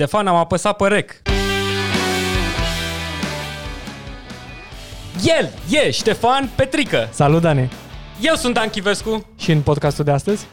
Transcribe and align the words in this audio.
Ștefan, 0.00 0.26
am 0.26 0.36
apăsat 0.36 0.76
pe 0.76 0.86
rec. 0.86 1.22
El 5.24 5.50
e 5.70 5.90
Ștefan 5.90 6.50
Petrică. 6.54 7.08
Salut, 7.10 7.40
Dani! 7.40 7.70
Eu 8.20 8.34
sunt 8.34 8.54
Dan 8.54 8.68
Chivescu. 8.68 9.26
Și 9.38 9.50
în 9.50 9.60
podcastul 9.60 10.04
de 10.04 10.10
astăzi? 10.10 10.46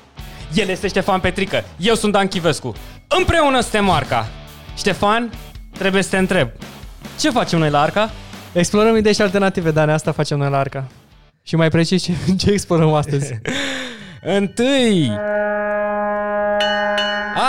El 0.53 0.69
este 0.69 0.87
Ștefan 0.87 1.19
Petrică. 1.19 1.63
Eu 1.77 1.95
sunt 1.95 2.11
Dan 2.11 2.27
Chivescu. 2.27 2.73
Împreună 3.07 3.59
suntem 3.59 3.85
Marca. 3.85 4.27
Ștefan, 4.77 5.31
trebuie 5.77 6.03
să 6.03 6.09
te 6.09 6.17
întreb. 6.17 6.49
Ce 7.19 7.29
facem 7.29 7.59
noi 7.59 7.69
la 7.69 7.81
Arca? 7.81 8.11
Explorăm 8.53 8.95
idei 8.95 9.13
și 9.13 9.21
alternative, 9.21 9.71
Dani, 9.71 9.91
asta 9.91 10.11
facem 10.11 10.37
noi 10.37 10.49
la 10.49 10.59
Arca. 10.59 10.87
Și 11.43 11.55
mai 11.55 11.69
precis, 11.69 12.03
ce, 12.03 12.11
ce 12.37 12.51
explorăm 12.51 12.93
astăzi? 12.93 13.39
Întâi, 14.39 15.11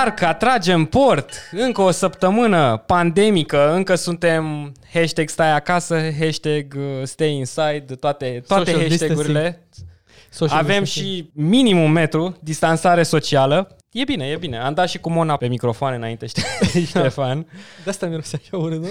Arca 0.00 0.34
trage 0.34 0.72
în 0.72 0.84
port, 0.84 1.32
încă 1.50 1.80
o 1.80 1.90
săptămână 1.90 2.82
pandemică, 2.86 3.72
încă 3.72 3.94
suntem 3.94 4.72
hashtag 4.92 5.28
stai 5.28 5.52
acasă, 5.54 6.00
hashtag 6.20 6.74
uh, 6.76 7.02
stay 7.02 7.32
inside, 7.34 7.84
toate, 8.00 8.42
toate 8.46 8.70
Social 8.70 8.88
hashtagurile. 8.88 9.62
Social 10.30 10.58
Avem 10.58 10.82
distancing. 10.82 11.14
și 11.14 11.30
minimum 11.32 11.82
un 11.82 11.92
metru, 11.92 12.36
distanțare 12.40 13.02
socială. 13.02 13.76
E 13.92 14.04
bine, 14.04 14.26
e 14.26 14.36
bine. 14.36 14.58
Am 14.58 14.74
dat 14.74 14.88
și 14.88 14.98
cu 14.98 15.10
Mona 15.10 15.36
pe 15.36 15.46
microfon 15.46 15.92
înainte, 15.92 16.26
știi, 16.26 16.42
Ștefan. 16.86 17.46
De 17.84 17.90
asta 17.90 18.06
mirose 18.06 18.40
așa 18.42 18.56
urât, 18.56 18.80
nu? 18.82 18.88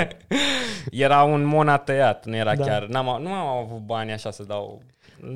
Era 0.90 1.22
un 1.22 1.44
Mona 1.44 1.76
tăiat, 1.76 2.26
nu 2.26 2.36
era 2.36 2.54
Da. 2.54 2.64
chiar... 2.64 2.86
N-am, 2.86 3.18
nu 3.22 3.32
am 3.32 3.46
avut 3.64 3.78
bani 3.86 4.12
așa 4.12 4.30
să 4.30 4.42
dau... 4.42 4.82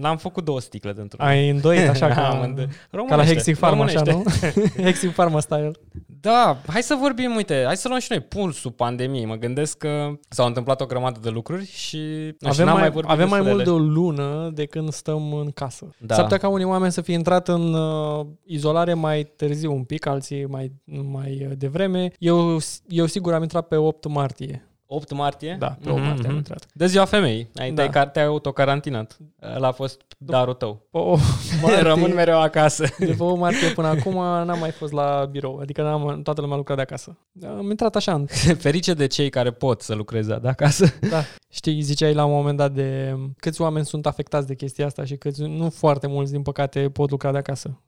L-am 0.01 0.17
făcut 0.17 0.45
două 0.45 0.61
sticle 0.61 0.93
dintr-un. 0.93 1.27
Ai 1.27 1.49
îndoit 1.49 1.89
așa 1.89 2.09
ca, 2.15 2.29
Am 2.29 2.41
îndoit. 2.41 2.69
ca 2.69 2.75
la 2.91 2.99
Românește, 2.99 3.33
Hexing 3.35 3.57
Pharma, 3.57 3.85
așa, 3.85 4.03
nu? 4.05 4.11
românește. 4.11 4.83
Hexing 4.87 5.13
Pharma 5.13 5.41
style. 5.41 5.71
Da, 6.21 6.57
hai 6.67 6.83
să 6.83 6.97
vorbim, 7.01 7.35
uite, 7.37 7.63
hai 7.67 7.77
să 7.77 7.89
luăm 7.89 8.01
și 8.01 8.07
noi 8.11 8.21
pulsul 8.21 8.71
pandemiei. 8.71 9.25
Mă 9.25 9.35
gândesc 9.35 9.79
că 9.79 10.09
s-au 10.29 10.47
întâmplat 10.47 10.81
o 10.81 10.87
grămadă 10.87 11.19
de 11.23 11.29
lucruri 11.29 11.67
și 11.67 11.97
nu 12.39 12.53
știu, 12.53 12.65
Avem 12.65 12.67
n-am 12.67 12.79
mai, 12.79 12.91
vorbit 12.91 13.11
avem 13.11 13.29
mai 13.29 13.39
despre 13.39 13.55
mult 13.55 13.65
de 13.65 13.71
ele. 13.71 13.81
o 13.81 13.85
lună 13.93 14.51
de 14.55 14.65
când 14.65 14.93
stăm 14.93 15.33
în 15.33 15.51
casă. 15.51 15.95
Da. 15.99 16.15
S-ar 16.15 16.23
putea 16.25 16.39
ca 16.39 16.49
unii 16.49 16.65
oameni 16.67 16.93
să 16.93 17.01
fie 17.01 17.15
intrat 17.15 17.49
în 17.49 17.75
uh, 17.75 18.27
izolare 18.45 18.95
mai 18.95 19.25
târziu 19.25 19.73
un 19.73 19.85
pic, 19.85 20.07
alții 20.07 20.47
mai, 20.47 20.73
mai 21.11 21.47
uh, 21.51 21.57
devreme. 21.57 22.11
Eu, 22.19 22.59
eu 22.89 23.07
sigur 23.07 23.35
am 23.35 23.43
intrat 23.43 23.69
pe 23.69 23.77
8 23.77 24.09
martie. 24.09 24.69
8 24.87 25.13
martie? 25.13 25.57
Da, 25.59 25.77
pe 25.83 25.91
8 25.91 26.01
martie 26.01 26.25
am 26.25 26.29
Mhm. 26.29 26.37
intrat. 26.37 26.67
De 26.73 26.87
ziua 26.87 27.05
femeii. 27.05 27.49
Ai, 27.55 27.73
Da. 27.73 27.87
da. 27.87 28.07
te-ai 28.07 28.25
autocarantinat. 28.27 29.17
Ăla 29.55 29.67
a 29.69 29.73
fost 29.73 30.01
darul 30.19 30.55
tău. 30.55 30.87
Pe 30.91 30.99
8 30.99 31.21
martie, 31.63 31.81
Rămân 31.83 32.15
mereu 32.15 32.41
acasă. 32.41 32.87
de 32.99 33.15
pe 33.19 33.23
8 33.23 33.39
martie 33.39 33.69
până 33.69 33.87
acum 33.99 34.13
n-am 34.15 34.59
mai 34.59 34.71
fost 34.71 34.93
la 34.93 35.29
birou, 35.31 35.59
adică 35.59 35.83
n-am, 35.83 36.23
toată 36.23 36.41
lumea 36.41 36.57
lucra 36.57 36.75
de 36.75 36.81
acasă. 36.81 37.19
Am 37.47 37.71
intrat 37.71 37.97
așa, 37.97 38.13
în- 38.15 38.27
Ferice 38.67 38.95
de 38.95 39.07
cei 39.07 39.31
care 39.31 39.51
pot 39.51 39.83
să 39.83 39.95
lucreze 39.95 40.39
de 40.43 40.49
acasă. 40.49 40.87
da. 41.11 41.23
Știi, 41.49 41.81
ziceai 41.81 42.15
la 42.15 42.25
un 42.25 42.33
moment 42.33 42.57
dat 42.57 42.73
de 42.73 43.17
câți 43.37 43.61
oameni 43.61 43.85
sunt 43.87 44.07
afectați 44.07 44.47
de 44.47 44.55
chestia 44.55 44.87
asta 44.87 45.05
și 45.05 45.17
câți, 45.17 45.43
nu 45.43 45.71
foarte 45.71 46.07
mulți, 46.07 46.33
din 46.33 46.43
păcate, 46.43 46.91
pot 46.91 47.11
lucra 47.11 47.33
de 47.33 47.39
acasă. 47.39 47.81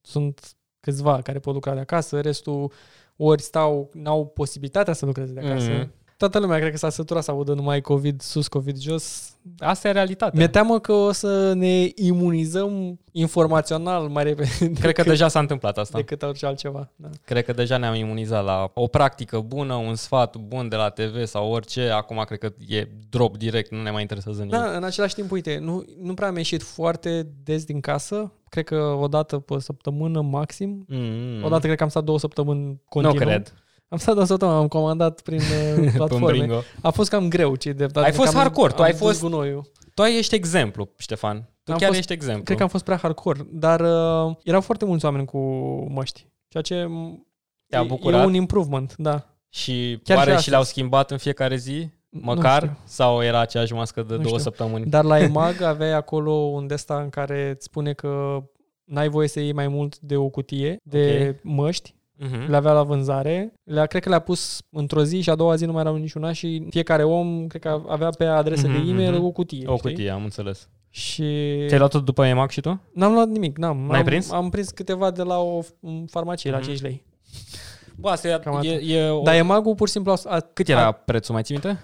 Sunt 0.00 0.40
câțiva 0.80 1.20
care 1.22 1.38
pot 1.38 1.54
lucra 1.54 1.74
de 1.74 1.80
acasă, 1.80 2.20
restul 2.20 2.72
ori 3.16 3.42
stau, 3.42 3.90
n-au 3.92 4.26
posibilitatea 4.26 4.92
să 4.92 5.06
lucreze 5.06 5.32
de 5.32 5.40
acasă. 5.40 5.70
Mhm. 5.70 5.90
Toată 6.16 6.38
lumea 6.38 6.58
cred 6.58 6.70
că 6.70 6.76
s-a 6.76 6.90
săturat 6.90 7.22
să 7.22 7.30
audă 7.30 7.52
numai 7.54 7.80
COVID 7.80 8.20
sus, 8.20 8.48
COVID 8.48 8.78
jos. 8.78 9.34
Asta 9.58 9.88
e 9.88 9.92
realitatea. 9.92 10.38
Mi-e 10.38 10.48
teamă 10.48 10.78
că 10.80 10.92
o 10.92 11.12
să 11.12 11.52
ne 11.52 11.88
imunizăm 11.94 12.98
informațional 13.12 14.08
mai 14.08 14.24
repede 14.24 14.72
Cred 14.80 14.94
că 14.94 15.02
deja 15.02 15.28
s-a 15.28 15.38
întâmplat 15.38 15.78
asta. 15.78 15.98
decât 15.98 16.22
orice 16.22 16.46
altceva. 16.46 16.90
Da. 16.96 17.08
Cred 17.24 17.44
că 17.44 17.52
deja 17.52 17.76
ne-am 17.76 17.94
imunizat 17.94 18.44
la 18.44 18.70
o 18.74 18.86
practică 18.86 19.40
bună, 19.40 19.74
un 19.74 19.94
sfat 19.94 20.36
bun 20.36 20.68
de 20.68 20.76
la 20.76 20.88
TV 20.88 21.24
sau 21.24 21.50
orice. 21.50 21.88
Acum 21.90 22.22
cred 22.26 22.38
că 22.38 22.52
e 22.68 22.88
drop 23.10 23.36
direct, 23.36 23.70
nu 23.70 23.82
ne 23.82 23.90
mai 23.90 24.00
interesează 24.00 24.38
nimic. 24.38 24.54
Da, 24.54 24.76
în 24.76 24.84
același 24.84 25.14
timp, 25.14 25.30
uite, 25.30 25.58
nu, 25.62 25.84
nu 26.02 26.14
prea 26.14 26.28
am 26.28 26.36
ieșit 26.36 26.62
foarte 26.62 27.26
des 27.44 27.64
din 27.64 27.80
casă. 27.80 28.32
Cred 28.48 28.64
că 28.64 28.76
o 29.00 29.08
dată 29.08 29.38
pe 29.38 29.58
săptămână 29.58 30.20
maxim. 30.20 30.84
Mm, 30.88 31.44
Odată 31.44 31.64
cred 31.66 31.76
că 31.76 31.82
am 31.82 31.88
stat 31.88 32.04
două 32.04 32.18
săptămâni 32.18 32.80
continuu. 32.88 33.18
Nu 33.18 33.24
cred. 33.24 33.54
Am 33.88 33.98
stat 33.98 34.14
două 34.14 34.26
săptămâni, 34.26 34.58
am 34.58 34.68
comandat 34.68 35.20
prin 35.20 35.38
uh, 35.78 35.92
platforme. 35.94 36.26
Pâmbringo. 36.26 36.60
A 36.82 36.90
fost 36.90 37.10
cam 37.10 37.28
greu, 37.28 37.56
ce 37.56 37.72
de 37.72 37.86
Ai 37.94 38.12
fost 38.12 38.34
hardcore, 38.34 38.72
tu 38.72 38.82
ai 38.82 38.92
fost- 38.92 39.20
Gunoiul. 39.20 39.70
Tu 39.94 40.02
ești 40.02 40.34
exemplu, 40.34 40.88
Ștefan. 40.98 41.50
Tu 41.64 41.72
Am 41.72 41.78
chiar 41.78 41.86
fost- 41.88 41.98
ești 42.00 42.12
exemplu. 42.12 42.42
Cred 42.42 42.56
că 42.56 42.62
am 42.62 42.68
fost 42.68 42.84
prea 42.84 42.96
hardcore, 42.96 43.46
dar 43.52 43.80
uh, 43.80 44.36
erau 44.42 44.60
foarte 44.60 44.84
mulți 44.84 45.04
oameni 45.04 45.24
cu 45.26 45.38
măști. 45.90 46.26
Ceea 46.48 46.62
ce 46.62 46.84
m, 46.84 47.26
Te-a 47.68 47.80
e, 47.80 47.84
bucurat? 47.86 48.22
e 48.22 48.26
un 48.26 48.34
improvement, 48.34 48.94
da. 48.96 49.26
Și 49.48 50.00
Chiar 50.04 50.16
oare 50.16 50.22
și 50.30 50.30
și, 50.30 50.36
astăzi. 50.36 50.50
le-au 50.50 50.62
schimbat 50.62 51.10
în 51.10 51.18
fiecare 51.18 51.56
zi? 51.56 51.88
Nu 52.08 52.20
Măcar? 52.22 52.62
știu. 52.62 52.78
sau 52.84 53.22
era 53.22 53.40
aceeași 53.40 53.72
mască 53.72 54.00
de 54.02 54.14
Nu 54.14 54.22
două 54.22 54.26
știu. 54.38 54.38
săptămâni? 54.38 54.86
Dar 54.86 55.04
la 55.04 55.18
EMAG 55.24 55.60
aveai 55.60 55.92
acolo 55.92 56.30
un 56.32 56.66
desta 56.66 57.00
în 57.00 57.08
care 57.08 57.50
îți 57.54 57.64
spune 57.64 57.92
că 57.92 58.42
n-ai 58.84 59.08
voie 59.08 59.28
să 59.28 59.40
iei 59.40 59.52
mai 59.52 59.68
mult 59.68 59.98
de 59.98 60.16
o 60.16 60.28
cutie 60.28 60.80
de 60.82 61.36
măști. 61.42 61.94
Mhm. 62.18 62.50
Le 62.50 62.56
avea 62.56 62.72
la 62.72 62.82
vânzare. 62.82 63.52
Le 63.64 63.86
cred 63.86 64.02
că 64.02 64.08
le-a 64.08 64.18
pus 64.18 64.62
într-o 64.70 65.04
zi 65.04 65.20
și 65.20 65.30
a 65.30 65.34
doua 65.34 65.54
zi 65.54 65.64
nu 65.64 65.72
mai 65.72 65.80
erau 65.80 65.96
niciuna 65.96 66.32
și 66.32 66.66
fiecare 66.70 67.04
om, 67.04 67.46
cred 67.46 67.60
că 67.62 67.82
avea 67.88 68.10
pe 68.10 68.24
adresă 68.24 68.68
Mhm, 68.68 68.84
de 68.84 68.90
e-mail 68.90 69.12
mhm. 69.14 69.24
o 69.24 69.30
cutie. 69.30 69.66
O 69.66 69.76
știi? 69.76 69.90
cutie, 69.90 70.10
am 70.10 70.22
înțeles. 70.24 70.68
Și 70.90 71.22
Ți-ai 71.66 71.78
luat 71.78 71.90
tot 71.90 72.04
după 72.04 72.24
EMAG 72.26 72.50
și 72.50 72.60
tu? 72.60 72.80
n-am 72.92 73.12
luat 73.12 73.28
nimic, 73.28 73.56
n-am. 73.58 73.78
N-ai 73.86 73.98
am, 73.98 74.04
prins? 74.04 74.30
Am 74.30 74.48
prins 74.50 74.70
câteva 74.70 75.10
de 75.10 75.22
la 75.22 75.38
o 75.38 75.62
f- 75.62 76.04
farmacie 76.10 76.50
la 76.50 76.56
Mhm. 76.56 76.66
5 76.66 76.80
lei. 76.80 77.04
Bă, 77.96 78.08
asta 78.08 78.38
Cam 78.38 78.54
e, 78.54 78.56
atât. 78.56 78.70
e, 78.88 78.94
e 78.96 79.08
o... 79.08 79.22
Dar 79.22 79.34
EMAG-ul 79.34 79.74
pur 79.74 79.86
și 79.86 79.92
simplu 79.92 80.12
a, 80.12 80.16
a, 80.24 80.40
Cât 80.40 80.68
era 80.68 80.92
prețul, 80.92 81.34
mai 81.34 81.42
ții 81.42 81.54
minte? 81.62 81.78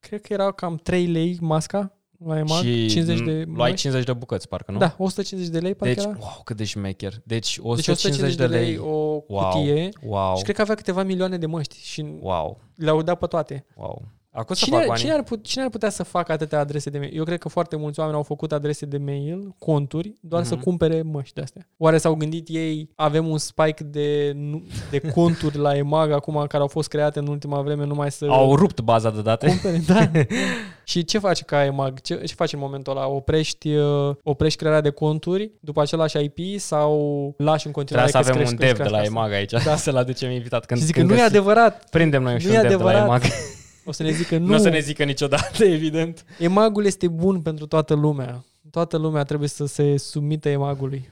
Cred 0.00 0.20
că 0.20 0.32
era 0.32 0.50
cam 0.52 0.76
3 0.82 1.06
lei 1.06 1.38
masca 1.40 1.92
la 2.26 2.38
EMAG, 2.38 2.62
și 2.64 2.86
50 2.88 3.18
de 3.18 3.30
luai 3.30 3.44
măști. 3.70 3.76
50 3.76 4.04
de 4.06 4.12
bucăți, 4.12 4.48
parcă, 4.48 4.72
nu? 4.72 4.78
Da, 4.78 4.94
150 4.98 5.52
de 5.52 5.58
lei, 5.58 5.74
parcă 5.74 5.94
Deci, 5.94 6.04
era. 6.04 6.16
wow, 6.20 6.40
cât 6.44 6.56
de 6.56 6.64
șmecher. 6.64 7.12
Deci 7.12 7.56
Deci 7.56 7.58
150, 7.62 8.34
de 8.34 8.46
lei. 8.46 8.78
o 8.78 9.22
Wow. 9.28 9.50
cutie 9.50 9.88
Wow. 10.06 10.36
și 10.36 10.42
cred 10.42 10.56
că 10.56 10.62
avea 10.62 10.74
câteva 10.74 11.02
milioane 11.02 11.36
de 11.38 11.46
măști 11.46 11.76
și 11.82 12.06
Wow. 12.20 12.60
le-au 12.76 13.02
dat 13.02 13.18
pe 13.18 13.26
toate. 13.26 13.66
Wow. 13.76 14.02
Acum 14.36 14.54
să 14.54 14.64
Cine, 14.64 14.76
fac 14.76 14.82
ar- 14.84 14.88
banii. 14.88 15.02
cine, 15.02 15.14
ar 15.16 15.22
put, 15.22 15.44
cine 15.44 15.62
ar 15.62 15.68
putea 15.70 15.90
să 15.90 16.02
facă 16.02 16.32
atâtea 16.32 16.58
adrese 16.58 16.90
de 16.90 16.98
mail? 16.98 17.16
Eu 17.16 17.24
cred 17.24 17.38
că 17.38 17.48
foarte 17.48 17.76
mulți 17.76 17.98
oameni 17.98 18.16
au 18.16 18.22
făcut 18.22 18.52
adrese 18.52 18.86
de 18.86 18.98
mail, 18.98 19.54
conturi, 19.58 20.14
doar 20.20 20.44
să 20.44 20.54
Mhm. 20.54 20.62
cumpere 20.62 21.02
măști 21.02 21.34
de 21.34 21.40
astea. 21.40 21.68
Oare 21.76 21.98
s-au 21.98 22.14
gândit 22.14 22.48
ei, 22.50 22.90
avem 22.94 23.26
un 23.28 23.38
spike 23.38 23.84
de, 23.84 24.32
nu- 24.34 24.62
de 24.90 24.98
conturi 24.98 25.56
la 25.58 25.76
EMAG 25.76 26.10
acum 26.10 26.34
care 26.48 26.62
au 26.62 26.68
fost 26.68 26.88
create 26.88 27.18
în 27.18 27.26
ultima 27.26 27.60
vreme 27.60 27.84
numai 27.86 28.10
să 28.10 28.26
Au 28.28 28.56
rupt 28.56 28.80
baza 28.80 29.10
de 29.10 29.20
date. 29.22 29.46
cumpere? 29.46 29.82
Da. 29.86 30.10
și 30.84 31.04
ce 31.04 31.18
face 31.18 31.42
ca 31.44 31.64
EMAG? 31.64 32.00
Ce, 32.00 32.14
ce 32.24 32.34
faci 32.34 32.52
în 32.52 32.58
momentul 32.58 32.96
ăla? 32.96 33.06
Oprești, 33.08 33.74
uh, 33.74 34.14
oprești 34.22 34.58
crearea 34.58 34.80
de 34.80 34.90
conturi 34.90 35.50
după 35.60 35.80
același 35.80 36.16
IP 36.18 36.60
sau 36.60 37.34
lași 37.38 37.66
în 37.66 37.72
continuare 37.72 38.08
Trebuie 38.10 38.24
să 38.24 38.30
avem 38.30 38.42
că 38.44 38.50
un 38.50 38.56
cresc, 38.56 38.76
dev 38.76 38.84
de 38.86 38.90
la 38.90 38.98
cresc 38.98 39.10
asta? 39.16 39.20
EMAG 39.20 39.32
aici, 39.32 39.64
Da. 39.64 39.76
să-l 39.76 39.96
aducem 39.96 40.30
invitat. 40.30 40.64
Când, 40.66 40.80
Și 40.80 40.86
zic 40.86 40.94
că 40.94 41.00
când 41.00 41.10
nu 41.12 41.16
e 41.16 41.20
găsi- 41.20 41.28
adevărat. 41.30 41.88
Prindem 41.90 42.22
noi 42.22 42.32
Nu 42.32 42.38
și 42.38 42.46
e 42.46 42.56
un 42.60 42.68
dev 42.68 42.76
de 42.76 42.82
la 42.82 42.88
adevărat. 42.90 43.06
EMAG. 43.06 43.22
O 43.84 43.92
să 43.92 44.02
ne 44.02 44.10
zică 44.10 44.36
Nu, 44.36 44.44
nu. 44.44 44.50
nu 44.50 44.54
o 44.54 44.58
să 44.58 44.68
ne 44.68 44.78
zică 44.78 45.04
niciodată, 45.04 45.64
evident. 45.78 46.24
EMAG-ul 46.38 46.84
este 46.84 47.08
bun 47.08 47.40
pentru 47.40 47.66
toată 47.66 47.94
lumea. 47.94 48.44
Toată 48.70 48.96
lumea 48.96 49.22
trebuie 49.22 49.48
să 49.48 49.66
se 49.66 49.96
sumită 49.96 50.48
EMAG-ului. 50.48 51.10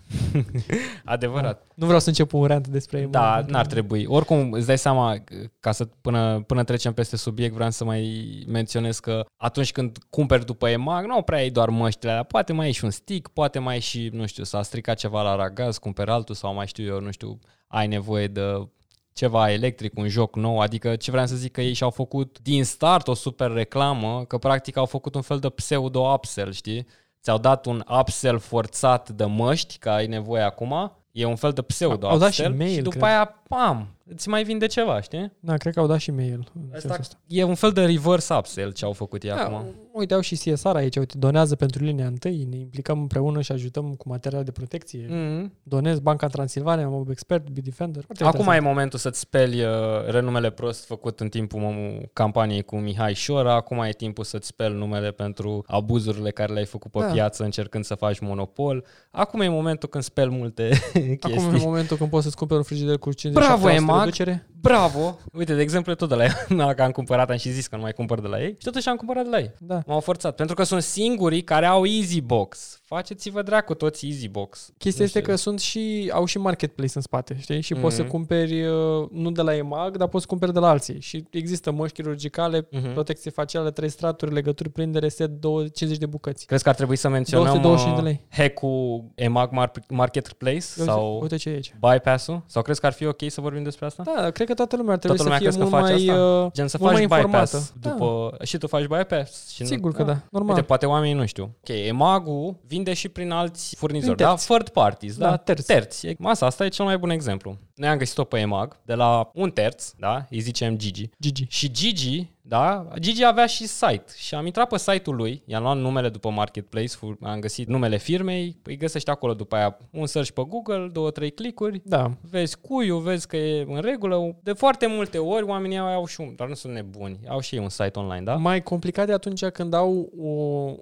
Adevărat. 1.04 1.66
Nu 1.74 1.84
vreau 1.84 2.00
să 2.00 2.08
încep 2.08 2.32
un 2.32 2.44
rant 2.44 2.68
despre 2.68 2.98
EMAG. 2.98 3.12
Da, 3.12 3.44
n-ar 3.48 3.66
trebui. 3.66 4.04
Oricum, 4.06 4.52
îți 4.52 4.66
dai 4.66 4.78
seama, 4.78 5.16
ca 5.60 5.72
să 5.72 5.84
până, 6.00 6.42
până 6.46 6.64
trecem 6.64 6.92
peste 6.92 7.16
subiect, 7.16 7.54
vreau 7.54 7.70
să 7.70 7.84
mai 7.84 8.44
menționez 8.48 8.98
că 8.98 9.24
atunci 9.36 9.72
când 9.72 9.98
cumperi 10.10 10.44
după 10.46 10.68
EMAG, 10.68 11.04
nu 11.04 11.22
prea 11.22 11.38
ai 11.38 11.50
doar 11.50 11.68
măștile 11.68 12.10
alea, 12.10 12.22
poate 12.22 12.52
mai 12.52 12.66
ai 12.66 12.72
și 12.72 12.84
un 12.84 12.90
stick, 12.90 13.28
poate 13.28 13.58
mai 13.58 13.74
ai 13.74 13.80
și, 13.80 14.10
nu 14.12 14.26
știu, 14.26 14.44
s-a 14.44 14.62
stricat 14.62 14.96
ceva 14.96 15.22
la 15.22 15.36
ragaz, 15.36 15.78
cumperi 15.78 16.10
altul 16.10 16.34
sau 16.34 16.54
mai 16.54 16.66
știu 16.66 16.84
eu, 16.84 17.00
nu 17.00 17.10
știu, 17.10 17.38
ai 17.66 17.86
nevoie 17.86 18.26
de 18.26 18.68
ceva 19.12 19.52
electric, 19.52 19.98
un 19.98 20.08
joc 20.08 20.36
nou, 20.36 20.58
adică 20.60 20.96
ce 20.96 21.10
vreau 21.10 21.26
să 21.26 21.36
zic 21.36 21.52
că 21.52 21.60
ei 21.60 21.72
și-au 21.72 21.90
făcut 21.90 22.38
din 22.42 22.64
start 22.64 23.08
o 23.08 23.14
super 23.14 23.50
reclamă, 23.50 24.24
că 24.24 24.38
practic 24.38 24.76
au 24.76 24.86
făcut 24.86 25.14
un 25.14 25.22
fel 25.22 25.38
de 25.38 25.48
pseudo-upsell, 25.48 26.52
știi? 26.52 26.86
Ți-au 27.22 27.38
dat 27.38 27.66
un 27.66 27.84
upsell 28.00 28.38
forțat 28.38 29.08
de 29.08 29.24
măști, 29.24 29.78
că 29.78 29.90
ai 29.90 30.06
nevoie 30.06 30.42
acum, 30.42 30.92
e 31.10 31.24
un 31.24 31.36
fel 31.36 31.52
de 31.52 31.62
pseudo 31.62 32.08
Au 32.08 32.18
dat 32.18 32.32
și 32.32 32.40
upsell 32.40 32.56
mail, 32.56 32.74
și 32.74 32.80
după 32.80 32.96
cred. 32.96 33.08
aia, 33.08 33.42
pam, 33.48 33.88
îți 34.06 34.28
mai 34.28 34.42
vinde 34.44 34.66
ceva, 34.66 35.00
știi? 35.00 35.32
Da, 35.40 35.56
cred 35.56 35.74
că 35.74 35.80
au 35.80 35.86
dat 35.86 35.98
și 35.98 36.10
mail. 36.10 36.50
în 36.54 36.62
sensul 36.70 36.90
Asta 36.90 36.96
ăsta. 37.00 37.16
e 37.26 37.44
un 37.44 37.54
fel 37.54 37.70
de 37.70 37.84
reverse 37.84 38.34
upsell 38.34 38.72
ce 38.72 38.84
au 38.84 38.92
făcut 38.92 39.22
ei 39.22 39.30
Da, 39.30 39.36
acum. 39.42 39.64
uite, 39.92 40.14
au 40.14 40.20
și 40.20 40.34
CSR 40.36 40.76
aici, 40.76 40.96
uite, 40.96 41.18
donează 41.18 41.56
pentru 41.56 41.84
linia 41.84 42.06
întâi, 42.06 42.46
ne 42.50 42.56
implicăm 42.56 43.00
împreună 43.00 43.40
și 43.40 43.52
ajutăm 43.52 43.94
cu 43.94 44.08
materiale 44.08 44.44
de 44.44 44.50
protecție. 44.50 45.06
Mm. 45.10 45.52
Donez 45.62 45.98
Banca 45.98 46.26
Transilvania, 46.26 46.88
Mob 46.88 47.08
Expert, 47.10 47.48
Bitdefender. 47.48 48.02
Foarte 48.04 48.24
Acum 48.24 48.38
e 48.38 48.40
interesant. 48.42 48.66
momentul 48.74 48.98
să-ți 48.98 49.18
speli 49.20 49.62
uh, 49.64 49.70
renumele 50.06 50.50
prost 50.50 50.84
făcut 50.84 51.20
în 51.20 51.28
timpul 51.28 51.60
mom- 51.60 52.12
campaniei 52.12 52.62
cu 52.62 52.76
Mihai 52.76 53.14
Șora, 53.14 53.54
acum 53.54 53.78
e 53.80 53.90
timpul 53.90 54.24
să-ți 54.24 54.46
speli 54.46 54.74
numele 54.74 55.10
pentru 55.10 55.64
abuzurile 55.66 56.30
care 56.30 56.52
le-ai 56.52 56.64
făcut 56.66 56.90
pe 56.90 56.98
Da. 56.98 57.06
piață 57.06 57.44
încercând 57.44 57.84
să 57.84 57.94
faci 57.94 58.18
monopol. 58.18 58.84
Acum 59.10 59.40
e 59.40 59.48
momentul 59.48 59.88
când 59.88 60.04
speli 60.04 60.30
multe 60.30 60.70
Acum 60.94 61.16
chestii. 61.30 61.60
e 61.60 61.64
momentul 61.64 61.96
când 61.96 62.10
poți 62.10 62.24
să-ți 62.24 62.36
cumperi 62.36 62.58
un 62.58 62.64
frigider 62.64 62.96
cu 62.98 63.12
50 63.12 63.46
Bravo, 63.46 63.68
EMAG! 63.94 64.06
reducere. 64.06 64.51
Bravo! 64.62 65.18
Uite, 65.32 65.54
de 65.54 65.60
exemplu, 65.62 65.94
tot 65.94 66.08
de 66.08 66.14
la 66.14 66.24
ei. 66.24 66.30
Nu, 66.56 66.72
că 66.76 66.82
am 66.82 66.90
cumpărat, 66.90 67.30
am 67.30 67.36
și 67.36 67.50
zis 67.50 67.66
că 67.66 67.76
nu 67.76 67.82
mai 67.82 67.92
cumpăr 67.92 68.20
de 68.20 68.26
la 68.28 68.40
ei. 68.42 68.48
Și 68.50 68.64
totuși 68.64 68.88
am 68.88 68.96
cumpărat 68.96 69.24
de 69.24 69.30
la 69.30 69.38
ei. 69.38 69.50
Da. 69.58 69.82
M-au 69.86 70.00
forțat. 70.00 70.34
Pentru 70.34 70.54
că 70.54 70.62
sunt 70.62 70.82
singurii 70.82 71.42
care 71.42 71.66
au 71.66 71.86
Easy 71.86 72.20
Box. 72.20 72.80
Faceți-vă 72.84 73.42
dracu 73.42 73.74
toți 73.74 74.06
Easy 74.06 74.28
Box. 74.28 74.58
Chestia 74.78 74.92
Nu 74.98 75.04
este 75.04 75.18
știu. 75.20 75.30
că 75.30 75.36
sunt 75.36 75.60
și, 75.60 76.10
au 76.14 76.24
și 76.24 76.38
marketplace 76.38 76.92
în 76.94 77.00
spate, 77.00 77.36
știi? 77.40 77.60
Și 77.60 77.74
poți 77.74 77.94
să 77.96 78.02
Mhm. 78.02 78.10
cumperi, 78.10 78.62
uh, 78.66 79.08
nu 79.10 79.30
de 79.30 79.42
la 79.42 79.56
EMAG, 79.56 79.96
dar 79.96 80.08
poți 80.08 80.22
să 80.22 80.28
cumperi 80.28 80.52
de 80.52 80.58
la 80.58 80.68
alții. 80.68 81.00
Și 81.00 81.24
există 81.30 81.70
măști 81.70 81.94
chirurgicale, 82.02 82.66
Mhm. 82.70 82.92
protecție 82.92 83.30
facială, 83.30 83.70
trei 83.70 83.88
straturi, 83.88 84.32
legături, 84.32 84.68
prindere, 84.68 85.08
set, 85.08 85.30
50 85.72 85.98
de 85.98 86.06
bucăți. 86.06 86.46
Crezi 86.46 86.62
că 86.62 86.68
ar 86.68 86.74
trebui 86.74 86.96
să 86.96 87.08
menționăm 87.08 87.44
225 87.46 87.94
de 87.94 88.00
uh, 88.00 88.06
lei. 88.06 88.26
hack-ul 88.44 89.04
EMAG 89.14 89.50
Mar- 89.50 89.86
Marketplace 89.88 90.54
Uite, 90.78 90.90
sau 90.90 91.18
uite 91.22 91.36
ce 91.36 91.48
e 91.48 91.52
aici. 91.52 91.74
bypass-ul? 91.80 92.42
Sau 92.46 92.62
crezi 92.62 92.80
că 92.80 92.86
ar 92.86 92.92
fi 92.92 93.06
ok 93.06 93.20
să 93.26 93.40
vorbim 93.40 93.62
despre 93.62 93.86
asta? 93.86 94.02
Da, 94.16 94.30
cred 94.30 94.46
că 94.46 94.51
toată 94.54 94.76
lumea 94.76 94.92
ar 94.92 94.98
trebui 94.98 95.16
Toată 95.16 95.30
lumea 95.32 95.50
să 95.50 95.58
fie 95.58 95.60
crezi 95.62 95.70
că 95.70 95.76
mult 95.76 95.98
face 95.98 96.04
mai, 96.12 96.16
asta? 96.16 96.44
uh, 96.44 96.52
Gen 96.52 96.68
să 96.68 96.76
mult 96.80 96.92
faci 96.92 97.06
mai 97.08 97.18
bypass 97.22 97.52
informată. 97.52 97.70
Da. 97.80 97.90
după... 97.90 98.36
Și 98.44 98.58
tu 98.58 98.66
faci 98.66 98.86
bypass? 98.86 99.48
Și 99.50 99.62
nu- 99.62 99.68
Sigur 99.68 99.92
că 99.92 100.02
da, 100.02 100.18
normal. 100.30 100.54
Uite, 100.54 100.66
poate 100.66 100.86
oamenii 100.86 101.14
nu 101.14 101.26
știu. 101.26 101.42
Ok, 101.42 101.68
EMAG-ul 101.68 102.56
vinde 102.66 102.92
și 102.94 103.08
prin 103.08 103.30
alți 103.30 103.76
furnizori, 103.76 104.14
Prin 104.14 104.26
da? 104.26 104.32
terți. 104.32 104.46
Third 104.48 104.68
parties, 104.68 105.16
da? 105.16 105.28
Da, 105.28 105.36
terți. 105.36 105.66
terți. 105.66 106.06
E- 106.06 106.16
Asta, 106.22 106.46
asta 106.46 106.64
e 106.64 106.68
cel 106.68 106.84
mai 106.84 106.98
bun 106.98 107.10
exemplu. 107.10 107.56
Noi 107.74 107.88
am 107.88 107.96
găsit-o 107.98 108.24
pe 108.24 108.38
EMAG 108.38 108.76
de 108.84 108.94
la 108.94 109.30
un 109.34 109.50
terț, 109.50 109.90
da? 109.98 110.26
Îi 110.30 110.40
zicem 110.40 110.76
Gigi. 110.76 111.10
Gigi. 111.20 111.44
Și 111.48 111.70
Gigi, 111.70 112.31
da, 112.44 112.88
Gigi 112.98 113.24
avea 113.24 113.46
și 113.46 113.66
site 113.66 114.04
și 114.16 114.34
am 114.34 114.46
intrat 114.46 114.68
pe 114.68 114.78
site-ul 114.78 115.16
lui, 115.16 115.42
i-am 115.46 115.62
luat 115.62 115.76
numele 115.76 116.08
după 116.08 116.30
marketplace, 116.30 116.88
fu- 116.88 117.18
am 117.22 117.40
găsit 117.40 117.68
numele 117.68 117.96
firmei, 117.98 118.56
îi 118.62 118.76
găsești 118.76 119.10
acolo 119.10 119.34
după 119.34 119.56
aia 119.56 119.78
un 119.90 120.06
search 120.06 120.30
pe 120.30 120.42
Google, 120.48 120.88
două, 120.92 121.10
trei 121.10 121.30
clicuri, 121.30 121.80
Da. 121.84 122.10
vezi 122.20 122.56
cuiul, 122.60 123.00
vezi 123.00 123.26
că 123.26 123.36
e 123.36 123.64
în 123.68 123.80
regulă. 123.80 124.36
De 124.42 124.52
foarte 124.52 124.86
multe 124.86 125.18
ori 125.18 125.44
oamenii 125.44 125.78
au, 125.78 125.86
au 125.86 126.06
și 126.06 126.20
un, 126.20 126.32
dar 126.36 126.48
nu 126.48 126.54
sunt 126.54 126.72
nebuni, 126.72 127.18
au 127.28 127.40
și 127.40 127.54
ei 127.54 127.60
un 127.62 127.68
site 127.68 127.98
online, 127.98 128.22
da? 128.24 128.34
Mai 128.36 128.62
complicat 128.62 129.06
de 129.06 129.12
atunci 129.12 129.44
când 129.44 129.74
au 129.74 130.12
o, 130.18 130.74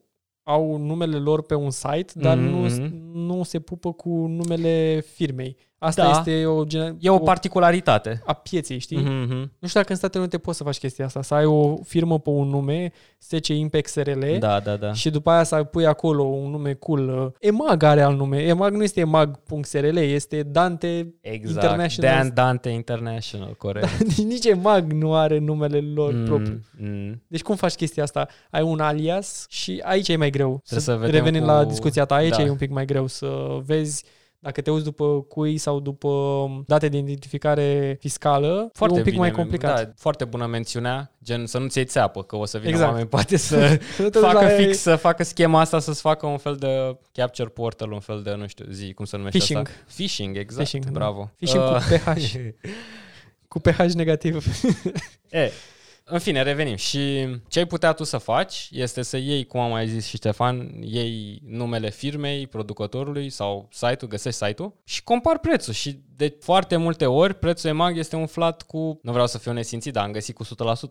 au 0.43 0.77
numele 0.77 1.17
lor 1.17 1.43
pe 1.43 1.55
un 1.55 1.71
site, 1.71 2.13
dar 2.15 2.37
nu, 2.37 2.57
Mhm. 2.59 3.01
nu 3.13 3.43
se 3.43 3.61
pupă 3.61 3.93
cu 3.93 4.09
numele 4.09 5.01
firmei. 5.15 5.57
Asta 5.83 6.03
Da. 6.03 6.11
este 6.19 6.47
o, 6.47 6.65
gen- 6.65 6.97
E 7.01 7.11
o 7.11 7.19
particularitate. 7.19 8.23
a 8.27 8.33
pieței, 8.33 8.79
știi? 8.79 8.97
Mhm. 8.97 9.53
Nu 9.59 9.69
știu 9.69 9.81
dacă 9.81 9.87
în 9.93 9.97
Statele 9.97 10.21
Unite 10.23 10.39
poți 10.39 10.57
să 10.57 10.65
faci 10.65 10.79
chestia 10.79 11.05
asta, 11.05 11.23
să 11.23 11.35
ai 11.35 11.45
o 11.45 11.77
firmă 11.83 12.19
pe 12.19 12.31
un 12.31 12.49
nume, 12.49 12.93
SC 13.19 13.47
Impex 13.49 13.91
SRL, 13.91 14.37
Da, 14.39 14.61
da, 14.61 14.77
da. 14.77 14.93
și 14.93 15.11
după 15.11 15.31
aia 15.31 15.43
să 15.43 15.63
pui 15.65 15.87
acolo 15.87 16.23
un 16.23 16.51
nume 16.51 16.73
cool. 16.75 17.35
EMAG 17.41 17.83
are 17.83 18.03
al 18.03 18.15
nume. 18.17 18.39
EMAG 18.43 18.75
nu 18.75 18.83
este 18.83 19.01
EMAG.SRL, 19.01 19.97
este 19.97 20.43
Dante 20.43 21.15
Exact. 21.21 21.63
International. 21.63 22.17
Dan 22.17 22.31
Dante 22.35 22.69
International, 22.69 23.55
corect. 23.55 23.89
Nici 24.33 24.45
EMAG 24.47 24.93
nu 24.93 25.15
are 25.15 25.39
numele 25.39 25.81
lor 25.95 26.13
Mm, 26.13 26.25
propriu. 26.25 26.61
mm. 26.79 27.23
Deci 27.27 27.43
cum 27.43 27.57
faci 27.57 27.75
chestia 27.75 28.03
asta? 28.03 28.29
Ai 28.51 28.63
un 28.63 28.81
alias 28.81 29.47
și 29.49 29.81
aici 29.85 30.09
e 30.09 30.17
mai 30.17 30.31
greu. 30.31 30.61
Trebuie 30.65 30.81
să 30.85 30.95
vedem 30.95 31.15
revenim 31.15 31.41
cu- 31.41 31.47
la 31.47 31.65
discuția 31.65 32.05
ta, 32.05 32.15
aici 32.15 32.37
da. 32.37 32.43
e 32.43 32.51
un 32.51 32.57
pic 32.57 32.71
mai 32.71 32.85
greu 32.85 33.07
să 33.07 33.59
vezi 33.65 34.05
dacă 34.43 34.61
te 34.61 34.71
uiți 34.71 34.85
după 34.85 35.23
cui 35.23 35.59
sau 35.59 35.81
după 35.81 36.11
date 36.67 36.89
de 36.89 36.97
identificare 36.99 37.97
fiscală, 38.01 38.71
Foarte 38.73 38.95
e 38.95 38.99
un 38.99 39.05
pic 39.05 39.13
bine, 39.13 39.27
mai 39.27 39.31
complicat. 39.37 39.85
Da, 39.85 39.93
foarte 39.97 40.25
bună 40.25 40.47
mențiunea, 40.47 41.13
gen 41.25 41.47
să 41.47 41.59
nu-ți 41.59 41.77
iei 41.79 41.87
țeapă, 41.87 42.23
că 42.23 42.37
o 42.37 42.45
să 42.45 42.59
vină 42.59 42.71
Exact. 42.71 42.91
oameni 42.91 43.09
poate 43.17 43.37
să 43.37 43.57
Să 43.97 44.03
nu 44.03 44.09
te 44.09 44.19
uiți 44.19 44.31
facă 44.33 44.45
la- 44.45 44.51
fix, 44.51 44.79
să 44.79 44.97
facă 44.97 45.23
schema 45.23 45.61
asta, 45.61 45.79
să-ți 45.79 46.01
facă 46.01 46.27
un 46.27 46.39
fel 46.39 46.57
de 46.57 46.97
capture 47.13 47.49
portal, 47.49 47.93
un 47.93 48.01
fel 48.01 48.23
de, 48.23 48.35
nu 48.35 48.47
știu, 48.47 48.65
zi, 48.71 48.93
cum 48.93 49.05
se 49.05 49.17
numește 49.17 49.39
Phishing. 49.39 49.67
asta? 49.67 49.79
Phishing, 49.95 50.37
exact, 50.37 50.63
Phishing, 50.63 50.85
da. 50.85 50.91
bravo. 50.91 51.31
Phishing 51.37 51.63
cu 51.65 51.71
Uh, 51.73 51.99
PH. 51.99 52.37
Cu 53.49 53.59
PH 53.61 53.93
negativ. 53.95 54.47
E, 55.31 55.51
în 56.11 56.19
fine, 56.19 56.43
revenim. 56.43 56.77
Și 56.77 57.27
ce 57.49 57.59
ai 57.59 57.67
putea 57.67 57.93
tu 57.93 58.05
să 58.05 58.19
faci 58.19 58.69
este 58.73 59.03
să 59.03 59.17
iei, 59.17 59.47
cum 59.47 59.61
am 59.61 59.71
mai 59.71 59.89
zis 59.89 60.07
și 60.07 60.17
Ștefan, 60.17 60.83
iei 60.83 61.43
numele 61.47 61.91
firmei, 61.91 62.47
producătorului 62.47 63.31
sau 63.31 63.69
site-ul, 63.73 64.11
găsești 64.11 64.45
site-ul 64.45 64.75
și 64.85 65.03
compar 65.03 65.39
prețul. 65.39 65.73
Și 65.73 66.01
de 66.17 66.37
foarte 66.41 66.77
multe 66.77 67.07
ori 67.07 67.35
prețul 67.35 67.71
EMAG 67.71 67.97
este 67.97 68.17
umflat 68.17 68.63
cu, 68.63 68.99
nu 69.03 69.13
vreau 69.13 69.27
să 69.27 69.39
fiu 69.39 69.53
nesimțit, 69.53 69.93
dar 69.93 70.05
am 70.05 70.13
găsit 70.13 70.35
cu 70.35 70.45
100%, 70.45 70.49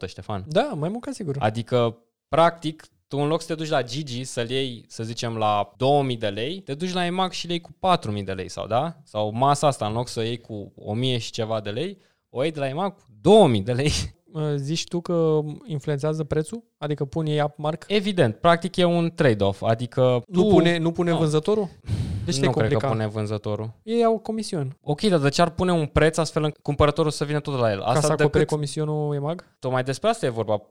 Ștefan. 0.07 0.43
Da, 0.47 0.71
mai 0.75 0.89
mult 0.89 1.03
ca 1.03 1.11
sigur. 1.11 1.35
Adică, 1.39 1.97
practic, 2.27 2.87
tu 3.07 3.17
în 3.17 3.27
loc 3.27 3.41
să 3.41 3.47
te 3.47 3.55
duci 3.55 3.69
la 3.69 3.83
Gigi 3.83 4.23
să-l 4.23 4.49
iei, 4.49 4.85
să 4.87 5.03
zicem, 5.03 5.37
la 5.37 5.73
2000 5.77 6.17
de 6.17 6.27
lei, 6.27 6.59
te 6.59 6.73
duci 6.73 6.93
la 6.93 7.05
EMAG 7.05 7.31
și 7.31 7.45
le 7.45 7.51
iei 7.51 7.61
cu 7.61 7.71
4000 7.79 8.23
de 8.23 8.31
lei 8.31 8.49
sau 8.49 8.67
da? 8.67 8.95
Sau 9.03 9.31
masa 9.31 9.67
asta, 9.67 9.85
în 9.85 9.93
loc 9.93 10.07
să 10.07 10.19
o 10.19 10.23
iei 10.23 10.37
cu 10.37 10.73
1000 10.75 11.17
și 11.17 11.31
ceva 11.31 11.59
de 11.59 11.69
lei, 11.69 11.97
o 12.29 12.41
iei 12.41 12.51
de 12.51 12.59
la 12.59 12.67
EMAG 12.67 12.95
cu 12.95 13.05
2000 13.21 13.61
de 13.61 13.71
lei. 13.71 13.91
Uh, 14.33 14.41
Zici 14.55 14.83
tu 14.83 15.01
că 15.01 15.39
influențează 15.65 16.23
prețul? 16.23 16.63
Adică 16.77 17.05
pun 17.05 17.25
ei 17.25 17.41
upmark? 17.41 17.83
Evident, 17.87 18.35
practic 18.35 18.75
e 18.75 18.83
un 18.83 19.11
trade-off, 19.15 19.61
adică 19.63 20.01
Nu 20.27 20.41
tu, 20.43 20.47
pune, 20.47 20.77
nu 20.77 20.91
pune 20.91 21.11
nu. 21.11 21.17
vânzătorul? 21.17 21.67
Deci 22.25 22.37
nu 22.37 22.41
te 22.41 22.47
cred 22.49 22.67
că 22.67 22.73
complica. 22.73 22.87
pune 22.87 23.07
vânzătorul. 23.07 23.71
Ei 23.83 24.03
au 24.03 24.17
comision. 24.17 24.77
Ok, 24.81 25.01
dar 25.01 25.19
de 25.19 25.29
ce 25.29 25.41
ar 25.41 25.49
pune 25.49 25.71
un 25.71 25.85
preț 25.85 26.17
astfel 26.17 26.43
încât 26.43 26.61
cumpărătorul 26.63 27.11
să 27.11 27.23
vină 27.25 27.39
tot 27.39 27.53
de 27.55 27.59
la 27.59 27.71
el? 27.71 27.79
Asta 27.79 27.93
ca 27.93 27.99
să 27.99 28.11
Asta 28.11 28.13
acopere 28.13 28.29
decât, 28.43 28.47
comisionul 28.55 29.15
EMAG? 29.15 29.45
tocmai 29.59 29.83
despre 29.83 30.09
asta 30.09 30.25
e 30.25 30.29
vorba. 30.29 30.61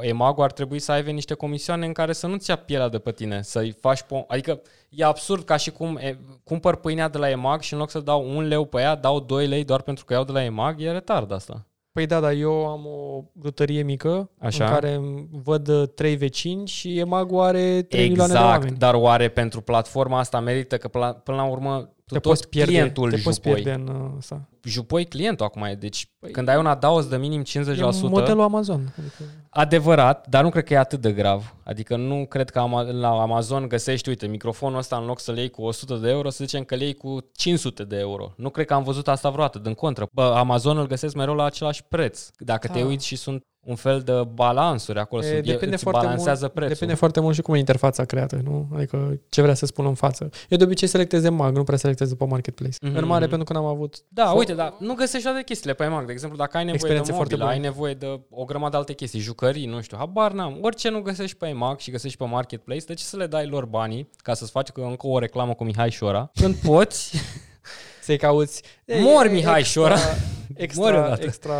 EMAG 0.00 0.40
ar 0.40 0.52
trebui 0.52 0.78
să 0.78 0.92
aibă 0.92 1.10
niște 1.10 1.34
comisioane 1.34 1.86
în 1.86 1.92
care 1.92 2.12
să 2.12 2.26
nu-ți 2.26 2.50
ia 2.50 2.56
pielea 2.56 2.88
de 2.88 2.98
pe 2.98 3.12
tine, 3.12 3.42
să-i 3.42 3.70
faci... 3.80 4.02
Po- 4.02 4.26
adică 4.26 4.60
e 4.88 5.04
absurd 5.04 5.44
ca 5.44 5.56
și 5.56 5.70
cum 5.70 5.96
e, 5.96 6.18
cumpăr 6.44 6.76
pâinea 6.76 7.08
de 7.08 7.18
la 7.18 7.30
EMAG 7.30 7.60
și 7.60 7.72
în 7.72 7.78
loc 7.78 7.90
să 7.90 8.00
dau 8.00 8.36
un 8.36 8.46
leu 8.46 8.64
pe 8.64 8.80
ea, 8.80 8.94
dau 8.94 9.20
2 9.20 9.46
lei 9.46 9.64
doar 9.64 9.82
pentru 9.82 10.04
că 10.04 10.12
iau 10.12 10.24
de 10.24 10.32
la 10.32 10.44
EMAG, 10.44 10.80
e 10.80 10.90
retard 10.90 11.32
asta. 11.32 11.66
Păi 11.96 12.06
da, 12.06 12.20
dar 12.20 12.32
eu 12.32 12.66
am 12.66 12.86
o 12.86 13.22
brutărie 13.32 13.82
mică 13.82 14.30
Așa. 14.38 14.64
în 14.64 14.70
care 14.70 15.00
văd 15.30 15.68
uh, 15.68 15.88
trei 15.94 16.16
vecini 16.16 16.66
și 16.66 16.98
EMAG-ul 16.98 17.40
are 17.40 17.82
3 17.82 18.08
milioane 18.08 18.32
de 18.32 18.38
exact, 18.38 18.58
oameni. 18.58 18.76
dar 18.76 18.94
oare 18.94 19.28
pentru 19.28 19.60
platforma 19.60 20.18
asta 20.18 20.40
merită 20.40 20.76
că 20.76 20.88
până 20.88 21.04
la, 21.04 21.12
până 21.12 21.36
la 21.36 21.44
urmă 21.44 21.90
tu 22.06 22.14
te 22.14 22.20
tot 22.20 22.32
poți 22.32 22.48
pierde, 22.48 22.72
clientul 22.72 23.10
te 23.10 23.16
poți 23.16 23.36
jupoi. 23.36 23.52
pierde 23.62 23.72
în 23.72 23.88
uh, 23.88 24.10
asta. 24.18 24.48
Jupoi 24.62 25.04
clientul 25.04 25.46
acum 25.46 25.62
e, 25.62 25.74
deci 25.74 26.08
când 26.32 26.48
ai 26.48 26.56
un 26.58 26.66
adaos 26.66 27.06
de 27.08 27.16
minim 27.16 27.42
50%, 27.42 27.46
E 27.54 28.08
modelul 28.08 28.40
Amazon. 28.42 28.94
Adică, 28.98 29.22
Adevărat, 29.50 30.26
dar 30.28 30.42
nu 30.42 30.50
cred 30.50 30.64
că 30.64 30.72
e 30.72 30.78
atât 30.78 31.00
de 31.00 31.12
grav. 31.12 31.54
Adică 31.64 31.96
nu 31.96 32.26
cred 32.28 32.50
că 32.50 32.58
ama- 32.60 32.92
la 32.92 33.20
Amazon 33.20 33.68
găsești, 33.68 34.08
uite, 34.08 34.26
microfonul 34.26 34.78
ăsta 34.78 34.96
în 34.96 35.04
loc 35.04 35.20
să-l 35.20 35.36
iei 35.36 35.50
cu 35.50 35.62
100 35.62 35.94
de 35.94 36.10
euro, 36.10 36.30
să 36.30 36.44
zicem 36.44 36.64
că 36.64 36.74
le 36.74 36.84
iei 36.84 36.94
cu 36.94 37.18
500 37.36 37.84
de 37.84 37.96
euro. 37.98 38.32
Nu 38.36 38.50
cred 38.50 38.66
că 38.66 38.74
am 38.74 38.82
văzut 38.82 39.08
asta 39.08 39.30
vreodată, 39.30 39.58
din 39.58 39.74
contră. 39.74 40.06
Bă, 40.12 40.22
Amazon 40.36 40.78
îl 40.78 40.86
găsesc 40.86 41.14
mereu 41.14 41.34
la 41.34 41.44
același 41.44 41.82
preț. 41.88 42.28
Dacă 42.38 42.68
te 42.68 42.80
Da. 42.80 42.86
uiți 42.86 43.06
și 43.06 43.16
sunt 43.16 43.42
un 43.66 43.74
fel 43.74 44.00
de 44.00 44.12
balansuri 44.34 44.98
acolo, 44.98 45.22
e, 45.22 45.24
sunt, 45.32 45.44
depinde, 45.44 45.74
îți 45.74 45.82
foarte 45.82 46.04
balansează 46.04 46.40
mult, 46.40 46.52
prețul. 46.52 46.72
depinde 46.74 46.94
foarte 46.94 47.20
mult 47.20 47.34
și 47.34 47.42
cum 47.42 47.54
e 47.54 47.58
interfața 47.58 48.04
creată, 48.04 48.40
nu? 48.44 48.68
Adică 48.74 49.20
ce 49.28 49.42
vrea 49.42 49.54
să 49.54 49.66
spună 49.66 49.88
în 49.88 49.94
față. 49.94 50.28
Eu 50.48 50.58
de 50.58 50.64
obicei 50.64 50.88
selectez 50.88 51.24
EMAG, 51.24 51.56
nu 51.56 51.64
prea 51.64 51.78
selectez 51.78 52.08
după 52.08 52.26
Marketplace. 52.26 52.76
Mhm, 52.80 52.96
În 52.96 53.06
mare, 53.06 53.20
mhm. 53.20 53.28
pentru 53.28 53.44
că 53.46 53.52
n-am 53.52 53.64
avut... 53.68 53.96
Da, 54.08 54.32
fo- 54.34 54.36
uite, 54.38 54.52
dar 54.54 54.74
nu 54.78 54.94
găsești 54.94 55.26
toate 55.26 55.42
chestiile 55.42 55.74
pe 55.74 55.84
EMAG. 55.84 56.06
De 56.06 56.12
exemplu, 56.12 56.38
dacă 56.38 56.56
ai 56.56 56.62
nevoie 56.62 56.74
Experiențe 56.74 57.10
de 57.10 57.16
foarte 57.16 57.34
mobil, 57.34 57.48
ai 57.50 57.56
bune. 57.56 57.68
nevoie 57.68 57.94
de 57.94 58.20
o 58.30 58.44
grămadă 58.44 58.70
de 58.70 58.76
alte 58.76 58.92
chestii, 58.92 59.20
jucării, 59.20 59.66
nu 59.66 59.80
știu, 59.80 59.96
habar 59.96 60.32
n-am. 60.32 60.58
Orice 60.62 60.88
nu 60.88 61.00
găsești 61.00 61.36
pe 61.36 61.46
EMAG 61.46 61.78
și 61.78 61.90
găsești 61.90 62.18
pe 62.18 62.24
Marketplace, 62.24 62.84
de 62.86 62.94
ce 62.94 63.04
să 63.04 63.16
le 63.16 63.26
dai 63.26 63.46
lor 63.46 63.64
banii 63.64 64.10
ca 64.16 64.34
să-ți 64.34 64.50
faci 64.50 64.68
încă 64.74 65.06
o 65.06 65.18
reclamă 65.18 65.54
cu 65.54 65.64
Mihai 65.64 65.90
Șora? 65.90 66.30
Când 66.40 66.54
poți, 66.66 67.16
Să-i 68.02 68.16
cauți... 68.18 68.62
E, 68.84 69.00
Mor 69.00 69.26
e 69.26 69.28
Mihai 69.28 69.60
extra- 69.60 69.70
Șora. 69.80 69.94
Mori 70.48 70.62
Extra, 70.62 70.98
odată. 71.06 71.22
extra 71.24 71.54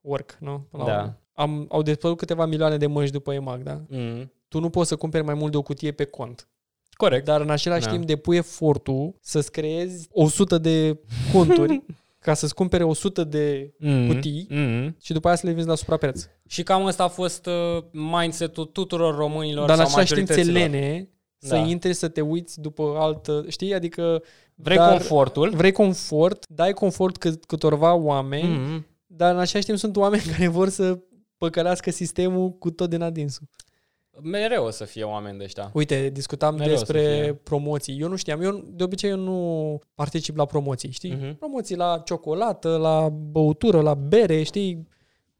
work, 0.00 0.36
nu? 0.40 0.66
Până 0.70 0.82
la 0.84 0.88
Da. 0.90 0.98
urmă. 0.98 1.18
Am, 1.32 1.66
au 1.70 1.82
dispărut 1.82 2.16
câteva 2.16 2.46
milioane 2.46 2.76
de 2.76 2.86
măști 2.86 3.12
după 3.12 3.32
EMAG, 3.32 3.62
da? 3.62 3.80
mm, 3.88 4.32
Tu 4.48 4.60
nu 4.60 4.70
poți 4.70 4.88
să 4.88 4.96
cumperi 4.96 5.24
mai 5.24 5.34
mult 5.34 5.50
de 5.50 5.56
o 5.56 5.62
cutie 5.62 5.92
pe 5.92 6.04
cont. 6.04 6.48
corect. 6.96 7.24
Dar 7.24 7.40
în 7.40 7.50
același 7.50 7.84
Da. 7.84 7.90
timp 7.90 8.04
depui 8.04 8.36
efortul 8.36 9.14
să-ți 9.20 9.52
creezi 9.52 10.08
100 10.12 10.58
de 10.58 10.98
conturi 11.32 11.84
ca 12.20 12.34
să-ți 12.34 12.54
cumpere 12.54 12.84
100 12.84 13.24
de 13.24 13.74
Mm, 13.78 14.06
cutii 14.06 14.46
mm. 14.50 14.96
și 15.00 15.12
după 15.12 15.26
aia 15.26 15.36
să 15.36 15.46
le 15.46 15.52
vinzi 15.52 15.68
la 15.68 15.74
suprapreț. 15.74 16.26
Și 16.48 16.62
cam 16.62 16.84
ăsta 16.84 17.04
a 17.04 17.08
fost 17.08 17.46
uh, 17.46 17.82
mindset-ul 17.92 18.64
tuturor 18.64 19.16
românilor 19.16 19.66
Dar 19.66 19.78
în 19.78 19.84
sau 19.86 20.00
același 20.00 20.14
timp 20.14 20.26
ți 20.26 20.32
majorităților. 20.36 20.70
lene 20.80 21.08
să 21.38 21.54
Da. 21.54 21.60
intri 21.60 21.92
să 21.92 22.08
te 22.08 22.20
uiți 22.20 22.60
după 22.60 22.94
altă, 22.98 23.44
știi? 23.48 23.74
Adică 23.74 24.22
Vrei 24.54 24.76
dar 24.76 24.90
confortul. 24.90 25.50
vrei 25.50 25.72
confort, 25.72 26.44
dai 26.48 26.72
confort 26.72 27.16
cât, 27.16 27.44
câtorva 27.44 27.94
oameni, 27.94 28.48
Mm. 28.48 28.86
Dar 29.10 29.34
în 29.34 29.40
același 29.40 29.66
timp 29.66 29.78
sunt 29.78 29.96
oameni 29.96 30.22
care 30.36 30.48
vor 30.48 30.68
să 30.68 30.98
păcălească 31.38 31.90
sistemul 31.90 32.50
cu 32.50 32.70
tot 32.70 32.90
din 32.90 33.02
adinsul. 33.02 33.46
Mereu 34.22 34.64
o 34.64 34.70
să 34.70 34.84
fie 34.84 35.02
oameni 35.04 35.38
de 35.38 35.44
ăștia. 35.44 35.70
Uite, 35.74 36.10
discutam 36.12 36.54
Mereu 36.54 36.76
să 36.76 36.78
despre 36.84 37.20
fie. 37.22 37.34
promoții. 37.34 38.00
Eu 38.00 38.08
nu 38.08 38.16
știam, 38.16 38.40
eu 38.42 38.64
de 38.66 38.84
obicei 38.84 39.10
eu 39.10 39.16
nu 39.16 39.78
particip 39.94 40.36
la 40.36 40.44
promoții, 40.44 40.90
știi? 40.90 41.14
Mhm. 41.14 41.34
Promoții 41.38 41.76
la 41.76 42.02
ciocolată, 42.04 42.76
la 42.76 43.08
băutură, 43.08 43.80
la 43.80 43.94
bere, 43.94 44.42
știi? 44.42 44.88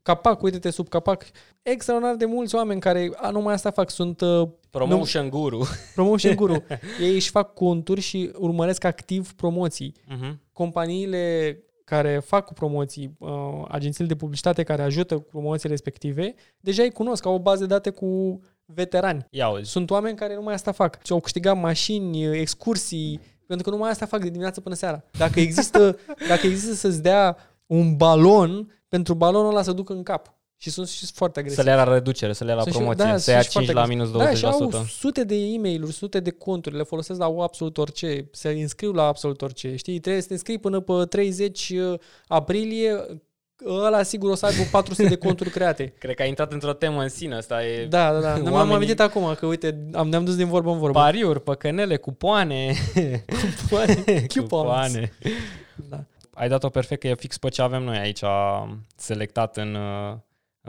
Capac, 0.03 0.43
uite-te 0.43 0.71
sub 0.71 0.89
capac. 0.89 1.25
Extraordinar 1.63 2.17
de 2.17 2.25
mulți 2.25 2.55
oameni 2.55 2.81
care 2.81 3.11
a, 3.17 3.31
numai 3.31 3.55
asta 3.55 3.71
fac, 3.71 3.91
sunt 3.91 4.21
uh, 4.21 4.49
Promotion 4.71 5.29
guru. 5.29 5.67
promotion 5.95 6.35
guru. 6.35 6.65
Ei 7.01 7.15
își 7.15 7.31
fac 7.31 7.55
conturi 7.55 8.01
și 8.01 8.31
urmăresc 8.35 8.85
activ 8.85 9.33
promoții. 9.33 9.95
Mhm. 10.09 10.41
Companiile 10.53 11.57
care 11.89 12.19
fac 12.19 12.45
cu 12.45 12.53
promoții, 12.53 13.17
uh, 13.19 13.31
agențiile 13.69 14.09
de 14.09 14.17
publicitate 14.17 14.63
care 14.63 14.83
ajută 14.83 15.15
cu 15.15 15.23
promoții 15.23 15.69
respective, 15.69 16.35
deja 16.61 16.83
îi 16.83 16.91
cunosc, 16.91 17.27
au 17.27 17.35
o 17.35 17.39
bază 17.39 17.61
de 17.61 17.67
date 17.67 17.91
cu 17.91 18.41
veterani. 18.65 19.27
Ia 19.31 19.49
uzi. 19.49 19.71
Sunt 19.71 19.91
oameni 19.91 20.17
care 20.17 20.35
numai 20.35 20.55
asta 20.55 20.73
fac. 20.73 21.05
Și 21.05 21.13
au 21.13 21.21
câștigat 21.21 21.61
mașini, 21.61 22.25
excursii, 22.41 23.21
pentru 23.47 23.71
că 23.71 23.77
numai 23.77 23.91
asta 23.91 24.07
fac 24.07 24.21
de 24.21 24.29
dimineață 24.29 24.61
până 24.61 24.75
seara. 24.75 25.05
Dacă 25.19 25.41
există, 25.41 25.99
dacă 26.29 26.47
există 26.47 26.75
să-ți 26.75 27.03
dea 27.03 27.37
un 27.67 27.97
balon, 27.97 28.73
pentru 28.89 29.15
balonul 29.15 29.51
ăla 29.51 29.63
să 29.63 29.73
ducă 29.73 29.93
în 29.93 30.03
cap. 30.03 30.38
Și 30.61 30.71
sunt 30.71 30.89
și 30.89 31.07
foarte 31.15 31.39
agresivi. 31.39 31.65
Să 31.65 31.71
le 31.71 31.77
ia 31.79 31.85
la 31.85 31.93
reducere, 31.93 32.33
să 32.33 32.45
le 32.45 32.51
ia 32.51 32.57
la 32.57 32.63
Sunt 32.63 32.75
și- 32.75 32.81
promoție, 32.81 33.05
da, 33.05 33.17
să 33.17 33.31
ia 33.31 33.41
sunt 33.41 33.51
și 33.51 33.59
5 33.59 33.67
la 33.67 33.73
foarte 33.73 33.95
minus 33.95 34.11
20%. 34.11 34.13
Da, 34.31 34.35
și 34.35 34.45
au 34.45 34.71
sute 34.89 35.25
de 35.25 35.35
e 35.35 35.59
mail 35.59 35.85
sute 35.85 36.21
de 36.21 36.31
conturi, 36.31 36.77
le 36.77 36.83
folosesc 36.83 37.19
la 37.19 37.27
absolut 37.39 37.79
orice, 37.79 38.29
se 38.33 38.49
înscriu 38.49 38.93
la 38.93 39.03
absolut 39.03 39.43
orice. 39.43 39.77
Știi, 39.77 39.99
trebuie 40.01 40.23
să 40.23 40.29
te 40.29 40.33
înscrii 40.35 40.59
până 40.59 40.81
pe 40.81 40.93
30 41.09 41.73
aprilie, 42.27 43.07
ăla 43.67 44.03
sigur 44.03 44.31
o 44.31 44.35
să 44.35 44.47
aibă 44.47 44.63
400 44.71 45.09
de 45.09 45.17
conturi 45.17 45.51
create. 45.51 45.85
Cred 45.99 46.15
că 46.15 46.23
ai 46.23 46.29
intrat 46.29 46.53
într-o 46.53 46.73
temă 46.73 47.03
în 47.03 47.09
sine, 47.09 47.35
asta 47.37 47.65
e 47.65 47.87
Da, 47.87 48.13
da, 48.13 48.21
da. 48.21 48.37
Nu 48.37 48.43
m-am 48.43 48.53
Oamenii- 48.53 48.75
amintit 48.75 49.01
acum 49.01 49.35
că, 49.35 49.47
uite, 49.47 49.89
am, 49.93 50.09
ne-am 50.09 50.25
dus 50.25 50.37
din 50.37 50.49
vorbă 50.49 50.71
în 50.71 50.79
vorbă. 50.79 50.99
pariuri, 50.99 51.43
păcănele, 51.43 51.97
cupoane. 51.97 52.75
Coupons. 54.35 54.93
Da. 55.91 56.05
Ai 56.35 56.49
dat-o 56.49 56.69
perfect 56.69 57.01
că 57.01 57.09
e 57.09 57.15
fix 57.15 57.39
pe 57.39 57.49
ce 57.49 57.63
avem 57.63 57.83
noi 57.83 57.97
aici 57.99 58.21
selectat 58.97 59.57
în, 59.57 59.75
uh, 59.75 60.17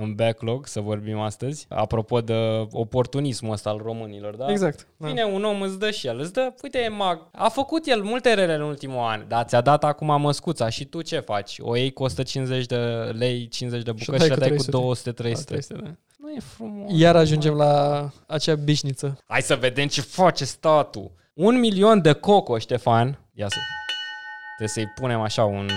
în 0.02 0.14
backlog 0.14 0.68
să 0.68 0.80
vorbim 0.80 1.20
astăzi. 1.20 1.66
Apropo 1.70 2.22
de 2.22 2.68
oportunismul 2.72 3.52
ăsta 3.52 3.70
al 3.70 3.78
românilor, 3.84 4.36
da? 4.36 4.52
Exact. 4.52 4.88
Da. 4.98 5.08
Vine 5.08 5.24
un 5.24 5.44
om, 5.44 5.62
îți 5.62 5.80
dă 5.80 5.92
și 5.92 6.08
el, 6.08 6.20
îți 6.20 6.34
dă, 6.34 6.54
uite, 6.64 6.80
e 6.80 6.88
mag. 6.88 7.28
A 7.32 7.50
făcut 7.50 7.88
el 7.88 8.02
multe 8.02 8.34
rele 8.34 8.54
în 8.54 8.62
ultimul 8.62 9.04
an, 9.04 9.26
dar 9.28 9.46
ți-a 9.46 9.62
dat 9.62 9.84
acum 9.84 10.22
măscuța 10.22 10.70
și 10.70 10.86
tu 10.86 11.02
ce 11.02 11.20
faci? 11.20 11.56
O 11.60 11.76
iei 11.76 11.94
cu 11.94 12.04
150 12.04 12.66
de 12.66 12.76
lei, 13.18 13.48
50 13.48 13.84
de 13.84 13.92
Și 13.96 14.10
o 14.10 14.12
bucăți 14.12 14.32
și, 14.32 14.40
dai 14.40 14.50
le 14.50 14.56
cu 14.56 14.64
dai 14.72 14.82
cu 14.82 15.12
300. 15.12 15.74
200-300. 15.76 15.78
Da. 15.82 15.92
Nu 16.18 16.30
e 16.32 16.40
frumos. 16.40 16.92
Iar 16.94 17.16
ajungem 17.16 17.54
la 17.54 18.04
acea 18.28 18.56
bișniță. 18.56 19.18
Hai 19.28 19.42
să 19.42 19.56
vedem 19.56 19.88
ce 19.88 20.02
face 20.02 20.46
statul. 20.46 21.12
Un 21.34 21.60
milion 21.60 22.02
de 22.02 22.14
coco, 22.14 22.58
Ștefan. 22.58 23.20
Ia 23.34 23.48
să... 23.48 23.58
Trebuie 24.58 24.86
să-i 24.86 24.94
punem 25.02 25.22
așa 25.22 25.46
un... 25.46 25.70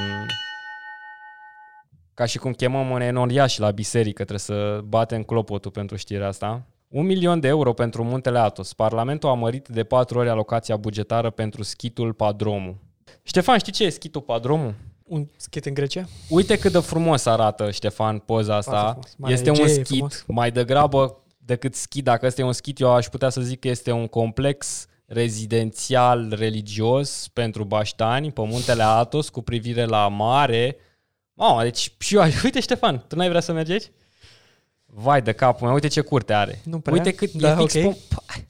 Ca 2.22 2.28
și 2.28 2.38
cum 2.38 2.52
chemăm 2.52 2.90
un 2.90 3.00
enoriaș 3.00 3.58
la 3.58 3.70
biserică, 3.70 4.24
trebuie 4.24 4.38
să 4.38 4.80
batem 4.84 5.22
clopotul 5.22 5.70
pentru 5.70 5.96
știrea 5.96 6.26
asta. 6.26 6.66
Un 6.88 7.06
milion 7.06 7.40
de 7.40 7.48
euro 7.48 7.72
pentru 7.72 8.04
Muntele 8.04 8.38
Atos. 8.38 8.72
Parlamentul 8.72 9.28
a 9.28 9.34
mărit 9.34 9.68
de 9.68 9.84
patru 9.84 10.18
ori 10.18 10.28
alocația 10.28 10.76
bugetară 10.76 11.30
pentru 11.30 11.62
schitul 11.62 12.12
Padromu. 12.12 12.76
Ștefan, 13.22 13.58
știi 13.58 13.72
ce 13.72 13.84
e 13.84 13.88
schitul 13.88 14.20
Padromu? 14.20 14.74
Un 15.02 15.26
schit 15.36 15.64
în 15.64 15.74
Grecia? 15.74 16.04
Uite 16.28 16.58
cât 16.58 16.72
de 16.72 16.78
frumos 16.78 17.26
arată, 17.26 17.70
Ștefan, 17.70 18.18
poza 18.18 18.56
asta. 18.56 18.70
Foarte 18.70 18.90
frumos. 18.90 19.14
Mare 19.16 19.34
Este 19.34 19.50
un 19.50 19.56
Egee, 19.56 19.68
schit, 19.68 19.86
frumos. 19.86 20.24
mai 20.26 20.50
degrabă 20.50 21.22
decât 21.38 21.74
schit. 21.74 22.04
Dacă 22.04 22.26
este 22.26 22.42
un 22.42 22.52
schit, 22.52 22.78
eu 22.80 22.90
aș 22.90 23.06
putea 23.06 23.28
să 23.28 23.40
zic 23.40 23.60
că 23.60 23.68
este 23.68 23.90
un 23.90 24.06
complex 24.06 24.86
rezidențial 25.06 26.34
religios 26.38 27.28
pentru 27.32 27.64
baștani 27.64 28.32
pe 28.32 28.42
muntele 28.44 28.82
Atos 28.82 29.28
cu 29.28 29.42
privire 29.42 29.84
la 29.84 30.08
mare. 30.08 30.76
Mamă, 31.34 31.62
deci 31.62 31.92
și 31.98 32.14
eu, 32.14 32.22
uite 32.44 32.60
Ștefan, 32.60 33.04
tu 33.08 33.16
n-ai 33.16 33.28
vrea 33.28 33.40
să 33.40 33.52
mergi 33.52 33.72
aici? 33.72 33.90
Vai 34.84 35.22
de 35.22 35.32
capul 35.32 35.64
meu, 35.66 35.74
uite 35.74 35.88
ce 35.88 36.00
curte 36.00 36.32
are. 36.32 36.60
Nu 36.64 36.80
prea. 36.80 36.94
Uite 36.94 37.12
cât 37.14 37.32
Da, 37.32 37.50
e 37.50 37.56
fix 37.56 37.74
ok. 37.74 37.82
pe... 37.82 37.98
Pai, 38.14 38.48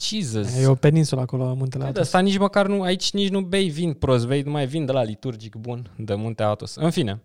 Jesus. 0.00 0.56
E 0.56 0.66
o 0.66 0.74
peninsulă 0.74 1.20
acolo 1.20 1.44
la 1.46 1.52
muntele 1.52 1.82
De 1.82 1.88
Atos. 1.88 2.02
asta 2.02 2.20
nici 2.20 2.38
măcar 2.38 2.66
nu, 2.66 2.82
aici 2.82 3.10
nici 3.12 3.28
nu 3.28 3.40
bei 3.40 3.68
vin 3.68 3.92
prost, 3.92 4.26
bei 4.26 4.42
numai 4.42 4.66
vin 4.66 4.84
de 4.86 4.92
la 4.92 5.02
liturgic 5.02 5.54
bun, 5.54 5.90
de 5.96 6.14
munte 6.14 6.42
Atos. 6.42 6.74
În 6.74 6.90
fine, 6.90 7.22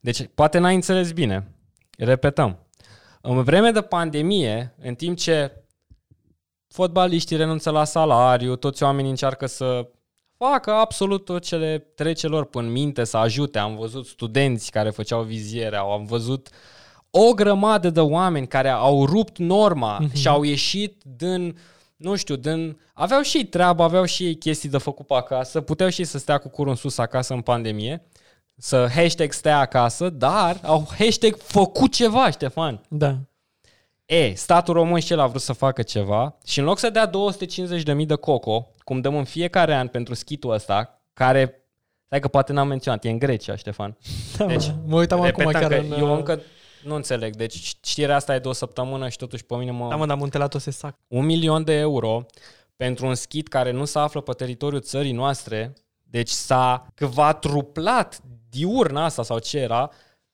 deci 0.00 0.28
poate 0.34 0.58
n-ai 0.58 0.74
înțeles 0.74 1.12
bine. 1.12 1.54
Repetăm. 1.98 2.66
În 3.20 3.42
vreme 3.42 3.70
de 3.70 3.80
pandemie, 3.82 4.74
în 4.82 4.94
timp 4.94 5.16
ce 5.18 5.52
fotbaliștii 6.68 7.36
renunță 7.36 7.70
la 7.70 7.84
salariu, 7.84 8.56
toți 8.56 8.82
oamenii 8.82 9.10
încearcă 9.10 9.46
să 9.46 9.88
facă 10.48 10.70
absolut 10.72 11.24
tot 11.24 11.42
ce 11.42 11.56
le 11.56 11.78
trece 11.94 12.26
lor 12.26 12.44
până 12.44 12.66
în 12.66 12.72
minte, 12.72 13.04
să 13.04 13.16
ajute. 13.16 13.58
Am 13.58 13.76
văzut 13.76 14.06
studenți 14.06 14.70
care 14.70 14.90
făceau 14.90 15.22
viziere, 15.22 15.76
am 15.76 16.04
văzut 16.04 16.48
o 17.10 17.32
grămadă 17.32 17.90
de 17.90 18.00
oameni 18.00 18.46
care 18.46 18.68
au 18.68 19.04
rupt 19.06 19.38
norma 19.38 19.98
Mhm. 20.00 20.14
și 20.16 20.28
au 20.28 20.42
ieșit 20.42 21.02
din, 21.16 21.58
nu 21.96 22.16
știu, 22.16 22.36
din... 22.36 22.80
Aveau 22.94 23.22
și 23.22 23.36
ei 23.36 23.44
treabă, 23.44 23.82
aveau 23.82 24.04
și 24.04 24.24
ei 24.24 24.34
chestii 24.36 24.68
de 24.68 24.78
făcut 24.78 25.06
pe 25.06 25.14
acasă, 25.14 25.60
puteau 25.60 25.88
și 25.88 26.00
ei 26.00 26.06
să 26.06 26.18
stea 26.18 26.38
cu 26.38 26.48
curul 26.48 26.70
în 26.70 26.76
sus 26.76 26.98
acasă 26.98 27.34
în 27.34 27.40
pandemie, 27.40 28.02
să 28.56 28.88
hashtag 28.94 29.32
stea 29.32 29.58
acasă, 29.58 30.08
dar 30.10 30.58
au 30.62 30.88
hashtag 30.98 31.36
făcut 31.36 31.92
ceva, 31.92 32.30
Ștefan. 32.30 32.80
Da. 32.88 33.16
E, 34.10 34.34
statul 34.34 34.74
român 34.74 35.00
și 35.00 35.12
el 35.12 35.18
a 35.18 35.26
vrut 35.26 35.40
să 35.40 35.52
facă 35.52 35.82
ceva 35.82 36.36
și 36.44 36.58
în 36.58 36.64
loc 36.64 36.78
să 36.78 36.90
dea 36.90 37.10
250.000 37.10 38.06
de 38.06 38.14
coco, 38.14 38.72
cum 38.78 39.00
dăm 39.00 39.16
în 39.16 39.24
fiecare 39.24 39.74
an 39.74 39.88
pentru 39.88 40.14
schitul 40.14 40.50
ăsta, 40.50 41.02
care, 41.12 41.64
stai 42.06 42.20
că 42.20 42.28
poate 42.28 42.52
n-am 42.52 42.68
menționat, 42.68 43.04
e 43.04 43.10
în 43.10 43.18
Grecia, 43.18 43.56
Ștefan. 43.56 43.96
da 44.36 44.46
Deci, 44.46 44.66
mă, 44.66 44.74
mă 44.86 44.96
uitam 44.96 45.20
acum 45.20 45.44
Repetăm 45.44 45.68
chiar 45.68 45.80
că 45.80 45.86
în... 45.86 46.00
eu 46.00 46.14
încă 46.14 46.42
nu 46.84 46.94
înțeleg. 46.94 47.36
Deci 47.36 47.54
știrea 47.82 48.16
asta 48.16 48.34
e 48.34 48.38
de 48.38 48.48
o 48.48 48.52
săptămână 48.52 49.08
și 49.08 49.16
totuși 49.16 49.44
pe 49.44 49.56
mine 49.56 49.70
mă... 49.70 49.88
Da, 49.88 49.96
mă, 49.96 50.06
dar 50.06 50.16
muntele 50.16 50.44
Atos 50.44 50.66
e 50.66 50.70
sac. 50.70 50.98
Un 51.08 51.24
milion 51.24 51.64
de 51.64 51.72
euro 51.72 52.26
pentru 52.76 53.06
un 53.06 53.14
schit 53.14 53.48
care 53.48 53.70
nu 53.70 53.84
se 53.84 53.98
află 53.98 54.20
pe 54.20 54.32
teritoriul 54.32 54.80
țării 54.80 55.12
noastre, 55.12 55.72
deci 56.02 56.30
s-a 56.30 56.86
quadruplat 57.14 58.20
diurna 58.48 59.04
asta 59.04 59.22
sau 59.22 59.38
ce 59.38 59.58
era, 59.58 59.90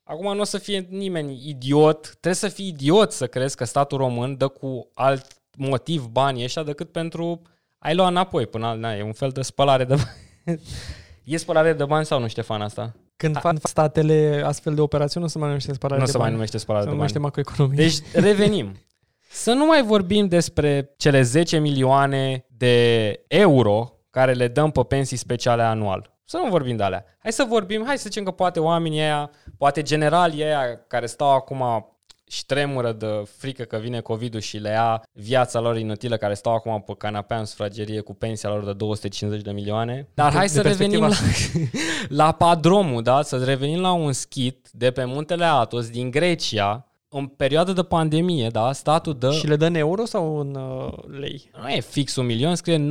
acum 0.09 0.35
nu 0.35 0.41
o 0.41 0.45
să 0.45 0.59
fie 0.59 0.87
nimeni 0.91 1.43
idiot, 1.49 2.01
trebuie 2.07 2.35
să 2.35 2.49
fii 2.49 2.67
idiot 2.69 3.13
să 3.13 3.27
crezi 3.27 3.57
că 3.57 3.65
statul 3.65 3.99
român 3.99 4.37
dă 4.37 4.49
cu 4.49 4.89
alt 4.95 5.27
motiv 5.57 6.05
banii 6.05 6.45
ăștia 6.45 6.63
decât 6.63 6.93
pentru 6.93 7.43
ai 7.79 7.95
lua 7.95 8.09
înapoi 8.09 8.47
până 8.47 8.75
na, 8.79 8.95
e 8.95 9.03
un 9.03 9.13
fel 9.13 9.31
de 9.31 9.43
spălare 9.43 9.85
de 9.85 9.95
bani. 9.95 10.61
e 11.25 11.37
spălare 11.37 11.73
de 11.73 11.85
bani 11.85 12.05
sau 12.07 12.21
nu, 12.21 12.29
Ștefan, 12.29 12.61
asta? 12.63 12.95
Când 13.17 13.39
fac 13.39 13.57
statele 13.63 14.43
astfel 14.45 14.75
de 14.75 14.81
operațiuni, 14.81 15.25
nu 15.25 15.31
se 15.31 15.39
mai 15.39 15.47
numește 15.49 15.73
spălare 15.73 16.01
Nu 16.01 16.07
de 16.07 16.11
se 16.11 16.17
bani. 16.17 16.29
mai 16.29 16.37
numește 16.39 16.59
spălare 16.59 16.85
se 16.85 16.91
de 16.91 16.97
bani. 16.97 17.13
numește 17.13 17.41
macroeconomie. 17.41 17.85
Deci 17.85 18.23
revenim. 18.23 18.77
Să 19.31 19.53
nu 19.53 19.67
mai 19.67 19.83
vorbim 19.83 20.27
despre 20.29 20.95
cele 20.97 21.23
10 21.23 21.59
milioane 21.59 22.47
de 22.49 23.15
euro 23.29 23.93
care 24.11 24.33
le 24.33 24.49
dăm 24.49 24.71
pe 24.71 24.83
pensii 24.83 25.17
speciale 25.17 25.63
anual. 25.63 26.16
Să 26.29 26.37
nu 26.37 26.49
vorbim 26.51 26.77
de 26.77 26.83
alea. 26.83 27.05
Hai 27.19 27.33
să 27.33 27.45
vorbim, 27.49 27.83
hai 27.87 27.97
să 27.99 28.03
zicem 28.09 28.25
că 28.25 28.31
poate 28.31 28.61
oamenii 28.61 29.01
aia, 29.01 29.31
poate 29.59 29.83
generalii 29.83 30.43
aia 30.45 30.81
care 30.87 31.07
stau 31.07 31.35
acum 31.35 31.91
și 32.29 32.47
tremură 32.47 32.93
de 32.93 33.07
frică 33.37 33.63
că 33.63 33.77
vine 33.77 34.01
COVID-ul 34.01 34.41
și 34.41 34.57
le 34.57 34.69
ia 34.69 35.03
viața 35.13 35.61
lor 35.61 35.77
inutilă, 35.77 36.17
care 36.17 36.35
stau 36.35 36.55
acum 36.55 36.83
pe 36.87 36.95
canapea 36.99 37.39
în 37.39 37.45
sufragerie 37.45 38.01
cu 38.01 38.15
pensia 38.15 38.49
lor 38.49 38.65
de 38.65 38.73
250 38.73 39.43
de 39.45 39.51
milioane. 39.53 40.09
Dar 40.15 40.31
De- 40.31 40.37
hai 40.37 40.47
de 40.47 40.53
să 40.53 40.61
revenim 40.63 41.01
la, 41.01 41.07
perspectiva 41.07 41.79
la 42.25 42.33
padromul, 42.33 43.03
da? 43.03 43.23
Să 43.23 43.45
revenim 43.45 43.81
la 43.81 43.93
un 43.93 44.13
schit 44.13 44.69
de 44.73 44.91
pe 44.91 45.05
muntele 45.05 45.45
Atos 45.45 45.89
din 45.91 46.11
Grecia, 46.11 46.87
în 47.09 47.27
perioadă 47.27 47.73
de 47.73 47.83
pandemie, 47.83 48.49
da? 48.49 48.73
Statul 48.73 49.19
dă... 49.19 49.31
Și 49.31 49.47
le 49.47 49.57
dă 49.57 49.67
în 49.67 49.75
euro 49.75 50.05
sau 50.05 50.39
în 50.39 50.55
uh, 50.55 50.93
lei? 51.19 51.51
Nu 51.63 51.69
e 51.69 51.81
fix 51.81 52.17
un 52.17 52.27
milion, 52.27 52.55
scrie 52.55 52.87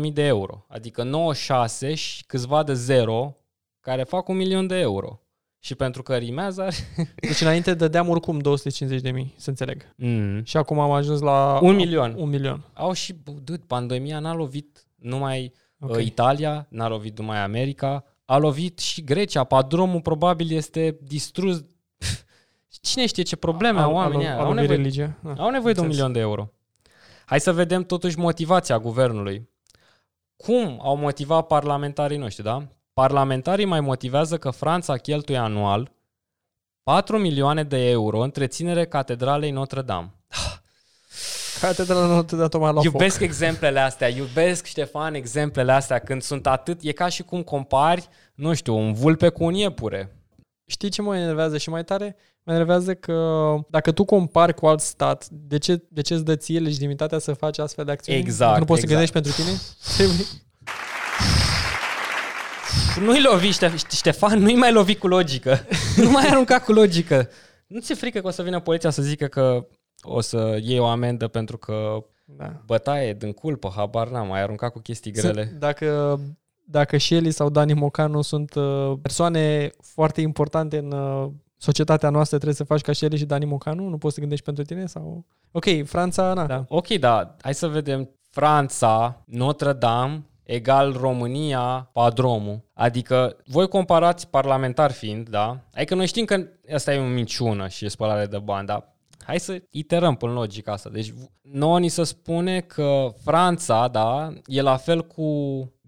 960.000 0.00 0.12
de 0.12 0.22
euro. 0.22 0.64
Adică 0.68 1.02
96 1.02 1.94
și 1.94 2.24
câțiva 2.26 2.62
de 2.62 2.74
zero 2.74 3.36
care 3.80 4.02
fac 4.02 4.28
un 4.28 4.36
milion 4.36 4.66
de 4.66 4.78
euro. 4.78 5.20
Și 5.58 5.74
pentru 5.74 6.02
că 6.02 6.16
rimează 6.16 6.62
are... 6.62 6.74
Deci 7.28 7.40
înainte 7.40 7.74
dădeam 7.74 8.08
oricum 8.08 8.38
250 8.38 9.02
de 9.02 9.10
mii, 9.10 9.34
să 9.36 9.48
înțeleg. 9.48 9.94
Mm. 9.96 10.44
Și 10.44 10.56
acum 10.56 10.78
am 10.78 10.90
ajuns 10.90 11.20
la... 11.20 11.58
Un 11.62 11.74
milion. 11.74 12.14
Un 12.18 12.28
milion. 12.28 12.64
Au 12.74 12.92
și, 12.92 13.12
bă, 13.12 13.30
dude, 13.30 13.64
pandemia 13.66 14.18
n-a 14.18 14.34
lovit 14.34 14.86
numai 14.96 15.52
Ok. 15.82 15.90
okay. 15.90 16.06
Italia, 16.06 16.66
n-a 16.70 16.88
lovit 16.88 17.18
numai 17.18 17.38
America, 17.38 18.04
a 18.24 18.36
lovit 18.36 18.78
și 18.78 19.04
Grecia. 19.04 19.44
Padromul 19.44 20.00
probabil 20.00 20.52
este 20.52 20.98
distrus. 21.02 21.64
Cine 22.80 23.06
știe 23.06 23.22
ce 23.22 23.36
probleme 23.36 23.80
au 23.80 23.92
oamenii 23.92 24.24
ăia? 24.24 24.34
Au 24.34 24.38
Au 24.38 24.44
lovit 24.46 24.60
nevoie, 24.60 24.76
religia. 24.76 25.14
Ah. 25.24 25.38
au 25.38 25.50
nevoie 25.50 25.72
de 25.72 25.80
un 25.80 25.86
înțeles. 25.86 25.86
milion 25.86 26.12
de 26.12 26.18
euro. 26.18 26.50
Hai 27.26 27.40
să 27.40 27.52
vedem 27.52 27.84
totuși 27.84 28.18
motivația 28.18 28.78
guvernului. 28.78 29.50
Cum 30.36 30.78
au 30.82 30.96
motivat 30.96 31.46
parlamentarii 31.46 32.16
noștri, 32.18 32.44
da? 32.44 32.66
Parlamentarii 32.92 33.64
mai 33.64 33.80
motivează 33.80 34.38
că 34.38 34.50
Franța 34.50 34.96
cheltuie 34.96 35.36
anual 35.36 35.92
4 36.82 37.18
milioane 37.18 37.64
de 37.64 37.90
euro 37.90 38.20
întreținere 38.20 38.86
catedralei 38.86 39.50
Notre-Dame. 39.50 40.14
Catedrala 41.60 42.06
Notre 42.06 42.36
Dame 42.36 42.48
tocmai 42.48 42.72
la 42.72 42.80
foc. 42.80 42.84
Iubesc 42.84 43.20
exemplele 43.20 43.80
astea, 43.80 44.08
iubesc, 44.08 44.64
Ștefan, 44.64 45.14
exemplele 45.14 45.72
astea 45.72 45.98
când 45.98 46.22
sunt 46.22 46.46
atât, 46.46 46.80
e 46.82 46.92
ca 46.92 47.08
și 47.08 47.22
cum 47.22 47.42
compari, 47.42 48.08
nu 48.34 48.54
știu, 48.54 48.76
un 48.76 48.92
vulpe 48.92 49.28
cu 49.28 49.44
un 49.44 49.54
iepure. 49.54 50.16
Știi 50.66 50.88
ce 50.88 51.02
mă 51.02 51.16
enervează 51.16 51.58
și 51.58 51.68
mai 51.70 51.84
tare? 51.84 52.16
Mă 52.44 52.52
enervează 52.52 52.94
că 52.94 53.54
dacă 53.68 53.92
tu 53.92 54.04
compari 54.04 54.54
cu 54.54 54.66
alt 54.66 54.80
stat, 54.80 55.28
de 55.30 55.58
ce, 55.58 55.82
de 55.88 56.00
ce 56.00 56.14
îți 56.14 56.24
dă 56.24 56.36
ție 56.36 56.58
legitimitatea 56.58 57.18
să 57.18 57.32
faci 57.32 57.58
astfel 57.58 57.84
de 57.84 57.90
acțiuni? 57.90 58.18
Exact, 58.18 58.48
Dacă 58.50 58.58
nu 58.58 58.64
poți 58.64 58.82
exact. 58.84 59.06
să 59.06 59.12
gândești 59.12 59.12
pentru 59.12 59.32
tine? 59.32 59.60
Trebuie- 59.96 60.26
Nu-i 63.00 63.22
lovi, 63.22 63.48
Ștef- 63.52 63.90
Ștefan, 63.90 64.38
nu-i 64.38 64.54
mai 64.56 64.72
lovi 64.72 64.94
cu 64.96 65.06
logică. 65.06 65.58
nu 65.96 66.10
mai 66.10 66.26
arunca 66.30 66.58
cu 66.60 66.72
logică. 66.72 67.28
Nu 67.66 67.80
ți-e 67.80 67.94
frică 67.94 68.20
că 68.20 68.26
o 68.26 68.30
să 68.30 68.42
vină 68.42 68.60
poliția 68.60 68.90
să 68.90 69.02
zică 69.02 69.26
că 69.26 69.66
o 70.02 70.20
să 70.20 70.58
iei 70.62 70.78
o 70.78 70.86
amendă 70.86 71.28
pentru 71.28 71.58
că 71.58 72.04
Da. 72.24 72.62
bătaie 72.66 73.12
din 73.14 73.32
culpă, 73.32 73.72
habar 73.76 74.08
n-am, 74.08 74.26
mai 74.26 74.42
arunca 74.42 74.68
cu 74.68 74.78
chestii 74.78 75.12
grele. 75.12 75.44
Sunt- 75.46 75.58
Dacă, 75.58 76.20
dacă 76.64 76.98
Shelly 76.98 77.30
sau 77.30 77.48
Dani 77.50 77.72
Mocanu 77.74 78.22
sunt 78.22 78.54
uh, 78.54 78.92
persoane 79.02 79.70
foarte 79.82 80.20
importante 80.20 80.78
în 80.78 80.92
uh, 80.92 81.28
societatea 81.62 82.10
noastră, 82.10 82.36
trebuie 82.36 82.56
să 82.56 82.64
faci 82.64 82.80
ca 82.80 82.92
Shelly 82.92 83.16
și 83.16 83.24
Dani 83.24 83.44
Mocanu? 83.44 83.88
Nu 83.88 83.98
poți 83.98 84.14
să 84.14 84.20
gândești 84.20 84.44
pentru 84.44 84.64
tine? 84.64 84.86
sau? 84.86 85.24
Ok, 85.50 85.64
Franța, 85.84 86.32
na. 86.32 86.46
Da. 86.46 86.64
Ok, 86.68 86.88
da, 86.88 87.36
hai 87.40 87.54
să 87.54 87.66
vedem. 87.66 88.10
Franța, 88.30 89.22
Notre-Dame, 89.26 90.22
egal 90.42 90.92
România, 90.92 91.90
Padromul. 91.92 92.60
Adică 92.74 93.36
voi 93.46 93.68
comparați 93.68 94.28
parlamentar 94.28 94.92
fiind, 94.92 95.28
da? 95.28 95.60
Adică 95.74 95.94
noi 95.94 96.06
știm 96.06 96.24
că 96.24 96.46
asta 96.74 96.94
e 96.94 96.98
o 96.98 97.06
minciună 97.06 97.68
și 97.68 97.84
e 97.84 97.88
spălare 97.88 98.26
de 98.26 98.38
bani, 98.38 98.66
dar 98.66 98.94
hai 99.24 99.40
să 99.40 99.62
iterăm 99.70 100.14
până 100.14 100.32
logica 100.32 100.72
asta. 100.72 100.90
Deci 100.90 101.14
nouă 101.42 101.78
ni 101.78 101.88
se 101.88 102.04
spune 102.04 102.60
că 102.60 103.08
Franța, 103.24 103.88
da, 103.88 104.32
e 104.46 104.62
la 104.62 104.76
fel 104.76 105.06
cu 105.06 105.26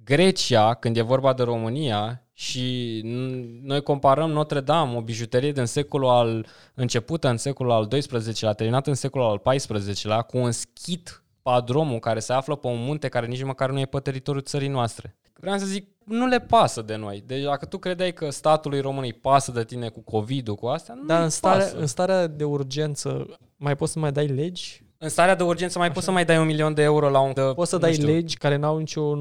Grecia 0.05 0.75
când 0.75 0.97
e 0.97 1.03
vorba 1.03 1.33
de 1.33 1.43
România 1.43 2.24
și 2.37 3.01
n- 3.05 3.61
noi 3.63 3.83
comparăm 3.83 4.31
Notre-Dame, 4.31 4.97
o 4.97 5.01
bijuterie 5.01 5.53
din 5.53 5.65
secolul 5.65 6.09
al 6.09 6.47
începută 6.75 7.29
în 7.29 7.37
secolul 7.37 7.73
al 7.73 7.87
XII-lea, 7.89 8.53
terminată 8.53 8.89
în 8.89 8.97
secolul 8.97 9.27
al 9.45 9.57
XIV-lea, 9.57 10.23
cu 10.23 10.37
un 10.39 10.51
schit 10.53 11.23
padromul 11.43 11.99
care 11.99 12.21
se 12.21 12.33
află 12.33 12.57
pe 12.57 12.67
un 12.67 12.85
munte 12.85 13.09
care 13.09 13.27
nici 13.27 13.43
măcar 13.43 13.71
nu 13.71 13.79
e 13.81 13.85
pe 13.87 13.99
teritoriul 13.99 14.43
țării 14.45 14.69
noastre. 14.69 15.17
Vreau 15.41 15.59
să 15.59 15.65
zic, 15.67 15.89
nu 16.05 16.27
le 16.27 16.41
pasă 16.41 16.83
de 16.83 16.97
noi. 16.97 17.23
Deci 17.27 17.43
dacă 17.43 17.67
tu 17.67 17.79
credeai 17.79 18.13
că 18.13 18.31
statului 18.31 18.81
român 18.81 19.03
îi 19.05 19.13
pasă 19.13 19.51
de 19.53 19.65
tine 19.65 19.89
cu 19.89 20.01
COVID-ul, 20.01 20.55
cu 20.55 20.67
astea, 20.67 20.95
nu 20.95 21.05
Dar 21.07 21.19
îi 21.19 21.25
în 21.25 21.31
starea, 21.31 21.65
pasă. 21.65 21.77
în 21.79 21.87
starea 21.87 22.27
de 22.27 22.45
urgență 22.45 23.27
mai 23.57 23.77
poți 23.77 23.93
să 23.93 23.99
mai 23.99 24.13
dai 24.13 24.27
legi? 24.27 24.84
În 25.05 25.11
starea 25.11 25.35
de 25.35 25.43
urgență 25.43 25.79
mai 25.79 25.93
poți 25.93 26.05
să 26.05 26.11
mai 26.11 26.25
dai 26.25 26.39
un 26.39 26.47
milion 26.47 26.75
de 26.75 26.83
euro 26.83 27.11
la 27.11 27.21
un... 27.21 27.33
De, 27.35 27.41
Poți 27.55 27.71
să 27.71 27.75
nu 27.77 27.81
dai 27.83 27.93
știu. 27.93 28.07
legi 28.07 28.37
care 28.37 28.57
n-au 28.57 28.79
nicio 28.79 29.15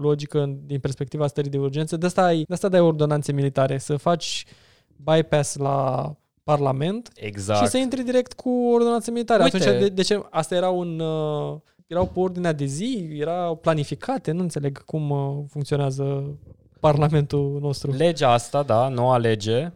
logică 0.00 0.42
în- 0.42 0.58
din 0.66 0.78
perspectiva 0.80 1.26
stării 1.26 1.50
de 1.50 1.58
urgență. 1.58 1.96
De 1.96 2.06
asta, 2.06 2.22
ai, 2.24 2.44
de 2.48 2.54
asta 2.54 2.68
dai 2.68 2.80
ordonanțe 2.80 3.32
militare, 3.32 3.78
să 3.78 3.96
faci 3.96 4.44
bypass 4.96 5.56
la 5.56 6.10
Parlament 6.44 7.10
Exact. 7.14 7.60
și 7.64 7.66
să 7.70 7.78
intri 7.78 8.02
direct 8.02 8.32
cu 8.32 8.50
ordonanțe 8.72 9.10
militare. 9.10 9.42
Uite. 9.42 9.56
Atunci, 9.56 9.78
de, 9.78 9.88
de 9.88 10.02
ce? 10.02 10.22
Asta 10.30 10.54
era 10.54 10.68
un... 10.70 11.00
Uh, 11.00 11.56
erau 11.86 12.06
pe 12.06 12.20
ordinea 12.20 12.52
de 12.52 12.64
zi, 12.64 13.08
erau 13.18 13.56
planificate, 13.56 14.30
nu 14.32 14.40
înțeleg 14.40 14.84
cum 14.84 15.10
uh, 15.10 15.44
funcționează 15.48 16.24
Parlamentul 16.80 17.58
nostru. 17.60 17.90
Legea 17.90 18.30
asta, 18.32 18.62
da, 18.62 18.88
noua 18.88 19.16
lege, 19.16 19.72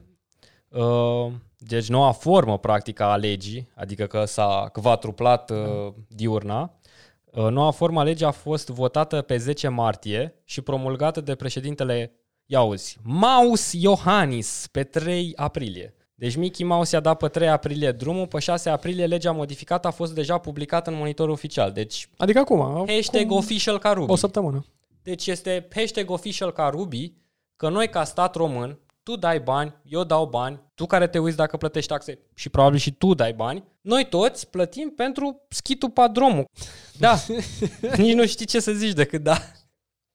uh, 0.69 1.33
deci 1.67 1.89
noua 1.89 2.13
formă 2.13 2.59
practică 2.59 3.03
a 3.03 3.17
legii, 3.17 3.69
adică 3.75 4.07
că 4.07 4.25
s-a 4.25 4.71
quadruplat 4.73 5.51
uh, 5.51 5.93
diurna, 6.09 6.73
uh, 7.25 7.47
noua 7.47 7.71
formă 7.71 8.01
a 8.01 8.03
legii 8.03 8.27
a 8.27 8.31
fost 8.31 8.69
votată 8.69 9.23
pe 9.23 9.37
10 9.37 9.69
martie 9.69 10.35
și 10.45 10.61
promulgată 10.61 11.21
de 11.21 11.35
președintele, 11.35 12.13
ia 12.47 12.59
auzi, 12.59 12.99
Maus 13.03 13.73
Iohannis 13.73 14.69
pe 14.73 14.85
3 14.85 15.33
aprilie. 15.37 15.95
Deci 16.15 16.37
Mickey 16.37 16.67
Mouse 16.67 16.95
i-a 16.95 17.01
dat 17.01 17.17
pe 17.17 17.29
3 17.29 17.49
aprilie 17.49 17.93
drumul, 17.93 18.27
pe 18.27 18.39
6 18.39 18.71
aprilie 18.71 19.07
legea 19.07 19.33
modificată 19.33 19.89
a 19.89 19.91
fost 19.91 20.15
deja 20.15 20.39
publicată 20.39 20.91
în 20.91 20.97
monitorul 20.97 21.33
oficial. 21.33 21.73
Deci 21.73 22.09
Adică 22.17 22.39
acum, 22.39 22.85
hashtag 22.87 23.27
cum, 23.27 23.37
official 23.37 23.79
ca 23.79 23.93
Ruby. 23.93 24.13
o 24.13 24.17
săptămână. 24.17 24.65
Deci 25.03 25.27
este 25.27 25.69
hashtag 25.75 26.11
official 26.11 26.53
ca 26.53 26.69
Ruby, 26.69 27.13
că 27.57 27.69
noi 27.69 27.89
ca 27.89 28.05
stat 28.05 28.35
român, 28.35 28.79
tu 29.05 29.17
dai 29.17 29.41
bani, 29.41 29.75
eu 29.85 30.05
dau 30.05 30.27
bani, 30.27 30.61
tu 30.75 30.87
care 30.87 31.07
te 31.07 31.19
uiți 31.19 31.37
dacă 31.37 31.57
plătești 31.57 31.89
taxe 31.89 32.19
și 32.35 32.49
probabil 32.49 32.79
și 32.79 32.93
tu 32.93 33.15
dai 33.15 33.33
bani, 33.33 33.65
noi 33.81 34.07
toți 34.09 34.51
plătim 34.51 34.91
pentru 34.91 35.43
schitul 35.49 35.91
padromul. 35.91 36.45
Da, 36.99 37.17
nici 37.97 38.15
nu 38.15 38.27
știi 38.27 38.47
ce 38.47 38.61
să 38.61 38.73
zici 38.73 38.93
decât 38.93 39.23
da. 39.23 39.37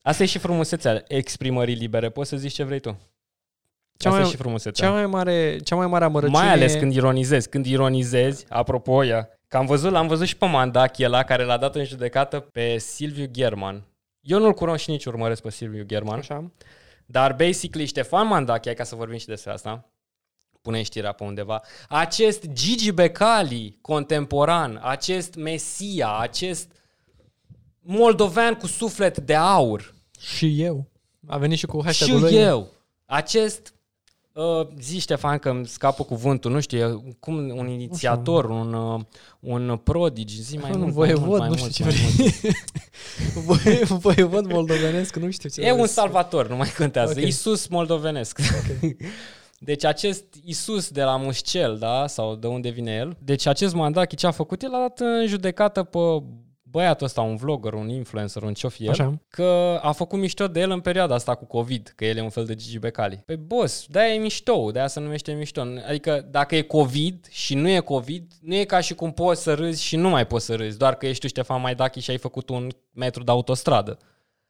Asta 0.02 0.24
e 0.24 0.26
și 0.26 0.38
frumusețea 0.38 1.04
exprimării 1.08 1.76
libere, 1.76 2.10
poți 2.10 2.30
să 2.30 2.38
zici 2.38 2.54
ce 2.54 2.64
vrei 2.64 2.80
tu. 2.80 2.90
Cea 3.98 4.10
Asta 4.10 4.22
mai- 4.22 4.30
e 4.30 4.32
și 4.32 4.38
frumusețea. 4.38 4.88
Cea 4.88 4.94
mai 4.94 5.06
mare, 5.06 5.58
cea 5.64 5.76
mai 5.76 5.88
mare 5.88 6.04
amărăciune... 6.06 6.40
Mai 6.44 6.52
ales 6.52 6.74
când 6.74 6.94
ironizezi. 6.94 7.50
Când 7.50 7.66
ironizezi, 7.66 8.46
apropo, 8.50 9.04
ia, 9.04 9.30
că 9.48 9.58
am 9.58 9.66
văzut, 9.66 9.92
l-am 9.92 10.08
văzut 10.08 10.28
și 10.28 10.38
pe 10.38 10.46
Mandachi 10.46 11.06
ăla 11.06 11.24
care 11.24 11.44
l-a 11.44 11.58
dat 11.58 11.76
în 11.76 11.84
judecată 11.86 12.40
pe 12.40 12.78
Silviu 12.78 13.26
German. 13.26 13.84
Eu 14.20 14.40
nu-l 14.40 14.54
cunosc 14.54 14.84
și 14.84 14.90
nici 14.90 15.06
urmăresc 15.06 15.42
pe 15.42 15.50
Silviu 15.50 15.84
German. 15.84 16.18
Așa. 16.18 16.52
Dar, 17.12 17.34
basically, 17.36 17.86
Ștefan 17.86 18.28
Mandachi, 18.28 18.66
hai 18.66 18.74
ca 18.76 18.84
să 18.84 18.96
vorbim 18.96 19.18
și 19.18 19.26
despre 19.26 19.52
asta, 19.52 19.90
pune 20.62 20.84
știrea 20.84 21.12
pe 21.12 21.24
undeva, 21.24 21.62
acest 21.88 22.46
Gigi 22.52 22.92
Becali 22.92 23.78
contemporan, 23.82 24.80
acest 24.84 25.36
Mesia, 25.36 26.18
acest 26.18 26.72
moldovean 27.80 28.54
cu 28.54 28.68
suflet 28.68 29.18
de 29.18 29.36
aur, 29.36 29.94
Și 30.20 30.62
eu. 30.62 30.90
A 31.28 31.38
venit 31.38 31.58
și 31.58 31.66
cu 31.66 31.84
hashtag 31.84 32.28
și 32.28 32.36
eu, 32.36 32.72
acest 33.06 33.74
Uh, 34.40 34.68
zi 34.80 35.00
Ștefan 35.00 35.38
că 35.38 35.50
îmi 35.50 35.68
scapă 35.68 36.04
cuvântul, 36.04 36.52
nu 36.52 36.60
știu, 36.60 36.78
e 36.78 37.14
cum 37.20 37.36
un 37.36 37.68
inițiator, 37.68 38.46
un, 38.46 38.74
uh, 38.74 39.00
un 39.40 39.80
prodigi, 39.84 40.42
zi 40.42 40.58
mai 40.58 40.72
Un 40.74 40.80
mult, 40.80 40.94
voievod, 40.94 41.40
mai 41.40 41.48
mult, 41.48 41.50
mai 41.50 41.50
nu 41.50 41.56
mult, 41.60 41.72
știu 41.74 41.86
mai 41.86 41.94
ce 41.94 42.54
mult. 43.36 43.64
Voi, 43.64 43.98
voievod 44.00 44.52
moldovenesc, 44.52 45.16
nu 45.16 45.30
știu 45.30 45.50
ce. 45.50 45.62
E 45.62 45.72
un 45.72 45.88
salvator, 45.88 46.50
nu 46.50 46.56
mai 46.56 46.74
contează. 46.78 47.12
Ok. 47.12 47.18
Okay. 47.18 47.30
Isus 47.30 47.68
moldovenesc. 47.68 48.40
Okay. 48.40 48.98
Deci 49.60 49.86
acest 49.86 50.24
Isus 50.44 50.90
de 50.90 51.04
la 51.04 51.16
Mușcel, 51.16 51.78
da, 51.78 52.08
sau 52.08 52.36
de 52.36 52.48
unde 52.48 52.70
vine 52.70 52.92
el, 52.92 53.18
deci 53.24 53.46
acest 53.46 53.74
mandat 53.74 54.14
ce 54.14 54.28
a 54.28 54.32
făcut, 54.32 54.62
el 54.62 54.74
a 54.74 54.80
dat 54.80 55.00
în 55.00 55.28
judecată 55.28 55.84
pe 55.84 55.98
băiatul 56.72 57.06
ăsta, 57.06 57.22
un 57.22 57.36
vlogger, 57.36 57.74
un 57.74 57.90
influencer, 57.90 58.44
un 58.44 58.54
ce-o 58.54 58.70
fi 58.70 58.84
el, 58.84 58.90
Așa. 58.90 59.22
că 59.30 59.80
a 59.82 59.92
făcut 59.92 60.20
mișto 60.20 60.48
de 60.48 60.60
el 60.60 60.72
în 60.72 60.80
perioada 60.80 61.16
asta 61.16 61.36
cu 61.36 61.46
COVID, 61.46 61.94
că 61.96 62.06
el 62.06 62.18
e 62.18 62.22
un 62.22 62.30
fel 62.30 62.46
de 62.46 62.56
Gigi 62.56 62.80
Becali. 62.80 63.24
Păi 63.26 63.36
boss, 63.36 63.86
de-aia 63.88 64.14
e 64.14 64.18
mișto, 64.18 64.72
de-aia 64.72 64.88
se 64.88 65.00
numește 65.00 65.32
mișto. 65.32 65.62
Adică 65.88 66.28
dacă 66.30 66.56
e 66.56 66.62
COVID 66.62 67.28
și 67.30 67.56
nu 67.56 67.70
e 67.70 67.80
COVID, 67.80 68.32
nu 68.42 68.56
e 68.56 68.64
ca 68.64 68.80
și 68.80 68.94
cum 68.94 69.12
poți 69.12 69.44
să 69.44 69.54
râzi 69.54 69.84
și 69.84 69.96
nu 69.96 70.10
mai 70.10 70.28
poți 70.28 70.46
să 70.46 70.56
râzi, 70.56 70.78
doar 70.78 70.96
că 70.96 71.08
ești 71.08 71.22
tu 71.22 71.28
Ștefan 71.28 71.62
Maidachi 71.62 72.00
și 72.00 72.12
ai 72.12 72.18
făcut 72.18 72.50
un 72.50 72.70
metru 72.92 73.24
de 73.24 73.32
autostradă. 73.32 73.98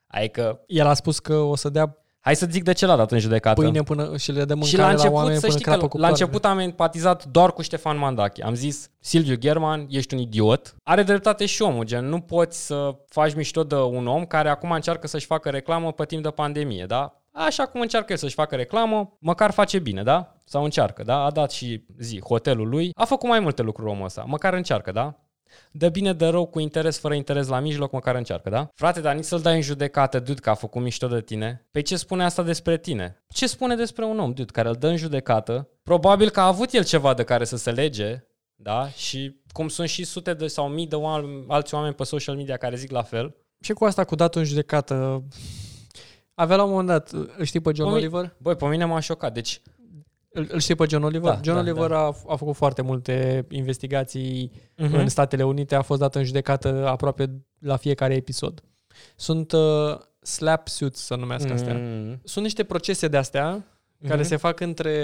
Adică, 0.07 0.63
El 0.67 0.87
a 0.87 0.93
spus 0.93 1.19
că 1.19 1.35
o 1.35 1.55
să 1.55 1.69
dea 1.69 1.97
hai 2.29 2.37
să 2.37 2.47
zic 2.49 2.63
de 2.63 2.71
ce 2.71 2.85
l-a 2.85 2.95
dat 2.95 3.11
în 3.11 3.19
judecată. 3.19 3.61
pâine 3.61 3.83
până 3.83 4.17
și 4.17 4.31
le 4.31 4.45
dă 4.45 4.53
mâncare 4.53 4.71
și 4.71 4.77
la 4.77 4.89
început, 4.89 5.11
la 5.11 5.17
oameni 5.17 5.35
să 5.35 5.39
până 5.39 5.51
știi 5.51 5.65
crapă 5.65 5.81
că 5.81 5.87
cu 5.87 5.97
la 5.97 6.07
ploaie. 6.07 6.23
început 6.23 6.45
am 6.45 6.59
empatizat 6.59 7.25
doar 7.25 7.51
cu 7.51 7.61
Ștefan 7.61 7.97
Mandache. 7.97 8.43
Am 8.43 8.53
zis, 8.53 8.89
Silviu 8.99 9.35
German, 9.35 9.85
ești 9.89 10.13
un 10.13 10.19
idiot. 10.19 10.75
Are 10.83 11.03
dreptate 11.03 11.45
și 11.45 11.61
omul, 11.61 11.85
gen, 11.85 12.05
nu 12.05 12.19
poți 12.19 12.65
să 12.65 12.95
faci 13.07 13.33
mișto 13.33 13.63
de 13.63 13.75
un 13.75 14.07
om 14.07 14.25
care 14.25 14.49
acum 14.49 14.71
încearcă 14.71 15.07
să-și 15.07 15.25
facă 15.25 15.49
reclamă 15.49 15.91
pe 15.91 16.05
timp 16.05 16.23
de 16.23 16.29
pandemie, 16.29 16.85
da? 16.87 17.21
Așa 17.31 17.65
cum 17.65 17.81
încearcă 17.81 18.11
el 18.11 18.17
să-și 18.17 18.33
facă 18.33 18.55
reclamă, 18.55 19.17
măcar 19.19 19.51
face 19.51 19.79
bine, 19.79 20.03
da? 20.03 20.35
Sau 20.43 20.63
încearcă, 20.63 21.03
da? 21.03 21.23
A 21.23 21.31
dat 21.31 21.51
și 21.51 21.85
zi, 21.97 22.21
hotelul 22.21 22.69
lui. 22.69 22.91
A 22.95 23.05
făcut 23.05 23.29
mai 23.29 23.39
multe 23.39 23.61
lucruri 23.61 23.89
omul 23.89 24.05
ăsta. 24.05 24.23
Măcar 24.27 24.53
încearcă, 24.53 24.91
da? 24.91 25.15
Dă 25.71 25.89
bine, 25.89 26.13
de 26.13 26.27
rău, 26.27 26.45
cu 26.45 26.59
interes, 26.59 26.99
fără 26.99 27.13
interes 27.13 27.47
la 27.47 27.59
mijloc, 27.59 27.91
măcar 27.91 28.15
încearcă, 28.15 28.49
da? 28.49 28.69
Frate, 28.73 29.01
dar 29.01 29.15
nici 29.15 29.23
să-l 29.23 29.39
dai 29.39 29.55
în 29.55 29.61
judecată, 29.61 30.19
dude, 30.19 30.39
că 30.39 30.49
a 30.49 30.53
făcut 30.53 30.81
mișto 30.81 31.07
de 31.07 31.21
tine. 31.21 31.67
Pe 31.71 31.81
ce 31.81 31.95
spune 31.95 32.23
asta 32.23 32.43
despre 32.43 32.77
tine? 32.77 33.23
Ce 33.27 33.47
spune 33.47 33.75
despre 33.75 34.05
un 34.05 34.19
om, 34.19 34.33
dude, 34.33 34.51
care 34.51 34.67
îl 34.67 34.75
dă 34.75 34.87
în 34.87 34.97
judecată? 34.97 35.69
Probabil 35.83 36.29
că 36.29 36.39
a 36.39 36.45
avut 36.47 36.71
el 36.73 36.83
ceva 36.83 37.13
de 37.13 37.23
care 37.23 37.45
să 37.45 37.57
se 37.57 37.71
lege, 37.71 38.23
da? 38.55 38.89
Și 38.89 39.41
cum 39.51 39.67
sunt 39.67 39.89
și 39.89 40.03
sute 40.03 40.33
de 40.33 40.47
sau 40.47 40.67
mii 40.67 40.87
de 40.87 40.95
oameni, 40.95 41.45
alți 41.47 41.73
oameni 41.73 41.93
pe 41.93 42.03
social 42.03 42.35
media 42.35 42.57
care 42.57 42.75
zic 42.75 42.91
la 42.91 43.03
fel. 43.03 43.35
Și 43.61 43.73
cu 43.73 43.85
asta, 43.85 44.03
cu 44.03 44.15
datul 44.15 44.41
în 44.41 44.47
judecată, 44.47 45.23
avea 46.33 46.55
la 46.55 46.63
un 46.63 46.69
moment 46.69 46.87
dat, 46.87 47.11
îl 47.11 47.43
știi 47.43 47.59
pe 47.59 47.71
John 47.75 47.89
Păi- 47.89 47.93
Oliver? 47.93 48.35
Băi, 48.37 48.55
pe 48.55 48.65
mine 48.65 48.85
m-a 48.85 48.99
șocat. 48.99 49.33
Deci, 49.33 49.61
Îl, 50.39 50.47
îl 50.51 50.59
știi 50.59 50.75
pe 50.75 50.85
John 50.89 51.03
Oliver? 51.03 51.33
Da, 51.33 51.39
John 51.43 51.55
da, 51.57 51.59
Oliver 51.59 51.89
da. 51.89 51.97
A, 51.99 52.15
a 52.27 52.35
făcut 52.35 52.55
foarte 52.55 52.81
multe 52.81 53.45
investigații 53.49 54.51
uh-huh. 54.55 54.91
în 54.91 55.07
Statele 55.09 55.43
Unite, 55.43 55.75
a 55.75 55.81
fost 55.81 55.99
dat 55.99 56.15
în 56.15 56.23
judecată 56.23 56.87
aproape 56.87 57.41
la 57.59 57.75
fiecare 57.75 58.13
episod. 58.15 58.63
Sunt 59.15 59.51
uh, 59.51 59.97
slap 60.21 60.67
suits, 60.67 60.99
să 60.99 61.15
numească 61.15 61.53
astea. 61.53 61.73
mm 61.77 62.19
Sunt 62.23 62.43
niște 62.43 62.63
procese 62.63 63.07
de 63.07 63.17
astea 63.17 63.65
care 64.07 64.19
Mhm. 64.19 64.27
se 64.27 64.35
fac 64.35 64.59
între, 64.59 64.97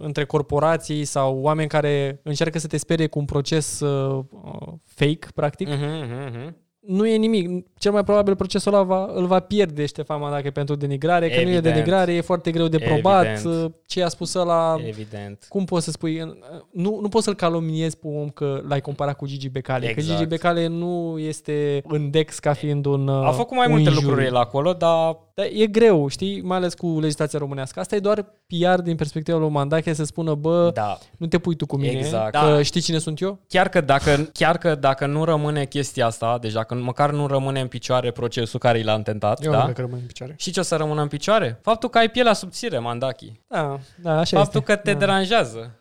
între 0.00 0.24
corporații 0.24 1.04
sau 1.04 1.38
oameni 1.38 1.68
care 1.68 2.20
încearcă 2.22 2.58
să 2.58 2.66
te 2.66 2.76
sperie 2.76 3.06
cu 3.06 3.18
un 3.18 3.24
proces 3.24 3.80
uh, 3.80 4.24
uh, 4.44 4.72
fake, 4.84 5.26
practic. 5.34 5.68
Mhm, 5.68 5.84
mhm, 5.84 6.36
mhm. 6.38 6.56
Nu 6.86 7.06
e 7.06 7.16
nimic. 7.16 7.66
Cel 7.78 7.92
mai 7.92 8.04
probabil 8.04 8.36
procesul 8.36 8.72
ăla 8.74 8.82
va, 8.82 9.10
îl 9.14 9.26
va 9.26 9.40
pierde 9.40 9.86
Ștefan 9.86 10.20
Madache 10.20 10.50
pentru 10.50 10.74
denigrare, 10.74 11.28
că 11.28 11.34
nu 11.34 11.40
e 11.40 11.42
Evident. 11.52 11.62
denigrare, 11.74 12.12
e 12.12 12.20
foarte 12.20 12.50
greu 12.50 12.68
de 12.68 12.78
probat. 12.78 13.26
Evident. 13.26 13.64
Uh, 13.64 13.70
Ce 13.86 14.02
a 14.02 14.08
spus 14.08 14.34
ăla, 14.34 14.76
Evident. 14.86 15.46
cum 15.48 15.64
poți 15.64 15.84
să 15.84 15.90
spui, 15.90 16.20
uh, 16.22 16.28
nu, 16.70 16.98
nu 17.00 17.08
poți 17.08 17.24
să-l 17.24 17.34
calomniezi 17.34 17.96
pe 17.98 18.06
un 18.06 18.20
om 18.20 18.28
că 18.28 18.60
l-ai 18.68 18.80
comparat 18.80 19.16
cu 19.16 19.26
Gigi 19.26 19.48
Becali, 19.48 19.84
că 19.84 19.90
Exact. 19.96 20.16
Gigi 20.18 20.28
Becali 20.28 20.66
nu 20.66 21.18
este 21.18 21.82
în 21.88 22.10
Dex 22.10 22.38
ca 22.38 22.52
fiind 22.52 22.86
un 22.86 23.08
uh, 23.08 23.26
A 23.26 23.30
făcut 23.30 23.56
mai 23.56 23.66
un 23.66 23.72
multe 23.72 23.88
injuriu. 23.88 24.08
lucruri 24.08 24.28
el 24.30 24.36
acolo, 24.36 24.72
dar 24.72 25.16
Dar 25.34 25.46
e 25.52 25.66
greu, 25.66 26.08
știi, 26.08 26.40
mai 26.42 26.56
ales 26.56 26.74
cu 26.74 26.98
legislația 27.00 27.38
românească. 27.38 27.80
Asta 27.80 27.94
e 27.96 27.98
doar 27.98 28.22
PR 28.46 28.80
din 28.82 28.96
perspectiva 28.96 29.38
lui 29.38 29.48
Mandache 29.48 29.92
să 29.92 30.04
spună, 30.04 30.34
bă, 30.34 30.70
Da. 30.74 30.98
nu 31.18 31.26
te 31.26 31.38
pui 31.38 31.54
tu 31.56 31.66
cu 31.66 31.76
mine, 31.76 31.98
Exact. 31.98 32.32
că 32.32 32.46
Da. 32.46 32.62
știi 32.62 32.80
cine 32.80 32.98
sunt 32.98 33.20
eu? 33.20 33.38
Chiar 33.48 33.68
că, 33.68 33.80
dacă, 33.80 34.28
chiar 34.32 34.58
că 34.58 34.74
dacă 34.74 35.06
nu 35.06 35.24
rămâne 35.24 35.64
chestia 35.64 36.06
asta, 36.06 36.38
deci 36.40 36.52
dacă 36.52 36.74
măcar 36.74 37.10
nu 37.10 37.26
rămâne 37.26 37.60
în 37.60 37.68
picioare 37.68 38.10
procesul 38.10 38.58
care 38.58 38.78
i 38.78 38.82
l-a 38.82 38.94
intentat, 38.94 39.44
Eu 39.44 39.50
nu 39.50 39.56
da? 39.56 39.62
cred 39.62 39.74
că 39.74 39.80
rămân 39.80 39.98
în 40.00 40.06
picioare. 40.06 40.34
Și 40.38 40.50
ce 40.50 40.60
o 40.60 40.62
să 40.62 40.76
rămână 40.76 41.02
în 41.02 41.08
picioare? 41.08 41.58
Faptul 41.62 41.88
că 41.88 41.98
ai 41.98 42.08
pielea 42.10 42.32
subțire, 42.32 42.78
Mandachi. 42.78 43.32
Da, 43.48 43.78
da, 44.02 44.18
așa 44.18 44.36
Faptul 44.38 44.60
este. 44.60 44.72
că 44.74 44.80
te 44.80 44.92
da. 44.92 44.98
deranjează. 44.98 45.76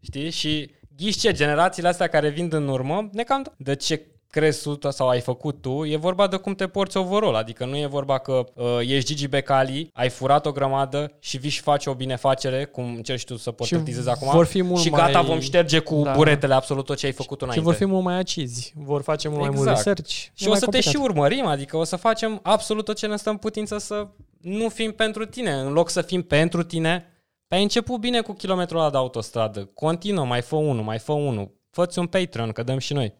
Știi? 0.00 0.30
Și 0.30 0.70
ghiși 0.96 1.18
ce, 1.18 1.32
generațiile 1.32 1.88
astea 1.88 2.06
care 2.06 2.28
vin 2.28 2.48
în 2.52 2.68
urmă, 2.68 3.08
ne 3.12 3.22
cam 3.22 3.52
de 3.56 3.74
ce 3.74 4.06
crezi 4.34 4.62
tu 4.78 4.90
sau 4.90 5.08
ai 5.08 5.20
făcut 5.20 5.60
tu, 5.60 5.84
e 5.84 5.96
vorba 5.96 6.26
de 6.26 6.36
cum 6.36 6.54
te 6.54 6.66
porți 6.66 6.96
overall, 6.96 7.34
adică 7.34 7.64
nu 7.64 7.76
e 7.76 7.86
vorba 7.86 8.18
că 8.18 8.44
uh, 8.54 8.66
ești 8.80 9.06
Gigi 9.06 9.28
Becali, 9.28 9.90
ai 9.92 10.08
furat 10.08 10.46
o 10.46 10.52
grămadă 10.52 11.12
și 11.18 11.36
vii 11.38 11.50
și 11.50 11.60
faci 11.60 11.86
o 11.86 11.94
binefacere, 11.94 12.64
cum 12.64 12.84
încerci 12.84 13.24
tu 13.24 13.36
să 13.36 13.50
portretizezi 13.50 14.08
acum, 14.08 14.28
vor 14.30 14.46
fi 14.46 14.62
mult 14.62 14.80
și 14.80 14.90
gata, 14.90 15.18
mai- 15.20 15.24
vom 15.24 15.40
șterge 15.40 15.78
cu 15.78 16.00
Da. 16.04 16.12
buretele 16.12 16.54
absolut 16.54 16.84
tot 16.84 16.96
ce 16.96 17.06
ai 17.06 17.12
făcut 17.12 17.38
Și 17.38 17.44
înainte. 17.44 17.64
vor 17.64 17.74
fi 17.74 17.84
mult 17.84 18.04
mai 18.04 18.18
acizi, 18.18 18.72
vor 18.76 19.02
face 19.02 19.28
mult 19.28 19.40
mai 19.40 19.48
mult 19.50 19.60
Exact. 19.68 19.76
research. 19.84 20.10
Și 20.10 20.44
E 20.44 20.46
o 20.46 20.48
mai 20.48 20.58
să 20.58 20.64
te 20.66 20.70
complicat. 20.70 20.92
și 20.92 20.96
urmărim, 21.10 21.46
adică 21.46 21.76
o 21.76 21.84
să 21.84 21.96
facem 21.96 22.40
absolut 22.42 22.84
tot 22.84 22.96
ce 22.96 23.06
ne 23.06 23.16
stă 23.16 23.30
în 23.30 23.36
putință 23.36 23.78
să 23.78 24.06
nu 24.40 24.68
fim 24.68 24.92
pentru 24.92 25.24
tine. 25.26 25.52
În 25.52 25.72
loc 25.72 25.88
să 25.90 26.02
fim 26.02 26.22
pentru 26.22 26.62
tine, 26.62 27.06
ai 27.48 27.62
început 27.62 28.00
bine 28.00 28.20
cu 28.20 28.32
kilometrul 28.32 28.78
ăla 28.80 28.90
de 28.90 28.96
autostradă. 28.96 29.70
Continuă, 29.74 30.24
mai 30.24 30.40
fă 30.42 30.56
unul, 30.56 30.84
mai 30.84 30.98
fă 30.98 31.12
unul. 31.12 31.50
Fă-ți 31.70 31.98
un 31.98 32.06
Patreon, 32.06 32.50
că 32.52 32.62
dăm 32.62 32.78
și 32.78 32.92
noi. 32.92 33.14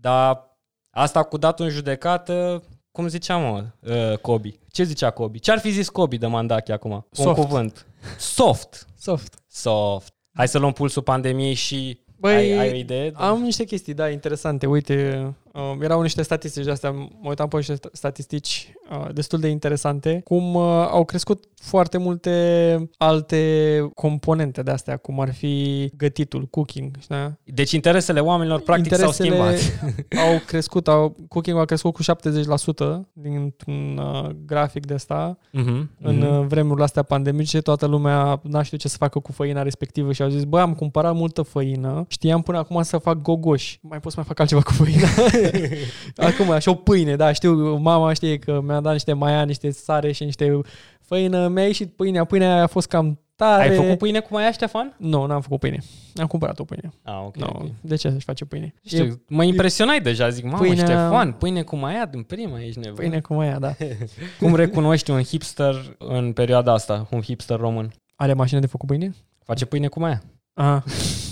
Dar 0.00 0.58
asta 0.90 1.22
cu 1.22 1.36
datul 1.36 1.64
în 1.64 1.70
judecată, 1.70 2.62
cum 2.92 3.08
zicea 3.08 3.36
mă, 3.36 3.64
uh, 3.80 4.18
Kobe? 4.18 4.58
Ce 4.70 4.82
zicea 4.82 5.10
Kobe? 5.10 5.38
Ce 5.38 5.50
ar 5.50 5.58
fi 5.58 5.70
zis 5.70 5.88
Kobe 5.88 6.16
de 6.16 6.26
Mandachi 6.26 6.72
acum? 6.72 6.92
Un 6.92 7.04
Soft. 7.10 7.40
cuvânt. 7.40 7.86
Soft. 8.18 8.86
Soft. 8.98 9.34
Soft. 9.48 10.14
Hai 10.32 10.48
să 10.48 10.58
luăm 10.58 10.72
pulsul 10.72 11.02
pandemiei 11.02 11.54
și 11.54 12.00
Băi, 12.18 12.34
ai, 12.34 12.52
ai 12.52 12.70
o 12.70 12.74
idee? 12.74 13.12
Am 13.14 13.42
niște 13.42 13.64
chestii, 13.64 13.94
da, 13.94 14.08
interesante. 14.08 14.66
Uite, 14.66 15.34
uh, 15.52 15.76
erau 15.80 16.02
niște 16.02 16.22
statistici 16.22 16.64
de 16.64 16.70
astea, 16.70 16.90
mă 16.90 17.28
uitam 17.28 17.48
pe 17.48 17.56
niște 17.56 17.74
sta- 17.74 17.88
statistici 17.92 18.72
uh, 18.90 19.14
destul 19.14 19.38
de 19.40 19.48
interesante, 19.48 20.20
cum 20.24 20.54
uh, 20.54 20.62
au 20.90 21.04
crescut 21.04 21.44
foarte 21.54 21.98
multe 21.98 22.88
alte 22.96 23.90
componente 23.94 24.62
de 24.62 24.70
astea, 24.70 24.96
cum 24.96 25.20
ar 25.20 25.34
fi 25.34 25.86
gătitul, 25.96 26.46
cooking, 26.50 26.96
da? 27.08 27.32
Deci 27.44 27.72
interesele 27.72 28.20
oamenilor 28.20 28.60
practic 28.60 28.94
s-au 28.94 29.10
schimbat. 29.10 29.54
au 30.28 30.40
crescut, 30.46 30.88
au, 30.88 31.16
cooking 31.28 31.58
a 31.58 31.64
crescut 31.64 31.92
cu 31.92 32.02
70% 32.02 33.00
dintr-un 33.12 33.98
uh, 34.02 34.30
grafic 34.46 34.86
de 34.86 34.94
asta 34.94 35.38
Mhm, 35.52 35.90
în 36.02 36.16
mhm. 36.16 36.38
uh, 36.38 36.46
vremurile 36.46 36.84
astea 36.84 37.02
pandemice, 37.02 37.60
toată 37.60 37.86
lumea 37.86 38.40
n-a 38.42 38.62
știut 38.62 38.80
ce 38.80 38.88
să 38.88 38.96
facă 38.96 39.18
cu 39.18 39.32
făina 39.32 39.62
respectivă 39.62 40.12
și 40.12 40.22
au 40.22 40.28
zis, 40.28 40.44
bă, 40.44 40.60
am 40.60 40.74
cumpărat 40.74 41.14
multă 41.14 41.42
făină, 41.42 42.04
știam 42.08 42.42
până 42.42 42.58
acum 42.58 42.82
să 42.82 42.98
fac 42.98 43.22
gogoși, 43.22 43.78
mai 43.82 44.00
pot 44.00 44.12
să 44.12 44.18
mai 44.18 44.26
fac 44.28 44.38
altceva 44.38 44.62
cu 44.62 44.72
făina. 44.72 45.08
acum, 46.28 46.58
și 46.58 46.68
o 46.68 46.74
pâine, 46.74 47.16
da, 47.16 47.32
știu, 47.32 47.76
mama 47.76 48.12
știe 48.12 48.38
că 48.38 48.60
mi-a 48.64 48.80
dat 48.80 48.92
niște 48.92 49.12
maia, 49.12 49.42
niște 49.44 49.70
sare 49.70 50.12
și 50.12 50.24
niște 50.24 50.60
făină, 51.00 51.48
mi-a 51.48 51.64
ieșit 51.64 51.92
pâinea, 51.96 52.24
pâinea 52.24 52.54
aia 52.54 52.62
a 52.62 52.66
fost 52.66 52.88
cam 52.88 53.18
tare. 53.36 53.62
Ai 53.68 53.76
făcut 53.76 53.98
pâine 53.98 54.20
cu 54.20 54.28
maia, 54.32 54.52
Ștefan? 54.52 54.94
Nu, 54.98 55.26
n-am 55.26 55.40
făcut 55.40 55.58
pâine. 55.60 55.78
Am 56.14 56.26
cumpărat 56.26 56.58
o 56.58 56.64
pâine. 56.64 56.92
Ah, 57.02 57.22
ok. 57.26 57.36
No, 57.36 57.46
okay. 57.52 57.74
De 57.80 57.94
ce 57.96 58.10
să-și 58.10 58.24
face 58.24 58.44
pâine? 58.44 58.74
Știu, 58.84 59.04
E 59.04 59.20
mă 59.28 59.44
impresionai 59.44 60.00
deja, 60.00 60.28
zic, 60.28 60.44
mamă, 60.44 60.56
Pâinea- 60.58 60.84
Ștefan, 60.84 61.32
pâine 61.32 61.62
cu 61.62 61.76
maia 61.76 62.06
din 62.06 62.22
prima, 62.22 62.60
ești 62.62 62.78
nebun. 62.78 62.94
pâine 62.94 63.20
cu 63.20 63.34
maia, 63.34 63.58
da. 63.58 63.74
Cum 64.40 64.54
recunoști 64.54 65.10
un 65.10 65.22
hipster 65.22 65.96
în 65.98 66.32
perioada 66.32 66.72
asta, 66.72 67.06
un 67.10 67.20
hipster 67.22 67.58
român? 67.58 67.92
Are 68.16 68.32
mașină 68.32 68.60
de 68.60 68.66
făcut 68.66 68.88
pâine? 68.88 69.14
Face 69.44 69.64
pâine 69.64 69.88
cu 69.88 70.00
maia. 70.00 70.22
Aha. 70.54 70.84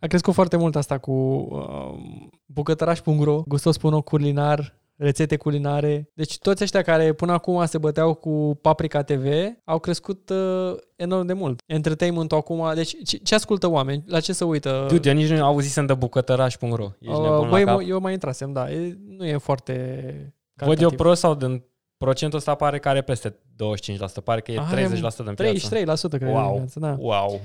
A 0.00 0.06
crescut 0.06 0.34
foarte 0.34 0.56
mult 0.56 0.76
asta 0.76 0.98
cu 0.98 1.10
uh, 1.12 2.28
bucătăraș.ro, 2.46 3.42
gustos.ro 3.46 4.00
culinar, 4.02 4.76
rețete 4.96 5.36
culinare. 5.36 6.10
Deci 6.14 6.38
toți 6.38 6.62
ăștia 6.62 6.82
care 6.82 7.12
până 7.12 7.32
acum 7.32 7.66
se 7.66 7.78
băteau 7.78 8.14
cu 8.14 8.58
Paprika 8.62 9.02
TV 9.02 9.26
au 9.64 9.78
crescut 9.78 10.30
uh, 10.30 10.74
enorm 10.96 11.26
de 11.26 11.32
mult. 11.32 11.60
Entertainment 11.66 12.32
acum, 12.32 12.74
deci 12.74 12.94
ce, 13.04 13.16
ce 13.16 13.34
ascultă 13.34 13.68
oameni? 13.70 14.02
La 14.06 14.20
ce 14.20 14.32
se 14.32 14.44
uită? 14.44 14.84
Dude, 14.88 15.08
eu 15.08 15.14
nici 15.14 15.28
nu 15.30 15.44
auzisem 15.44 15.86
de 15.86 15.94
bucătăraș.ro. 15.94 16.88
Ești 17.00 17.14
Uh, 17.14 17.22
nebun 17.22 17.48
băi, 17.48 17.64
la 17.64 17.70
cap. 17.70 17.76
mă- 17.80 17.82
eu 17.86 18.00
mai 18.00 18.12
intrasem, 18.12 18.52
da. 18.52 18.70
E, 18.70 18.98
nu 19.08 19.26
e 19.26 19.36
foarte 19.36 19.72
Văd 20.54 20.68
eu 20.68 20.74
calitativ. 20.74 20.98
prost 20.98 21.20
sau 21.20 21.34
din 21.34 21.64
procentul 21.96 22.38
ăsta 22.38 22.54
pare 22.54 22.78
că 22.78 22.88
are 22.88 23.02
peste 23.02 23.30
25%, 23.30 24.22
pare 24.24 24.40
că 24.40 24.52
e 24.52 24.54
30% 24.54 24.64
Are 24.70 24.84
din 25.24 25.34
piață. 25.34 25.76
33% 25.78 26.18
cred 26.18 26.32
Wow. 26.32 26.34
wow. 26.52 26.64
da. 26.74 26.96
Wow. 26.98 27.40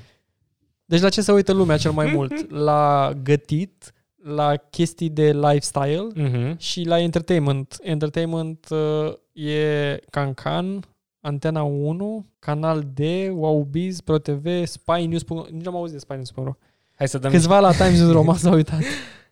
Deci 0.93 1.01
la 1.01 1.10
ce 1.10 1.21
se 1.21 1.32
uită 1.32 1.53
lumea 1.53 1.77
cel 1.77 1.91
mai 1.91 2.12
mult? 2.15 2.51
La 2.51 3.12
gătit, 3.23 3.93
la 4.23 4.56
chestii 4.56 5.10
de 5.10 5.32
lifestyle 5.32 6.08
Mhm. 6.15 6.58
și 6.58 6.84
la 6.84 6.99
entertainment. 6.99 7.77
Entertainment 7.82 8.67
uh, 8.69 9.13
e 9.45 9.97
Cancan, 10.10 10.84
Antena 11.21 11.62
1, 11.63 12.25
Canal 12.39 12.84
D, 12.93 12.99
Wow 13.32 13.63
Biz, 13.71 14.01
ProTV, 14.01 14.65
Spy 14.65 15.06
News. 15.06 15.23
Nici 15.51 15.63
n-am 15.63 15.75
auzit 15.75 15.93
de 15.93 15.99
Spy 15.99 16.13
News. 16.13 16.32
Hai 16.95 17.08
să 17.08 17.17
dăm 17.17 17.32
Câțiva 17.32 17.60
la 17.60 17.71
Times 17.71 17.99
News 17.99 18.12
Roman 18.12 18.36
s-au 18.36 18.53
uitat. 18.53 18.79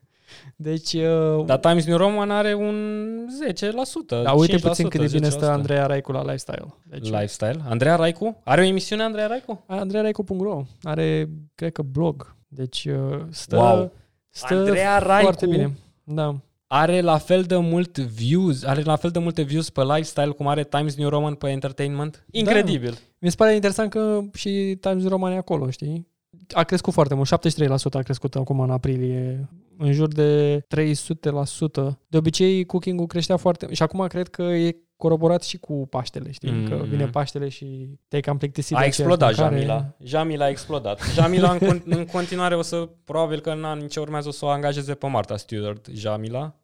Deci, 0.56 0.94
uh, 0.94 1.46
Dar 1.46 1.58
Times 1.60 1.86
New 1.86 1.98
Roman 1.98 2.32
are 2.32 2.54
un 2.54 3.28
10%. 3.28 4.22
da, 4.24 4.32
uite 4.32 4.56
5%, 4.58 4.62
puțin 4.62 4.88
cât 4.88 5.00
de 5.02 5.08
bine 5.12 5.30
stă 5.30 5.46
10%. 5.46 5.50
Andreea 5.50 5.86
Raicu 5.86 6.12
la 6.12 6.22
lifestyle. 6.22 6.74
Deci, 6.84 7.04
Lifestyle. 7.10 7.60
Andreea 7.68 7.96
Raicu? 7.96 8.42
Are 8.44 8.62
o 8.62 8.64
emisiune 8.64 9.04
Andreea 9.04 9.28
Raicu? 9.28 9.64
AndreaRaicu.ro 9.68 10.62
are, 10.84 11.30
cred 11.56 11.72
că, 11.72 11.82
blog. 11.82 12.36
Deci 12.48 12.86
uh, 12.86 13.20
stă, 13.30 13.56
Wow. 13.56 13.92
stă 14.30 14.54
Andreea 14.54 14.98
Raicu 14.98 15.22
foarte 15.24 15.46
bine. 15.46 15.78
Da. 16.04 16.36
are 16.68 17.02
la 17.02 17.18
fel 17.18 17.42
de 17.44 17.56
mult 17.58 17.98
views, 17.98 18.64
are 18.64 18.82
la 18.82 18.96
fel 18.96 19.10
de 19.10 19.20
multe 19.20 19.42
views 19.42 19.70
pe 19.70 19.82
lifestyle 19.84 20.30
cum 20.32 20.48
are 20.48 20.64
Times 20.64 20.96
New 20.96 21.10
Roman 21.10 21.34
pe 21.34 21.50
entertainment. 21.50 22.26
Incredibil. 22.32 22.98
Mi 23.20 23.30
se 23.30 23.36
pare 23.36 23.54
interesant 23.54 23.90
că 23.90 24.20
și 24.34 24.78
Times 24.80 25.08
Roman 25.08 25.32
e 25.32 25.36
acolo, 25.38 25.70
știi? 25.70 26.08
A 26.54 26.64
crescut 26.64 26.94
foarte 26.94 27.14
mult, 27.14 27.28
73% 27.28 27.94
a 27.94 28.00
crescut 28.02 28.36
acum 28.36 28.60
în 28.60 28.70
aprilie, 28.70 29.50
în 29.78 29.92
jur 29.92 30.08
de 30.08 30.60
300%. 30.60 31.98
De 32.08 32.18
obicei, 32.18 32.66
cooking-ul 32.66 33.08
creștea 33.08 33.38
foarte... 33.38 33.68
Și 33.74 33.84
acum 33.84 34.08
cred 34.08 34.28
că 34.28 34.42
e 34.42 34.76
coroborat 34.98 35.44
și 35.44 35.58
cu 35.58 35.88
Paștele, 35.90 36.32
știi? 36.32 36.52
Mm. 36.52 36.68
Că 36.68 36.76
Mhm. 36.76 36.90
vine 36.90 37.06
Paștele 37.08 37.50
și 37.50 37.90
te-ai 38.08 38.22
cam 38.22 38.38
plictisit 38.38 38.76
A 38.76 38.80
de 38.80 38.86
explodat 38.86 39.30
aceeași 39.30 39.54
mâncare. 39.54 39.62
Jamila. 39.66 39.96
Jamila 40.20 40.46
a 40.46 40.50
explodat. 40.50 41.00
Jamila 41.14 41.52
în, 41.52 41.58
con- 41.60 41.84
în 41.86 42.06
continuare 42.06 42.56
o 42.56 42.62
să, 42.62 42.90
probabil 43.04 43.40
că 43.40 43.50
în 43.50 43.64
anii 43.64 43.88
ce 43.88 44.00
urmează 44.00 44.28
o 44.28 44.32
să 44.32 44.46
o 44.46 44.48
angajeze 44.50 44.94
pe 44.94 45.08
Marta 45.08 45.38
Stewart, 45.38 45.88
Jamila. 45.94 46.56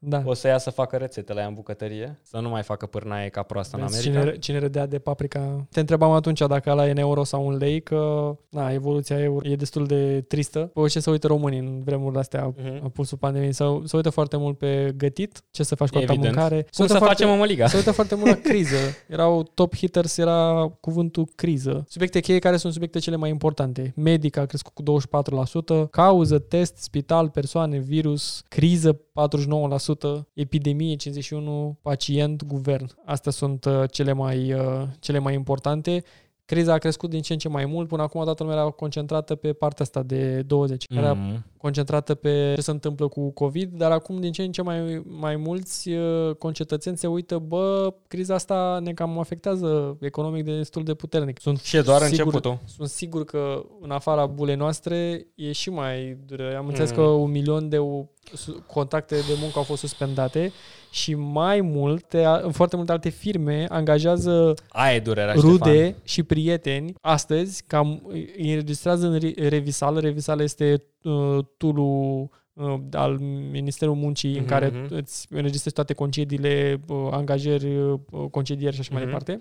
Da. 0.00 0.22
O 0.24 0.34
să 0.34 0.46
ia 0.46 0.58
să 0.58 0.70
facă 0.70 0.96
rețetele 0.96 1.38
aia 1.38 1.48
în 1.48 1.54
bucătărie, 1.54 2.18
să 2.22 2.38
nu 2.38 2.48
mai 2.48 2.62
facă 2.62 2.86
pârnaie 2.86 3.28
ca 3.28 3.42
proastă 3.42 3.76
în 3.76 3.86
Vezi 3.86 4.08
America. 4.08 4.24
Cine, 4.26 4.38
cine 4.38 4.58
râdea 4.58 4.86
de 4.86 4.98
paprika. 4.98 5.66
Te 5.70 5.80
întrebam 5.80 6.10
atunci 6.10 6.38
dacă 6.38 6.70
ăla 6.70 6.86
e 6.86 6.90
în 6.90 6.96
euro 6.96 7.24
sau 7.24 7.46
un 7.46 7.56
lei, 7.56 7.80
că 7.82 8.32
na, 8.48 8.70
evoluția 8.72 9.20
euro 9.22 9.48
e 9.48 9.54
destul 9.56 9.86
de 9.86 10.20
tristă. 10.28 10.70
Pe 10.74 10.88
ce 10.88 11.00
se 11.00 11.10
uită 11.10 11.26
românii 11.26 11.58
în 11.58 11.82
vremurile 11.84 12.20
astea, 12.20 12.54
Mhm. 12.56 12.84
a 12.84 12.88
pulsul 12.88 13.18
pandemiei, 13.18 13.52
sau 13.52 13.82
se 13.86 13.96
uită 13.96 14.10
foarte 14.10 14.36
mult 14.36 14.58
pe 14.58 14.92
gătit, 14.96 15.42
ce 15.50 15.62
să 15.62 15.74
faci 15.74 15.88
cu 15.88 15.98
alta 15.98 16.12
Evident. 16.12 16.34
mâncare. 16.34 16.56
Se 16.56 16.62
Cum 16.62 16.80
uită 16.82 16.92
să 16.92 16.98
foarte, 16.98 17.14
facem 17.14 17.28
mămăliga? 17.28 17.66
Se 17.66 17.76
uită 17.76 17.90
foarte 17.92 18.14
mult 18.14 18.26
la 18.28 18.34
criză. 18.34 18.76
Erau 19.08 19.42
top 19.42 19.76
hitters, 19.76 20.16
era 20.16 20.72
cuvântul 20.80 21.28
criză. 21.34 21.84
Subiecte 21.88 22.20
cheie 22.20 22.38
care 22.38 22.56
sunt 22.56 22.72
subiecte 22.72 22.98
cele 22.98 23.16
mai 23.16 23.30
importante. 23.30 23.92
Medic 23.96 24.36
a 24.36 24.44
crescut 24.46 24.74
cu 24.74 24.82
24%, 24.82 25.86
cauză, 25.90 26.38
test, 26.38 26.76
spital, 26.76 27.28
persoane, 27.28 27.78
virus, 27.78 28.42
criză 28.48 28.92
49%, 28.92 29.87
epidemie 30.34 30.96
51%, 30.96 31.80
pacient, 31.82 32.44
guvern. 32.44 32.86
Astea 33.04 33.32
sunt 33.32 33.64
uh, 33.64 33.82
cele 33.90 34.12
mai, 34.12 34.52
uh, 34.52 34.82
cele 34.98 35.18
mai 35.18 35.34
importante. 35.34 36.04
Criza 36.48 36.72
a 36.72 36.78
crescut 36.78 37.10
din 37.10 37.20
ce 37.20 37.32
în 37.32 37.38
ce 37.38 37.48
mai 37.48 37.64
mult. 37.64 37.88
Până 37.88 38.02
acum 38.02 38.24
toată 38.24 38.42
lumea 38.42 38.58
era 38.58 38.68
concentrată 38.70 39.34
pe 39.34 39.52
partea 39.52 39.84
asta 39.84 40.02
de 40.02 40.42
20. 40.42 40.84
Mm. 40.90 40.98
Era 40.98 41.12
Mm. 41.12 41.44
concentrată 41.56 42.14
pe 42.14 42.52
ce 42.54 42.60
se 42.60 42.70
întâmplă 42.70 43.08
cu 43.08 43.30
COVID, 43.30 43.72
dar 43.76 43.90
acum 43.90 44.20
din 44.20 44.32
ce 44.32 44.42
în 44.42 44.52
ce 44.52 44.62
mai, 44.62 45.02
mai 45.18 45.36
mulți 45.36 45.90
uh, 45.90 46.34
concetățeni 46.34 46.96
se 46.96 47.06
uită, 47.06 47.38
bă, 47.38 47.94
criza 48.06 48.34
asta 48.34 48.78
ne 48.82 48.92
cam 48.92 49.18
afectează 49.18 49.96
economic 50.00 50.44
destul 50.44 50.84
de 50.84 50.94
puternic. 50.94 51.40
Sunt 51.40 51.58
Și 51.60 51.76
e 51.76 51.80
doar 51.80 52.00
sigur, 52.02 52.18
începutul. 52.24 52.58
Sunt 52.64 52.88
sigur 52.88 53.24
că 53.24 53.64
în 53.80 53.90
afara 53.90 54.26
bulei 54.26 54.56
noastre 54.56 55.26
e 55.34 55.52
și 55.52 55.70
mai 55.70 56.18
dură. 56.26 56.56
Am 56.56 56.66
înțeles 56.66 56.90
Mm. 56.90 56.96
că 56.96 57.02
un 57.02 57.30
milion 57.30 57.68
de 57.68 57.78
u- 57.78 58.10
su- 58.34 58.62
contacte 58.66 59.14
de 59.14 59.36
muncă 59.40 59.58
au 59.58 59.64
fost 59.64 59.80
suspendate 59.80 60.52
și 60.90 61.14
mai 61.14 61.60
multe, 61.60 62.22
a- 62.24 62.48
foarte 62.50 62.76
multe 62.76 62.92
alte 62.92 63.08
firme 63.08 63.66
angajează 63.68 64.54
Aia 64.68 64.94
e 64.94 65.00
durerea, 65.00 65.32
rude 65.34 65.70
Ștefan. 65.84 65.94
și 66.04 66.22
prieteni 66.22 66.94
astăzi 67.00 67.64
cam 67.66 68.02
îi 68.08 68.50
înregistrează 68.50 69.06
în 69.06 69.18
re- 69.18 69.48
Revisal. 69.48 69.98
Revisal 70.00 70.40
este 70.40 70.82
uh, 71.02 71.38
tool 71.56 71.78
uh, 71.78 72.74
al 72.92 73.18
Ministerului 73.50 74.00
Muncii 74.00 74.32
în 74.32 74.38
Mhm, 74.40 74.48
care 74.48 74.66
mhm. 74.82 74.94
îți 74.94 75.26
înregistrezi 75.30 75.74
toate 75.74 75.92
concediile, 75.94 76.80
uh, 76.88 77.08
angajări, 77.10 77.76
uh, 77.76 77.98
concedieri 78.30 78.74
și 78.74 78.80
așa 78.80 78.90
mai 78.92 79.02
Mhm. 79.02 79.10
departe. 79.10 79.40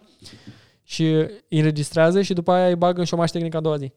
Și 0.84 1.04
îi 1.50 1.58
înregistrează 1.58 2.22
și 2.22 2.34
după 2.34 2.52
aia 2.52 2.68
îi 2.68 2.76
bagă 2.76 3.00
în 3.00 3.06
șomaș 3.06 3.30
tehnic 3.32 3.56
a 3.56 3.60
doua 3.60 3.78
zi 3.78 3.92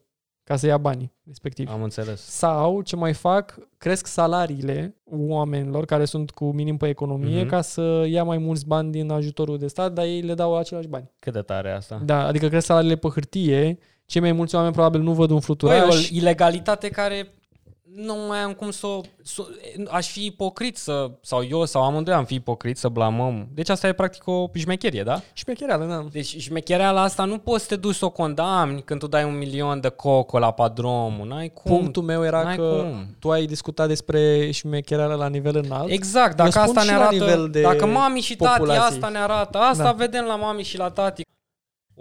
ca 0.51 0.57
să 0.57 0.65
ia 0.67 0.77
banii 0.77 1.11
respectivi. 1.27 1.71
Am 1.71 1.83
înțeles. 1.83 2.21
Sau, 2.21 2.81
ce 2.81 2.95
mai 2.95 3.13
fac, 3.13 3.57
cresc 3.77 4.07
salariile 4.07 4.95
oamenilor 5.11 5.85
care 5.85 6.05
sunt 6.05 6.31
cu 6.31 6.51
minim 6.51 6.77
pe 6.77 6.87
economie 6.87 7.39
Mhm. 7.39 7.47
ca 7.49 7.61
să 7.61 8.05
ia 8.07 8.23
mai 8.23 8.37
mulți 8.37 8.67
bani 8.67 8.91
din 8.91 9.11
ajutorul 9.11 9.57
de 9.57 9.67
stat, 9.67 9.93
dar 9.93 10.05
ei 10.05 10.21
le 10.21 10.33
dau 10.33 10.57
același 10.57 10.87
bani. 10.87 11.11
Cât 11.19 11.33
de 11.33 11.41
tare 11.41 11.69
e 11.69 11.75
asta? 11.75 12.01
Da, 12.05 12.25
adică 12.25 12.47
cresc 12.47 12.65
salariile 12.65 12.95
pe 12.95 13.07
hârtie, 13.07 13.77
cei 14.05 14.21
mai 14.21 14.31
mulți 14.31 14.55
oameni 14.55 14.73
probabil 14.73 15.01
nu 15.01 15.11
văd 15.13 15.29
un 15.29 15.35
Băi, 15.35 15.41
fluturaș. 15.41 16.09
o 16.09 16.15
ilegalitate 16.15 16.89
care 16.89 17.33
nu 17.95 18.15
mai 18.27 18.39
am 18.39 18.53
cum 18.53 18.71
să, 18.71 18.87
o- 18.87 19.01
să 19.23 19.43
aș 19.89 20.07
fi 20.11 20.25
ipocrit 20.25 20.77
să, 20.77 21.11
sau 21.21 21.43
eu 21.49 21.65
sau 21.65 21.83
amândoi 21.83 22.13
am 22.13 22.25
fi 22.25 22.33
ipocrit 22.33 22.77
să 22.77 22.87
blamăm. 22.89 23.47
Deci 23.53 23.69
asta 23.69 23.87
e 23.87 23.93
practic 23.93 24.27
o 24.27 24.49
șmecherie, 24.53 25.03
da? 25.03 25.21
Și 25.33 25.43
pe 25.43 25.53
chiar, 25.53 25.79
da. 25.79 26.05
Deci 26.11 26.37
șmechereala 26.41 27.01
asta 27.01 27.23
nu 27.23 27.37
poți 27.37 27.61
să 27.61 27.67
te 27.69 27.75
duci 27.75 27.95
să 27.95 28.05
o 28.05 28.09
condamni 28.09 28.81
când 28.83 28.99
tu 28.99 29.07
dai 29.07 29.23
un 29.23 29.37
milion 29.37 29.79
de 29.79 29.89
coco 29.89 30.39
la 30.39 30.51
padromul. 30.51 31.27
N-ai 31.27 31.49
cum. 31.53 31.77
Punctul 31.77 32.03
meu 32.03 32.23
era 32.25 32.43
N-ai 32.43 32.55
că 32.55 32.81
cum. 32.81 33.15
tu 33.19 33.31
ai 33.31 33.45
discutat 33.45 33.87
despre 33.87 34.51
șmechereala 34.51 35.15
la 35.15 35.27
nivel 35.27 35.55
înalt. 35.63 35.89
Exact, 35.91 36.35
dacă 36.35 36.49
spun 36.49 36.61
asta 36.61 36.79
și 36.81 36.87
ne 36.89 36.93
la 36.95 36.99
arată, 37.01 37.15
nivel 37.15 37.49
de 37.49 37.61
dacă 37.61 37.85
mami 37.85 38.19
și 38.19 38.35
tati 38.35 38.51
populație. 38.57 38.83
asta 38.95 39.07
ne 39.09 39.17
arată, 39.17 39.57
asta 39.57 39.83
Da. 39.83 39.91
vedem 39.91 40.25
la 40.25 40.35
mami 40.35 40.63
și 40.63 40.77
la 40.77 40.89
tati. 40.89 41.21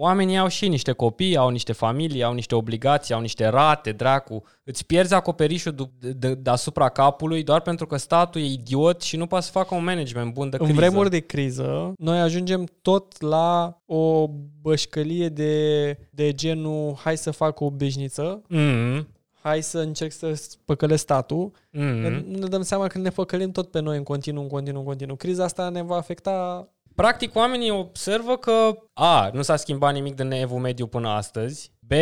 Oamenii 0.03 0.39
au 0.39 0.49
și 0.49 0.69
niște 0.69 0.93
copii, 0.93 1.37
au 1.37 1.49
niște 1.49 1.73
familii, 1.73 2.23
au 2.23 2.33
niște 2.33 2.55
obligații, 2.55 3.15
au 3.15 3.21
niște 3.21 3.47
rate, 3.47 3.93
dracu. 3.93 4.43
Îți 4.65 4.87
pierzi 4.87 5.15
acoperișul 5.15 5.73
du- 5.73 5.91
de- 5.99 6.13
de- 6.13 6.35
deasupra 6.35 6.89
capului 6.89 7.43
doar 7.43 7.61
pentru 7.61 7.87
că 7.87 7.97
statul 7.97 8.41
e 8.41 8.45
idiot 8.45 9.03
și 9.03 9.17
nu 9.17 9.27
poate 9.27 9.45
să 9.45 9.51
facă 9.51 9.75
un 9.75 9.85
management 9.85 10.33
bun 10.33 10.51
de 10.51 10.57
în 10.61 10.65
criză. 10.67 10.81
vremuri 10.81 11.11
de 11.11 11.19
criză, 11.19 11.93
noi 11.99 12.19
ajungem 12.21 12.65
tot 12.83 13.21
la 13.21 13.79
o 13.87 14.29
bășcălie 14.61 15.29
de, 15.29 15.91
de 16.11 16.33
genul 16.33 16.95
hai 16.99 17.17
să 17.17 17.31
fac 17.31 17.61
o 17.61 17.71
beșniță, 17.71 18.43
Mm-hmm. 18.55 19.05
hai 19.43 19.63
să 19.63 19.79
încerc 19.79 20.13
să 20.13 20.43
păcălesc 20.65 21.03
statul. 21.03 21.51
Mm-hmm. 21.51 22.23
Nu 22.27 22.39
ne 22.39 22.47
dăm 22.47 22.63
seama 22.63 22.87
că 22.87 22.99
ne 22.99 23.09
păcălim 23.11 23.51
tot 23.51 23.71
pe 23.71 23.81
noi 23.81 23.97
în 23.97 24.03
continuu, 24.03 24.43
în 24.43 24.49
continuu, 24.49 24.81
în 24.81 24.87
continuu. 24.87 25.17
Criza 25.17 25.45
asta 25.45 25.69
ne 25.69 25.83
va 25.83 25.97
afecta 25.97 26.69
Practic, 26.95 27.35
oamenii 27.35 27.71
observă 27.71 28.37
că 28.37 28.79
A. 28.93 29.31
Nu 29.33 29.43
s-a 29.43 29.57
schimbat 29.57 29.93
nimic 29.93 30.15
din 30.15 30.31
evul 30.31 30.59
mediu 30.59 30.87
până 30.87 31.09
astăzi. 31.09 31.73
B. 31.79 31.93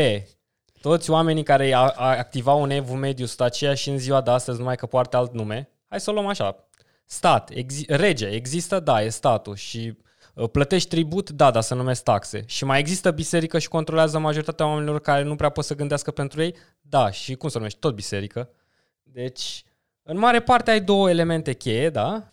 Toți 0.81 1.11
oamenii 1.11 1.42
care 1.42 1.72
a- 1.72 1.79
a- 1.81 2.16
activau 2.16 2.62
în 2.62 2.70
evul 2.70 2.96
mediu 2.98 3.24
sunt 3.27 3.40
aceiași 3.40 3.83
și 3.83 3.88
în 3.88 3.98
ziua 3.98 4.20
de 4.20 4.31
astăzi, 4.31 4.59
numai 4.59 4.77
că 4.77 4.87
poartă 4.87 5.16
alt 5.16 5.33
nume. 5.33 5.70
Hai 5.88 6.01
să 6.01 6.11
o 6.11 6.12
luăm 6.12 6.27
așa. 6.27 6.68
Stat, 7.05 7.51
exi- 7.51 7.87
rege, 7.87 8.27
există, 8.27 8.81
da, 8.81 9.03
e 9.03 9.09
statul 9.09 9.55
și 9.55 9.96
uh, 10.35 10.48
plătești 10.51 10.88
tribut, 10.88 11.31
da, 11.31 11.51
dar 11.51 11.62
să 11.62 11.74
numesc 11.74 12.03
taxe. 12.03 12.42
Și 12.46 12.64
mai 12.64 12.79
există 12.79 13.11
biserică 13.11 13.59
și 13.59 13.68
controlează 13.68 14.18
majoritatea 14.18 14.66
oamenilor 14.66 15.01
care 15.01 15.22
nu 15.22 15.37
prea 15.37 15.48
pot 15.48 15.64
să 15.64 15.74
gândească 15.74 16.11
pentru 16.11 16.42
ei, 16.42 16.55
da, 16.81 17.11
și 17.11 17.35
cum 17.35 17.48
să 17.48 17.57
numești, 17.59 17.79
tot 17.79 17.94
biserică. 17.94 18.51
Deci, 19.03 19.64
în 20.11 20.18
mare 20.18 20.40
parte 20.40 20.71
ai 20.71 20.81
două 20.81 21.11
elemente 21.11 21.53
cheie, 21.53 21.90
da? 21.90 22.33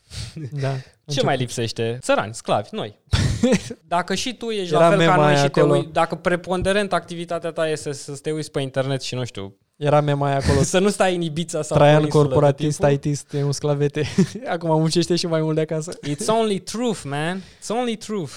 Da. 0.62 0.74
Ce 1.14 1.24
mai 1.24 1.38
lipsește? 1.38 1.98
Țărani, 2.02 2.34
sclavi, 2.34 2.70
noi. 2.72 3.00
Dacă 3.88 4.16
și 4.16 4.34
tu 4.34 4.50
ești 4.50 4.74
Era 4.74 4.90
la 4.90 4.96
fel 4.96 4.98
ca 4.98 5.04
mema 5.04 5.16
noi 5.16 5.26
aia 5.26 5.44
și 5.44 5.50
te 5.50 5.60
acolo. 5.60 5.76
ui, 5.76 5.90
dacă 5.92 6.16
preponderent 6.16 6.94
activitatea 6.94 7.52
ta 7.52 7.68
este 7.68 7.92
să, 7.92 8.14
să 8.14 8.22
te 8.22 8.32
uiți 8.32 8.52
pe 8.52 8.62
internet 8.62 9.02
și 9.02 9.16
nu 9.16 9.26
știu, 9.26 9.58
Era 9.76 10.02
mea 10.02 10.16
mai 10.16 10.36
acolo. 10.36 10.62
să 10.74 10.80
nu 10.80 10.90
stai 10.90 11.16
în 11.16 11.22
Ibiza 11.22 11.62
sau 11.62 11.78
Traian 11.78 11.96
pe 11.96 12.02
o 12.02 12.06
insulă 12.06 12.24
tot 12.24 12.32
corporatist, 12.32 12.78
timpul. 12.78 12.96
ITist, 12.96 13.34
e 13.34 13.44
un 13.44 13.52
sclavete. 13.52 14.04
Acum 14.48 14.70
muncește 14.80 15.16
și 15.16 15.28
mai 15.28 15.42
mult 15.42 15.56
de 15.56 15.62
acasă. 15.62 15.92
It's 16.10 16.28
only 16.40 16.60
truth, 16.60 17.02
man. 17.04 17.40
It's 17.40 17.70
only 17.70 17.96
truth. 17.96 18.34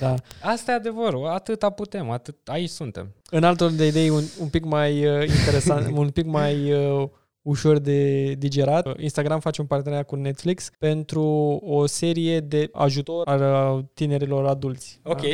Da. 0.00 0.14
Asta 0.40 0.72
e 0.72 0.74
adevărul. 0.74 1.26
Atâta 1.26 1.70
putem, 1.70 2.10
atât, 2.10 2.36
aici 2.44 2.70
suntem. 2.70 3.14
În 3.30 3.44
altul 3.44 3.74
de 3.74 3.86
idei 3.86 4.08
un, 4.08 4.22
un 4.40 4.48
pic 4.48 4.64
mai 4.64 5.06
uh, 5.06 5.28
interesant, 5.28 5.96
un 5.96 6.10
pic 6.10 6.24
mai 6.24 6.72
uh, 6.72 7.08
ușor 7.42 7.78
de 7.78 8.32
digerat. 8.32 8.86
Uh, 8.86 8.94
Instagram 8.98 9.40
face 9.40 9.60
un 9.60 9.66
parteneriat 9.66 10.06
cu 10.06 10.16
Netflix 10.16 10.70
pentru 10.78 11.22
o 11.64 11.86
serie 11.86 12.40
de 12.40 12.68
ajutor 12.72 13.28
al 13.28 13.76
uh, 13.78 13.84
tinerilor 13.94 14.46
adulți. 14.46 15.00
Ok. 15.04 15.20
Da? 15.20 15.26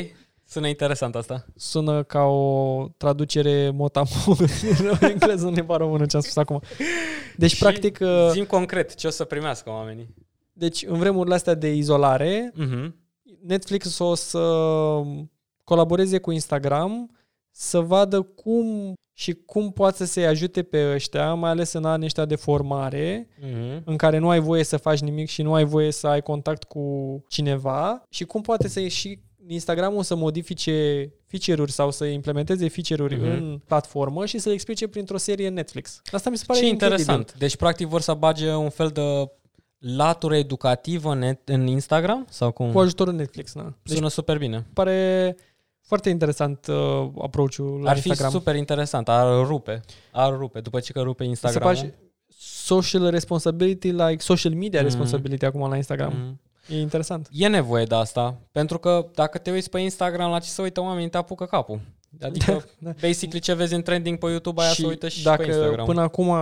Sună 0.47 0.69
interesant 0.69 1.15
asta. 1.15 1.47
Sună 1.57 2.03
ca 2.03 2.23
o 2.23 2.87
traducere 2.97 3.71
motamo 3.71 4.09
în 4.91 5.09
engleză, 5.09 5.47
în 5.47 5.53
limba 5.53 5.77
română 5.77 6.07
ce 6.07 6.17
am 6.17 6.23
spus 6.23 6.37
acum. 6.37 6.61
Deci, 7.37 7.51
Și 7.51 7.59
practic, 7.59 7.99
uh, 8.03 8.29
Zim 8.31 8.45
concret 8.45 8.95
ce 8.95 9.07
o 9.07 9.11
să 9.11 9.25
primească 9.25 9.71
oamenii. 9.71 10.15
deci 10.53 10.83
în 10.87 10.99
vremurile 10.99 11.35
astea 11.35 11.55
de 11.55 11.75
izolare, 11.75 12.53
Mhm. 12.55 12.95
Netflix 13.47 13.99
o 13.99 14.15
să 14.15 14.39
colaboreze 15.65 16.19
cu 16.19 16.31
Instagram 16.31 17.11
să 17.51 17.81
vadă 17.81 18.23
cum 18.23 18.93
și 19.17 19.33
cum 19.47 19.71
poate 19.73 19.97
să 19.97 20.05
se 20.05 20.25
ajute 20.27 20.63
pe 20.63 20.93
ăștia, 20.95 21.35
mai 21.35 21.51
ales 21.51 21.73
în 21.73 21.85
anii 21.85 22.07
ăștia 22.07 22.25
de 22.25 22.35
formare, 22.37 23.29
Mhm. 23.41 23.83
în 23.85 23.97
care 23.97 24.19
nu 24.19 24.29
ai 24.29 24.41
voie 24.41 24.65
să 24.65 24.77
faci 24.77 24.99
nimic 25.01 25.29
și 25.29 25.43
nu 25.43 25.55
ai 25.55 25.65
voie 25.65 25.91
să 25.93 26.07
ai 26.07 26.23
contact 26.23 26.65
cu 26.65 26.85
cineva 27.29 28.03
și 28.09 28.25
cum 28.25 28.41
poate 28.41 28.69
să 28.69 28.87
și 28.87 29.19
Instagramul 29.49 30.03
să 30.03 30.15
modifice 30.15 31.09
feature-uri 31.27 31.73
sau 31.73 31.91
să 31.91 32.05
implementeze 32.05 32.69
feature-uri 32.69 33.17
Mhm. 33.17 33.25
în 33.25 33.61
platformă 33.67 34.27
și 34.27 34.39
să 34.39 34.49
le 34.49 34.55
explice 34.55 34.89
printr-o 34.89 35.17
serie 35.17 35.49
Netflix. 35.49 36.01
Asta 36.13 36.31
mi 36.31 36.37
se 36.37 36.45
pare 36.47 36.59
Ce 36.61 36.67
incredibil. 36.67 37.01
interesant. 37.01 37.39
Deci, 37.39 37.57
practic, 37.57 37.87
vor 37.87 38.01
să 38.01 38.15
bage 38.15 38.51
un 38.55 38.69
fel 38.71 38.89
de 38.89 39.31
latură 39.79 40.37
educativă 40.37 41.13
în, 41.13 41.19
net, 41.19 41.49
în 41.49 41.67
Instagram? 41.67 42.27
Sau 42.31 42.51
cum? 42.53 42.73
Cu 42.73 42.79
ajutorul 42.79 43.15
Netflix, 43.15 43.53
da. 43.53 43.73
Deci 43.83 43.97
Sună 43.97 44.09
super 44.09 44.39
bine. 44.39 44.67
pare 44.73 45.37
foarte 45.87 46.09
interesant 46.09 46.67
uh, 46.67 47.09
approach-ul 47.23 47.81
la 47.83 47.91
Ar 47.91 47.99
fi 47.99 48.09
Instagram. 48.09 48.39
super 48.39 48.55
interesant, 48.57 49.09
ar 49.09 49.47
rupe. 49.47 49.81
Ar 50.13 50.37
rupe. 50.37 50.61
După 50.61 50.81
ce 50.81 50.93
că 50.93 51.01
rupe 51.01 51.23
Se 51.23 51.29
Instagram. 51.29 51.63
face 51.75 51.95
social 52.39 53.11
responsibility, 53.11 53.91
like 53.91 54.17
social 54.19 54.53
media 54.55 54.81
Mhm. 54.81 54.89
responsibility 54.89 55.45
acum 55.45 55.69
la 55.69 55.77
Instagram. 55.77 56.13
Mm. 56.17 56.41
E 56.69 56.81
interesant. 56.81 57.29
E 57.31 57.49
nevoie 57.49 57.85
de 57.85 57.95
asta, 57.95 58.39
pentru 58.53 58.79
că 58.79 59.07
dacă 59.15 59.39
te 59.39 59.51
uiți 59.51 59.71
pe 59.71 59.79
Instagram 59.79 60.31
la 60.31 60.39
ce 60.39 60.49
se 60.49 60.63
uită 60.63 60.81
oamenii, 60.81 61.09
te 61.11 61.17
apucă 61.17 61.45
capul. 61.45 61.81
Adică, 62.23 62.65
Da. 62.79 62.91
basically, 63.01 63.41
ce 63.41 63.55
vezi 63.55 63.75
în 63.75 63.83
trending 63.83 64.19
pe 64.19 64.31
YouTube, 64.31 64.63
aia 64.63 64.71
se 64.71 64.87
uită 64.87 65.09
și 65.09 65.23
dacă 65.23 65.43
pe 65.43 65.49
Instagram. 65.49 65.85
până 65.87 66.01
acum 66.01 66.35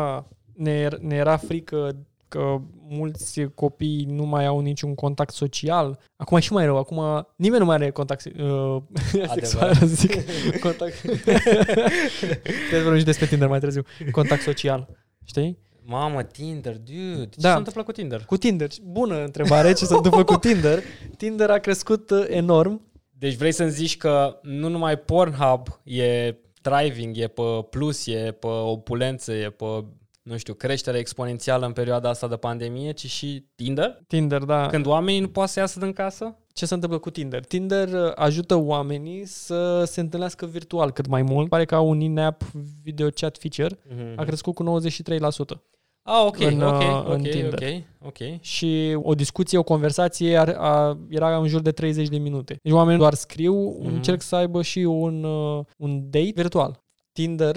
ne, 0.55 0.89
ne 1.01 1.15
era 1.15 1.37
frică 1.37 1.97
că 2.33 2.61
mulți 2.89 3.41
copii 3.55 4.05
nu 4.09 4.25
mai 4.25 4.47
au 4.47 4.61
niciun 4.61 4.95
contact 4.95 5.35
social, 5.35 5.99
acum 6.17 6.37
e 6.37 6.41
și 6.41 6.53
mai 6.53 6.65
rău. 6.65 6.77
Acum 6.77 7.27
nimeni 7.37 7.61
nu 7.61 7.67
mai 7.67 7.75
are 7.75 7.91
contact 7.91 8.25
uh, 8.25 8.77
sexual, 9.35 9.75
să 9.75 9.87
zic. 9.87 10.15
contact. 10.67 11.01
Trebuie 12.69 12.83
vorbim 12.83 12.99
și 12.99 13.05
despre 13.05 13.27
Tinder 13.27 13.49
mai 13.49 13.59
târziu. 13.59 13.83
Contact 14.11 14.43
social. 14.43 14.89
Știi? 15.25 15.59
Mamă, 15.85 16.23
Tinder, 16.23 16.77
dude, 16.79 17.29
ce 17.31 17.41
Da. 17.41 17.51
s-a 17.51 17.57
întâmplat 17.57 17.85
cu 17.85 17.93
Tinder? 17.93 18.25
Cu 18.25 18.37
Tinder. 18.37 18.69
Bună 18.83 19.25
întrebare. 19.25 19.73
Ce 19.73 19.85
se 19.85 19.95
întâmplă 19.95 20.25
cu 20.25 20.37
Tinder? 20.37 20.83
Tinder 21.17 21.51
a 21.51 21.59
crescut 21.59 22.11
uh, 22.11 22.25
enorm. 22.29 22.81
Deci 23.19 23.35
vrei 23.35 23.53
să-mi 23.53 23.71
zici 23.71 23.97
că 23.97 24.39
nu 24.43 24.69
numai 24.69 24.97
Pornhub 24.99 25.67
e 25.85 26.35
driving, 26.63 27.17
e 27.17 27.27
pe 27.27 27.43
plus, 27.71 28.07
e 28.07 28.37
pe 28.41 28.47
opulență, 28.47 29.33
e 29.33 29.51
pe, 29.51 29.85
nu 30.23 30.37
știu, 30.37 30.55
creștere 30.55 30.99
exponențială 30.99 31.67
în 31.67 31.73
perioada 31.73 32.09
asta 32.09 32.29
de 32.29 32.37
pandemie, 32.37 32.93
ci 32.93 33.07
și 33.07 33.47
Tinder? 33.55 33.99
Tinder, 34.07 34.43
da. 34.43 34.67
Când 34.67 34.87
oamenii 34.87 35.21
nu 35.21 35.29
pot 35.29 35.49
să 35.49 35.59
iasă 35.61 35.79
din 35.79 35.93
casă? 35.93 36.37
ce 36.55 36.67
se 36.67 36.75
întâmplă 36.75 36.99
cu 36.99 37.11
Tinder? 37.11 37.45
Tinder 37.45 37.89
uh, 37.89 38.13
ajută 38.15 38.55
oamenii 38.55 39.25
să 39.27 39.85
se 39.85 40.01
întâlnească 40.01 40.47
virtual 40.47 40.91
cât 40.91 41.07
mai 41.07 41.23
mult. 41.23 41.49
Pare 41.49 41.65
că 41.65 41.75
au 41.75 41.89
un 41.89 42.01
in-app 42.01 42.43
video 42.83 43.09
chat 43.09 43.39
feature. 43.39 43.79
A 44.17 44.25
crescut 44.25 44.55
cu 44.55 44.81
93%. 44.81 45.61
Ah, 46.03 46.25
ok, 46.27 46.41
în, 46.41 46.63
ok, 46.63 46.79
uh, 46.81 47.03
în 47.07 47.21
ok, 47.21 47.29
Tinder. 47.29 47.53
ok, 47.53 47.85
ok. 48.07 48.41
Și 48.41 48.99
o 49.03 49.15
discuție, 49.15 49.59
o 49.59 49.63
conversație 49.63 50.37
ar, 50.37 50.49
a, 50.59 50.99
era 51.09 51.37
în 51.37 51.49
jur 51.49 51.61
de 51.61 51.71
30 51.73 52.09
de 52.09 52.19
minute. 52.19 52.59
Deci 52.63 52.73
oamenii 52.73 52.99
doar 52.99 53.15
scriu, 53.15 53.55
Mhm. 53.81 53.95
încerc 53.95 54.23
să 54.23 54.37
aibă 54.37 54.63
și 54.63 54.79
un, 54.79 55.25
uh, 55.25 55.65
un 55.77 56.11
date 56.11 56.33
virtual. 56.35 56.83
Tinder, 57.13 57.57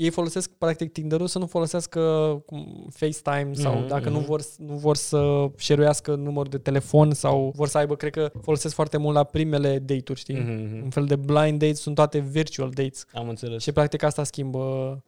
ei 0.00 0.10
folosesc 0.10 0.50
practic 0.50 0.92
Tinderul 0.92 1.26
să 1.26 1.38
nu 1.38 1.46
folosească 1.46 2.00
cum, 2.46 2.86
FaceTime 2.92 3.50
sau 3.52 3.74
Mhm, 3.78 3.86
dacă 3.86 4.08
nu 4.08 4.16
mhm. 4.16 4.26
vor, 4.26 4.42
nu 4.58 4.74
vor 4.74 4.96
să 4.96 5.50
șeruiască 5.56 6.14
număr 6.14 6.48
de 6.48 6.58
telefon 6.58 7.12
sau 7.12 7.52
vor 7.56 7.68
să 7.68 7.78
aibă, 7.78 7.96
cred 7.96 8.12
că 8.12 8.30
folosesc 8.42 8.74
foarte 8.74 8.96
mult 8.96 9.14
la 9.14 9.24
primele 9.24 9.78
date-uri, 9.78 10.20
știi? 10.20 10.38
Mhm, 10.38 10.82
Un 10.82 10.90
fel 10.90 11.04
de 11.04 11.16
blind 11.16 11.58
dates, 11.58 11.80
sunt 11.80 11.94
toate 11.94 12.18
virtual 12.18 12.70
dates. 12.70 13.04
Am 13.12 13.28
înțeles. 13.28 13.62
Și 13.62 13.72
practic 13.72 14.02
asta 14.02 14.24
schimbă 14.24 14.58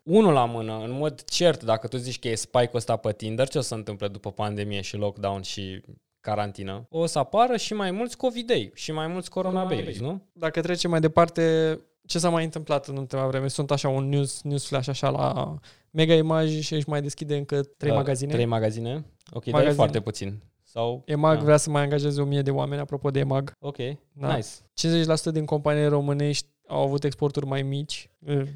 Unul 0.03 0.33
la 0.33 0.45
mână, 0.45 0.81
în 0.85 0.93
mod 0.93 1.23
cert, 1.25 1.65
dacă 1.65 1.87
tu 1.87 1.97
zici 1.97 2.19
că 2.19 2.29
e 2.29 2.35
spike-ul 2.35 2.71
ăsta 2.77 2.97
pe 2.97 3.13
Tinder, 3.13 3.49
ce 3.49 3.59
o 3.59 3.61
să 3.61 3.69
se 3.69 3.75
întâmple 3.75 4.09
după 4.09 4.31
pandemie 4.31 4.81
și 4.81 4.97
lockdown 4.97 5.43
și 5.43 5.81
carantină? 6.21 6.87
O 6.91 7.07
să 7.07 7.19
apară 7.19 7.57
și 7.57 7.75
mai 7.75 7.91
mulți 7.91 8.17
covidei 8.17 8.71
și 8.75 8.93
mai 8.93 9.07
mulți 9.07 9.31
corona 9.31 9.63
babies, 9.63 10.01
nu? 10.01 10.23
Dacă 10.33 10.61
trecem 10.61 10.91
mai 10.91 11.01
departe, 11.01 11.79
ce 12.07 12.19
s-a 12.19 12.29
mai 12.31 12.45
întâmplat 12.45 12.87
în 12.87 12.97
ultima 12.97 13.27
vreme? 13.27 13.49
Sunt 13.49 13.71
așa 13.71 13.89
un 13.89 14.09
news, 14.09 14.43
news 14.43 14.67
flash 14.67 14.89
așa 14.89 15.11
la 15.11 15.55
Mega 15.91 16.15
Image 16.15 16.61
și 16.61 16.75
își 16.75 16.89
mai 16.89 17.03
deschide 17.03 17.37
încă 17.37 17.63
trei 17.77 17.91
Uh, 17.91 17.97
magazine. 17.97 18.33
Trei 18.33 18.45
magazine? 18.45 19.05
Ok, 19.31 19.45
dar 19.45 19.47
e 19.47 19.51
Magazine. 19.51 19.75
foarte 19.75 20.01
puțin. 20.01 20.43
Sau... 20.63 21.03
EMAG 21.07 21.37
Da. 21.39 21.45
vrea 21.45 21.57
să 21.57 21.71
mai 21.71 21.83
angajeze 21.83 22.21
1000 22.21 22.43
de 22.43 22.51
oameni, 22.51 22.81
apropo 22.81 23.11
de 23.11 23.19
EMAG. 23.19 23.53
Ok, 23.59 23.77
Da. 24.13 24.35
nice. 24.35 24.49
50% 24.75 25.33
din 25.33 25.45
companiile 25.45 25.87
românești 25.87 26.49
au 26.67 26.83
avut 26.83 27.05
exporturi 27.05 27.47
mai 27.47 27.63
mici. 27.63 28.11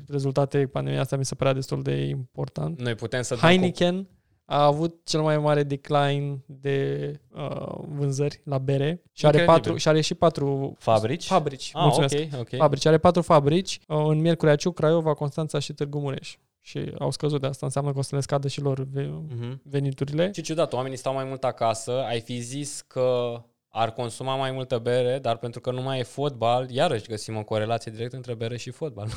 Rezultate 0.08 0.66
pandemiei 0.66 1.00
asta 1.00 1.16
mi 1.16 1.24
se 1.24 1.34
părea 1.34 1.52
destul 1.52 1.82
de 1.82 1.92
important. 1.94 2.80
Noi 2.80 2.94
putem 2.94 3.22
să 3.22 3.28
dăm 3.34 3.38
cu- 3.38 3.46
Heineken 3.46 4.08
a 4.48 4.64
avut 4.64 5.00
cel 5.04 5.20
mai 5.20 5.38
mare 5.38 5.62
decline 5.62 6.42
de 6.46 7.12
uh, 7.34 7.74
vânzări 7.88 8.40
la 8.44 8.58
bere 8.58 9.02
și 9.12 9.26
are, 9.26 9.36
Incredibil. 9.38 9.46
patru, 9.62 9.76
și 9.76 9.88
are 9.88 10.00
și 10.00 10.14
patru 10.14 10.76
Fabrici? 10.78 11.26
fabrici. 11.26 11.70
Ah, 11.74 11.82
mulțumesc. 11.82 12.14
ok, 12.34 12.40
ok. 12.40 12.56
Fabrici. 12.56 12.86
Are 12.86 12.98
patru 12.98 13.22
fabrici 13.22 13.80
uh, 13.88 14.04
în 14.08 14.20
Miercurea 14.20 14.56
Ciuc, 14.56 14.74
Craiova, 14.74 15.14
Constanța 15.14 15.58
și 15.58 15.72
Târgu 15.72 15.98
Mureș. 15.98 16.36
Și 16.60 16.92
au 16.98 17.10
scăzut 17.10 17.40
de 17.40 17.46
asta, 17.46 17.66
înseamnă 17.66 17.92
că 17.92 17.98
o 17.98 18.02
să 18.02 18.14
le 18.14 18.20
scadă 18.20 18.48
și 18.48 18.60
lor 18.60 18.86
ve- 18.92 19.10
Mhm. 19.28 19.60
veniturile. 19.64 20.30
Ce 20.30 20.40
ciudat, 20.40 20.72
oamenii 20.72 20.96
stau 20.96 21.14
mai 21.14 21.24
mult 21.24 21.44
acasă, 21.44 22.02
ai 22.08 22.20
fi 22.20 22.38
zis 22.40 22.84
că 22.86 23.40
ar 23.68 23.90
consuma 23.92 24.36
mai 24.36 24.50
multă 24.50 24.78
bere, 24.78 25.18
dar 25.18 25.36
pentru 25.36 25.60
că 25.60 25.70
nu 25.70 25.82
mai 25.82 25.98
e 25.98 26.02
fotbal, 26.02 26.70
iarăși 26.70 27.06
găsim 27.08 27.36
o 27.36 27.44
corelație 27.44 27.92
directă 27.92 28.16
între 28.16 28.34
bere 28.34 28.56
și 28.56 28.70
fotbal. 28.70 29.08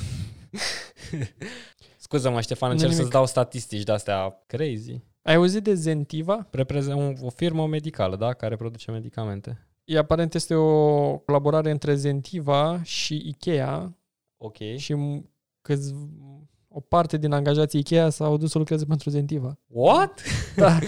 Scuză-mă, 1.97 2.41
Ștefan, 2.41 2.67
Nu 2.69 2.73
încerc 2.73 2.91
nimic. 2.91 3.05
să-ți 3.05 3.17
dau 3.17 3.25
statistici 3.27 3.83
de-astea 3.83 4.43
crazy. 4.47 5.01
Ai 5.21 5.35
auzit 5.35 5.63
de 5.63 5.73
Zentiva? 5.73 6.47
Reprezent 6.51 6.99
un- 6.99 7.15
o 7.21 7.29
firmă 7.29 7.67
medicală, 7.67 8.15
da? 8.15 8.33
Care 8.33 8.55
produce 8.55 8.91
medicamente. 8.91 9.67
E 9.83 9.97
aparent 9.97 10.33
este 10.33 10.53
o 10.55 11.17
colaborare 11.17 11.71
între 11.71 11.95
Zentiva 11.95 12.83
și 12.83 13.21
Ikea 13.25 13.93
Ok. 14.37 14.55
și 14.77 14.93
m- 14.93 15.23
câți, 15.61 15.93
o 16.67 16.79
parte 16.79 17.17
din 17.17 17.31
angajații 17.31 17.79
Ikea 17.79 18.09
s-au 18.09 18.37
dus 18.37 18.51
să 18.51 18.57
lucreze 18.57 18.85
pentru 18.85 19.09
Zentiva. 19.09 19.57
What? 19.67 20.21
Da. 20.55 20.79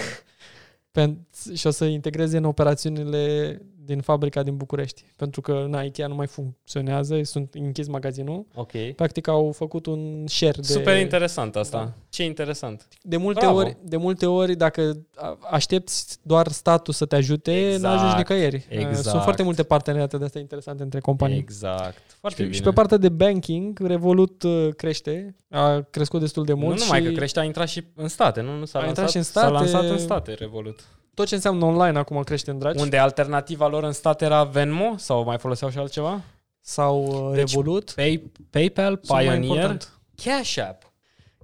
Pen- 1.00 1.28
și 1.54 1.67
o 1.67 1.70
să 1.70 1.86
integreze 1.86 2.38
în 2.38 2.44
operațiunile 2.44 3.58
din 3.86 4.02
fabrica 4.02 4.44
din 4.44 4.58
București. 4.58 5.04
Pentru 5.15 5.41
că 5.41 5.65
na, 5.70 5.82
Ikea 5.82 6.08
nu 6.08 6.15
mai 6.15 6.28
funcționează, 6.28 7.20
sunt 7.24 7.54
închis 7.54 7.88
magazinul. 7.88 8.46
Ok. 8.56 8.72
Practic 8.96 9.28
au 9.28 9.52
făcut 9.52 9.86
un 9.86 10.24
share 10.28 10.56
de... 10.58 10.63
Super 10.63 11.00
interesant 11.00 11.56
asta. 11.56 11.78
Da. 11.78 11.91
Ce 12.10 12.24
interesant. 12.24 12.88
De 13.02 13.17
multe, 13.17 13.39
Bravo. 13.39 13.58
ori, 13.58 13.78
de 13.84 13.98
multe 13.98 14.26
ori, 14.26 14.56
dacă 14.56 14.98
a- 15.15 15.38
aștepți 15.52 16.17
doar 16.22 16.48
statul 16.48 16.94
să 16.94 17.06
te 17.06 17.15
ajute, 17.15 17.67
Exact, 17.67 17.82
nu 17.82 17.89
ajungi 18.00 18.15
nicăieri. 18.17 18.65
exact. 18.70 19.06
Sunt 19.08 19.22
foarte 19.22 19.44
multe 19.44 19.63
parteneriate 19.63 20.17
de 20.17 20.24
astea 20.26 20.41
interesante 20.41 20.84
între 20.84 21.00
companii. 21.00 21.38
Exact. 21.38 22.02
Foarte 22.20 22.39
Și, 22.41 22.46
bine. 22.48 22.56
și 22.58 22.62
pe 22.63 22.72
partea 22.72 22.98
de 22.98 23.10
banking, 23.10 23.80
Revolut 23.80 24.44
uh, 24.44 24.67
crește, 24.76 25.36
a 25.50 25.82
crescut 25.89 26.20
destul 26.20 26.46
de 26.46 26.54
mult 26.54 26.78
nu 26.78 26.84
numai 26.84 27.00
și 27.02 27.06
că 27.08 27.12
crește, 27.13 27.39
a 27.39 27.44
intrat 27.44 27.67
și 27.67 27.84
în 27.96 28.08
state, 28.08 28.41
nu? 28.41 28.58
nu 28.58 28.65
s-a, 28.65 28.80
A 28.80 28.86
intrat 28.88 28.98
lansat, 28.98 29.10
și 29.10 29.17
în 29.17 29.24
s-a 29.24 29.39
state. 29.39 29.54
lansat 29.54 29.84
în 29.89 29.98
state 29.98 30.34
Revolut. 30.34 30.80
Tot 31.13 31.28
ce 31.28 31.36
înseamnă 31.36 31.65
online 31.65 31.97
acum 31.97 32.21
crește 32.24 32.52
în 32.52 32.60
dragi. 32.60 32.82
Unde 32.82 32.97
alternativa 32.97 33.67
lor 33.67 33.84
în 33.84 33.91
state 33.91 34.26
era 34.26 34.43
Venmo 34.43 34.93
sau 34.97 35.24
mai 35.24 35.38
foloseau 35.38 35.69
și 35.71 35.78
altceva? 35.78 36.21
Sau 36.62 37.06
uh, 37.06 37.36
Deci, 37.36 37.50
Revolut. 37.50 37.91
Pay, 37.91 38.32
PayPal, 38.50 39.00
Sunt 39.04 39.10
mai 39.12 39.24
Pioneer, 39.24 39.43
important. 39.43 40.00
Cash 40.24 40.58
App. 40.58 40.91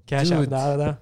Cash 0.05 0.29
App, 0.31 0.39
Dude. 0.39 0.45
da, 0.55 0.75
da, 0.75 0.83
da. 0.83 0.97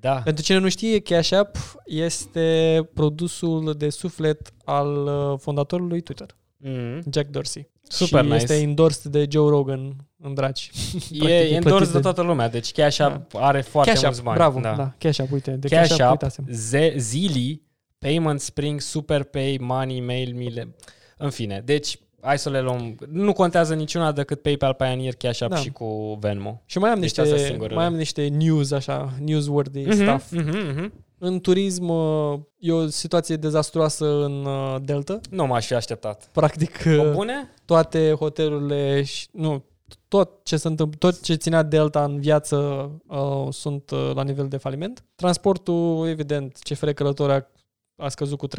Da. 0.00 0.14
Pentru 0.24 0.44
cine 0.44 0.58
nu 0.58 0.68
știe, 0.68 1.00
Cash 1.00 1.32
App 1.32 1.56
este 1.84 2.80
produsul 2.94 3.74
de 3.78 3.88
suflet 3.90 4.52
al 4.64 5.06
uh, 5.06 5.38
fondatorului 5.38 6.00
Twitter, 6.00 6.26
Mm. 6.66 7.02
Jack 7.12 7.28
Dorsey. 7.28 7.70
Super 7.88 8.20
și 8.24 8.26
nice. 8.30 8.42
este 8.42 8.54
endorsed 8.60 9.10
de 9.12 9.26
Joe 9.30 9.48
Rogan 9.48 9.96
în 10.22 10.34
dragi. 10.34 10.70
E 10.94 10.98
Practic, 10.98 11.28
e 11.28 11.54
endors 11.54 11.62
plătit 11.74 11.86
de 11.88 11.92
de- 11.96 12.00
toată 12.02 12.22
lumea, 12.22 12.48
deci 12.48 12.72
Cash 12.72 12.98
App 13.00 13.34
are 13.34 13.60
foarte 13.60 13.90
Cash 13.92 14.02
mulți 14.02 14.18
App, 14.18 14.26
bani. 14.26 14.38
bravo, 14.38 14.60
da. 14.60 14.74
da. 14.74 14.92
Cash 14.98 15.18
App, 15.20 15.32
uite, 15.32 15.50
de 15.50 15.68
Cash, 15.68 15.88
Cash, 15.88 16.00
App, 16.00 16.10
App, 16.10 16.22
uitasem. 16.22 16.46
Z- 16.50 16.96
Zili, 16.96 17.62
Payment 18.08 18.40
Spring, 18.40 18.80
Superpay, 18.80 19.58
Money, 19.60 20.00
Mail, 20.00 20.34
Mile. 20.34 20.74
În 21.18 21.30
fine, 21.30 21.62
deci 21.64 21.98
hai 22.20 22.38
să 22.38 22.50
le 22.50 22.60
luăm. 22.60 22.96
Nu 23.10 23.32
contează 23.32 23.74
niciuna 23.74 24.12
decât 24.12 24.42
PayPal, 24.42 24.74
Pioneer, 24.74 25.14
Cash 25.14 25.42
App 25.42 25.50
Da. 25.50 25.56
și 25.56 25.70
cu 25.70 26.16
Venmo. 26.20 26.62
Și 26.66 26.78
mai 26.78 26.90
am 26.90 27.00
Deci 27.00 27.08
astea 27.08 27.22
sunt 27.24 27.34
niște, 27.34 27.48
singurele. 27.50 27.76
mai 27.76 27.84
am 27.86 27.94
niște 27.94 28.26
news, 28.28 28.70
așa, 28.70 29.12
newsworthy 29.24 29.80
Mhm, 29.84 29.92
stuff. 29.92 30.30
mhm, 30.30 30.56
mhm. 30.76 30.92
În 31.18 31.40
turism 31.40 31.88
uh, 31.88 32.38
e 32.58 32.72
o 32.72 32.86
situație 32.86 33.36
dezastruoasă 33.36 34.24
în 34.24 34.44
uh, 34.44 34.76
Delta. 34.82 35.20
Nu 35.30 35.46
m-aș 35.46 35.66
fi 35.66 35.74
așteptat. 35.74 36.28
Practic 36.32 36.70
O 36.86 36.90
uh, 37.02 37.10
bune? 37.12 37.50
toate 37.64 38.14
hotelurile 38.18 39.02
și 39.02 39.26
nu 39.32 39.64
tot 40.08 40.30
ce 40.42 40.56
se 40.56 40.68
întâmplă, 40.68 40.98
tot 40.98 41.22
ce 41.22 41.34
ținea 41.34 41.62
Delta 41.62 42.04
în 42.04 42.20
viață 42.20 42.56
uh, 43.06 43.46
sunt 43.50 43.90
uh, 43.90 44.10
la 44.14 44.22
nivel 44.22 44.48
de 44.48 44.56
faliment. 44.56 45.04
Transportul, 45.14 46.06
evident, 46.08 46.56
CFR 46.62 46.90
Călători 46.90 47.32
a, 47.96 48.04
a 48.04 48.08
scăzut 48.08 48.38
cu 48.38 48.46
30%, 48.48 48.50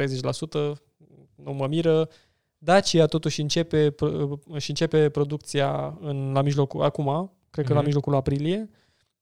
nu 1.34 1.52
mă 1.52 1.66
miră. 1.66 2.08
Dacia 2.58 3.06
totuși 3.06 3.40
începe, 3.40 3.90
pro- 3.90 4.40
își 4.48 4.70
începe 4.70 5.08
producția 5.08 5.98
în, 6.00 6.32
la 6.32 6.42
mijlocul, 6.42 6.82
acum, 6.82 7.32
cred 7.50 7.64
că 7.66 7.70
la 7.72 7.76
Mhm. 7.78 7.86
mijlocul 7.86 8.14
aprilie, 8.14 8.70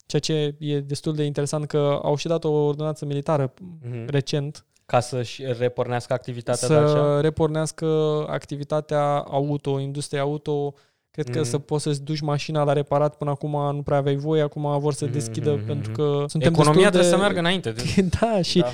ceea 0.06 0.20
ce 0.20 0.54
e 0.58 0.80
destul 0.80 1.14
de 1.14 1.24
interesant 1.24 1.66
că 1.66 2.00
au 2.02 2.16
și 2.16 2.26
dat 2.26 2.44
o 2.44 2.50
ordonanță 2.50 3.04
militară 3.04 3.52
Mhm. 3.82 4.04
recent 4.06 4.64
Ca 4.86 5.00
să-și 5.00 5.42
repornească 5.58 6.12
activitatea 6.12 6.68
să 6.68 6.74
Dacia? 6.74 7.20
repornească 7.20 7.86
activitatea 8.28 9.18
auto, 9.18 9.78
industria 9.78 10.20
auto. 10.20 10.74
Cred 11.10 11.30
că 11.30 11.38
Mhm. 11.38 11.48
să 11.48 11.58
poți 11.58 11.82
să-ți 11.82 12.02
duci 12.02 12.20
mașina 12.20 12.62
la 12.64 12.72
reparat 12.72 13.16
până 13.16 13.30
acum 13.30 13.74
nu 13.74 13.82
prea 13.82 13.96
aveai 13.96 14.16
voie, 14.16 14.42
acum 14.42 14.78
vor 14.78 14.92
să 14.92 15.04
Mhm, 15.04 15.12
deschidă 15.12 15.52
mhm, 15.54 15.66
pentru 15.66 15.90
mhm. 15.90 16.00
că 16.00 16.24
suntem 16.28 16.52
Economia 16.52 16.90
destul 16.90 16.90
trebuie 16.90 17.02
de... 17.02 17.08
să 17.08 17.16
meargă 17.16 17.38
înainte. 17.38 17.70
De... 17.70 17.82
da, 18.20 18.42
și 18.42 18.58
Da. 18.58 18.66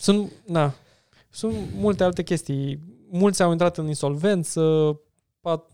Sunt, 0.00 0.32
na, 0.46 0.74
sunt 1.30 1.54
multe 1.74 2.04
alte 2.04 2.22
chestii. 2.22 2.78
Mulți 3.10 3.42
au 3.42 3.50
intrat 3.50 3.78
în 3.78 3.86
insolvență, 3.86 4.60
pat, 5.40 5.70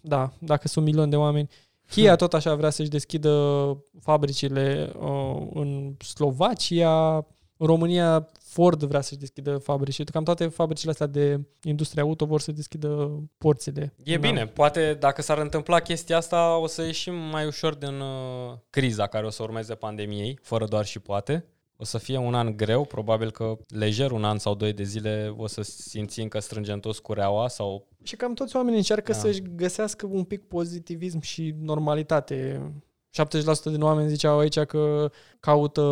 da, 0.00 0.32
dacă 0.38 0.68
sunt 0.68 0.84
milioni 0.84 1.10
de 1.10 1.16
oameni. 1.16 1.48
Kia 1.90 2.16
tot 2.16 2.34
așa 2.34 2.54
vrea 2.54 2.70
să-și 2.70 2.88
deschidă 2.88 3.76
fabricile 4.00 4.92
uh, 4.98 5.46
în 5.54 5.94
Slovacia, 5.98 7.14
în 7.56 7.66
România 7.66 8.28
Ford 8.40 8.82
vrea 8.82 9.00
să-și 9.00 9.20
deschidă 9.20 9.58
fabrici. 9.58 10.04
Cam 10.04 10.24
toate 10.24 10.46
fabricile 10.46 10.90
astea 10.90 11.06
de 11.06 11.40
industrie 11.62 12.02
auto 12.02 12.24
vor 12.24 12.40
să 12.40 12.52
deschidă 12.52 13.22
porțile. 13.38 13.94
E 14.04 14.18
Da. 14.18 14.28
bine, 14.28 14.46
poate 14.46 14.96
dacă 15.00 15.22
s-ar 15.22 15.38
întâmpla 15.38 15.80
chestia 15.80 16.16
asta, 16.16 16.56
o 16.56 16.66
să 16.66 16.82
ieșim 16.82 17.14
mai 17.14 17.46
ușor 17.46 17.74
din 17.74 18.00
uh, 18.00 18.52
criza 18.70 19.06
care 19.06 19.26
o 19.26 19.30
să 19.30 19.42
urmeze 19.42 19.74
pandemiei, 19.74 20.38
fără 20.42 20.64
doar 20.64 20.84
și 20.84 20.98
poate. 20.98 21.44
O 21.76 21.84
să 21.84 21.98
fie 21.98 22.18
un 22.18 22.34
an 22.34 22.56
greu, 22.56 22.84
probabil 22.84 23.30
că 23.30 23.56
lejer 23.68 24.10
un 24.10 24.24
an 24.24 24.38
sau 24.38 24.54
doi 24.54 24.72
de 24.72 24.82
zile 24.82 25.34
o 25.36 25.46
să 25.46 25.62
simțim 25.62 26.28
că 26.28 26.38
strângem 26.38 26.80
toți 26.80 27.02
cureaua 27.02 27.48
sau... 27.48 27.86
Și 28.02 28.16
cam 28.16 28.34
toți 28.34 28.56
oamenii 28.56 28.78
încearcă 28.78 29.12
Da. 29.12 29.18
să-și 29.18 29.42
găsească 29.54 30.06
un 30.10 30.24
pic 30.24 30.42
pozitivism 30.42 31.20
și 31.20 31.54
normalitate. 31.60 32.60
70% 33.10 33.62
din 33.64 33.82
oameni 33.82 34.08
ziceau 34.08 34.38
aici 34.38 34.58
că 34.58 35.10
caută 35.40 35.82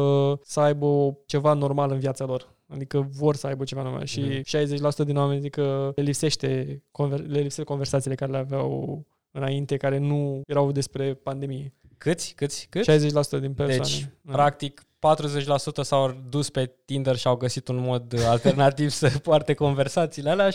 să 0.44 0.60
aibă 0.60 1.18
ceva 1.26 1.52
normal 1.52 1.90
în 1.90 1.98
viața 1.98 2.24
lor. 2.24 2.54
Adică 2.66 3.08
vor 3.12 3.36
să 3.36 3.46
aibă 3.46 3.64
ceva 3.64 3.82
normal. 3.82 4.04
Și 4.04 4.20
Mhm. 4.20 4.42
60% 4.42 5.04
din 5.04 5.16
oameni 5.16 5.40
zic 5.40 5.50
că 5.50 5.92
le 5.94 6.02
lipsește, 6.02 6.82
conver- 6.90 7.26
le 7.26 7.38
lipsește 7.38 7.62
conversațiile 7.62 8.14
care 8.14 8.30
le 8.30 8.36
aveau 8.38 9.04
înainte, 9.30 9.76
care 9.76 9.98
nu 9.98 10.40
erau 10.46 10.72
despre 10.72 11.14
pandemie. 11.14 11.74
Câți? 11.98 12.32
Câți? 12.36 12.66
Câți? 12.70 12.84
60% 12.84 13.38
din 13.40 13.54
persoane. 13.54 13.82
Deci, 13.82 14.08
Da. 14.22 14.32
practic, 14.32 14.82
40% 15.08 15.82
s-au 15.82 16.14
dus 16.28 16.50
pe 16.50 16.74
Tinder 16.84 17.16
și 17.16 17.26
au 17.26 17.36
găsit 17.36 17.68
un 17.68 17.76
mod 17.80 18.14
alternativ 18.26 18.88
să 18.90 19.08
poarte 19.22 19.54
conversațiile 19.54 20.30
alea, 20.30 20.48
60% 20.50 20.52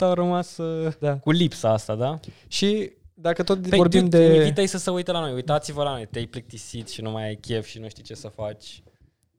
au 0.00 0.12
rămas 0.14 0.56
uh, 0.56 0.92
Da. 1.00 1.16
cu 1.18 1.30
lipsa 1.30 1.70
asta, 1.72 1.94
da? 1.94 2.20
Și 2.48 2.92
dacă 3.14 3.42
tot 3.42 3.68
Păi, 3.68 3.78
vorbim 3.78 4.02
dude, 4.08 4.26
de... 4.28 4.34
Invită-i 4.34 4.66
să 4.66 4.78
se 4.78 4.90
uite 4.90 5.12
la 5.12 5.20
noi, 5.20 5.32
uitați-vă 5.32 5.82
la 5.82 5.90
noi, 5.90 6.06
te-ai 6.06 6.26
plictisit 6.26 6.88
și 6.88 7.02
nu 7.02 7.10
mai 7.10 7.24
ai 7.24 7.34
chef 7.36 7.66
și 7.66 7.78
nu 7.78 7.88
știi 7.88 8.02
ce 8.02 8.14
să 8.14 8.28
faci. 8.28 8.82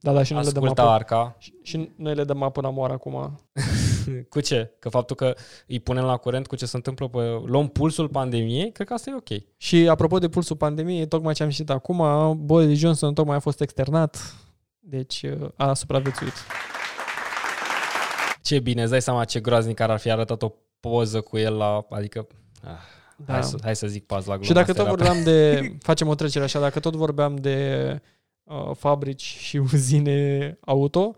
Da, 0.00 0.12
da, 0.12 0.22
și 0.22 0.32
noi 0.32 0.44
le 0.44 0.50
dăm 0.50 0.62
Ascultă 0.62 0.82
apă. 0.82 0.90
arca. 0.90 1.36
Și- 1.38 1.52
Și 1.62 1.90
noi 1.96 2.14
le 2.14 2.24
dăm 2.24 2.42
apă 2.42 2.60
la 2.60 2.70
moară 2.70 2.92
acum. 2.92 3.40
Cu 4.28 4.40
ce? 4.40 4.70
Că 4.78 4.88
faptul 4.88 5.16
că 5.16 5.34
îi 5.66 5.80
punem 5.80 6.04
la 6.04 6.16
curent 6.16 6.46
cu 6.46 6.56
ce 6.56 6.66
se 6.66 6.76
întâmplă 6.76 7.08
pe... 7.08 7.18
Luăm 7.44 7.68
pulsul 7.68 8.08
pandemiei, 8.08 8.72
cred 8.72 8.86
că 8.86 8.94
asta 8.94 9.10
e 9.10 9.14
ok. 9.14 9.42
Și 9.56 9.88
apropo 9.88 10.18
de 10.18 10.28
pulsul 10.28 10.56
pandemiei, 10.56 11.08
tocmai 11.08 11.34
ce 11.34 11.42
am 11.42 11.50
citit 11.50 11.70
acum, 11.70 12.02
Boris 12.44 12.78
Johnson 12.78 13.14
tocmai 13.14 13.36
a 13.36 13.38
fost 13.38 13.60
externat, 13.60 14.34
deci 14.78 15.22
uh, 15.22 15.48
a 15.56 15.74
supraviețuit. 15.74 16.32
Ce 18.42 18.58
bine, 18.58 18.82
îți 18.82 18.90
dai 18.90 19.02
seama 19.02 19.24
ce 19.24 19.40
groaznic 19.40 19.80
ar 19.80 19.98
fi 19.98 20.10
arătat 20.10 20.42
o 20.42 20.52
poză 20.80 21.20
cu 21.20 21.36
el 21.36 21.56
la... 21.56 21.86
Adică... 21.90 22.26
Ah, 22.62 22.70
Da. 23.26 23.32
hai, 23.32 23.44
să, 23.44 23.56
hai 23.62 23.76
să 23.76 23.86
zic 23.86 24.06
pas 24.06 24.24
la 24.24 24.32
glumă. 24.32 24.44
Și 24.44 24.52
dacă 24.52 24.70
asta 24.70 24.84
tot 24.84 24.92
era 24.92 24.96
vorbeam 24.96 25.24
de, 25.24 25.60
facem 25.88 26.08
o 26.08 26.14
trecere 26.14 26.44
așa, 26.44 26.60
dacă 26.60 26.80
tot 26.80 26.94
vorbeam 26.94 27.36
de 27.36 28.00
uh, 28.42 28.70
fabrici 28.76 29.22
și 29.22 29.56
uzine 29.72 30.58
auto, 30.60 31.14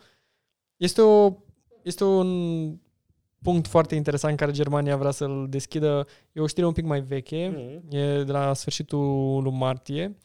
este 0.77 1.01
o 1.01 1.33
este 1.87 2.05
un 2.05 2.79
punct 3.53 3.67
foarte 3.67 3.95
interesant 3.95 4.37
care 4.37 4.51
Germania 4.53 4.97
vrea 4.97 5.11
să-l 5.11 5.47
deschidă. 5.51 6.07
E 6.33 6.41
o 6.41 6.47
știre 6.47 6.67
un 6.67 6.73
pic 6.73 6.85
mai 6.85 7.01
veche, 7.01 7.53
Mm. 7.57 7.99
e 7.99 8.23
de 8.23 8.33
la 8.33 8.55
sfârșitul 8.55 9.43
lui 9.43 9.53
martie 9.53 10.17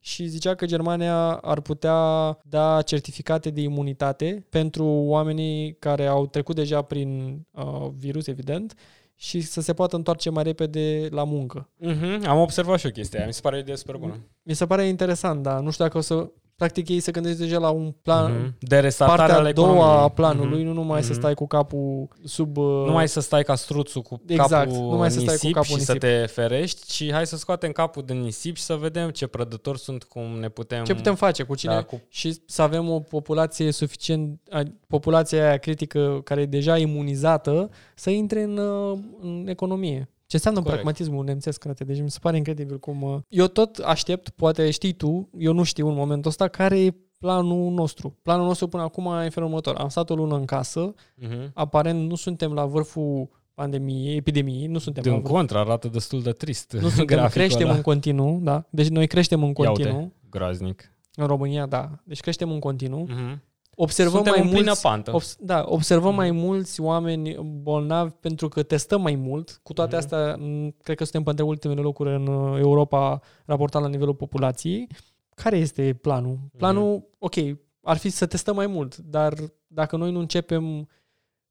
și 0.00 0.26
zicea 0.26 0.54
că 0.54 0.66
Germania 0.66 1.32
ar 1.34 1.60
putea 1.60 1.98
da 2.42 2.82
certificate 2.82 3.50
de 3.50 3.60
imunitate 3.60 4.46
pentru 4.50 4.84
oamenii 4.86 5.72
care 5.78 6.06
au 6.06 6.26
trecut 6.26 6.54
deja 6.54 6.82
prin 6.82 7.40
uh, 7.50 7.88
virus, 7.98 8.26
evident, 8.26 8.74
și 9.14 9.40
să 9.40 9.60
se 9.60 9.72
poată 9.72 9.96
întoarce 9.96 10.30
mai 10.30 10.42
repede 10.42 11.08
la 11.10 11.24
muncă. 11.24 11.68
Mhm, 11.76 12.26
Am 12.28 12.38
observat 12.40 12.78
și 12.78 12.86
o 12.86 12.90
chestie 12.90 13.18
aia. 13.18 13.26
Mi 13.26 13.32
se 13.32 13.40
pare 13.40 13.56
o 13.56 13.58
idee 13.58 13.76
super 13.76 13.96
bună. 13.96 14.16
Mi 14.42 14.54
se 14.54 14.66
pare 14.66 14.86
interesant, 14.86 15.42
dar 15.42 15.60
nu 15.60 15.70
știu 15.70 15.84
dacă 15.84 15.98
o 15.98 16.00
să... 16.00 16.30
Practic 16.60 16.88
ei 16.88 17.00
se 17.00 17.10
gândesc 17.10 17.38
deja 17.38 17.58
la 17.58 17.70
un 17.70 17.94
plan, 18.02 18.32
Mhm. 18.32 18.54
De 18.60 18.78
restartare 18.78 19.18
partea 19.18 19.36
ale 19.38 19.48
a 19.48 19.52
doua 19.52 19.68
economiei. 19.70 20.02
a 20.04 20.08
planului, 20.08 20.58
Mhm. 20.58 20.66
nu 20.66 20.72
numai 20.72 21.02
să 21.02 21.10
Mhm. 21.10 21.18
stai 21.20 21.34
cu 21.34 21.46
capul 21.46 22.08
sub... 22.24 22.56
uh, 22.56 22.64
Nu 22.86 22.92
mai 22.92 23.08
să 23.08 23.20
stai 23.20 23.42
ca 23.42 23.54
struțul 23.54 24.02
cu 24.02 24.20
Exact, 24.26 24.50
capul 24.50 24.88
nu 24.90 24.96
mai 24.96 25.10
să 25.10 25.18
în 25.18 25.22
stai 25.24 25.36
cu 25.36 25.40
nisip 25.42 25.52
capul 25.54 25.66
și 25.68 25.72
în 25.74 25.80
să 25.80 25.92
nisip. 25.92 26.08
te 26.08 26.26
ferești, 26.26 26.86
ci 26.86 27.10
hai 27.12 27.26
să 27.26 27.36
scoatem 27.36 27.72
capul 27.72 28.02
din 28.02 28.20
nisip 28.20 28.56
și 28.56 28.62
să 28.62 28.74
vedem 28.74 29.10
ce 29.10 29.26
prădători 29.26 29.78
sunt, 29.78 30.02
cum 30.04 30.22
ne 30.22 30.48
putem... 30.48 30.84
ce 30.84 30.94
putem 30.94 31.14
face, 31.14 31.42
cu 31.42 31.54
cine... 31.54 31.72
da, 31.74 31.82
cu... 31.82 32.00
Și 32.08 32.42
să 32.46 32.62
avem 32.62 32.90
o 32.90 33.00
populație 33.00 33.70
suficient, 33.72 34.40
a- 34.50 34.62
populația 34.86 35.46
aia 35.46 35.56
critică 35.56 36.20
care 36.24 36.40
e 36.40 36.46
deja 36.46 36.76
imunizată, 36.78 37.70
să 37.94 38.10
intre 38.10 38.42
în, 38.42 38.56
uh, 38.56 38.98
în 39.20 39.46
economie. 39.48 40.08
Ce 40.30 40.36
înseamnă 40.36 40.60
Corect. 40.60 40.82
pragmatismul 40.82 41.24
nemțesc, 41.24 41.62
frate? 41.62 41.84
Deci 41.84 42.00
mi 42.00 42.10
se 42.10 42.18
pare 42.20 42.36
incredibil 42.36 42.78
cum... 42.78 43.02
uh, 43.02 43.18
Eu 43.28 43.46
tot 43.46 43.76
aștept, 43.76 44.28
poate 44.28 44.70
știi 44.70 44.92
tu, 44.92 45.28
eu 45.38 45.52
nu 45.52 45.62
știu 45.62 45.88
în 45.88 45.94
momentul 45.94 46.30
ăsta, 46.30 46.48
care 46.48 46.80
e 46.84 46.94
planul 47.18 47.72
nostru. 47.72 48.18
Planul 48.22 48.46
nostru 48.46 48.66
până 48.68 48.82
acum 48.82 49.06
e 49.06 49.24
în 49.24 49.30
felul 49.30 49.48
următor. 49.48 49.74
Am 49.76 49.88
stat 49.88 50.10
o 50.10 50.14
lună 50.14 50.36
în 50.36 50.44
casă, 50.44 50.94
Mhm. 51.16 51.50
aparent 51.54 52.08
nu 52.08 52.14
suntem 52.14 52.52
la 52.52 52.64
vârful 52.66 53.28
pandemiei, 53.54 54.16
epidemiei, 54.16 54.66
nu 54.66 54.78
suntem 54.78 55.02
la 55.04 55.10
Din 55.10 55.20
vârful. 55.20 55.36
contra, 55.38 55.60
arată 55.60 55.88
destul 55.88 56.22
de 56.22 56.30
trist. 56.32 56.72
Nu 56.72 56.88
suntem, 56.88 57.04
graficul 57.16 57.40
creștem 57.40 57.66
ăla. 57.66 57.76
în 57.76 57.82
continuu, 57.82 58.38
da? 58.42 58.64
Deci 58.70 58.88
noi 58.88 59.06
creștem 59.06 59.42
în 59.42 59.48
Ia 59.48 59.54
uite, 59.70 59.82
continuu. 59.82 60.12
groaznic. 60.30 60.92
În 61.14 61.26
România, 61.26 61.66
da. 61.66 61.90
Deci 62.04 62.20
creștem 62.20 62.50
în 62.50 62.58
continuu. 62.58 63.06
Mhm. 63.08 63.42
Observăm 63.74 64.14
Suntem 64.14 64.32
mai 64.32 64.42
în 64.42 64.48
plină 64.48 64.64
mulți, 64.64 64.82
pantă. 64.82 65.14
obs- 65.14 65.36
da, 65.40 65.64
observăm 65.68 66.08
Mhm. 66.08 66.16
mai 66.16 66.30
mulți 66.30 66.80
oameni 66.80 67.36
bolnavi 67.42 68.10
pentru 68.20 68.48
că 68.48 68.62
testăm 68.62 69.00
mai 69.00 69.14
mult. 69.14 69.60
Cu 69.62 69.72
toate 69.72 69.96
Mhm. 69.96 70.04
astea, 70.04 70.36
m, 70.36 70.74
cred 70.82 70.96
că 70.96 71.04
suntem 71.04 71.22
între 71.26 71.44
ultimele 71.44 71.80
locuri 71.80 72.14
în 72.14 72.26
uh, 72.26 72.58
Europa 72.58 73.20
raportat 73.44 73.82
la 73.82 73.88
nivelul 73.88 74.14
populației. 74.14 74.86
Care 75.34 75.56
este 75.58 75.98
planul? 76.02 76.32
Mhm. 76.42 76.56
Planul, 76.56 77.08
ok, 77.18 77.34
ar 77.82 77.96
fi 77.96 78.08
să 78.10 78.26
testăm 78.26 78.54
mai 78.54 78.66
mult, 78.66 78.96
dar 78.96 79.34
dacă 79.66 79.96
noi 79.96 80.10
nu 80.12 80.18
începem... 80.18 80.88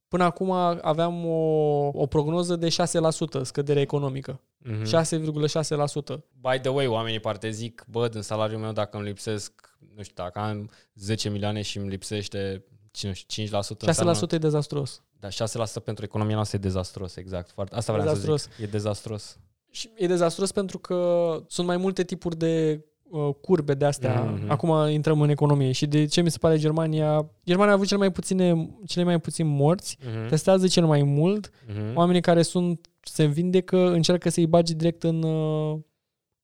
Până 0.08 0.24
acum 0.24 0.52
aveam 0.82 1.26
o, 1.26 1.36
o 1.94 2.06
prognoză 2.06 2.56
de 2.56 2.70
6% 2.70 3.44
scădere 3.44 3.80
economică. 3.82 4.42
Mhm. 4.58 4.86
6,6%. 4.86 6.24
By 6.42 6.60
the 6.62 6.70
way, 6.70 6.88
oamenii 6.88 7.20
parte 7.20 7.50
zic, 7.50 7.86
bă, 7.92 8.08
din 8.08 8.22
salariul 8.22 8.60
meu 8.60 8.72
dacă 8.72 8.98
îmi 8.98 9.06
lipsesc, 9.08 9.69
nu 9.96 10.02
știu, 10.04 10.14
dacă 10.24 10.40
am 10.40 10.70
10 10.96 11.30
milioane 11.30 11.62
și 11.62 11.78
îmi 11.78 11.90
lipsește 11.90 12.64
nu 13.02 13.14
știu, 13.14 13.46
5%, 13.46 13.48
6% 13.50 13.50
înseamnă, 13.80 14.18
e 14.32 14.38
dezastruos. 14.38 15.04
da, 15.20 15.28
6% 15.30 15.84
pentru 15.84 16.04
economia 16.04 16.36
noastră 16.36 16.58
e 16.58 16.62
dezastros, 16.62 17.16
exact. 17.16 17.50
Foarte, 17.52 17.76
asta 17.76 17.92
vreau 17.94 18.08
să 18.08 18.14
Dezastruos. 18.14 18.50
zic. 18.56 18.66
E 18.66 18.70
dezastros. 18.72 19.38
Și 19.72 19.90
e 19.96 20.08
dezastruos 20.08 20.52
pentru 20.52 20.80
că 20.80 21.38
sunt 21.48 21.68
mai 21.68 21.78
multe 21.78 22.04
tipuri 22.04 22.38
de 22.38 22.84
uh, 23.10 23.30
curbe 23.42 23.74
de 23.74 23.86
astea. 23.86 24.22
Mhm. 24.24 24.46
Mm-hmm. 24.46 24.50
Acum 24.50 24.88
intrăm 24.90 25.22
în 25.22 25.30
economie. 25.30 25.72
Și 25.72 25.86
de 25.88 26.06
ce 26.06 26.22
mi 26.22 26.32
se 26.32 26.38
pare 26.38 26.58
Germania... 26.58 27.30
Germania 27.46 27.72
a 27.72 27.76
avut 27.76 27.88
cele 27.88 28.00
mai 28.00 28.12
puține, 28.12 28.70
cele 28.86 29.04
mai 29.06 29.20
puțini 29.20 29.48
morți, 29.50 29.98
Mhm. 30.06 30.28
testează 30.28 30.68
cel 30.68 30.86
mai 30.86 31.04
mult. 31.04 31.50
Mhm. 31.68 31.96
Oamenii 31.98 32.22
care 32.22 32.42
sunt 32.42 32.88
se 33.04 33.26
vindecă, 33.26 33.78
încearcă 33.92 34.30
să-i 34.30 34.48
bagi 34.48 34.74
direct 34.76 35.04
în, 35.04 35.24
uh, 35.24 35.80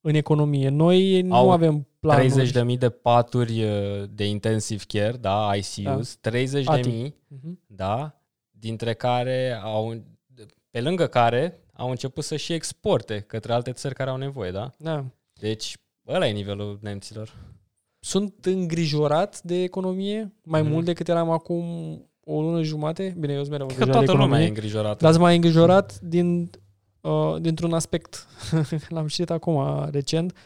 în 0.08 0.14
economie. 0.14 0.68
Noi 0.68 1.22
nu 1.22 1.34
Au 1.34 1.50
avem 1.50 1.86
planuri. 2.00 2.50
30.000 2.72 2.78
de 2.78 2.88
paturi 2.90 3.62
uh, 3.64 4.04
de 4.10 4.28
intensive 4.28 4.84
care, 4.88 5.16
da, 5.16 5.50
ICUs, 5.54 6.16
da. 6.20 6.30
30.000, 6.30 6.64
ATI. 6.64 7.14
Mhm. 7.28 7.60
da, 7.66 8.20
dintre 8.50 8.94
care 8.94 9.60
au, 9.62 9.94
pe 10.70 10.80
lângă 10.80 11.06
care 11.06 11.60
au 11.72 11.90
început 11.90 12.24
să 12.24 12.36
și 12.36 12.52
exporte 12.52 13.20
către 13.20 13.52
alte 13.52 13.72
țări 13.72 13.94
care 13.94 14.10
au 14.10 14.16
nevoie, 14.16 14.50
da? 14.50 14.70
Da. 14.78 15.04
Deci, 15.32 15.76
ăla 16.08 16.26
e 16.28 16.32
nivelul 16.32 16.78
nemților. 16.82 17.34
Sunt 17.98 18.34
îngrijorat 18.44 19.42
de 19.42 19.62
economie 19.62 20.32
mai 20.44 20.62
Mhm. 20.62 20.70
mult 20.70 20.84
decât 20.84 21.08
eram 21.08 21.30
acum 21.30 21.64
o 22.24 22.40
lună 22.42 22.62
jumate. 22.62 23.14
Bine, 23.18 23.32
eu 23.32 23.38
sunt 23.38 23.50
mereu 23.50 23.66
Cred 23.66 23.78
că 23.78 23.84
îngrijorat 23.84 24.06
de 24.06 24.12
toată 24.12 24.22
lumea 24.22 24.38
e 24.40 24.42
economie. 24.42 24.48
îngrijorată. 24.62 25.02
Dar 25.02 25.10
sunt 25.10 25.22
mai 25.24 25.34
îngrijorat 25.34 26.00
din, 26.00 26.40
uh, 26.42 26.48
dintr-un 27.40 27.72
aspect. 27.72 28.26
L-am 28.88 29.06
citit 29.06 29.30
acum 29.30 29.88
recent. 29.90 30.36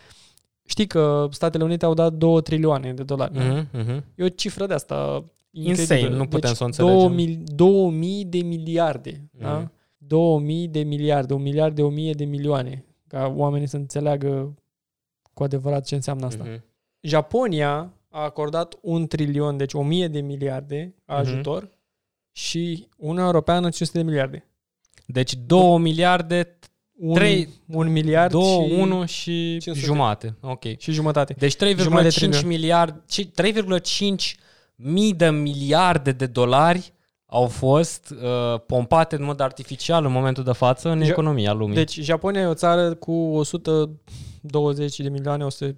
Știi 0.64 0.86
că 0.86 1.28
Statele 1.30 1.64
Unite 1.64 1.84
au 1.84 1.94
dat 1.94 2.12
2 2.12 2.42
trilioane 2.42 2.92
de 2.92 3.02
dolari. 3.02 3.32
Mm-hmm. 3.32 3.70
Mhm, 3.72 3.80
mhm. 3.80 4.04
E 4.14 4.24
o 4.24 4.28
cifră 4.28 4.66
de 4.66 4.74
asta 4.74 5.24
Insane, 5.50 6.08
nu 6.08 6.24
putem 6.24 6.40
deci 6.40 6.56
să 6.56 6.62
o 6.62 6.66
înțelegem. 6.66 6.98
2000, 6.98 7.42
2000 7.54 8.24
de 8.24 8.38
miliarde. 8.38 9.12
Mm-hmm. 9.12 9.40
Da? 9.40 9.58
Mhm. 9.58 9.72
2000 9.96 10.68
de 10.68 10.82
miliarde, 10.82 11.34
un 11.34 11.42
miliard 11.42 11.74
de 11.74 11.82
1000 11.82 12.12
de 12.12 12.24
milioane. 12.24 12.84
Ca 13.06 13.32
oamenii 13.36 13.66
să 13.66 13.76
înțeleagă 13.76 14.54
cu 15.34 15.42
adevărat 15.42 15.84
ce 15.84 15.94
înseamnă 15.94 16.26
asta. 16.26 16.44
Mhm. 16.44 16.64
Japonia 17.00 17.92
a 18.08 18.22
acordat 18.22 18.78
un 18.80 19.06
trilion, 19.06 19.56
deci 19.56 19.72
1000 19.72 20.08
de 20.08 20.20
miliarde 20.20 20.94
ajutor 21.04 21.70
și 22.32 22.88
Uniunea 22.96 23.24
Europeană 23.24 23.68
500 23.68 23.98
de 23.98 24.04
miliarde. 24.04 24.49
Deci 25.07 25.34
2 25.34 25.78
miliarde, 25.78 26.55
Un, 27.03 27.14
Trei- 27.14 27.49
un 27.66 27.93
miliard 27.93 28.30
2, 28.30 28.43
și, 28.43 28.72
1 28.80 29.05
și 29.05 29.57
500. 29.59 29.78
jumate. 29.86 30.36
Ok. 30.41 30.62
și 30.78 30.93
jumătate. 30.93 31.34
Deci 31.38 31.57
Jumătate 31.59 32.09
de 32.09 32.09
3,5 32.09 32.14
trilion. 32.14 32.47
miliarde, 32.47 33.03
ci- 33.09 33.30
3,5 33.34 34.36
mii 34.76 35.14
de 35.14 35.30
miliarde 35.30 36.12
de 36.12 36.26
dolari 36.26 36.93
au 37.26 37.47
fost 37.47 38.11
uh, 38.22 38.61
pompate 38.66 39.16
în 39.16 39.24
mod 39.24 39.41
artificial 39.41 40.05
în 40.05 40.12
momentul 40.12 40.45
de 40.45 40.53
față 40.53 40.88
în 40.91 41.03
Ja- 41.03 41.07
economia 41.09 41.53
lumii. 41.53 41.74
Deci 41.74 41.99
Japonia 42.01 42.41
e 42.41 42.45
o 42.47 42.55
țară 42.55 42.95
cu 42.95 43.12
120 43.12 45.01
de 45.01 45.09
milioane 45.09 45.45
100, 45.45 45.76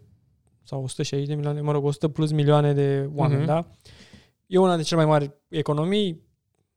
sau 0.65 0.83
160 0.83 1.29
de 1.29 1.35
milioane, 1.35 1.61
mă 1.61 1.73
rog, 1.73 1.85
100 1.85 2.09
plus 2.09 2.33
milioane 2.33 2.73
de 2.73 3.09
oameni, 3.15 3.39
Mhm. 3.39 3.47
da? 3.49 3.67
E 4.47 4.59
una 4.59 4.69
dintre 4.75 4.87
cele 4.89 5.01
mai 5.05 5.11
mari 5.11 5.31
economii, 5.49 6.23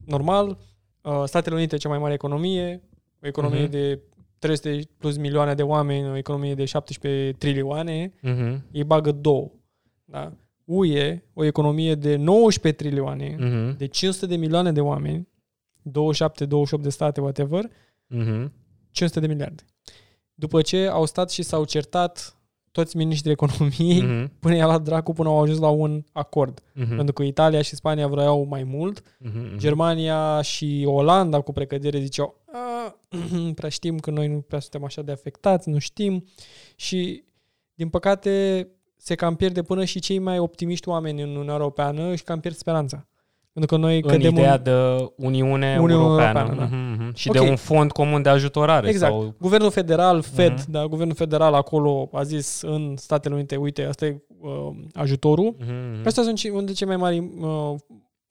normal. 0.06 0.58
Uh, 1.06 1.24
Statele 1.26 1.56
Unite, 1.56 1.78
cea 1.78 1.90
mai 1.90 1.98
mare 1.98 2.14
economie, 2.14 2.82
o 3.24 3.28
economie 3.28 3.62
Mhm. 3.62 3.70
de 3.72 4.00
300 4.40 4.80
plus 4.98 5.18
milioane 5.18 5.54
de 5.54 5.64
oameni, 5.64 6.10
o 6.10 6.16
economie 6.16 6.56
de 6.56 6.66
17 6.66 7.32
trilioane, 7.38 8.14
Mhm, 8.22 8.64
ei 8.72 8.84
bagă 8.84 9.12
două. 9.12 9.52
Da? 10.06 10.34
UE, 10.66 11.24
o 11.34 11.44
economie 11.44 11.96
de 11.96 12.16
19 12.16 12.72
trilioane, 12.72 13.36
mhm, 13.40 13.78
de 13.78 13.86
500 13.86 14.26
de 14.26 14.36
milioane 14.36 14.72
de 14.72 14.82
oameni, 14.82 15.28
27-28 15.82 16.82
de 16.84 16.90
state, 16.90 17.22
whatever, 17.22 17.70
mhm. 18.08 18.52
500 18.92 19.20
de 19.20 19.28
miliarde. 19.28 19.64
După 20.34 20.62
ce 20.62 20.88
au 20.88 21.06
stat 21.06 21.32
și 21.32 21.42
s-au 21.44 21.66
certat 21.66 22.38
toți 22.76 22.98
miniștrii 22.98 23.32
economiei, 23.32 24.02
Mhm, 24.02 24.32
până 24.40 24.56
i-a 24.56 24.66
luat 24.66 24.82
dracu 24.82 25.14
până 25.14 25.30
au 25.30 25.42
ajuns 25.42 25.60
la 25.60 25.70
un 25.70 26.04
acord. 26.12 26.62
mhm, 26.74 26.96
Pentru 26.96 27.14
că 27.14 27.24
Italia 27.24 27.62
și 27.62 27.76
Spania 27.76 28.08
vreau 28.08 28.44
mai 28.50 28.64
mult, 28.64 29.02
mhm, 29.20 29.40
mhm. 29.40 29.58
Germania 29.58 30.42
și 30.42 30.84
Olanda 30.88 31.42
cu 31.42 31.52
precădere 31.52 32.00
ziceau 32.00 32.42
"A, 32.52 32.96
nu 33.10 33.54
prea 33.60 33.70
știm 33.70 34.00
că 34.00 34.12
noi 34.12 34.28
nu 34.28 34.40
prea 34.40 34.60
suntem 34.60 34.84
așa 34.84 35.02
de 35.02 35.12
afectați, 35.12 35.70
nu 35.70 35.78
știm 35.78 36.26
și 36.76 37.24
din 37.74 37.90
păcate 37.90 38.68
se 38.98 39.16
cam 39.16 39.36
pierde 39.36 39.62
până 39.64 39.84
și 39.86 40.00
cei 40.00 40.20
mai 40.20 40.40
optimiști 40.40 40.90
oameni 40.90 41.22
în 41.22 41.30
Uniunea 41.30 41.54
Europeană 41.54 42.16
și 42.16 42.24
cam 42.24 42.40
pierd 42.40 42.56
speranța. 42.56 43.08
Pentru 43.56 43.76
că 43.76 43.82
noi 43.82 43.96
în 43.96 44.02
cădem 44.02 44.32
ideea 44.32 44.54
în... 44.54 44.64
de 44.64 44.72
Uniune, 45.16 45.74
Uniune 45.76 45.94
Europeană, 45.94 46.40
Europeană, 46.40 46.70
da. 46.70 46.76
Mhm, 46.78 47.04
mhm. 47.04 47.14
și 47.16 47.28
Ok. 47.30 47.34
de 47.34 47.40
un 47.40 47.56
fond 47.56 47.92
comun 47.92 48.22
de 48.22 48.30
ajutorare. 48.30 48.90
Exact. 48.90 49.12
Sau... 49.12 49.34
Guvernul 49.40 49.72
federal, 49.72 50.22
Fed, 50.22 50.52
Mhm. 50.54 50.72
da, 50.72 50.86
guvernul 50.86 51.16
federal 51.16 51.54
acolo 51.54 52.10
a 52.14 52.24
zis 52.24 52.62
în 52.62 52.94
Statele 52.98 53.34
Unite, 53.36 53.56
uite, 53.56 53.84
asta 53.84 54.06
e 54.06 54.22
uh, 54.42 54.70
ajutorul. 54.94 55.56
Mhm, 55.60 55.74
mhm. 55.98 56.08
Astea 56.08 56.24
sunt 56.24 56.38
ce- 56.38 56.48
unul 56.50 56.66
dintre 56.66 56.76
cei 56.86 56.88
mai 56.88 56.98
mari 56.98 57.20
uh, 57.42 57.76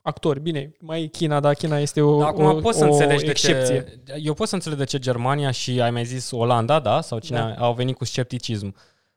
actori. 0.03 0.41
Bine, 0.41 0.72
mai 0.81 1.09
China, 1.12 1.41
dar 1.41 1.55
China 1.55 1.79
este 1.79 2.01
o, 2.01 2.18
Dar 2.18 2.29
acum 2.29 2.45
o, 2.45 2.53
poți 2.55 2.79
să 2.79 2.85
o 2.85 2.87
înțelegi 2.93 3.25
excepție. 3.29 3.79
de 4.05 4.12
ce... 4.12 4.20
Eu 4.22 4.35
pot 4.35 4.49
să 4.49 4.55
înțeleg 4.55 4.79
de 4.79 4.85
ce 4.85 4.99
Germania 4.99 5.51
și 5.51 5.81
ai 5.81 5.91
mai 5.91 6.05
zis 6.05 6.31
Olanda, 6.31 6.81
da? 6.81 7.01
Sau 7.01 7.18
cine 7.18 7.55
Da. 7.57 7.64
au 7.64 7.72
venit 7.75 7.97
cu 7.97 8.05
scepticism. 8.05 8.75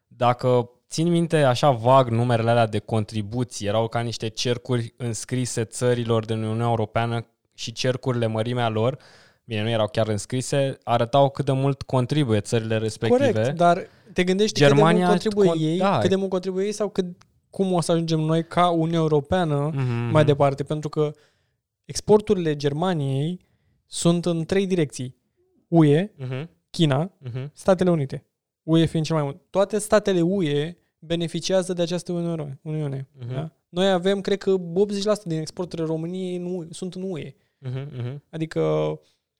Dacă 0.08 0.70
țin 0.90 1.08
minte 1.10 1.38
așa 1.44 1.72
vag 1.72 2.08
numerele 2.10 2.50
alea 2.50 2.68
de 2.68 2.80
contribuții, 2.80 3.68
erau 3.68 3.88
ca 3.88 4.00
niște 4.00 4.28
cercuri 4.28 4.94
înscrise 4.98 5.64
țărilor 5.64 6.26
din 6.26 6.38
Uniunea 6.44 6.68
Europeană 6.68 7.26
și 7.54 7.72
cercurile 7.72 8.26
mărimea 8.28 8.70
lor, 8.70 8.98
bine, 9.44 9.62
nu 9.62 9.70
erau 9.70 9.88
chiar 9.88 10.08
înscrise, 10.08 10.78
arătau 10.84 11.30
cât 11.30 11.46
de 11.46 11.52
mult 11.52 11.82
contribuie 11.82 12.40
țările 12.40 12.78
respective. 12.78 13.32
Corect, 13.32 13.58
dar 13.58 13.88
te 14.14 14.24
gândești 14.24 14.60
Germania 14.60 15.10
cât 15.10 15.22
de 15.24 15.30
mult 15.36 15.46
contribuie 15.46 15.68
con- 15.68 15.72
ei, 15.72 15.78
da. 15.78 15.98
cât 16.00 16.10
de 16.10 16.16
mult 16.16 16.30
contribuie 16.30 16.66
ei 16.66 16.72
sau 16.72 16.90
cât, 16.90 17.06
cum 17.50 17.74
o 17.74 17.82
să 17.82 17.92
ajungem 17.92 18.20
noi 18.20 18.44
ca 18.46 18.70
Uniunea 18.70 19.00
Europeană 19.00 19.72
Mhm. 19.74 20.12
mai 20.12 20.26
departe, 20.26 20.64
pentru 20.64 20.90
că 20.90 21.12
exporturile 21.86 22.56
Germaniei 22.56 23.46
sunt 23.86 24.26
în 24.26 24.46
trei 24.46 24.68
direcții. 24.68 25.16
UE, 25.68 26.12
Mhm, 26.18 26.50
China, 26.70 27.12
mhm. 27.20 27.52
Statele 27.54 27.90
Unite. 27.90 28.26
UE 28.68 28.86
fiind 28.86 29.05
cel 29.05 29.15
mai 29.15 29.24
mult. 29.26 29.38
Toate 29.49 29.78
statele 29.78 30.22
UE 30.22 30.78
beneficiază 30.99 31.74
de 31.74 31.82
această 31.82 32.11
Uniune. 32.11 32.59
Uniune 32.61 33.07
Mhm. 33.20 33.34
da? 33.34 33.51
Noi 33.70 33.91
avem, 33.91 34.22
cred 34.22 34.38
că 34.38 34.55
80% 34.74 35.28
din 35.28 35.39
exporturile 35.39 35.88
României 35.88 36.36
în 36.36 36.45
UE, 36.55 36.68
sunt 36.72 36.93
în 36.95 37.01
UE. 37.11 37.34
Mhm, 37.57 37.88
mhm. 37.97 38.24
Adică 38.30 38.59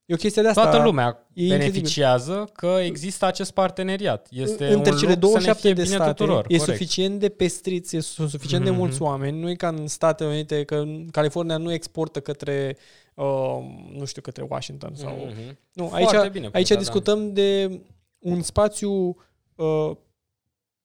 e 0.06 0.14
o 0.14 0.18
chestie 0.18 0.42
de 0.42 0.48
asta. 0.48 0.62
Toată 0.62 0.84
lumea 0.84 1.28
e 1.34 1.42
incredibil. 1.42 1.72
beneficiază 1.72 2.50
că 2.54 2.78
există 2.84 3.26
acest 3.26 3.52
parteneriat. 3.52 4.28
Este 4.32 4.68
între 4.68 4.92
un 4.92 4.98
cele 4.98 5.14
lucru 5.14 5.28
să 5.28 5.38
ne 5.38 5.44
27 5.44 5.60
fie 5.62 5.74
de 5.74 5.82
bine 5.82 5.96
state 5.96 6.10
tuturor. 6.14 6.46
e 6.48 6.58
corect. 6.58 6.64
suficient 6.78 7.20
de 7.20 7.30
pestriți, 7.30 7.96
e, 7.96 8.00
sunt 8.00 8.30
suficient 8.30 8.64
de 8.64 8.70
Mhm. 8.70 8.80
mulți 8.80 9.02
oameni. 9.02 9.40
Nu 9.40 9.50
e 9.50 9.56
ca 9.56 9.68
în 9.68 9.88
Statele 9.88 10.30
Unite, 10.30 10.64
că 10.64 10.76
în 10.76 11.08
California 11.12 11.58
nu 11.58 11.72
exportă 11.74 12.20
către, 12.20 12.78
uh, 13.14 13.26
nu 13.98 14.06
știu, 14.06 14.22
către 14.22 14.46
Washington 14.50 14.92
sau... 14.96 15.16
Mhm. 15.30 15.58
Nu, 15.74 15.88
Foarte 15.88 16.18
aici, 16.18 16.32
bine 16.32 16.50
aici 16.54 16.68
pus, 16.68 16.76
da, 16.76 16.82
discutăm 16.82 17.34
de 17.34 17.80
un 18.28 18.42
spațiu 18.42 19.16
uh, 19.56 19.92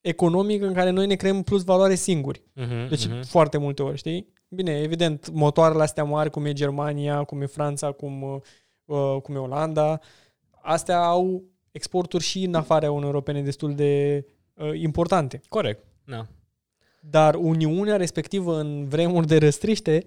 economic 0.00 0.62
în 0.62 0.72
care 0.72 0.90
noi 0.90 1.06
ne 1.06 1.14
creăm 1.14 1.42
plus 1.42 1.64
valoare 1.64 1.94
singuri. 1.94 2.42
Mhm, 2.54 2.88
Deci 2.88 3.06
mhm. 3.06 3.22
foarte 3.22 3.58
multe 3.58 3.82
ori, 3.82 3.96
știi? 3.96 4.32
Bine, 4.48 4.80
evident, 4.80 5.30
motoarele 5.30 5.82
astea 5.82 6.04
mari, 6.04 6.30
cum 6.30 6.44
e 6.44 6.52
Germania, 6.52 7.22
cum 7.22 7.42
e 7.42 7.46
Franța, 7.46 7.92
cum, 7.92 8.42
uh, 8.84 9.16
cum 9.22 9.34
e 9.34 9.38
Olanda, 9.38 10.00
astea 10.50 11.04
au 11.04 11.42
exporturi 11.70 12.24
și 12.24 12.42
în 12.42 12.54
afara 12.54 12.86
Uniunii 12.86 13.06
Europene 13.06 13.42
destul 13.42 13.74
de 13.74 14.24
uh, 14.54 14.70
importante. 14.80 15.40
Corect. 15.48 15.84
Da. 16.04 16.26
Dar 17.10 17.34
Uniunea 17.34 17.96
respectivă 17.96 18.58
în 18.58 18.88
vremuri 18.88 19.26
de 19.26 19.38
răstriște, 19.38 20.06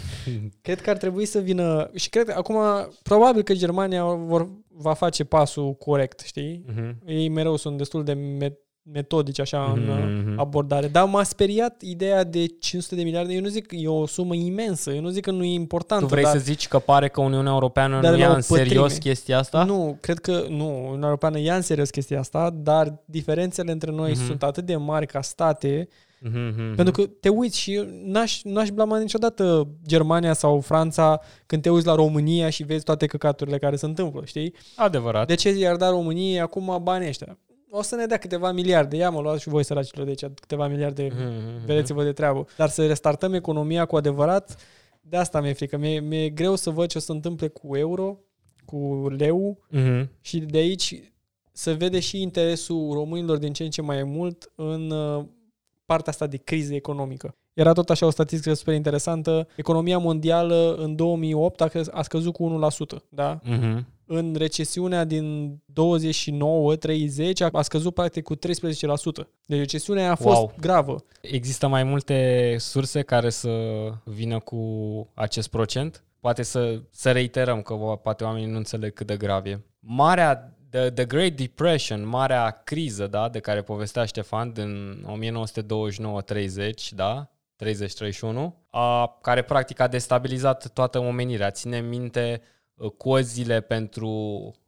cred 0.62 0.80
că 0.80 0.90
ar 0.90 0.96
trebui 0.96 1.24
să 1.24 1.38
vină 1.38 1.90
și 1.94 2.08
cred 2.08 2.26
că 2.26 2.34
acum 2.36 2.56
probabil 3.02 3.42
că 3.42 3.54
Germania 3.54 4.04
vor, 4.04 4.48
va 4.76 4.92
face 4.94 5.24
pasul 5.24 5.72
corect, 5.74 6.20
știi? 6.20 6.64
Mhm. 6.66 6.96
Ei 7.06 7.28
mereu 7.28 7.56
sunt 7.56 7.76
destul 7.76 8.04
de 8.04 8.12
me- 8.12 8.58
metodici 8.92 9.40
așa 9.40 9.72
în 9.74 9.88
uh, 9.88 10.22
Mhm. 10.24 10.38
abordare. 10.38 10.88
Dar 10.88 11.04
m-a 11.08 11.22
speriat 11.22 11.82
ideea 11.82 12.24
de 12.24 12.46
500 12.46 12.94
de 12.94 13.02
miliarde. 13.02 13.32
Eu 13.32 13.40
nu 13.40 13.48
zic 13.48 13.66
că 13.66 13.74
e 13.74 13.88
o 13.88 14.06
sumă 14.06 14.34
imensă. 14.34 14.90
Eu 14.90 15.00
nu 15.00 15.08
zic 15.08 15.22
că 15.22 15.30
nu 15.30 15.44
e 15.44 15.52
importantă. 15.52 16.04
Tu 16.04 16.10
vrei 16.10 16.22
dar 16.22 16.32
să 16.32 16.38
zici 16.38 16.68
că 16.68 16.78
pare 16.78 17.08
că 17.08 17.20
Uniunea 17.20 17.52
Europeană 17.52 18.00
Dar 18.00 18.10
nu 18.12 18.18
la 18.18 18.24
ia 18.24 18.30
o 18.30 18.34
în 18.34 18.40
serios 18.40 18.92
pătrime. 18.92 18.98
chestia 19.14 19.38
asta? 19.38 19.64
Nu, 19.64 19.96
cred 20.00 20.18
că 20.18 20.44
nu. 20.48 20.68
Uniunea 20.78 21.06
Europeană 21.06 21.38
ia 21.38 21.54
în 21.56 21.62
serios 21.62 21.90
chestia 21.90 22.18
asta, 22.18 22.50
dar 22.50 23.02
diferențele 23.04 23.72
între 23.72 23.90
noi 23.90 24.10
Mhm. 24.10 24.24
sunt 24.26 24.42
atât 24.42 24.64
de 24.64 24.76
mari 24.76 25.06
ca 25.06 25.20
state, 25.22 25.88
Mhm, 26.26 26.38
mhm. 26.56 26.74
pentru 26.74 26.92
că 27.02 27.10
te 27.20 27.28
uiți 27.28 27.58
și 27.58 27.74
eu 27.74 27.84
n-aș, 28.04 28.42
n-aș 28.42 28.70
blama 28.70 28.98
niciodată 28.98 29.68
Germania 29.86 30.32
sau 30.32 30.60
Franța 30.60 31.20
când 31.46 31.62
te 31.62 31.70
uiți 31.70 31.86
la 31.86 31.94
România 31.94 32.50
și 32.50 32.62
vezi 32.62 32.84
toate 32.84 33.06
căcaturile 33.06 33.58
care 33.58 33.76
se 33.76 33.86
întâmplă, 33.86 34.22
știi? 34.24 34.54
Adevărat. 34.76 35.26
De 35.26 35.34
ce 35.34 35.50
ți-ar 35.52 35.76
da 35.76 35.88
României 35.90 36.40
acum 36.40 36.80
banii 36.82 37.08
ăștia? 37.08 37.38
O 37.70 37.82
să 37.82 37.94
ne 37.96 38.06
dea 38.06 38.16
câteva 38.16 38.52
miliarde. 38.52 38.96
Ia 38.96 39.10
mă, 39.10 39.20
luați 39.20 39.42
și 39.42 39.48
voi 39.48 39.64
săracilor 39.64 40.04
de 40.04 40.10
aici 40.10 40.32
câteva 40.40 40.68
miliarde 40.68 41.08
Mhm, 41.12 41.22
mhm. 41.22 41.66
vedeți-vă 41.66 42.02
de 42.04 42.12
treabă. 42.12 42.46
Dar 42.56 42.68
să 42.68 42.86
restartăm 42.86 43.32
economia 43.34 43.84
cu 43.84 43.96
adevărat, 43.96 44.56
de 45.00 45.16
asta 45.16 45.40
mi-e 45.40 45.52
frică. 45.52 45.76
Mi-e, 45.76 46.00
mi-e 46.00 46.28
greu 46.28 46.54
să 46.54 46.70
văd 46.70 46.88
ce 46.88 46.98
o 46.98 47.00
să 47.00 47.12
întâmple 47.12 47.48
cu 47.48 47.76
euro, 47.76 48.18
cu 48.64 49.08
leu 49.18 49.58
Mhm. 49.70 50.10
și 50.20 50.38
de 50.38 50.58
aici 50.58 51.12
să 51.52 51.74
vede 51.74 52.00
și 52.00 52.20
interesul 52.22 52.92
românilor 52.92 53.36
din 53.36 53.52
ce 53.52 53.62
în 53.64 53.70
ce 53.70 53.82
mai 53.82 54.02
mult 54.02 54.52
în 54.54 54.90
uh, 54.90 55.24
partea 55.86 56.12
asta 56.12 56.26
de 56.26 56.36
criză 56.36 56.74
economică. 56.74 57.34
Era 57.52 57.72
tot 57.72 57.90
așa 57.90 58.06
o 58.06 58.10
statistică 58.10 58.54
super 58.54 58.74
interesantă. 58.74 59.48
Economia 59.56 59.98
mondială 59.98 60.74
în 60.78 60.96
2008 60.96 61.60
a, 61.60 61.68
crez- 61.68 61.90
a 61.90 62.02
scăzut 62.02 62.32
cu 62.32 62.60
1%, 62.98 62.98
da? 63.08 63.38
Mhm. 63.42 63.86
În 64.06 64.34
recesiunea 64.38 65.04
din 65.04 65.56
29-30 65.72 67.42
a, 67.42 67.48
a 67.52 67.62
scăzut 67.62 67.94
practic 67.94 68.24
cu 68.24 68.34
13%. 68.36 68.38
Deci 69.46 69.58
recesiunea 69.58 70.10
a 70.10 70.14
fost 70.14 70.36
Wow. 70.36 70.52
gravă. 70.60 71.04
Există 71.20 71.66
mai 71.66 71.82
multe 71.84 72.56
surse 72.58 73.02
care 73.02 73.30
să 73.30 73.50
vină 74.04 74.38
cu 74.38 74.58
acest 75.14 75.48
procent? 75.48 76.04
Poate 76.20 76.42
să, 76.42 76.80
să 76.90 77.10
reiterăm 77.12 77.62
că 77.62 77.74
vo- 77.76 78.02
poate 78.02 78.24
oamenii 78.24 78.50
nu 78.50 78.56
înțeleg 78.56 78.92
cât 78.92 79.06
de 79.06 79.16
grav 79.16 79.46
e. 79.46 79.60
Marea, 79.80 80.53
the, 80.74 80.90
the 80.90 81.04
Great 81.04 81.36
Depression, 81.36 82.06
marea 82.06 82.50
criză, 82.50 83.06
da, 83.06 83.28
de 83.28 83.40
care 83.40 83.62
povestea 83.62 84.04
Ștefan 84.04 84.52
din 84.52 85.04
1929-30, 86.26 86.88
da, 86.90 87.30
30-31, 87.64 88.52
a, 88.70 89.18
care 89.22 89.42
practic 89.42 89.80
a 89.80 89.86
destabilizat 89.86 90.68
toată 90.72 90.98
omenirea. 90.98 91.50
Ține 91.50 91.80
minte 91.80 92.42
uh, 92.74 92.90
cozile 92.90 93.60
pentru 93.60 94.08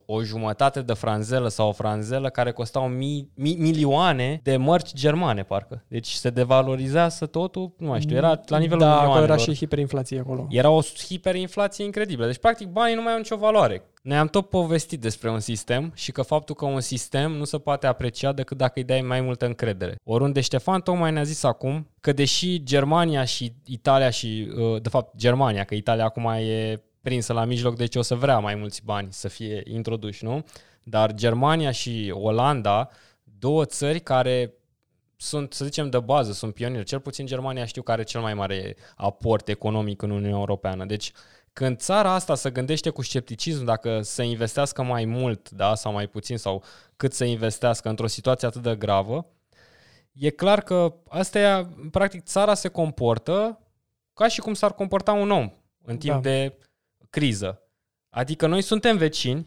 o 0.07 0.23
jumătate 0.23 0.83
de 0.83 0.93
franzelă 0.93 1.49
sau 1.49 1.69
o 1.69 1.73
franzelă 1.73 2.29
care 2.29 2.53
costau 2.53 2.89
mii, 2.89 3.31
mi, 3.35 3.57
milioane 3.59 4.41
de 4.43 4.57
mărci 4.57 4.95
germane, 4.95 5.43
parcă. 5.43 5.85
Deci 5.89 6.11
se 6.11 6.31
devalorizează 6.31 7.27
totul, 7.27 7.75
nu 7.79 7.89
mai 7.89 8.01
știu, 8.01 8.17
era 8.17 8.41
la 8.47 8.59
nivelul 8.59 8.83
da, 8.83 8.87
acolo 8.87 9.03
milioanelor. 9.03 9.39
era 9.39 9.53
și 9.53 9.59
hiperinflație 9.59 10.19
acolo. 10.19 10.47
Era 10.51 10.71
o 10.71 10.81
hiperinflație 10.83 11.85
incredibilă. 11.85 12.27
Deci, 12.27 12.39
practic, 12.39 12.69
banii 12.69 12.95
nu 12.95 13.03
mai 13.03 13.13
au 13.13 13.19
nicio 13.19 13.37
valoare. 13.37 13.83
Noi 14.03 14.17
am 14.17 14.29
tot 14.29 14.49
povestit 14.49 15.01
despre 15.01 15.31
un 15.31 15.41
sistem 15.41 15.93
și 15.95 16.13
că 16.13 16.23
faptul 16.23 16.55
că 16.55 16.65
un 16.65 16.81
sistem 16.81 17.33
nu 17.33 17.45
se 17.45 17.59
poate 17.59 17.87
aprecia 17.87 18.33
decât 18.33 18.57
dacă 18.57 18.73
îi 18.75 18.85
dai 18.85 19.01
mai 19.01 19.21
multă 19.21 19.47
încredere. 19.47 19.97
Oriunde 20.05 20.41
Ștefan 20.41 20.81
tocmai 20.81 21.13
ne-a 21.13 21.23
zis 21.23 21.43
acum 21.43 21.91
că 22.01 22.13
deși 22.13 22.63
Germania 22.63 23.25
și 23.25 23.53
Italia 23.65 24.11
și, 24.11 24.49
uh, 24.57 24.83
de 24.83 24.89
fapt, 24.89 25.17
Germania, 25.17 25.65
că 25.65 25.75
Italia 25.75 26.05
acum 26.05 26.27
e 26.27 26.83
prinsă 27.07 27.33
la 27.33 27.45
mijloc, 27.45 27.77
deci 27.77 27.97
o 27.97 28.03
să 28.03 28.15
vrea 28.15 28.39
mai 28.39 28.55
mulți 28.55 28.85
bani 28.85 29.13
să 29.13 29.29
fie 29.29 29.63
introduși, 29.65 30.25
nu? 30.25 30.45
Dar 30.83 31.15
Germania 31.15 31.71
și 31.71 32.13
Olanda, 32.15 32.89
două 33.23 33.65
țări 33.65 34.01
care 34.01 34.55
sunt, 35.17 35.53
să 35.53 35.65
zicem, 35.65 35.91
de 35.91 35.99
bază, 35.99 36.33
sunt 36.33 36.55
pionieri. 36.55 36.85
Cel 36.85 37.01
puțin 37.01 37.27
Germania 37.27 37.65
știu 37.65 37.83
că 37.83 37.93
are 37.93 38.03
cel 38.03 38.21
mai 38.21 38.35
mare 38.35 38.77
aport 38.97 39.49
economic 39.49 40.03
în 40.03 40.11
Uniunea 40.11 40.39
Europeană. 40.39 40.85
Deci, 40.85 41.13
când 41.53 41.79
țara 41.79 42.13
asta 42.13 42.35
se 42.35 42.51
gândește 42.51 42.91
cu 42.91 43.03
scepticism 43.03 43.65
dacă 43.65 44.01
să 44.03 44.23
investească 44.23 44.83
mai 44.83 45.05
mult, 45.05 45.51
da, 45.51 45.75
sau 45.75 45.93
mai 45.93 46.07
puțin, 46.07 46.37
sau 46.37 46.63
cât 46.97 47.13
să 47.13 47.25
investească 47.25 47.89
într-o 47.89 48.07
situație 48.07 48.49
atât 48.49 48.63
de 48.63 48.77
gravă, 48.77 49.27
e 50.13 50.31
clar 50.31 50.61
că 50.61 50.95
asta 51.09 51.39
e, 51.39 51.67
practic, 51.91 52.23
țara 52.23 52.55
se 52.55 52.69
comportă 52.69 53.61
ca 54.15 54.29
și 54.29 54.41
cum 54.41 54.55
s-ar 54.55 54.73
comporta 54.73 55.13
un 55.13 55.31
om 55.31 55.51
în 55.85 55.97
timp 55.97 56.15
Da. 56.15 56.21
de 56.21 56.59
criză. 57.21 57.61
Adică 58.11 58.47
noi 58.47 58.63
suntem 58.63 58.97
vecini, 58.97 59.47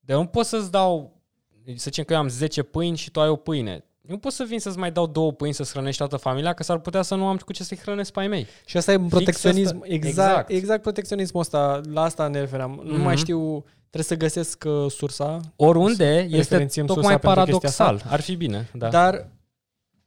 de 0.00 0.12
nu 0.14 0.26
pot 0.26 0.46
să-ți 0.46 0.70
dau, 0.70 1.20
să 1.66 1.72
zicem 1.76 2.04
că 2.04 2.12
eu 2.12 2.18
am 2.18 2.28
10 2.28 2.62
pâini 2.62 2.96
și 2.96 3.10
tu 3.10 3.20
ai 3.20 3.28
o 3.28 3.36
pâine. 3.36 3.84
Nu 4.00 4.18
pot 4.18 4.32
să 4.32 4.44
vin 4.44 4.58
să-ți 4.60 4.78
mai 4.78 4.92
dau 4.92 5.06
două 5.06 5.32
pâini 5.32 5.54
să-ți 5.54 5.70
hrănești 5.72 5.98
toată 5.98 6.16
familia, 6.16 6.52
că 6.52 6.62
s-ar 6.62 6.78
putea 6.78 7.02
să 7.02 7.14
nu 7.14 7.26
am 7.26 7.36
cu 7.36 7.52
ce 7.52 7.62
să-i 7.64 7.76
hrănesc 7.76 8.12
pe 8.12 8.20
ai 8.20 8.28
mei. 8.28 8.46
Și 8.64 8.76
asta 8.76 8.92
e 8.92 8.98
protecționism. 9.08 9.74
asta- 9.74 9.86
Exact, 9.94 10.28
exact. 10.28 10.50
exact 10.50 10.82
protecționismul 10.82 11.40
ăsta, 11.40 11.80
la 11.92 12.02
asta 12.02 12.28
ne 12.28 12.40
referam. 12.40 12.80
Nu 12.84 12.92
Mhm. 12.92 13.02
mai 13.02 13.16
știu, 13.16 13.64
trebuie 13.90 14.02
să 14.02 14.14
găsesc 14.16 14.64
uh, 14.66 14.90
sursa, 14.90 15.40
Oriunde 15.56 16.14
este 16.18 16.36
referențiem 16.36 16.86
sursa 16.86 17.00
tocmai 17.00 17.18
pentru 17.20 17.42
chestia 17.44 17.68
asta. 17.68 17.84
paradoxal. 17.84 18.12
Ar 18.12 18.20
fi 18.20 18.36
bine, 18.36 18.68
da. 18.74 18.88
dar 18.88 19.28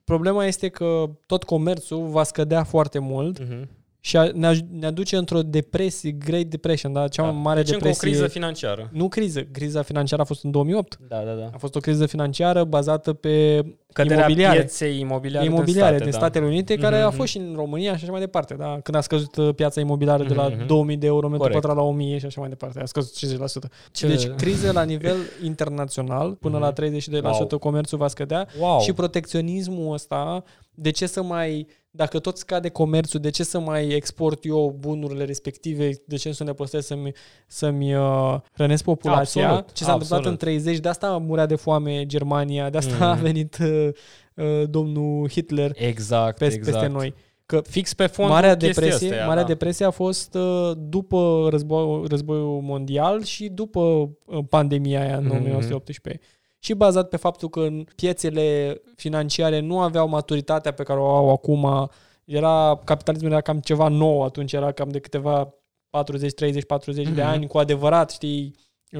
problema 0.03 0.45
este 0.45 0.69
că 0.69 1.09
tot 1.25 1.43
comerțul 1.43 2.07
va 2.07 2.23
scădea 2.23 2.63
foarte 2.63 2.99
mult 2.99 3.39
Mhm. 3.39 3.69
Și 4.03 4.17
a- 4.17 4.29
ne, 4.33 4.47
aj- 4.55 4.67
ne 4.79 4.85
aduce 4.85 5.15
într-o 5.17 5.41
depresie, 5.41 6.11
Great 6.11 6.43
Depression, 6.43 6.93
da? 6.93 7.07
cea 7.07 7.23
Da. 7.23 7.29
mai 7.29 7.41
mare 7.41 7.61
deci 7.61 7.73
încă 7.73 7.83
depresie. 7.83 8.07
o 8.07 8.11
criză 8.11 8.27
financiară. 8.27 8.89
Nu 8.91 9.07
criză, 9.07 9.41
criza 9.51 9.81
financiară 9.81 10.21
a 10.21 10.25
fost 10.25 10.43
în 10.43 10.51
2008. 10.51 10.99
Da, 11.07 11.17
da, 11.25 11.31
da. 11.33 11.49
A 11.53 11.57
fost 11.57 11.75
o 11.75 11.79
criză 11.79 12.05
financiară 12.05 12.63
bazată 12.63 13.13
pe 13.13 13.61
Căderea 13.93 14.17
imobiliare. 14.17 14.57
pieței 14.57 14.99
imobiliare, 14.99 15.45
imobiliare 15.45 15.97
din, 15.97 15.97
state, 15.97 16.03
din 16.11 16.11
da. 16.19 16.25
Statele 16.25 16.45
Unite, 16.45 16.75
care 16.75 16.95
Mhm, 16.95 17.03
a 17.05 17.07
mhm. 17.07 17.15
fost 17.17 17.29
și 17.29 17.37
în 17.37 17.53
România 17.55 17.97
și 17.97 18.03
așa 18.03 18.11
mai 18.11 18.19
departe. 18.21 18.53
Da? 18.53 18.79
Când 18.83 18.97
a 18.97 19.01
scăzut 19.01 19.35
uh, 19.35 19.53
piața 19.55 19.79
imobiliară 19.81 20.23
de 20.23 20.33
la 20.33 20.43
Mhm, 20.47 20.57
mhm. 20.57 20.67
2000 20.67 20.97
de 20.97 21.05
euro 21.05 21.25
metru 21.27 21.37
Corect. 21.41 21.59
pătrat 21.61 21.75
la 21.77 21.83
1000 21.83 22.17
și 22.17 22.25
așa 22.25 22.39
mai 22.39 22.49
departe. 22.49 22.79
A 22.81 22.85
scăzut 22.85 23.13
50%. 23.15 23.69
Ce- 23.91 24.07
Deci 24.07 24.27
crize 24.27 24.71
la 24.71 24.83
nivel 24.83 25.15
internațional, 25.43 26.31
până 26.33 26.53
Mhm. 26.57 26.63
la 26.63 26.71
32% 26.71 27.55
Wow. 27.55 27.59
comerțul 27.59 27.97
va 27.97 28.07
scădea 28.07 28.47
Wow. 28.59 28.79
și 28.79 28.93
protecționismul 28.93 29.93
ăsta, 29.93 30.43
de 30.81 30.89
ce 30.89 31.05
să 31.05 31.23
mai, 31.23 31.67
dacă 31.91 32.19
tot 32.19 32.37
scade 32.37 32.69
comerțul, 32.69 33.19
de 33.19 33.29
ce 33.29 33.43
să 33.43 33.59
mai 33.59 33.87
export 33.87 34.45
eu 34.45 34.75
bunurile 34.79 35.23
respective, 35.25 35.89
de 36.05 36.15
ce 36.15 36.31
să 36.31 36.43
ne 36.43 36.53
plătesc 36.53 36.87
să-mi, 36.87 37.11
să-mi 37.47 37.95
uh, 37.95 38.35
hrănesc 38.53 38.83
populația? 38.83 39.43
Absolut, 39.49 39.71
ce 39.73 39.83
s-a 39.83 39.91
întâmplat 39.93 40.19
absolut. 40.19 40.41
în 40.41 40.47
30, 40.47 40.77
de 40.79 40.89
asta 40.89 41.17
murea 41.17 41.45
de 41.45 41.55
foame 41.55 42.05
Germania, 42.05 42.69
de 42.69 42.77
asta 42.77 42.93
Mhm. 42.93 43.03
a 43.03 43.13
venit 43.13 43.57
uh, 43.61 43.87
uh, 44.35 44.63
domnul 44.69 45.29
Hitler 45.29 45.71
Exact, 45.75 46.37
peste, 46.37 46.55
exact. 46.57 46.77
peste 46.77 46.91
noi. 46.93 47.13
Că 47.45 47.61
Fix 47.69 47.93
pe 47.93 48.05
fondul 48.07 48.33
Marea 48.35 48.57
chestia 48.57 48.81
depresie, 48.83 49.09
astea, 49.09 49.25
Marea 49.27 49.41
da. 49.41 49.47
depresie 49.47 49.85
a 49.85 49.89
fost 49.89 50.33
uh, 50.35 50.71
după 50.77 51.47
război, 51.49 52.03
războiul 52.07 52.61
mondial 52.61 53.23
și 53.23 53.47
după 53.49 53.79
uh, 54.25 54.39
pandemia 54.49 55.01
aia 55.01 55.17
în 55.17 55.23
Mhm. 55.25 55.35
1918. 55.35 56.21
Și 56.63 56.73
bazat 56.73 57.09
pe 57.09 57.17
faptul 57.17 57.49
că 57.49 57.59
în 57.59 57.85
piețele 57.95 58.81
financiare 58.95 59.59
nu 59.59 59.79
aveau 59.79 60.07
maturitatea 60.07 60.73
pe 60.73 60.83
care 60.83 60.99
o 60.99 61.09
au 61.15 61.29
acum, 61.29 61.89
era 62.25 62.81
capitalismul 62.83 63.31
era 63.31 63.41
cam 63.41 63.59
ceva 63.59 63.87
nou, 63.87 64.23
atunci 64.23 64.53
era 64.53 64.71
cam 64.71 64.89
de 64.89 64.99
câteva 64.99 65.53
40, 65.89 66.33
30, 66.33 66.65
40 66.65 67.05
de 67.05 67.11
Mhm. 67.21 67.29
ani 67.29 67.47
cu 67.47 67.57
adevărat, 67.57 68.11
știi, 68.11 68.55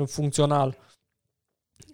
funcțional. 0.05 0.77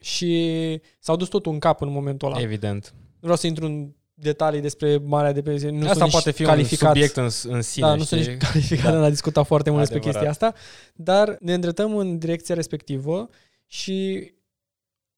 Și 0.02 0.82
s-au 1.00 1.16
dus 1.16 1.28
totul 1.28 1.52
în 1.52 1.60
cap 1.60 1.82
în 1.82 1.92
momentul 1.92 2.28
ăla. 2.28 2.42
Evident. 2.42 2.94
Nu 2.94 3.20
vreau 3.20 3.36
să 3.36 3.48
intru 3.48 3.66
în 3.66 3.90
detalii 4.14 4.62
despre 4.62 4.98
Marea 4.98 5.32
Depresie. 5.32 5.70
Nu 5.70 5.88
Asta 5.88 5.94
sunt 6.00 6.12
poate 6.12 6.30
nici 6.30 6.38
fi 6.38 6.44
calificat, 6.44 6.96
un 6.96 7.02
subiect 7.02 7.16
în, 7.46 7.54
în 7.56 7.62
sine, 7.62 7.86
Da, 7.88 7.96
nu 7.96 8.04
sunt 8.04 8.22
știi? 8.22 8.34
nici 8.34 8.42
calificat 8.44 8.92
Da. 8.92 8.98
în 8.98 9.04
a 9.04 9.10
discuta 9.10 9.44
foarte 9.44 9.70
mult 9.70 9.82
despre 9.82 10.00
Adevărat. 10.00 10.24
chestia 10.28 10.48
asta, 10.50 10.60
dar 10.96 11.38
ne 11.40 11.54
îndreptăm 11.54 11.98
în 11.98 12.18
direcția 12.18 12.56
respectivă 12.56 13.30
și 13.68 14.32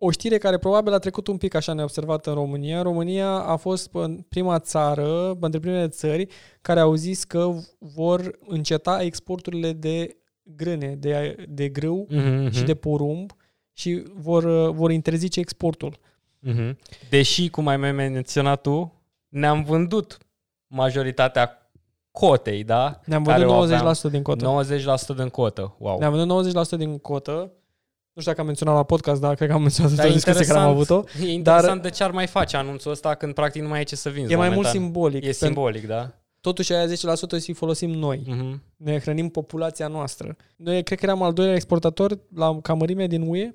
o 0.02 0.12
știre 0.12 0.38
care 0.38 0.58
probabil 0.58 0.93
a 0.93 0.97
trecut 1.00 1.28
un 1.28 1.38
pic 1.38 1.54
așa 1.56 1.74
neobservată 1.74 2.30
în 2.30 2.36
România. 2.36 2.82
România 2.82 3.30
a 3.30 3.56
fost 3.56 3.89
pă- 3.89 4.28
prima 4.30 4.60
țară, 4.60 5.38
între 5.39 5.60
primele 5.60 5.88
țări, 5.88 6.28
care 6.62 6.80
au 6.80 6.93
zis 6.95 7.24
că 7.24 7.52
vor 7.80 8.38
înceta 8.47 9.02
exporturile 9.02 9.74
de 9.74 10.18
grâne, 10.43 10.95
de, 10.95 11.36
de 11.50 11.70
grâu 11.70 12.08
Mhm, 12.10 12.50
și 12.50 12.58
mhm, 12.58 12.66
de 12.66 12.76
porumb 12.76 13.32
și 13.74 14.04
vor, 14.16 14.72
vor 14.72 14.91
interzice 14.91 15.39
exportul. 15.39 16.00
mhm. 16.39 16.78
Deși, 17.10 17.50
cum 17.50 17.68
ai 17.68 17.78
mai 17.78 17.91
menționat 17.91 18.62
tu, 18.62 18.93
ne-am 19.30 19.64
vândut 19.64 20.18
majoritatea 20.68 21.72
cotei, 22.12 22.64
da? 22.64 23.00
Ne-am 23.06 23.24
Care 23.24 23.38
vândut 23.45 23.56
o 23.56 23.62
aveam. 23.62 23.93
90% 24.08 24.12
din 24.12 24.22
cotă. 24.24 24.45
90% 24.45 25.16
din 25.16 25.30
cotă. 25.30 25.76
Wow. 25.78 26.00
Ne-am 26.00 26.14
vândut 26.14 26.28
90% 26.28 26.78
din 26.78 26.97
cotă. 26.97 27.52
Nu 28.14 28.22
știu 28.22 28.32
dacă 28.32 28.39
am 28.39 28.45
menționat 28.45 28.76
la 28.76 28.84
podcast, 28.84 29.22
dar 29.22 29.36
cred 29.36 29.47
că 29.49 29.53
am 29.53 29.62
menționat 29.62 29.91
Dar 29.91 29.99
toată 30.05 30.14
discuția 30.20 30.45
care 30.53 30.60
am 30.66 30.70
avut-o. 30.70 31.03
E 31.24 31.32
interesant 31.32 31.82
de 31.82 31.89
ce 31.89 32.03
ar 32.03 32.12
mai 32.12 32.28
face 32.28 32.57
anunțul 32.57 32.91
ăsta 32.91 33.16
când 33.16 33.34
practic 33.34 33.62
nu 33.62 33.68
mai 33.68 33.78
ai 33.78 33.84
ce 33.84 33.95
să 33.95 34.10
vinzi 34.10 34.34
E 34.34 34.36
mai 34.36 34.49
mult 34.49 34.55
momentan. 34.66 34.82
simbolic. 34.82 35.24
E 35.24 35.30
Pen- 35.30 35.34
simbolic, 35.34 35.88
da? 35.88 36.14
Totuși 36.41 36.74
aia 36.74 36.86
10% 36.88 37.38
să-i 37.39 37.53
folosim 37.53 37.89
noi. 37.89 38.22
Mhm. 38.28 38.64
Ne 38.78 38.99
hrănim 38.99 39.30
populația 39.30 39.88
noastră. 39.88 40.36
Noi 40.55 40.84
cred 40.84 40.99
că 40.99 41.05
eram 41.05 41.24
al 41.24 41.34
doilea 41.34 41.55
exportator 41.55 42.20
la 42.36 42.60
ca 42.62 42.74
mărime 42.74 43.07
din 43.07 43.22
UE 43.30 43.53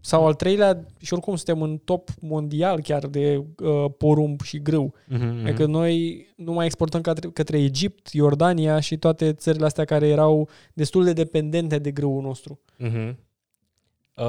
sau 0.00 0.26
al 0.26 0.34
treilea 0.34 0.84
și 1.00 1.12
oricum 1.12 1.36
suntem 1.36 1.62
în 1.62 1.76
top 1.84 2.08
mondial 2.20 2.80
chiar 2.80 3.06
de 3.06 3.44
uh, 3.62 3.84
porumb 3.98 4.40
și 4.40 4.62
grâu. 4.62 4.94
Mhm, 5.06 5.26
mhm. 5.26 5.46
Adică 5.46 5.66
noi 5.66 6.26
nu 6.36 6.52
mai 6.52 6.64
exportăm 6.64 7.00
către, 7.00 7.28
către 7.28 7.58
Egipt, 7.62 8.08
Iordania 8.12 8.80
și 8.80 8.96
toate 8.96 9.32
țările 9.32 9.64
astea 9.64 9.84
care 9.84 10.08
erau 10.08 10.48
destul 10.72 11.04
de 11.04 11.12
dependente 11.12 11.78
de 11.78 11.90
grâul 11.90 12.22
nostru. 12.22 12.60
Mhm. 12.78 13.18
Uh, 14.16 14.24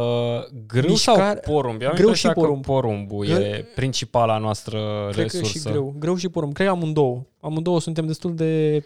grâu 0.67 0.89
Mișcare- 0.89 1.39
sau 1.43 1.53
porumb? 1.53 1.81
Eu 1.81 1.87
am 1.87 1.93
grâu 1.93 2.05
impresia 2.07 2.29
și 2.29 2.35
porumb. 2.35 2.65
Că 2.65 2.71
porumbul 2.71 3.25
Grâu- 3.25 3.41
e 3.41 3.65
principala 3.75 4.37
noastră 4.37 4.79
Cred 5.11 5.15
că 5.15 5.37
resursă. 5.37 5.57
și 5.57 5.59
grâu. 5.69 5.95
Grâu 5.99 6.15
și 6.15 6.29
porumb. 6.29 6.53
Cred 6.53 6.67
că 6.67 6.73
amândouă. 6.73 7.25
Amândouă 7.39 7.79
suntem 7.79 8.05
destul 8.07 8.35
de... 8.35 8.83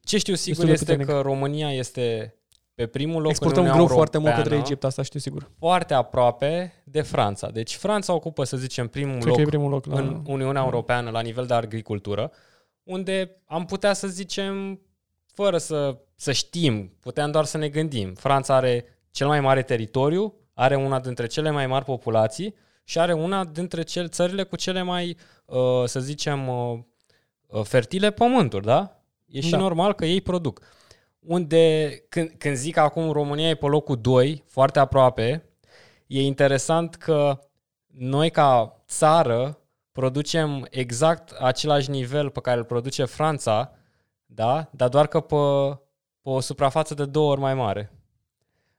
Ce 0.00 0.18
știu 0.18 0.34
sigur 0.34 0.64
Destul 0.64 0.66
de 0.66 0.72
este 0.72 0.84
puternic. 0.84 1.06
că 1.14 1.20
România 1.20 1.72
este 1.72 2.34
pe 2.74 2.86
primul 2.86 3.20
loc 3.22 3.30
Exportăm 3.30 3.58
în 3.58 3.64
grâu 3.64 3.74
Uniunea 3.78 3.96
foarte 3.96 4.18
mult 4.18 4.30
Europeană, 4.30 4.56
către 4.56 4.70
Egipt, 4.70 4.84
asta 4.84 5.02
știu 5.02 5.18
sigur. 5.20 5.50
foarte 5.58 5.94
aproape 5.94 6.72
de 6.84 7.00
Franța. 7.00 7.48
Deci 7.50 7.76
Franța 7.76 8.12
ocupă, 8.14 8.44
să 8.44 8.56
zicem, 8.56 8.88
primul 8.88 9.12
Cred 9.14 9.26
loc 9.26 9.34
că 9.36 9.40
e 9.40 9.44
primul 9.44 9.70
loc. 9.70 9.86
La... 9.86 9.98
în 9.98 10.22
Uniunea 10.26 10.62
Europeană 10.62 11.10
la 11.10 11.20
nivel 11.20 11.46
de 11.46 11.54
agricultură, 11.54 12.30
unde 12.82 13.42
am 13.46 13.64
putea 13.64 13.92
să 13.92 14.06
zicem, 14.06 14.80
fără 15.34 15.58
să, 15.58 15.96
să 16.14 16.32
știm, 16.32 16.92
puteam 17.00 17.30
doar 17.30 17.44
să 17.44 17.56
ne 17.58 17.68
gândim. 17.68 18.14
Franța 18.14 18.54
are 18.54 18.84
cel 19.18 19.26
mai 19.26 19.40
mare 19.40 19.62
teritoriu, 19.62 20.34
are 20.54 20.76
una 20.76 21.00
dintre 21.00 21.26
cele 21.26 21.50
mai 21.50 21.66
mari 21.66 21.84
populații 21.84 22.54
și 22.84 22.98
are 22.98 23.12
una 23.12 23.44
dintre 23.44 23.82
cel, 23.82 24.08
țările 24.08 24.42
cu 24.42 24.56
cele 24.56 24.82
mai, 24.82 25.16
uh, 25.44 25.84
să 25.84 26.00
zicem, 26.00 26.48
uh, 26.48 26.78
uh, 27.46 27.62
fertile 27.62 28.10
pământuri, 28.10 28.64
da? 28.64 29.00
E 29.26 29.40
și 29.40 29.50
Da. 29.50 29.56
normal 29.58 29.92
că 29.92 30.04
ei 30.04 30.20
produc. 30.20 30.60
Unde, 31.18 31.90
când, 32.08 32.30
când 32.38 32.56
zic 32.56 32.74
că 32.74 32.80
acum 32.80 33.10
România 33.10 33.48
e 33.48 33.54
pe 33.54 33.66
locul 33.66 34.00
2, 34.00 34.44
foarte 34.46 34.78
aproape, 34.78 35.44
e 36.06 36.22
interesant 36.22 36.94
că 36.94 37.38
noi 37.86 38.30
ca 38.30 38.82
țară 38.88 39.58
producem 39.92 40.66
exact 40.70 41.30
același 41.30 41.90
nivel 41.90 42.30
pe 42.30 42.40
care 42.40 42.58
îl 42.58 42.64
produce 42.64 43.04
Franța, 43.04 43.72
da? 44.26 44.68
dar 44.72 44.88
doar 44.88 45.06
că 45.06 45.20
pe, 45.20 45.36
pe 46.22 46.28
o 46.28 46.40
suprafață 46.40 46.94
de 46.94 47.04
două 47.04 47.30
ori 47.30 47.40
mai 47.40 47.54
mare. 47.54 47.92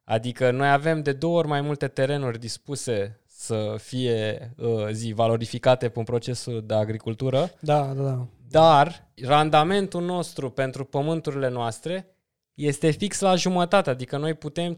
Adică 0.10 0.52
noi 0.52 0.70
avem 0.72 1.02
de 1.02 1.12
două 1.12 1.38
ori 1.38 1.48
mai 1.48 1.62
multe 1.62 1.88
terenuri 1.88 2.40
dispuse 2.40 3.20
să 3.28 3.76
fie 3.78 4.52
uh, 4.58 4.88
zi 4.92 5.12
valorificate 5.14 5.90
pe 5.90 6.00
un 6.00 6.06
procesul 6.06 6.64
de 6.66 6.74
agricultură, 6.74 7.52
Da, 7.60 7.94
da, 7.96 8.04
da. 8.04 8.26
dar 8.50 9.08
randamentul 9.26 10.04
nostru 10.04 10.50
pentru 10.50 10.84
pământurile 10.86 11.50
noastre 11.50 12.08
este 12.54 12.90
fix 12.92 13.20
la 13.20 13.36
jumătate, 13.36 13.90
adică 13.90 14.18
noi 14.18 14.34
putem 14.34 14.76
50% 14.76 14.78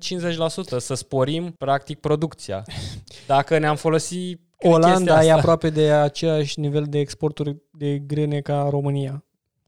să 0.78 0.94
sporim 0.94 1.52
practic 1.58 2.00
producția. 2.00 2.64
Dacă 3.28 3.58
ne-am 3.58 3.76
folosit 3.76 4.40
chestia 4.58 4.78
Olanda 4.78 5.14
e 5.14 5.18
asta. 5.18 5.34
aproape 5.34 5.70
de 5.70 5.92
același 5.92 6.60
nivel 6.60 6.84
de 6.90 7.00
exporturi 7.00 7.56
de 7.72 7.98
grâne 7.98 8.40
ca 8.42 8.68
România. 8.70 9.24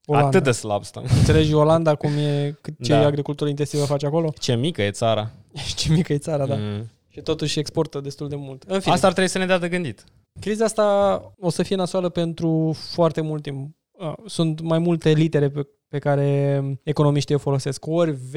Olanda. 0.06 0.28
Atât 0.28 0.44
de 0.44 0.52
slab 0.52 0.84
stăm. 0.84 1.06
Înțelegi 1.18 1.54
Olanda 1.54 1.96
cum 1.96 2.12
e, 2.18 2.58
cât 2.62 2.74
ce 2.84 2.92
Da. 2.92 3.06
agricultură 3.06 3.50
intensivă 3.50 3.86
face 3.86 4.06
acolo? 4.06 4.34
Ce 4.40 4.56
mică 4.56 4.82
e 4.82 4.92
țara. 4.92 5.32
Ce 5.78 5.92
mică 5.92 6.14
e 6.14 6.18
țara, 6.18 6.46
da. 6.46 6.56
Mm. 6.56 6.90
Și 7.08 7.22
totuși 7.22 7.60
exportă 7.60 8.00
destul 8.00 8.30
de 8.30 8.36
mult. 8.36 8.64
În 8.68 8.80
fine, 8.80 8.94
Asta 8.94 9.08
ar 9.08 9.14
trebui 9.14 9.30
să 9.32 9.38
ne 9.38 9.46
dea 9.46 9.58
de 9.58 9.70
gândit. 9.70 10.04
criza 10.40 10.66
asta 10.66 11.22
o 11.40 11.50
să 11.50 11.64
fie 11.64 11.76
nasoală 11.76 12.10
pentru 12.10 12.76
foarte 12.92 13.22
mult 13.22 13.42
timp. 13.42 13.76
Ah, 14.00 14.14
Sunt 14.26 14.62
mai 14.62 14.80
multe 14.80 15.10
litere 15.12 15.50
pe, 15.50 15.68
pe 15.88 16.00
care 16.00 16.64
economiștii 16.84 17.36
o 17.36 17.38
folosesc. 17.38 17.86
Ori 17.88 18.12
V, 18.12 18.34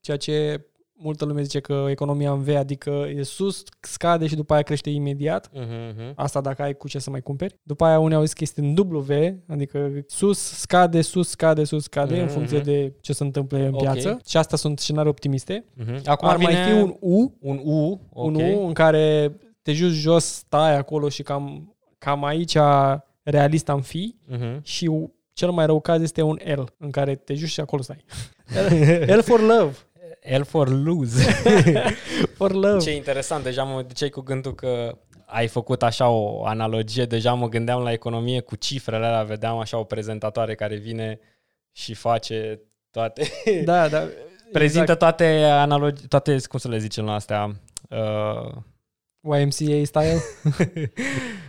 ceea 0.00 0.16
ce 0.16 0.64
multă 1.02 1.24
lume 1.24 1.42
zice 1.42 1.60
că 1.60 1.86
economia 1.88 2.30
în 2.32 2.42
V, 2.42 2.48
adică 2.56 3.06
e 3.16 3.22
sus, 3.22 3.62
scade 3.80 4.26
și 4.26 4.34
după 4.34 4.52
aia 4.52 4.62
crește 4.62 4.90
imediat. 4.90 5.48
Mm-hmm. 5.48 6.14
Asta 6.14 6.40
dacă 6.40 6.62
ai 6.62 6.74
cu 6.74 6.88
ce 6.88 6.98
să 6.98 7.10
mai 7.10 7.20
cumperi. 7.20 7.54
După 7.62 7.84
aia 7.84 7.98
unii 7.98 8.16
au 8.16 8.22
zis 8.22 8.32
că 8.32 8.38
este 8.42 8.60
în 8.60 8.76
W, 8.76 9.10
adică 9.48 9.90
sus, 10.06 10.38
scade, 10.38 11.00
sus, 11.00 11.28
scade, 11.28 11.64
sus, 11.64 11.82
scade, 11.82 12.14
mm-hmm. 12.14 12.18
în 12.18 12.24
Mhm. 12.24 12.32
funcție 12.32 12.58
de 12.58 12.92
ce 13.00 13.12
se 13.12 13.22
întâmplă 13.24 13.58
în 13.58 13.74
Ok. 13.74 13.80
piață. 13.80 14.20
Și 14.26 14.36
astea 14.36 14.56
sunt 14.56 14.78
scenarii 14.78 15.10
optimiste. 15.10 15.64
Mm-hmm. 15.82 16.02
Acum 16.04 16.28
ar 16.28 16.36
mai 16.36 16.54
fi 16.54 16.72
un 16.72 16.96
U, 17.00 17.36
un 17.40 17.60
U, 17.64 18.00
ok. 18.12 18.24
un 18.26 18.34
U 18.34 18.66
în 18.66 18.72
care 18.72 19.36
te 19.62 19.72
joci 19.72 19.90
jos, 19.90 20.24
stai 20.24 20.76
acolo 20.76 21.08
și 21.08 21.22
cam, 21.22 21.76
cam 21.98 22.24
aici 22.24 22.56
realist 23.22 23.68
am 23.68 23.80
fi 23.80 24.14
Mm-hmm. 24.30 24.62
și 24.62 24.86
U- 24.86 25.14
cel 25.32 25.50
mai 25.50 25.66
rău 25.66 25.80
caz 25.80 26.02
este 26.02 26.22
un 26.22 26.38
L, 26.54 26.60
în 26.78 26.90
care 26.90 27.14
te 27.14 27.34
joci 27.34 27.48
și 27.48 27.60
acolo 27.60 27.82
stai. 27.82 28.04
L 29.16 29.20
for 29.22 29.40
love. 29.40 29.76
L 30.38 30.42
for 30.42 30.68
lose. 30.68 31.22
For 32.36 32.52
love. 32.52 32.78
Ce 32.78 32.94
interesant, 32.94 33.44
deja 33.44 33.62
mă 33.62 33.82
duceai 33.82 34.08
cu 34.08 34.20
gândul 34.20 34.54
că 34.54 34.98
ai 35.26 35.46
făcut 35.46 35.82
așa 35.82 36.08
o 36.08 36.44
analogie, 36.44 37.04
deja 37.04 37.32
mă 37.34 37.48
gândeam 37.48 37.82
la 37.82 37.92
economie 37.92 38.40
cu 38.40 38.56
cifrele 38.56 39.06
alea, 39.06 39.22
vedeam 39.22 39.58
așa 39.58 39.78
o 39.78 39.84
prezentatoare 39.84 40.54
care 40.54 40.76
vine 40.76 41.20
și 41.72 41.94
face 41.94 42.60
toate, 42.90 43.22
Da, 43.64 43.88
da. 43.88 43.98
prezintă 44.52 44.92
exact. 44.92 44.98
toate 44.98 45.44
analogii, 45.44 46.08
toate, 46.08 46.36
cum 46.48 46.58
să 46.58 46.68
le 46.68 46.78
zicem 46.78 47.04
la 47.04 47.14
astea, 47.14 47.54
uh, 47.88 48.52
YMCA 49.20 49.84
style. 49.84 50.20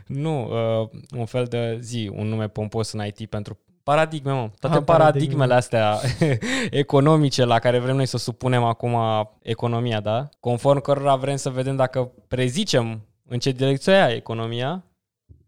nu, 0.05 0.49
uh, 0.81 0.89
un 1.17 1.25
fel 1.25 1.45
de 1.45 1.77
zi, 1.81 2.11
un 2.13 2.27
nume 2.27 2.47
pompos 2.47 2.91
în 2.91 3.05
IT 3.05 3.29
pentru 3.29 3.59
paradigme, 3.83 4.31
mă. 4.31 4.49
Toate 4.59 4.77
Ah, 4.77 4.83
paradigmele 4.85 5.47
paradigme. 5.47 5.53
astea 5.53 5.99
economice 6.69 7.45
la 7.45 7.59
care 7.59 7.79
vrem 7.79 7.95
noi 7.95 8.05
să 8.05 8.17
supunem 8.17 8.63
acum 8.63 8.95
economia, 9.41 9.99
da? 9.99 10.29
Conform 10.39 10.81
cărora 10.81 11.15
vrem 11.15 11.35
să 11.35 11.49
vedem 11.49 11.75
dacă 11.75 12.11
prezicem 12.27 13.01
în 13.27 13.39
ce 13.39 13.51
direcție 13.51 13.93
ia 13.93 14.07
economia, 14.09 14.83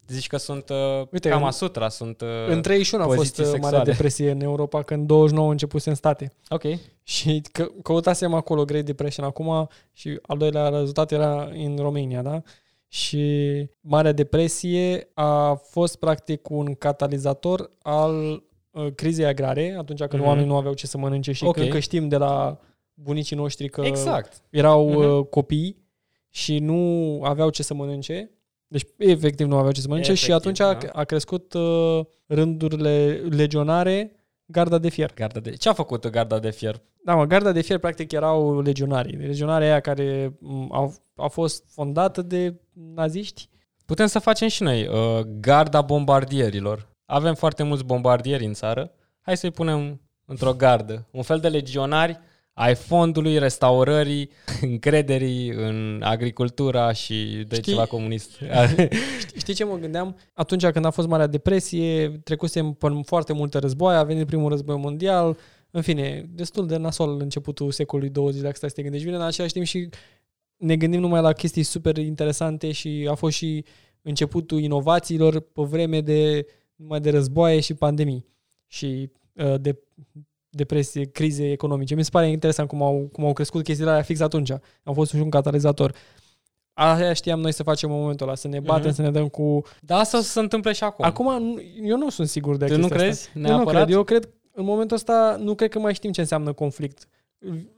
zici 0.07 0.27
că 0.27 0.37
sunt 0.37 0.69
uh, 0.69 1.07
Uite, 1.11 1.29
cam 1.29 1.41
în- 1.41 1.47
asutra, 1.47 1.89
sunt... 1.89 2.21
Uh, 2.21 2.27
În 2.47 2.61
31 2.61 3.03
a 3.03 3.05
fost 3.05 3.17
poziții 3.17 3.43
uh, 3.43 3.49
Marea 3.49 3.61
sexuale. 3.69 3.91
Depresie 3.91 4.31
în 4.31 4.41
Europa, 4.41 4.81
când 4.83 5.07
29 5.07 5.51
începuse 5.51 5.89
în 5.89 5.95
state. 5.95 6.31
ok. 6.49 6.63
Și 7.03 7.41
că, 7.51 7.67
căutasem 7.83 8.33
acolo 8.33 8.65
Great 8.65 8.85
Depression 8.85 9.25
acum 9.25 9.67
și 9.93 10.19
al 10.27 10.37
doilea 10.37 10.69
rezultat 10.69 11.11
era 11.11 11.49
în 11.53 11.77
România, 11.77 12.21
da? 12.21 12.41
Și 12.93 13.65
Marea 13.79 14.11
Depresie 14.11 15.07
a 15.13 15.53
fost 15.53 15.95
practic 15.95 16.49
un 16.49 16.73
catalizator 16.75 17.71
al 17.81 18.43
uh, 18.71 18.87
crizei 18.95 19.25
agrare, 19.25 19.75
atunci 19.77 19.99
când 19.99 20.13
Mhm. 20.13 20.23
oamenii 20.23 20.47
nu 20.49 20.55
aveau 20.55 20.73
ce 20.73 20.87
să 20.87 20.97
mănânce 20.97 21.31
și 21.31 21.43
Ok. 21.43 21.49
okay. 21.49 21.67
că 21.67 21.79
știm 21.79 22.07
de 22.07 22.17
la 22.17 22.59
bunicii 22.93 23.35
noștri 23.35 23.69
că 23.69 23.81
Exact. 23.81 24.41
erau 24.49 24.89
Mhm. 24.89 24.97
uh, 25.19 25.25
copii 25.25 25.77
și 26.29 26.59
nu 26.59 27.19
aveau 27.23 27.49
ce 27.49 27.63
să 27.63 27.73
mănânce. 27.73 28.31
Deci, 28.67 28.83
efectiv, 28.97 29.47
nu 29.47 29.55
aveau 29.57 29.71
ce 29.71 29.81
să 29.81 29.87
mănânce 29.87 30.13
și 30.13 30.31
Efectiv, 30.31 30.35
atunci 30.53 30.59
a, 30.59 30.73
da. 30.85 30.99
a 30.99 31.03
crescut 31.03 31.53
uh, 31.53 31.99
rândurile 32.25 33.21
legionare, 33.29 34.11
garda 34.45 34.77
de 34.77 34.89
fier. 34.89 35.13
Garda 35.13 35.39
de... 35.39 35.51
Ce 35.51 35.69
a 35.69 35.73
făcut 35.73 36.07
garda 36.07 36.39
de 36.39 36.51
fier? 36.51 36.81
Da, 37.05 37.15
mă, 37.15 37.25
garda 37.25 37.51
de 37.51 37.61
fier 37.61 37.77
practic 37.77 38.11
erau 38.11 38.61
legionarii. 38.61 39.15
Legionarii 39.17 39.67
aia 39.67 39.79
care 39.79 40.35
m, 40.39 40.67
au, 40.73 40.93
au 41.15 41.29
fost 41.29 41.63
fondată 41.67 42.21
de 42.21 42.55
naziști. 42.95 43.49
Putem 43.85 44.05
să 44.07 44.19
facem 44.19 44.47
și 44.47 44.63
noi 44.63 44.87
uh, 44.87 45.19
garda 45.39 45.81
bombardierilor. 45.81 46.89
Avem 47.05 47.33
foarte 47.35 47.63
mulți 47.63 47.83
bombardieri 47.85 48.45
în 48.45 48.53
țară. 48.53 48.91
Hai 49.21 49.37
să-i 49.37 49.51
punem 49.51 50.01
într-o 50.25 50.53
gardă. 50.53 51.07
Un 51.11 51.21
fel 51.21 51.39
de 51.39 51.47
legionari 51.47 52.19
ai 52.53 52.75
fondului, 52.75 53.37
restaurării, 53.37 54.29
încrederii 54.61 55.49
în 55.49 56.01
agricultura 56.03 56.91
și 56.91 57.45
de 57.47 57.55
Știi- 57.55 57.71
ceva 57.71 57.85
comunist. 57.85 58.31
Știi- 58.67 59.37
Știi 59.37 59.53
ce 59.53 59.63
mă 59.63 59.77
gândeam? 59.77 60.15
Atunci 60.33 60.65
când 60.67 60.85
a 60.85 60.89
fost 60.89 61.07
Marea 61.07 61.27
Depresie, 61.27 62.09
trecusem 62.23 62.71
pe 62.71 62.87
foarte 63.05 63.33
multe 63.33 63.57
războaie, 63.57 63.97
a 63.97 64.03
venit 64.03 64.25
primul 64.25 64.49
război 64.49 64.77
mondial, 64.77 65.37
în 65.75 65.81
fine, 65.81 66.25
destul 66.29 66.67
de 66.67 66.77
nasol 66.77 67.19
începutul 67.21 67.71
secolului 67.71 68.11
20, 68.11 68.41
dacă 68.41 68.55
stai 68.55 68.69
să 68.69 68.75
te 68.75 68.81
gândești 68.81 69.05
bine, 69.05 69.17
în 69.17 69.23
același 69.23 69.53
timp 69.53 69.65
și 69.65 69.89
ne 70.57 70.75
gândim 70.77 70.99
numai 70.99 71.21
la 71.21 71.31
chestii 71.33 71.63
super 71.63 71.97
interesante 71.97 72.71
și 72.71 73.07
a 73.11 73.13
fost 73.13 73.35
și 73.35 73.65
începutul 74.01 74.59
inovațiilor 74.59 75.39
pe 75.39 75.61
vreme 75.61 76.01
de 76.01 76.45
numai 76.75 76.99
de 76.99 77.09
războaie 77.09 77.59
și 77.59 77.73
pandemii 77.73 78.25
și 78.67 79.09
uh, 79.33 79.53
de 79.61 79.79
depresie, 80.49 81.03
crize 81.05 81.51
economice. 81.51 81.95
Mi 81.95 82.03
se 82.03 82.09
pare 82.11 82.29
interesant 82.29 82.67
cum 82.67 82.81
au, 82.81 83.09
cum 83.11 83.25
au 83.25 83.33
crescut 83.33 83.63
chestiile 83.63 83.91
alea 83.91 84.03
fix 84.03 84.19
atunci. 84.19 84.51
Au 84.83 84.93
fost 84.93 85.11
și 85.11 85.15
un 85.21 85.29
catalizator. 85.29 85.93
Aia 86.73 87.13
știam 87.13 87.39
noi 87.39 87.51
să 87.53 87.63
facem 87.63 87.91
în 87.91 87.99
momentul 87.99 88.27
ăla, 88.27 88.35
să 88.35 88.47
ne 88.47 88.59
batem, 88.59 88.85
Mhm. 88.85 88.95
să 88.95 89.01
ne 89.01 89.11
dăm 89.11 89.27
cu... 89.27 89.61
Dar 89.81 89.99
asta 89.99 90.17
o 90.17 90.21
să 90.21 90.29
se 90.29 90.39
întâmple 90.39 90.71
și 90.73 90.83
acum. 90.83 91.05
Acum, 91.05 91.43
nu- 91.43 91.61
eu 91.83 91.97
nu 91.97 92.09
sunt 92.09 92.27
sigur 92.27 92.57
de 92.57 92.65
Tu 92.65 92.71
nu 92.73 92.77
chestia 92.79 92.97
crezi? 92.97 93.27
Asta. 93.27 93.39
Eu 93.39 93.41
nu 93.43 93.47
Neapărat? 93.55 93.83
cred. 93.83 93.95
Eu 93.95 94.03
cred, 94.03 94.29
în 94.55 94.65
momentul 94.65 94.95
ăsta, 94.95 95.35
nu 95.39 95.55
cred 95.55 95.69
că 95.69 95.79
mai 95.79 95.93
știm 95.93 96.11
ce 96.11 96.21
înseamnă 96.21 96.53
conflict. 96.53 97.07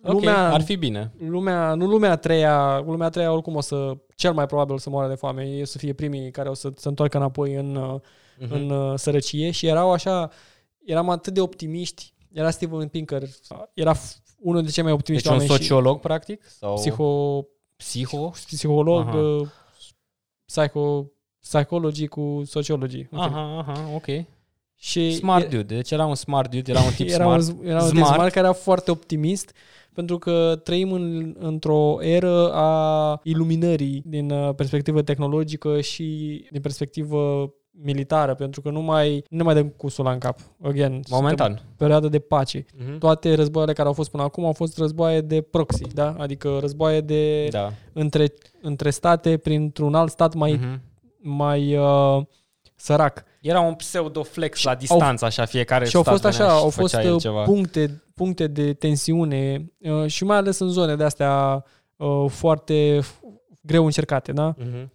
Ok, 0.04 0.12
Lumea, 0.12 0.52
ar 0.54 0.62
fi 0.62 0.76
bine. 0.76 1.12
lumea, 1.18 1.74
nu 1.74 1.86
lumea 1.88 2.12
a 2.12 2.16
treia, 2.16 2.80
lumea 2.86 3.08
a 3.08 3.10
treia 3.10 3.32
oricum 3.32 3.56
o 3.56 3.62
să, 3.62 3.98
cel 4.16 4.34
mai 4.34 4.46
probabil 4.46 4.74
o 4.74 4.78
să 4.78 4.90
moară 4.90 5.08
de 5.10 5.16
foame, 5.16 5.44
ei 5.48 5.62
o 5.62 5.66
să 5.66 5.78
fie 5.78 5.94
primii 5.94 6.32
care 6.32 6.50
o 6.50 6.54
să 6.54 6.72
se 6.76 6.88
întoarcă 6.88 7.18
înapoi 7.18 7.54
în, 7.54 7.76
uh, 7.76 8.00
Mhm. 8.40 8.54
în 8.54 8.70
uh, 8.70 8.94
sărăcie 9.00 9.52
și 9.52 9.68
erau 9.68 9.92
așa, 9.92 10.30
eram 10.86 11.10
atât 11.10 11.34
de 11.34 11.42
optimiști, 11.42 12.14
era 12.32 12.50
Steven 12.50 12.88
Pinker, 12.88 13.24
era 13.74 13.96
f- 13.96 14.16
unul 14.40 14.56
dintre 14.56 14.72
cei 14.74 14.84
mai 14.84 14.92
optimiști 14.92 15.28
Deci 15.28 15.36
un 15.38 15.42
oameni 15.42 15.60
sociolog, 15.60 16.00
practic? 16.00 16.44
Sau 16.44 16.76
și 16.78 16.82
psiho, 16.82 17.42
psiho? 17.76 18.30
psiholog, 18.30 19.08
Aha. 19.08 19.18
uh, 19.18 19.48
psycho, 20.46 21.12
psychology 21.40 22.08
cu 22.08 22.42
sociology. 22.46 22.98
în 22.98 23.06
fine. 23.22 23.36
Aha, 23.36 23.58
aha, 23.58 23.90
ok. 23.96 24.06
Și 24.76 25.12
Smart 25.16 25.44
e- 25.54 25.56
dude. 25.58 25.76
Deci 25.76 25.92
era 25.92 26.06
un 26.06 26.16
smart 26.16 26.52
dude, 26.52 26.72
era 26.72 26.82
un 26.82 26.92
tip 26.96 27.10
era 27.20 27.24
smart. 27.24 27.60
Un, 27.60 27.68
era 27.68 27.82
un 27.84 27.88
tip 27.90 27.98
Smart. 27.98 28.14
smart 28.14 28.34
care 28.34 28.46
era 28.46 28.54
foarte 28.56 28.92
optimist 28.92 29.52
pentru 29.94 30.18
că 30.18 30.60
trăim 30.64 30.92
în, 30.92 31.36
într-o 31.40 31.98
eră 32.02 32.52
a 32.54 33.20
iluminării 33.24 34.02
din 34.06 34.30
uh, 34.32 34.56
perspectivă 34.56 35.02
tehnologică 35.02 35.82
și 35.82 36.04
din 36.52 36.62
perspectivă 36.62 37.50
militară, 37.84 38.34
pentru 38.36 38.62
că 38.62 38.70
nu 38.70 38.82
mai, 38.82 39.24
nu 39.30 39.38
ne 39.38 39.44
mai 39.44 39.54
dăm 39.54 39.68
cu 39.68 39.88
la 39.98 40.12
în 40.12 40.18
cap. 40.18 40.40
Again, 40.64 40.92
suntem 40.92 41.04
Momentan. 41.16 41.52
în 41.52 41.74
perioadă 41.78 42.08
de 42.08 42.20
pace. 42.20 42.66
Mhm. 42.78 42.98
Toate 42.98 43.34
războaiele 43.36 43.74
care 43.74 43.88
au 43.88 43.94
fost 43.94 44.12
până 44.12 44.24
acum 44.24 44.46
au 44.46 44.54
fost 44.54 44.78
războaie 44.78 45.22
de 45.22 45.42
proxy, 45.42 45.84
da? 45.94 46.16
adică 46.20 46.58
războaie 46.60 47.02
de 47.02 47.48
Da. 47.50 47.72
între, 47.94 48.34
între 48.62 48.90
state 48.90 49.38
printr-un 49.38 49.96
alt 49.96 50.12
stat 50.12 50.34
mai, 50.34 50.52
Mhm. 50.52 50.82
mai 51.22 51.78
uh, 51.78 52.22
sărac. 52.76 53.24
Era 53.46 53.60
un 53.60 53.74
pseudo-flex 53.74 54.64
la 54.64 54.76
distanță, 54.76 55.26
așa, 55.26 55.46
fiecare 55.46 55.86
Și 55.86 55.96
au 55.96 56.02
stat 56.02 56.14
fost 56.20 56.38
venea 56.38 56.48
așa, 56.48 56.58
și 56.58 56.64
au 56.64 56.70
făcea 56.70 56.82
fost 56.98 57.06
el 57.08 57.14
uh, 57.14 57.22
ceva. 57.22 57.44
puncte, 57.44 58.04
puncte 58.16 58.48
de 58.48 58.74
tensiune 58.74 59.72
uh, 59.80 60.06
și 60.08 60.24
mai 60.24 60.38
ales 60.38 60.60
în 60.60 60.70
zone 60.70 60.96
de 60.96 61.04
astea 61.04 61.64
uh, 61.96 62.26
foarte 62.30 63.00
f- 63.02 63.20
greu 63.62 63.86
încercate, 63.86 64.32
da? 64.32 64.56
Mhm. 64.58 64.94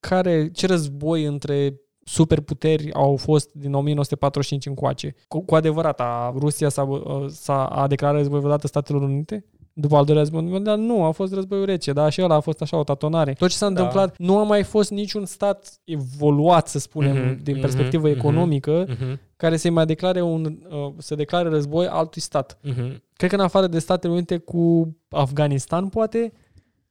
Care, 0.00 0.50
ce 0.50 0.66
război 0.66 1.24
între 1.24 1.80
superputeri 2.04 2.92
au 2.92 3.16
fost 3.16 3.52
din 3.52 3.74
1945 3.74 4.66
încoace? 4.66 5.14
Cu, 5.28 5.40
cu 5.44 5.54
adevărat, 5.54 6.00
a, 6.00 6.34
Rusia 6.38 6.68
s-a, 6.68 6.82
uh, 6.82 7.24
s-a 7.28 7.66
a 7.66 7.86
declarat 7.86 8.16
război 8.16 8.38
vreodată 8.38 8.66
Statelor 8.66 9.02
Unite? 9.02 9.44
După 9.74 9.96
al 9.96 10.04
doilea 10.04 10.22
război 10.22 10.42
mondial, 10.42 10.78
nu, 10.78 11.04
a 11.04 11.10
fost 11.10 11.32
războiul 11.34 11.64
rece, 11.64 11.92
dar 11.92 12.12
și 12.12 12.22
ăla 12.22 12.34
a 12.34 12.40
fost 12.40 12.62
așa 12.62 12.76
o 12.76 12.84
tatonare. 12.84 13.32
Tot 13.32 13.48
ce 13.50 13.56
s-a 13.56 13.64
Da. 13.68 13.70
întâmplat, 13.70 14.14
nu 14.18 14.38
a 14.38 14.42
mai 14.42 14.62
fost 14.62 14.90
niciun 14.90 15.24
stat 15.24 15.80
evoluat, 15.84 16.68
să 16.68 16.78
spunem, 16.78 17.16
Mhm, 17.16 17.42
din 17.42 17.52
mhm, 17.52 17.60
perspectivă 17.60 18.08
mhm. 18.08 18.18
economică, 18.18 18.84
Mhm. 18.88 19.20
care 19.36 19.56
să 19.56 19.70
mai 19.70 19.86
declare 19.86 20.20
un, 20.22 20.58
uh, 20.70 20.92
să 20.98 21.14
declare 21.14 21.48
război 21.48 21.86
altui 21.86 22.20
stat. 22.20 22.58
Mhm. 22.62 23.02
Cred 23.16 23.30
că 23.30 23.36
în 23.36 23.42
afară 23.42 23.66
de 23.66 23.78
Statele 23.78 24.12
Unite 24.12 24.36
cu 24.38 24.96
Afganistan, 25.08 25.88
poate, 25.88 26.32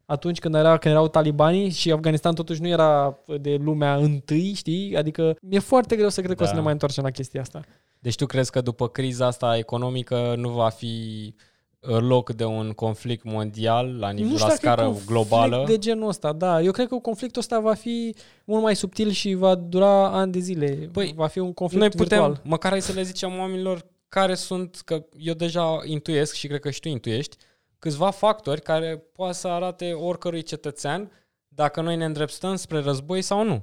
atunci 0.05 0.39
când, 0.39 0.55
era, 0.55 0.77
când 0.77 0.93
erau 0.93 1.07
talibanii 1.07 1.69
și 1.69 1.91
Afganistan 1.91 2.33
totuși 2.33 2.61
nu 2.61 2.67
era 2.67 3.19
de 3.41 3.59
lumea 3.63 3.95
întâi, 3.95 4.53
știi? 4.53 4.95
Adică 4.97 5.35
mi-e 5.41 5.59
foarte 5.59 5.95
greu 5.95 6.09
să 6.09 6.21
cred 6.21 6.35
că 6.37 6.43
o 6.43 6.45
să 6.45 6.51
Da. 6.51 6.57
ne 6.57 6.63
mai 6.63 6.71
întoarcem 6.73 7.03
la 7.03 7.09
chestia 7.09 7.41
asta. 7.41 7.61
Deci 7.99 8.15
tu 8.15 8.25
crezi 8.25 8.51
că 8.51 8.61
după 8.61 8.87
criza 8.87 9.25
asta 9.25 9.57
economică 9.57 10.33
nu 10.37 10.49
va 10.49 10.69
fi 10.69 10.85
uh, 11.27 11.41
loc 11.87 12.31
de 12.31 12.45
un 12.45 12.71
conflict 12.71 13.23
mondial 13.23 13.97
la, 13.99 14.09
nivel, 14.09 14.31
la 14.31 14.37
dacă 14.37 14.51
e 14.51 14.55
scară 14.55 14.83
conflict 14.83 15.07
globală? 15.07 15.63
de 15.67 15.77
genul 15.77 16.07
ăsta, 16.07 16.33
da. 16.33 16.61
Eu 16.61 16.71
cred 16.71 16.87
că 16.87 16.95
conflictul 16.95 17.41
ăsta 17.41 17.59
va 17.59 17.73
fi 17.73 18.15
mult 18.45 18.61
mai 18.61 18.75
subtil 18.75 19.09
și 19.09 19.33
va 19.33 19.55
dura 19.55 20.07
ani 20.07 20.31
de 20.31 20.39
zile. 20.39 20.89
Păi, 20.91 21.13
va 21.15 21.27
fi 21.27 21.39
un 21.39 21.53
conflict 21.53 21.81
Noi 21.81 21.89
putem, 21.89 22.19
virtual. 22.19 22.41
măcar 22.43 22.71
hai 22.71 22.81
să 22.81 22.93
le 22.93 23.01
zicem 23.01 23.37
oamenilor 23.37 23.85
care 24.07 24.35
sunt, 24.35 24.81
că 24.85 25.05
eu 25.17 25.33
deja 25.33 25.79
intuiesc 25.85 26.33
și 26.33 26.47
cred 26.47 26.59
că 26.59 26.69
și 26.69 26.79
tu 26.79 26.87
intuiești, 26.87 27.37
câțiva 27.79 28.09
factori 28.09 28.61
care 28.61 29.03
poate 29.13 29.33
să 29.33 29.47
arate 29.47 29.91
oricărui 29.93 30.41
cetățean 30.41 31.11
dacă 31.47 31.81
noi 31.81 31.95
ne 31.95 32.05
îndreptăm 32.05 32.55
spre 32.55 32.79
război 32.79 33.21
sau 33.21 33.43
nu. 33.43 33.61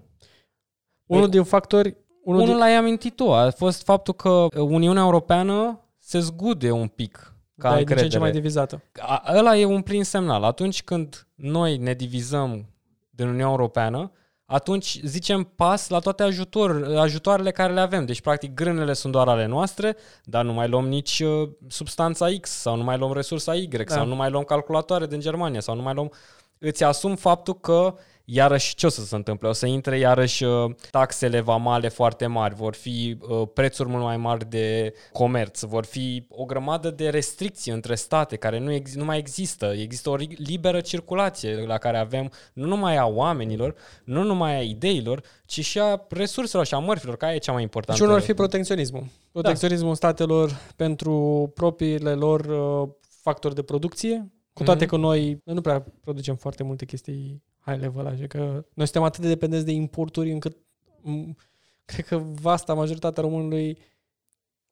Unul 1.07 1.29
din 1.29 1.43
factori... 1.45 1.97
Unul, 2.23 2.41
Unul 2.41 2.53
din, 2.53 2.63
l-ai 2.63 2.75
amintit 2.75 3.17
tu, 3.17 3.33
a 3.33 3.51
fost 3.51 3.83
faptul 3.83 4.15
că 4.15 4.47
Uniunea 4.57 5.03
Europeană 5.03 5.81
se 5.99 6.19
zgude 6.19 6.71
un 6.71 6.89
pic 6.89 7.38
ca 7.59 7.69
da, 7.71 7.81
e 7.81 7.85
din 7.85 7.87
ce 7.87 7.93
în 7.93 7.99
încredere. 7.99 8.09
ce 8.09 8.19
mai 8.19 8.31
divizată. 8.31 8.83
A- 9.01 9.23
ăla 9.37 9.57
e 9.57 9.65
un 9.65 9.83
plin 9.83 10.05
semnal. 10.05 10.45
Atunci 10.45 10.83
când 10.83 11.27
noi 11.35 11.77
ne 11.77 11.93
divizăm 11.95 12.67
din 13.11 13.27
Uniunea 13.27 13.47
Europeană, 13.47 14.13
atunci 14.47 15.01
zicem 15.05 15.43
pas 15.43 15.89
la 15.89 15.99
toate 15.99 16.23
ajutor, 16.23 16.97
ajutoarele 16.99 17.51
care 17.51 17.73
le 17.73 17.81
avem. 17.81 18.05
Deci, 18.07 18.21
practic, 18.21 18.55
grânele 18.55 18.93
sunt 18.93 19.13
doar 19.13 19.29
ale 19.29 19.47
noastre, 19.47 19.97
dar 20.25 20.45
nu 20.45 20.53
mai 20.53 20.69
luăm 20.69 20.89
nici 20.89 21.21
uh, 21.21 21.49
substanța 21.69 22.27
X 22.41 22.51
sau 22.51 22.77
nu 22.77 22.83
mai 22.83 22.99
luăm 22.99 23.13
resursa 23.13 23.55
Y 23.55 23.67
Da. 23.67 23.83
sau 23.87 24.07
nu 24.07 24.15
mai 24.15 24.31
luăm 24.31 24.45
calculatoare 24.45 25.07
din 25.07 25.21
Germania 25.21 25.61
sau 25.61 25.75
nu 25.75 25.83
mai 25.83 25.95
luăm... 25.95 26.13
Îți 26.59 26.85
asum 26.85 27.17
faptul 27.17 27.61
că 27.61 27.95
iarăși 28.31 28.75
ce 28.75 28.87
o 28.87 28.89
să 28.89 29.01
se 29.05 29.15
întâmple? 29.15 29.49
O 29.49 29.53
să 29.53 29.67
intre 29.67 29.99
iarăși 29.99 30.45
uh, 30.45 30.71
taxele 30.91 31.41
vamale 31.41 31.89
foarte 31.89 32.27
mari, 32.27 32.55
vor 32.55 32.75
fi 32.75 33.19
uh, 33.29 33.49
prețuri 33.55 33.89
mult 33.89 34.03
mai 34.03 34.17
mari 34.17 34.49
de 34.51 34.95
comerț, 35.13 35.63
vor 35.63 35.85
fi 35.85 36.27
o 36.29 36.45
grămadă 36.45 36.91
de 36.91 37.09
restricții 37.09 37.73
între 37.73 37.95
state 37.95 38.37
care 38.37 38.59
nu, 38.59 38.73
ex- 38.73 38.95
nu 38.95 39.05
mai 39.05 39.19
există. 39.19 39.67
Există 39.67 40.11
o 40.11 40.17
ri- 40.17 40.37
liberă 40.37 40.81
circulație 40.81 41.65
la 41.67 41.79
care 41.79 41.99
avem 41.99 42.31
nu 42.53 42.67
numai 42.67 42.97
a 42.97 43.07
oamenilor, 43.07 43.75
nu 44.05 44.23
numai 44.23 44.57
a 44.57 44.63
ideilor, 44.63 45.23
ci 45.47 45.65
și 45.65 45.79
a 45.81 46.07
resurselor 46.09 46.67
și 46.67 46.75
a 46.75 46.79
mărfilor, 46.79 47.17
care 47.17 47.35
e 47.35 47.39
cea 47.39 47.53
mai 47.53 47.61
Și 47.61 47.65
importantă. 47.67 48.03
unul 48.03 48.15
ar 48.15 48.23
fi 48.23 48.35
protecționismul. 48.35 49.05
Protecționismul 49.33 49.95
statelor 49.95 50.51
pentru 50.77 51.51
propriile 51.55 52.13
lor 52.15 52.41
uh, 52.41 52.89
factori 53.23 53.55
de 53.55 53.63
producție, 53.63 54.33
cu 54.53 54.63
toate 54.63 54.85
Mhm. 54.85 54.95
că 54.95 54.97
noi, 55.01 55.41
noi 55.45 55.55
nu 55.55 55.61
prea 55.61 55.85
producem 56.01 56.35
foarte 56.37 56.63
multe 56.63 56.85
chestii 56.85 57.43
high 57.69 57.81
level, 57.81 58.07
așa 58.07 58.27
că 58.27 58.39
noi 58.75 58.85
suntem 58.87 59.03
atât 59.03 59.23
de 59.23 59.29
dependenți 59.29 59.65
de 59.67 59.73
importuri 59.73 60.33
încât 60.33 60.57
m, 61.01 61.37
cred 61.85 62.05
că 62.07 62.17
vasta 62.41 62.75
majoritatea 62.75 63.23
românului 63.23 63.79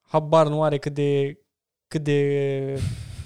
habar 0.01 0.49
nu 0.49 0.63
are 0.63 0.79
cât 0.79 0.95
de 0.95 1.39
cât 1.89 2.03
de 2.03 2.81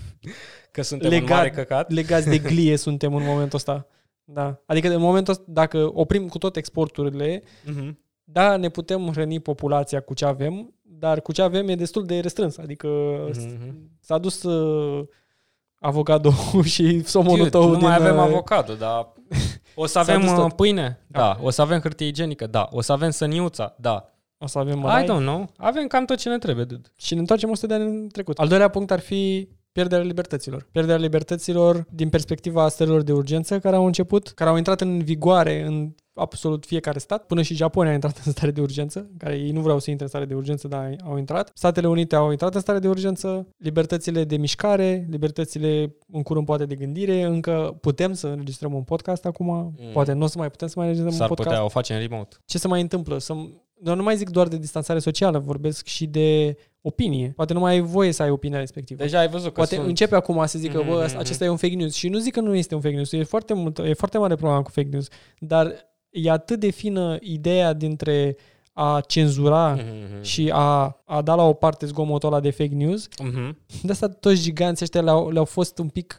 că 0.72 0.82
suntem 0.82 1.10
legat- 1.10 1.22
un 1.22 1.28
mare 1.36 1.50
căcat. 1.50 1.90
legați 1.90 2.28
de 2.28 2.38
glie 2.48 2.76
suntem 2.76 3.14
în 3.14 3.24
momentul 3.24 3.58
ăsta. 3.58 3.86
Da. 4.24 4.62
Adică 4.66 4.88
în 4.94 5.00
momentul 5.00 5.32
ăsta, 5.32 5.44
dacă 5.46 5.90
oprim 5.94 6.28
cu 6.28 6.38
tot 6.38 6.56
exporturile, 6.56 7.42
Mhm. 7.64 7.98
da, 8.24 8.56
ne 8.56 8.68
putem 8.68 9.08
hrăni 9.12 9.40
populația 9.40 10.00
cu 10.00 10.14
ce 10.14 10.24
avem, 10.24 10.74
dar 10.82 11.20
cu 11.20 11.32
ce 11.32 11.42
avem 11.42 11.68
e 11.68 11.74
destul 11.74 12.06
de 12.06 12.20
restrâns. 12.20 12.56
Adică 12.56 12.88
Mhm. 13.34 13.90
s-a 14.00 14.18
dus 14.18 14.42
uh, 14.42 15.06
avocado 15.78 16.30
și 16.64 17.04
somonul 17.04 17.36
Dude, 17.36 17.48
tău 17.48 17.68
nu 17.68 17.74
din... 17.74 17.82
mai 17.86 17.94
avem 17.94 18.14
uh, 18.16 18.20
avocado, 18.22 18.74
dar 18.74 19.12
o 19.74 19.86
să 19.86 19.92
S-a 19.92 20.00
avem 20.00 20.20
dus 20.20 20.30
uh, 20.30 20.36
tot. 20.36 20.52
pâine? 20.52 21.00
Da. 21.06 21.38
O 21.42 21.50
să 21.50 21.62
avem 21.62 21.80
hârtie 21.80 22.06
igienică? 22.06 22.46
Da. 22.46 22.68
O 22.70 22.80
să 22.80 22.92
avem 22.92 23.10
săniuța? 23.10 23.74
Da. 23.78 24.04
O 24.38 24.46
să 24.46 24.58
avem 24.58 24.76
I 24.76 24.80
mălai. 24.80 25.04
don't 25.04 25.06
know. 25.06 25.50
Avem 25.56 25.86
cam 25.86 26.04
tot 26.04 26.16
ce 26.18 26.28
ne 26.28 26.38
trebuie, 26.38 26.64
dude. 26.64 26.88
Și 26.96 27.14
ne 27.14 27.20
întoarcem 27.20 27.50
100 27.50 27.66
de 27.66 27.74
ani 27.74 27.84
în 27.84 28.08
trecut. 28.08 28.38
Al 28.38 28.48
doilea 28.48 28.68
punct 28.68 28.90
ar 28.90 29.00
fi 29.00 29.48
pierderea 29.72 30.04
libertăților. 30.04 30.68
Pierderea 30.72 31.00
libertăților 31.00 31.84
din 31.90 32.08
perspectiva 32.08 32.68
stărilor 32.68 33.02
de 33.02 33.12
urgență 33.12 33.58
care 33.58 33.76
au 33.76 33.86
început, 33.86 34.28
care 34.28 34.50
au 34.50 34.56
intrat 34.56 34.80
în 34.80 35.02
vigoare 35.02 35.62
în 35.66 35.94
absolut 36.20 36.66
fiecare 36.66 36.98
stat. 36.98 37.26
Până 37.26 37.42
și 37.42 37.54
Japonia 37.54 37.90
a 37.90 37.94
intrat 37.94 38.20
în 38.24 38.32
stare 38.32 38.50
de 38.50 38.60
urgență, 38.60 39.10
care 39.18 39.34
ei 39.36 39.50
nu 39.50 39.60
vreau 39.60 39.78
să 39.78 39.90
intre 39.90 40.04
în 40.04 40.10
stare 40.10 40.24
de 40.24 40.34
urgență, 40.34 40.68
dar 40.68 40.96
au 41.04 41.18
intrat. 41.18 41.50
Statele 41.54 41.88
Unite 41.88 42.16
au 42.16 42.30
intrat 42.30 42.54
în 42.54 42.60
stare 42.60 42.78
de 42.78 42.88
urgență. 42.88 43.46
Libertățile 43.56 44.24
de 44.24 44.36
mișcare, 44.36 45.06
libertățile 45.10 45.96
în 46.12 46.22
curând 46.22 46.46
poate 46.46 46.64
de 46.64 46.74
gândire. 46.74 47.22
Încă 47.22 47.78
putem 47.80 48.12
să 48.12 48.26
înregistrăm 48.26 48.74
un 48.74 48.82
podcast 48.82 49.24
acum. 49.24 49.46
Mm. 49.46 49.92
Poate 49.92 50.12
nu 50.12 50.24
o 50.24 50.26
să 50.26 50.38
mai 50.38 50.50
putem 50.50 50.68
să 50.68 50.74
mai 50.76 50.86
înregistrăm 50.86 51.18
S-ar 51.18 51.28
un 51.28 51.34
podcast 51.34 51.48
putea 51.56 51.64
o 51.64 51.68
face 51.68 51.94
în 51.94 52.00
remote. 52.00 52.36
ce 52.44 52.58
se 52.58 52.68
mai 52.68 52.80
întâmplă? 52.80 53.18
Să, 53.18 53.34
dar 53.82 53.96
nu 53.96 54.02
mai 54.02 54.16
zic 54.16 54.30
doar 54.30 54.48
de 54.48 54.56
distanțare 54.58 54.98
socială, 54.98 55.38
vorbesc 55.38 55.86
și 55.86 56.06
de 56.06 56.56
opinie. 56.82 57.32
Poate 57.36 57.52
nu 57.52 57.60
mai 57.60 57.72
ai 57.72 57.80
voie 57.80 58.12
să 58.12 58.22
ai 58.22 58.30
opinia 58.30 58.58
respectivă. 58.58 59.02
Deja 59.02 59.18
ai 59.18 59.28
văzut 59.28 59.46
că 59.46 59.52
Poate 59.52 59.74
sunt... 59.74 59.86
începe 59.86 60.14
acum 60.14 60.46
să 60.46 60.58
zică, 60.58 60.82
bă, 60.86 61.04
Mhm. 61.08 61.18
acesta 61.18 61.44
e 61.44 61.48
un 61.48 61.56
fake 61.56 61.74
news. 61.74 61.94
Și 61.94 62.08
nu 62.08 62.18
zic 62.18 62.32
că 62.32 62.40
nu 62.40 62.54
este 62.54 62.74
un 62.74 62.80
fake 62.80 62.94
news, 62.94 63.12
e 63.12 63.22
foarte, 63.22 63.54
mult, 63.54 63.78
e 63.78 63.92
foarte 63.92 64.18
mare 64.18 64.34
problema 64.34 64.62
cu 64.62 64.70
fake 64.70 64.88
news, 64.90 65.08
dar 65.38 65.74
e 66.11 66.30
atât 66.30 66.61
de 66.61 66.70
fină 66.70 67.16
ideea 67.20 67.72
dintre 67.72 68.36
a 68.72 69.00
cenzura 69.06 69.74
Mhm. 69.74 70.22
și 70.22 70.50
a, 70.52 71.00
a 71.04 71.22
da 71.22 71.34
la 71.34 71.42
o 71.42 71.52
parte 71.52 71.86
zgomotul 71.86 72.28
ăla 72.32 72.40
de 72.40 72.50
fake 72.50 72.74
news. 72.74 73.08
Mhm. 73.22 73.58
De 73.82 73.92
asta 73.92 74.08
toți 74.08 74.42
giganții 74.42 74.84
ăștia 74.84 75.00
le-au, 75.00 75.30
le-au 75.30 75.44
fost 75.44 75.78
un 75.78 75.88
pic, 75.88 76.18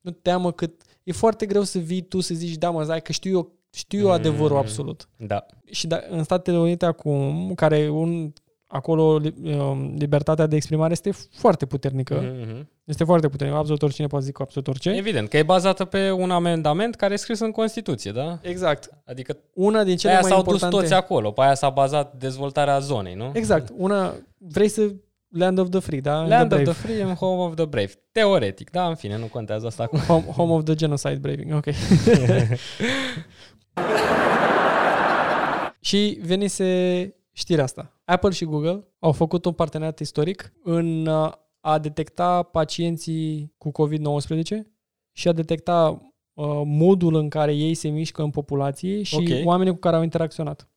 nu 0.00 0.10
te 0.10 0.18
teamă 0.22 0.52
cât, 0.52 0.82
e 1.02 1.12
foarte 1.12 1.46
greu 1.46 1.62
să 1.62 1.78
vii 1.78 2.02
tu 2.02 2.20
să 2.20 2.34
zici, 2.34 2.56
da 2.56 2.70
mă, 2.70 2.82
zai 2.82 3.02
că 3.02 3.12
știu 3.12 3.30
eu, 3.36 3.52
știu 3.72 3.98
eu 3.98 4.10
adevărul 4.10 4.56
Mhm. 4.56 4.64
absolut. 4.66 5.08
Da. 5.16 5.46
Și 5.70 5.86
da, 5.86 6.00
în 6.10 6.22
Statele 6.22 6.58
Unite 6.58 6.84
acum, 6.86 7.52
care 7.54 7.88
un, 7.88 8.32
acolo 8.66 9.16
li- 9.18 9.34
um, 9.58 9.94
libertatea 9.98 10.46
de 10.46 10.56
exprimare 10.56 10.92
este 10.92 11.10
foarte 11.32 11.66
puternică, 11.66 12.34
Mhm. 12.40 12.68
este 12.84 13.04
foarte 13.04 13.28
puternică, 13.28 13.58
absolut 13.58 13.82
oricine 13.82 14.06
poate 14.06 14.24
zic 14.24 14.40
absolut 14.40 14.68
orice. 14.68 14.90
Evident, 14.90 15.28
că 15.28 15.36
e 15.36 15.42
bazată 15.42 15.84
pe 15.84 16.10
un 16.10 16.30
amendament 16.30 16.94
care 16.94 17.12
e 17.14 17.16
scris 17.16 17.38
în 17.40 17.50
Constituție, 17.50 18.10
da? 18.12 18.38
Exact. 18.42 18.90
Adică 19.04 19.36
Una 19.54 19.84
din 19.84 19.96
cele 19.96 20.12
aia 20.12 20.20
mai 20.20 20.30
s-au 20.30 20.38
importante... 20.38 20.74
dus 20.74 20.80
toți 20.84 20.94
acolo, 20.94 21.30
pe 21.30 21.40
aia 21.42 21.54
s-a 21.54 21.68
bazat 21.70 22.14
dezvoltarea 22.18 22.78
zonei, 22.78 23.14
nu? 23.14 23.30
Exact. 23.34 23.72
Una, 23.76 24.14
vrei 24.38 24.68
să 24.68 24.90
Land 25.28 25.58
of 25.58 25.68
the 25.70 25.80
Free, 25.80 26.00
da? 26.00 26.14
Land 26.26 26.30
the 26.30 26.42
of 26.42 26.48
brave. 26.48 26.64
the 26.64 26.72
free 26.72 27.02
and 27.02 27.16
home 27.16 27.42
of 27.42 27.54
the 27.54 27.64
brave. 27.64 27.90
Teoretic, 28.12 28.70
da, 28.70 28.86
în 28.86 28.94
fine, 28.94 29.16
nu 29.18 29.26
contează 29.26 29.66
asta 29.66 29.82
acum. 29.82 29.98
Home, 29.98 30.24
home 30.36 30.52
of 30.52 30.62
the 30.64 30.74
genocide 30.74 31.14
braving, 31.20 31.54
ok. 31.54 31.64
și 35.80 36.18
venise 36.22 37.14
știrea 37.32 37.64
asta. 37.64 37.95
Apple 38.06 38.30
și 38.30 38.44
Google 38.44 38.88
au 38.98 39.12
făcut 39.12 39.44
un 39.44 39.52
parteneriat 39.52 39.98
istoric 39.98 40.52
în 40.62 41.06
uh, 41.06 41.32
a 41.60 41.78
detecta 41.78 42.42
pacienții 42.42 43.54
cu 43.58 43.70
COVID-19 43.70 44.60
și 45.12 45.28
a 45.28 45.32
detecta 45.32 45.88
uh, 46.34 46.62
modul 46.64 47.14
în 47.14 47.28
care 47.28 47.54
ei 47.54 47.74
se 47.74 47.88
mișcă 47.88 48.22
în 48.22 48.30
populație 48.30 49.02
și 49.02 49.14
Ok. 49.14 49.46
oamenii 49.46 49.72
cu 49.72 49.78
care 49.78 49.96
au 49.96 50.02
interacționat. 50.02 50.68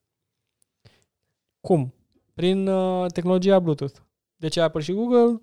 Cum? 1.62 1.94
Prin 2.34 2.68
uh, 2.68 3.12
tehnologia 3.12 3.60
Bluetooth. 3.60 3.98
De 4.36 4.48
ce 4.48 4.62
Apple 4.62 4.82
și 4.82 4.94
Google? 4.94 5.42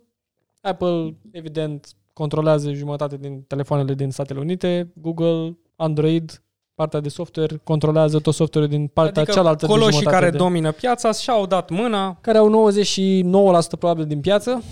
Apple, 0.60 1.16
evident, 1.30 1.96
controlează 2.12 2.72
jumătate 2.72 3.16
din 3.16 3.42
telefoanele 3.42 3.94
din 3.94 4.10
Statele 4.10 4.40
Unite, 4.40 4.92
Google, 4.94 5.58
Android, 5.76 6.42
partea 6.76 7.00
de 7.00 7.08
software, 7.08 7.60
controlează 7.64 8.18
tot 8.18 8.34
software-ul 8.34 8.72
din 8.76 8.86
partea 8.86 9.20
adică 9.22 9.36
cealaltă 9.36 9.66
de 9.66 9.72
coloșii 9.72 9.92
jumătate 9.92 10.16
care 10.18 10.30
de... 10.30 10.36
domină 10.36 10.72
piața 10.72 11.12
și-au 11.12 11.46
dat 11.46 11.70
mâna. 11.70 12.18
care 12.20 12.38
au 12.38 12.70
99% 12.72 13.78
probabil 13.78 14.04
din 14.06 14.20
piață 14.20 14.62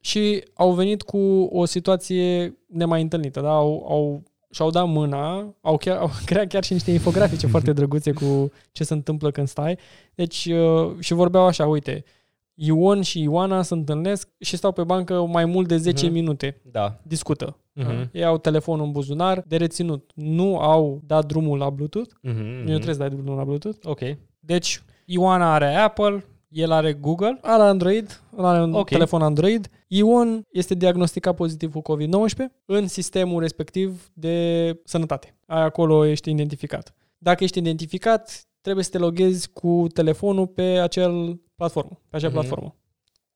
și 0.00 0.44
au 0.54 0.72
venit 0.72 1.02
cu 1.02 1.18
o 1.52 1.64
situație 1.64 2.54
nemai 2.66 3.02
întâlnită, 3.02 3.40
da? 3.40 3.50
Au, 3.54 3.86
au, 3.88 4.22
și-au 4.50 4.70
dat 4.70 4.86
mâna, 4.88 5.54
au, 5.60 5.76
chiar, 5.76 5.96
au 5.96 6.10
creat 6.26 6.46
chiar 6.46 6.64
și 6.64 6.72
niște 6.72 6.90
infografice 6.90 7.46
foarte 7.54 7.72
drăguțe 7.72 8.12
cu 8.12 8.50
ce 8.72 8.84
se 8.84 8.92
întâmplă 8.94 9.30
când 9.30 9.48
stai. 9.48 9.78
Deci, 10.14 10.44
uh, 10.52 10.90
și 10.98 11.12
vorbeau 11.14 11.44
așa, 11.46 11.66
uite, 11.66 12.04
Ion 12.54 13.02
și 13.02 13.22
Ioana 13.22 13.62
se 13.62 13.74
întâlnesc 13.74 14.28
și 14.38 14.56
stau 14.56 14.72
pe 14.72 14.84
bancă 14.84 15.26
mai 15.26 15.44
mult 15.44 15.68
de 15.68 15.76
10 15.76 16.04
Mhm. 16.04 16.14
minute. 16.14 16.60
Da. 16.70 16.98
Discută. 17.02 17.56
Mhm. 17.74 18.08
Ei 18.12 18.24
au 18.24 18.38
telefonul 18.38 18.84
în 18.84 18.92
buzunar, 18.92 19.44
de 19.46 19.56
reținut. 19.56 20.10
Nu 20.14 20.58
au 20.58 21.00
dat 21.06 21.26
drumul 21.26 21.58
la 21.58 21.70
Bluetooth. 21.70 22.10
Mhm, 22.22 22.36
Nu 22.42 22.52
mhm. 22.58 22.64
trebuie 22.66 22.94
să 22.94 22.98
dai 23.00 23.10
drumul 23.10 23.36
la 23.36 23.44
Bluetooth. 23.44 23.78
Ok. 23.86 24.00
Deci, 24.40 24.82
Ioana 25.04 25.54
are 25.54 25.74
Apple, 25.74 26.24
el 26.48 26.70
are 26.70 26.92
Google. 26.92 27.38
Are 27.42 27.62
Android, 27.62 28.22
are 28.36 28.62
un 28.62 28.72
Ok. 28.74 28.88
telefon 28.88 29.22
Android. 29.22 29.68
Ion 29.86 30.44
este 30.50 30.74
diagnosticat 30.74 31.34
pozitiv 31.36 31.72
cu 31.72 31.80
COVID-19 31.82 32.52
în 32.64 32.88
sistemul 32.88 33.40
respectiv 33.40 34.10
de 34.14 34.80
sănătate. 34.84 35.36
Ai 35.46 35.62
acolo 35.62 36.04
ești 36.06 36.30
identificat. 36.30 36.94
Dacă 37.18 37.44
ești 37.44 37.58
identificat, 37.58 38.46
trebuie 38.60 38.84
să 38.84 38.90
te 38.90 38.98
loghezi 38.98 39.50
cu 39.50 39.86
telefonul 39.94 40.46
pe 40.46 40.62
acel 40.62 41.40
platformă, 41.54 42.00
pe 42.08 42.16
acea 42.16 42.26
Mhm. 42.28 42.36
platformă. 42.36 42.76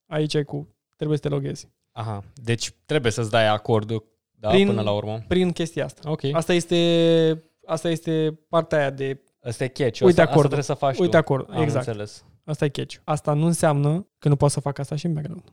Aici 0.06 0.34
ai 0.34 0.44
cu, 0.44 0.68
trebuie 0.96 1.18
să 1.18 1.28
te 1.28 1.34
loghezi. 1.34 1.68
Aha. 1.92 2.24
Deci 2.34 2.72
trebuie 2.86 3.12
să-ți 3.12 3.30
dai 3.30 3.48
acordul, 3.48 4.04
da, 4.38 4.48
Prin- 4.48 4.66
până 4.66 4.80
la 4.82 4.90
urmă. 4.92 5.24
Prin 5.28 5.52
chestia 5.52 5.84
asta. 5.84 6.10
Ok. 6.10 6.20
Asta 6.32 6.52
este, 6.52 7.42
asta 7.66 7.88
este 7.90 8.40
partea 8.48 8.78
aia 8.78 8.90
de 8.90 9.20
Asta 9.42 9.64
e 9.64 9.68
catch 9.68 10.00
Uite 10.00 10.04
asta, 10.04 10.08
asta 10.08 10.22
acordul. 10.22 10.42
trebuie 10.42 10.62
să 10.62 10.74
faci 10.74 10.98
Uite 10.98 11.10
tu. 11.10 11.16
acord, 11.16 11.46
Am 11.54 11.62
exact. 11.62 11.86
înțeles. 11.86 12.24
Asta 12.44 12.64
e 12.64 12.68
catch. 12.68 12.96
Asta 13.04 13.32
nu 13.32 13.46
înseamnă 13.46 14.06
că 14.18 14.28
nu 14.28 14.36
poți 14.36 14.54
să 14.54 14.60
fac 14.60 14.78
asta 14.78 14.96
și 14.96 15.06
în 15.06 15.12
background. 15.12 15.52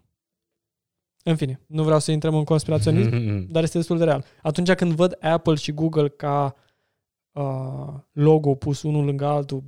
În 1.24 1.36
fine, 1.36 1.62
nu 1.68 1.84
vreau 1.84 2.00
să 2.00 2.12
intrăm 2.12 2.36
în 2.36 2.44
conspiraționism, 2.44 3.16
Mhm. 3.16 3.46
dar 3.52 3.64
este 3.64 3.78
destul 3.78 3.98
de 3.98 4.04
real. 4.04 4.24
Atunci 4.42 4.72
când 4.74 4.92
văd 4.92 5.18
Apple 5.22 5.56
și 5.56 5.72
Google 5.72 6.08
ca 6.10 6.56
uh, 7.32 7.94
logo 8.12 8.56
pus 8.56 8.82
unul 8.84 9.06
lângă 9.06 9.26
altul, 9.26 9.64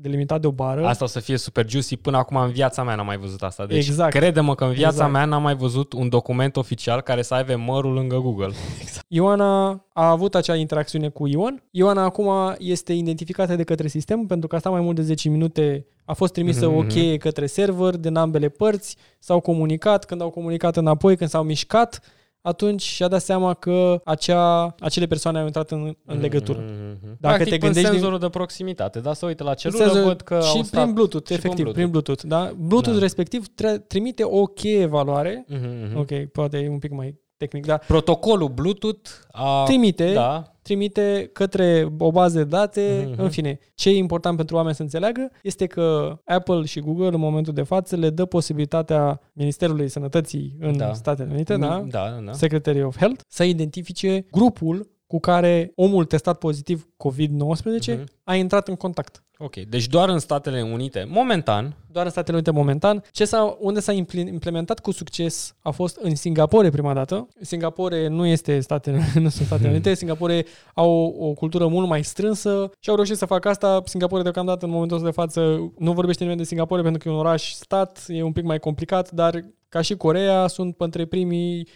delimitat 0.00 0.40
de 0.40 0.46
o 0.46 0.50
bară, 0.50 0.86
Asta 0.86 1.04
o 1.04 1.06
să 1.06 1.20
fie 1.20 1.36
super 1.36 1.68
juicy. 1.68 1.96
Până 1.96 2.16
acum 2.16 2.36
în 2.36 2.50
viața 2.50 2.82
mea 2.82 2.94
n-am 2.94 3.06
mai 3.06 3.16
văzut 3.16 3.42
asta. 3.42 3.66
Deci 3.66 3.86
Exact. 3.86 4.10
crede-mă 4.12 4.54
că 4.54 4.64
în 4.64 4.72
viața 4.72 4.88
Exact. 4.94 5.12
mea 5.12 5.24
n-am 5.24 5.42
mai 5.42 5.54
văzut 5.54 5.92
un 5.92 6.08
document 6.08 6.56
oficial 6.56 7.00
care 7.00 7.22
să 7.22 7.34
aibă 7.34 7.56
mărul 7.56 7.92
lângă 7.92 8.16
Google. 8.16 8.50
Ioana 9.08 9.68
a 9.92 10.10
avut 10.10 10.34
acea 10.34 10.56
interacțiune 10.56 11.08
cu 11.08 11.26
Ion. 11.26 11.62
Ioana 11.70 12.02
acum 12.02 12.54
este 12.58 12.92
identificată 12.92 13.56
de 13.56 13.64
către 13.64 13.88
sistem 13.88 14.26
pentru 14.26 14.48
că 14.48 14.56
a 14.56 14.58
stat 14.58 14.72
mai 14.72 14.80
mult 14.80 14.96
de 14.96 15.02
10 15.02 15.28
minute, 15.28 15.86
a 16.04 16.12
fost 16.12 16.32
trimisă 16.32 16.66
Mhm, 16.66 16.76
o 16.76 16.78
mhm. 16.78 16.88
cheie 16.88 17.16
către 17.16 17.46
server 17.46 17.96
din 17.96 18.16
ambele 18.16 18.48
părți, 18.48 18.96
s-au 19.18 19.40
comunicat, 19.40 20.04
când 20.04 20.20
au 20.20 20.30
comunicat 20.30 20.76
înapoi, 20.76 21.16
când 21.16 21.30
s-au 21.30 21.42
mișcat, 21.42 22.00
atunci 22.42 22.82
și-a 22.82 23.08
dat 23.08 23.22
seama 23.22 23.54
că 23.54 24.00
acea, 24.04 24.74
acele 24.80 25.06
persoane 25.06 25.38
au 25.38 25.44
intrat 25.46 25.70
în, 25.70 25.96
în 26.06 26.20
legătură. 26.20 26.58
Mhm. 26.58 26.98
Dacă 27.02 27.34
Practic, 27.34 27.44
te 27.44 27.48
prin 27.50 27.60
gândești 27.60 27.82
din- 27.88 27.90
senzorul 27.90 28.18
de 28.18 28.28
proximitate. 28.28 29.00
Da, 29.00 29.12
să 29.12 29.26
uită 29.26 29.44
la 29.44 29.54
celulă, 29.54 29.84
Senzor- 29.84 30.04
văd 30.04 30.20
că 30.20 30.40
și 30.40 30.56
au 30.56 30.62
stat... 30.62 30.82
prin 30.82 30.94
Bluetooth, 30.94 31.26
și 31.26 31.32
efectiv, 31.32 31.62
prin 31.62 31.72
prin 31.74 31.90
Bluetooth. 31.90 32.22
Da? 32.26 32.52
Bluetooth 32.56 32.96
Da. 32.98 33.02
respectiv 33.02 33.46
tre- 33.54 33.78
trimite 33.78 34.22
o 34.24 34.44
cheie 34.44 34.86
valoare. 34.86 35.44
Mhm, 35.48 35.68
mhm. 35.88 35.98
Ok, 35.98 36.24
poate 36.32 36.58
e 36.58 36.68
un 36.68 36.78
pic 36.78 36.90
mai 36.92 37.18
tehnic, 37.36 37.66
dar 37.66 37.78
Protocolul 37.86 38.48
Bluetooth 38.48 39.10
a... 39.32 39.62
trimite, 39.64 40.12
Da. 40.12 40.42
Trimite 40.70 41.30
către 41.32 41.88
o 41.98 42.10
bază 42.10 42.38
de 42.38 42.44
date, 42.44 43.06
Mhm. 43.10 43.20
în 43.22 43.30
fine. 43.30 43.58
Ce 43.74 43.88
e 43.88 43.96
important 43.96 44.36
pentru 44.36 44.56
oameni 44.56 44.74
să 44.74 44.82
înțeleagă 44.82 45.30
este 45.42 45.66
că 45.66 46.18
Apple 46.24 46.64
și 46.64 46.80
Google 46.80 47.06
în 47.06 47.18
momentul 47.20 47.52
de 47.52 47.62
față 47.62 47.96
le 47.96 48.10
dă 48.10 48.24
posibilitatea 48.24 49.20
Ministerului 49.32 49.88
Sănătății 49.88 50.56
în 50.60 50.76
Da. 50.76 50.92
Statele 50.92 51.30
Unite, 51.32 51.56
da? 51.56 51.84
Da, 51.88 52.20
da. 52.24 52.32
Secretary 52.32 52.82
of 52.82 52.96
Health, 52.98 53.20
să 53.28 53.44
identifice 53.44 54.26
grupul 54.30 54.90
cu 55.10 55.20
care 55.20 55.72
omul 55.74 56.04
testat 56.04 56.38
pozitiv 56.38 56.88
COVID-19 56.96 57.94
Mhm. 57.94 58.04
a 58.24 58.34
intrat 58.34 58.68
în 58.68 58.74
contact. 58.76 59.22
Ok, 59.38 59.56
deci 59.56 59.86
doar 59.86 60.08
în 60.08 60.18
Statele 60.18 60.62
Unite, 60.62 61.06
momentan, 61.08 61.76
Doar 61.92 62.04
în 62.04 62.10
Statele 62.10 62.36
Unite 62.36 62.50
momentan. 62.50 63.02
Ce 63.10 63.24
s-a, 63.24 63.56
unde 63.60 63.80
s-a 63.80 63.92
impl- 63.92 64.16
implementat 64.26 64.80
cu 64.80 64.90
succes 64.90 65.56
a 65.62 65.70
fost 65.70 65.96
în 65.96 66.14
Singapore 66.14 66.70
prima 66.70 66.94
dată. 66.94 67.28
Singapore 67.40 68.08
nu 68.08 68.26
este 68.26 68.60
statele, 68.60 68.98
nu 69.24 69.28
sunt 69.28 69.46
Statele 69.46 69.68
Unite. 69.68 69.94
Singapore 69.94 70.44
au 70.74 70.90
o, 71.18 71.26
o 71.28 71.32
cultură 71.32 71.66
mult 71.66 71.88
mai 71.88 72.04
strânsă 72.04 72.70
și 72.80 72.90
au 72.90 72.94
reușit 72.96 73.16
să 73.16 73.26
facă 73.26 73.48
asta. 73.48 73.82
Singapore 73.84 74.22
deocamdată 74.22 74.64
în 74.64 74.70
momentul 74.70 74.96
ăsta 74.96 75.08
de 75.08 75.14
față 75.14 75.72
nu 75.78 75.92
vorbește 75.92 76.22
nimeni 76.22 76.40
de 76.40 76.46
Singapore 76.46 76.82
pentru 76.82 77.00
că 77.02 77.08
e 77.08 77.12
un 77.12 77.18
oraș 77.18 77.52
stat, 77.52 78.04
e 78.08 78.22
un 78.22 78.32
pic 78.32 78.44
mai 78.44 78.58
complicat, 78.58 79.10
dar 79.10 79.44
ca 79.68 79.80
și 79.80 79.96
Corea 79.96 80.46
sunt 80.46 80.74
între 80.78 81.04
primii 81.04 81.68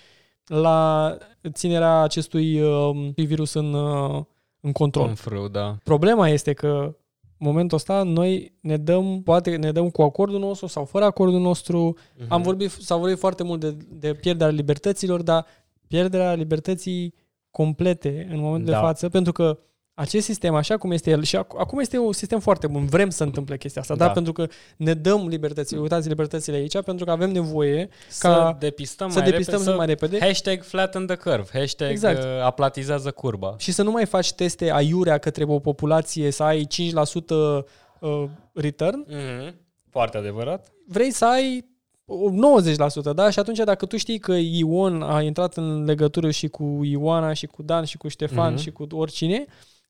la 0.47 1.17
ținerea 1.53 2.01
acestui 2.01 2.61
uh, 2.61 3.11
virus 3.17 3.53
în, 3.53 3.75
uh, 3.75 4.23
în 4.61 4.73
control. 4.73 5.09
în 5.09 5.15
frâu, 5.15 5.49
da. 5.49 5.77
Problema 5.85 6.29
este 6.29 6.53
că 6.53 6.97
în 7.39 7.47
momentul 7.51 7.77
ăsta 7.77 8.03
noi 8.03 8.59
ne 8.61 8.77
dăm, 8.77 9.23
poate 9.23 9.57
ne 9.57 9.73
dăm 9.73 9.91
cu 9.91 10.03
acordul 10.03 10.39
nostru 10.39 10.67
sau 10.67 10.85
fără 10.85 11.05
acordul 11.05 11.41
nostru. 11.41 11.97
Mhm. 12.17 12.33
Am 12.33 12.43
vorbit, 12.43 12.71
s-a 12.71 12.97
vorbit 12.97 13.19
foarte 13.19 13.43
mult 13.43 13.61
de, 13.61 13.77
de 13.89 14.15
pierderea 14.15 14.53
libertăților, 14.53 15.23
dar 15.23 15.47
pierderea 15.87 16.35
libertății 16.35 17.15
complete 17.51 18.29
în 18.31 18.41
momentul 18.41 18.73
Da. 18.73 18.79
de 18.79 18.85
față, 18.85 19.09
pentru 19.09 19.33
că 19.33 19.59
acest 19.95 20.25
sistem, 20.25 20.55
așa 20.55 20.77
cum 20.77 20.91
este 20.91 21.11
el, 21.11 21.23
și 21.23 21.37
ac- 21.39 21.57
acum 21.59 21.79
este 21.79 21.99
un 21.99 22.13
sistem 22.13 22.41
foarte 22.41 22.67
bun, 22.67 22.87
vrem 22.87 23.11
să 23.11 23.23
întâmple 23.25 23.57
chestia 23.57 23.81
asta, 23.81 23.95
da. 23.95 24.01
Da. 24.01 24.07
da? 24.07 24.13
pentru 24.13 24.33
că 24.33 24.47
ne 24.77 24.95
dăm 24.95 25.27
libertățile, 25.29 25.81
uitați 25.81 26.09
libertățile 26.09 26.57
aici, 26.57 26.81
pentru 26.83 27.05
că 27.05 27.11
avem 27.11 27.31
nevoie 27.31 27.89
Să 28.09 28.29
ca 28.29 28.57
depistăm 28.59 29.11
să 29.11 29.19
mai 29.19 29.31
repede, 29.31 29.51
repede, 29.51 29.71
mai 29.77 29.87
repede 29.87 30.19
Hashtag 30.21 30.63
flatten 30.63 31.07
the 31.07 31.17
curve, 31.17 31.47
hashtag 31.59 31.91
Exact. 31.91 32.17
exact. 32.17 32.43
aplatizează 32.43 33.11
curba. 33.11 33.55
și 33.59 33.73
să 33.73 33.83
nu 33.83 33.91
mai 33.91 34.07
faci 34.07 34.33
teste 34.33 34.73
aiurea 34.73 35.19
către 35.19 35.45
o 35.45 35.59
populație, 35.59 36.31
să 36.31 36.43
ai 36.43 36.67
5% 36.67 37.65
uh, 38.01 38.25
return, 38.53 39.07
Mm-hmm. 39.07 39.55
Foarte 39.91 40.17
adevărat. 40.17 40.73
vrei 40.89 41.11
să 41.11 41.25
ai 41.27 41.73
90%, 43.11 43.13
da? 43.15 43.31
Și 43.31 43.39
atunci 43.39 43.59
dacă 43.59 43.87
tu 43.87 43.97
știi 43.97 44.19
că 44.19 44.33
Ion 44.33 45.03
a 45.03 45.23
intrat 45.23 45.57
în 45.57 45.85
legătură 45.85 46.31
și 46.31 46.49
cu 46.49 46.81
Ioana 46.83 47.33
și 47.33 47.47
cu 47.47 47.63
Dan 47.63 47.85
și 47.85 47.97
cu 47.97 48.09
Ștefan 48.09 48.53
Mhm. 48.53 48.63
și 48.63 48.71
cu 48.71 48.87
oricine, 48.91 49.45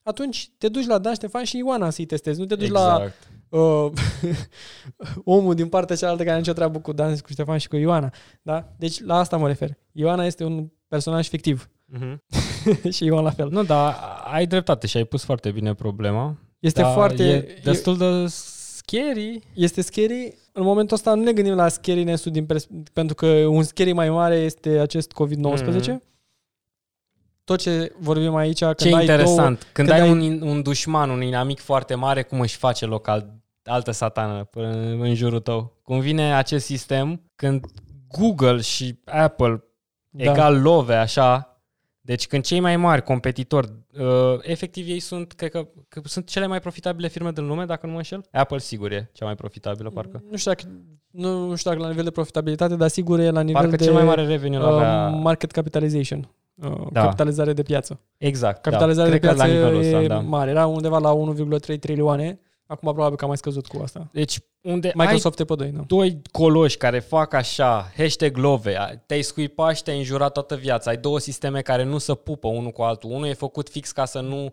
atunci 0.04 0.50
te 0.58 0.68
duci 0.68 0.86
la 0.86 0.98
Dan, 0.98 1.14
Ștefan 1.14 1.44
și 1.44 1.56
Ioana 1.58 1.90
să-i 1.90 2.04
testezi. 2.06 2.38
Nu 2.40 2.44
te 2.46 2.54
duci 2.54 2.70
la 2.70 2.94
Exact. 3.02 3.28
uh, 3.48 3.90
omul 5.24 5.54
din 5.54 5.68
partea 5.68 5.96
cealaltă 5.96 6.18
care 6.22 6.30
are 6.34 6.40
nicio 6.40 6.52
treabă 6.52 6.78
cu 6.78 6.92
Dan, 6.92 7.16
cu 7.16 7.30
Ștefan 7.30 7.58
și 7.58 7.68
cu 7.68 7.76
Ioana. 7.76 8.10
Da? 8.42 8.72
Deci 8.78 9.00
la 9.02 9.18
asta 9.18 9.36
mă 9.36 9.46
refer. 9.46 9.70
Ioana 9.92 10.24
este 10.24 10.44
un 10.44 10.68
personaj 10.88 11.28
fictiv 11.28 11.68
Mhm. 11.86 12.22
și 12.96 13.04
Ioan 13.04 13.24
la 13.24 13.30
fel. 13.30 13.48
Nu, 13.50 13.62
dar 13.64 13.96
ai 14.32 14.46
dreptate 14.46 14.86
și 14.86 14.96
ai 14.96 15.04
pus 15.04 15.24
foarte 15.24 15.50
bine 15.50 15.74
problema. 15.74 16.36
Este 16.58 16.80
Dar 16.82 16.92
foarte... 16.92 17.22
E 17.24 17.60
destul 17.64 17.96
de 17.96 18.26
scary. 18.28 19.40
Este 19.54 19.80
scary. 19.80 20.38
În 20.52 20.62
momentul 20.64 20.96
ăsta 20.96 21.14
nu 21.14 21.22
ne 21.22 21.32
gândim 21.32 21.54
la 21.54 21.68
scariness-ul 21.68 22.32
din 22.32 22.46
pers- 22.46 22.66
pentru 22.92 23.14
că 23.14 23.26
un 23.26 23.62
scary 23.62 23.92
mai 23.92 24.10
mare 24.10 24.36
este 24.36 24.68
acest 24.78 25.12
COVID-19. 25.12 25.86
Mhm. 25.86 26.02
Tot 27.44 27.60
ce 27.60 27.92
vorbim 27.98 28.34
aici, 28.34 28.58
când 28.58 28.76
Ce 28.76 28.94
ai 28.94 29.00
interesant. 29.00 29.58
Când, 29.72 29.88
când 29.88 29.90
ai, 29.90 30.00
ai- 30.00 30.10
un, 30.10 30.42
un 30.42 30.62
dușman, 30.62 31.10
un 31.10 31.22
inamic 31.22 31.60
foarte 31.60 31.94
mare, 31.94 32.22
cum 32.22 32.40
își 32.40 32.56
face 32.56 32.86
local 32.86 33.34
altă 33.64 33.90
satană 33.90 34.44
până 34.44 34.68
în 34.76 35.14
jurul 35.14 35.40
tău? 35.40 35.72
Cum 35.82 36.00
vine 36.00 36.34
acest 36.34 36.64
sistem 36.64 37.30
când 37.36 37.64
Google 38.08 38.60
și 38.60 38.98
Apple 39.04 39.64
Da. 40.10 40.30
egal 40.30 40.62
love, 40.62 40.94
așa, 40.94 41.53
deci 42.06 42.26
când 42.26 42.44
cei 42.44 42.60
mai 42.60 42.76
mari 42.76 43.02
competitori, 43.02 43.72
uh, 43.98 44.38
efectiv 44.40 44.88
ei 44.88 44.98
sunt, 45.00 45.32
cred 45.32 45.50
că, 45.50 45.66
că 45.88 46.00
sunt 46.04 46.26
cele 46.26 46.46
mai 46.46 46.60
profitabile 46.60 47.08
firme 47.08 47.30
din 47.30 47.46
lume, 47.46 47.64
dacă 47.64 47.86
nu 47.86 47.92
mă 47.92 47.98
înșel. 47.98 48.24
Apple 48.32 48.58
sigur 48.58 48.92
e 48.92 49.10
cea 49.12 49.24
mai 49.24 49.34
profitabilă, 49.34 49.90
parcă. 49.90 50.22
Nu 50.30 50.36
știu, 50.36 50.50
dacă, 50.50 50.68
nu, 51.10 51.46
nu 51.48 51.54
știu 51.54 51.70
dacă 51.70 51.82
la 51.82 51.88
nivel 51.88 52.04
de 52.04 52.10
profitabilitate, 52.10 52.76
dar 52.76 52.88
sigur 52.88 53.18
e 53.18 53.30
la 53.30 53.40
nivel 53.40 53.60
Parcă 53.60 53.76
de 53.76 53.84
cel 53.84 53.92
mai 53.92 54.04
mare 54.04 54.26
revenue 54.26 54.58
uh, 54.58 54.64
avea... 54.64 55.08
market 55.08 55.50
capitalization. 55.50 56.28
Uh, 56.54 56.86
Da. 56.92 57.02
Capitalizare 57.02 57.52
de 57.52 57.62
piață. 57.62 58.00
Exact, 58.18 58.62
Capitalizarea 58.62 59.10
da. 59.10 59.16
de 59.16 59.18
Cred 59.18 59.30
că 59.30 59.36
piață 59.36 59.52
la 59.52 59.58
nivelul 59.58 59.82
e 59.82 59.96
ăsta, 59.96 60.14
da. 60.14 60.20
mare. 60.20 60.50
Era 60.50 60.66
undeva 60.66 60.98
la 60.98 61.14
1,3 61.74 61.78
trilioane. 61.80 62.40
Acum 62.74 62.92
probabil 62.92 63.16
că 63.16 63.24
a 63.24 63.26
mai 63.26 63.36
scăzut 63.36 63.66
cu 63.66 63.80
asta. 63.82 64.08
Deci 64.12 64.38
unde 64.60 64.92
Microsoft 64.94 65.38
e 65.38 65.44
pe 65.44 65.54
2, 65.54 65.68
da. 65.70 65.78
ai 65.78 65.84
doi 65.86 66.20
coloși 66.30 66.76
care 66.76 66.98
fac 66.98 67.32
așa, 67.32 67.90
hashtag 67.96 68.36
love, 68.36 68.76
a- 68.76 68.96
te-ai 68.96 69.22
scuipat 69.22 69.76
și 69.76 69.82
te-ai 69.82 69.98
înjurat 69.98 70.32
toată 70.32 70.56
viața, 70.56 70.90
ai 70.90 70.96
două 70.96 71.18
sisteme 71.18 71.60
care 71.62 71.82
nu 71.82 71.98
se 71.98 72.14
pupă 72.14 72.48
unul 72.48 72.70
cu 72.70 72.82
altul. 72.82 73.10
Unul 73.10 73.26
e 73.26 73.32
făcut 73.32 73.68
fix 73.68 73.92
ca 73.92 74.04
să 74.04 74.20
nu 74.20 74.52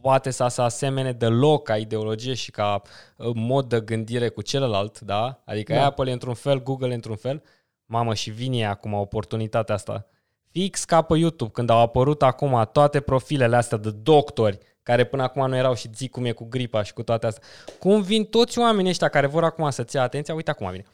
poate 0.00 0.30
să 0.30 0.46
se 0.48 0.60
asemene 0.62 1.12
deloc 1.12 1.62
ca 1.64 1.76
ideologie 1.76 2.34
și 2.34 2.50
ca 2.50 2.82
uh, 3.16 3.30
mod 3.34 3.68
de 3.68 3.80
gândire 3.80 4.28
cu 4.28 4.42
celălalt, 4.42 5.00
da? 5.00 5.42
Adică 5.44 5.72
Da. 5.72 5.78
da. 5.78 5.84
Apple 5.86 6.10
e 6.10 6.12
într-un 6.12 6.34
fel, 6.34 6.62
Google 6.62 6.90
e 6.90 6.94
într-un 6.94 7.16
fel. 7.16 7.42
Mamă, 7.86 8.14
și 8.14 8.30
vine 8.30 8.66
acum 8.66 8.92
oportunitatea 8.92 9.74
asta. 9.74 10.06
Fix 10.50 10.84
ca 10.84 11.02
pe 11.02 11.18
YouTube, 11.18 11.50
când 11.50 11.70
au 11.70 11.78
apărut 11.78 12.22
acum 12.22 12.68
toate 12.72 13.00
profilele 13.00 13.56
astea 13.56 13.78
de 13.78 13.90
doctori, 13.90 14.58
care 14.82 15.04
până 15.04 15.22
acum 15.22 15.48
nu 15.48 15.56
erau 15.56 15.74
și 15.74 15.88
zic 15.94 16.10
cum 16.10 16.24
e 16.24 16.32
cu 16.32 16.44
gripa 16.44 16.82
și 16.82 16.92
cu 16.92 17.02
toate 17.02 17.26
astea. 17.26 17.42
Cum 17.78 18.02
vin 18.02 18.24
toți 18.24 18.58
oamenii 18.58 18.90
ăștia 18.90 19.08
care 19.08 19.26
vor 19.26 19.44
acum 19.44 19.70
să-ți 19.70 19.96
ia 19.96 20.02
atenția, 20.02 20.34
uite 20.34 20.50
acum 20.50 20.70
vine. 20.70 20.84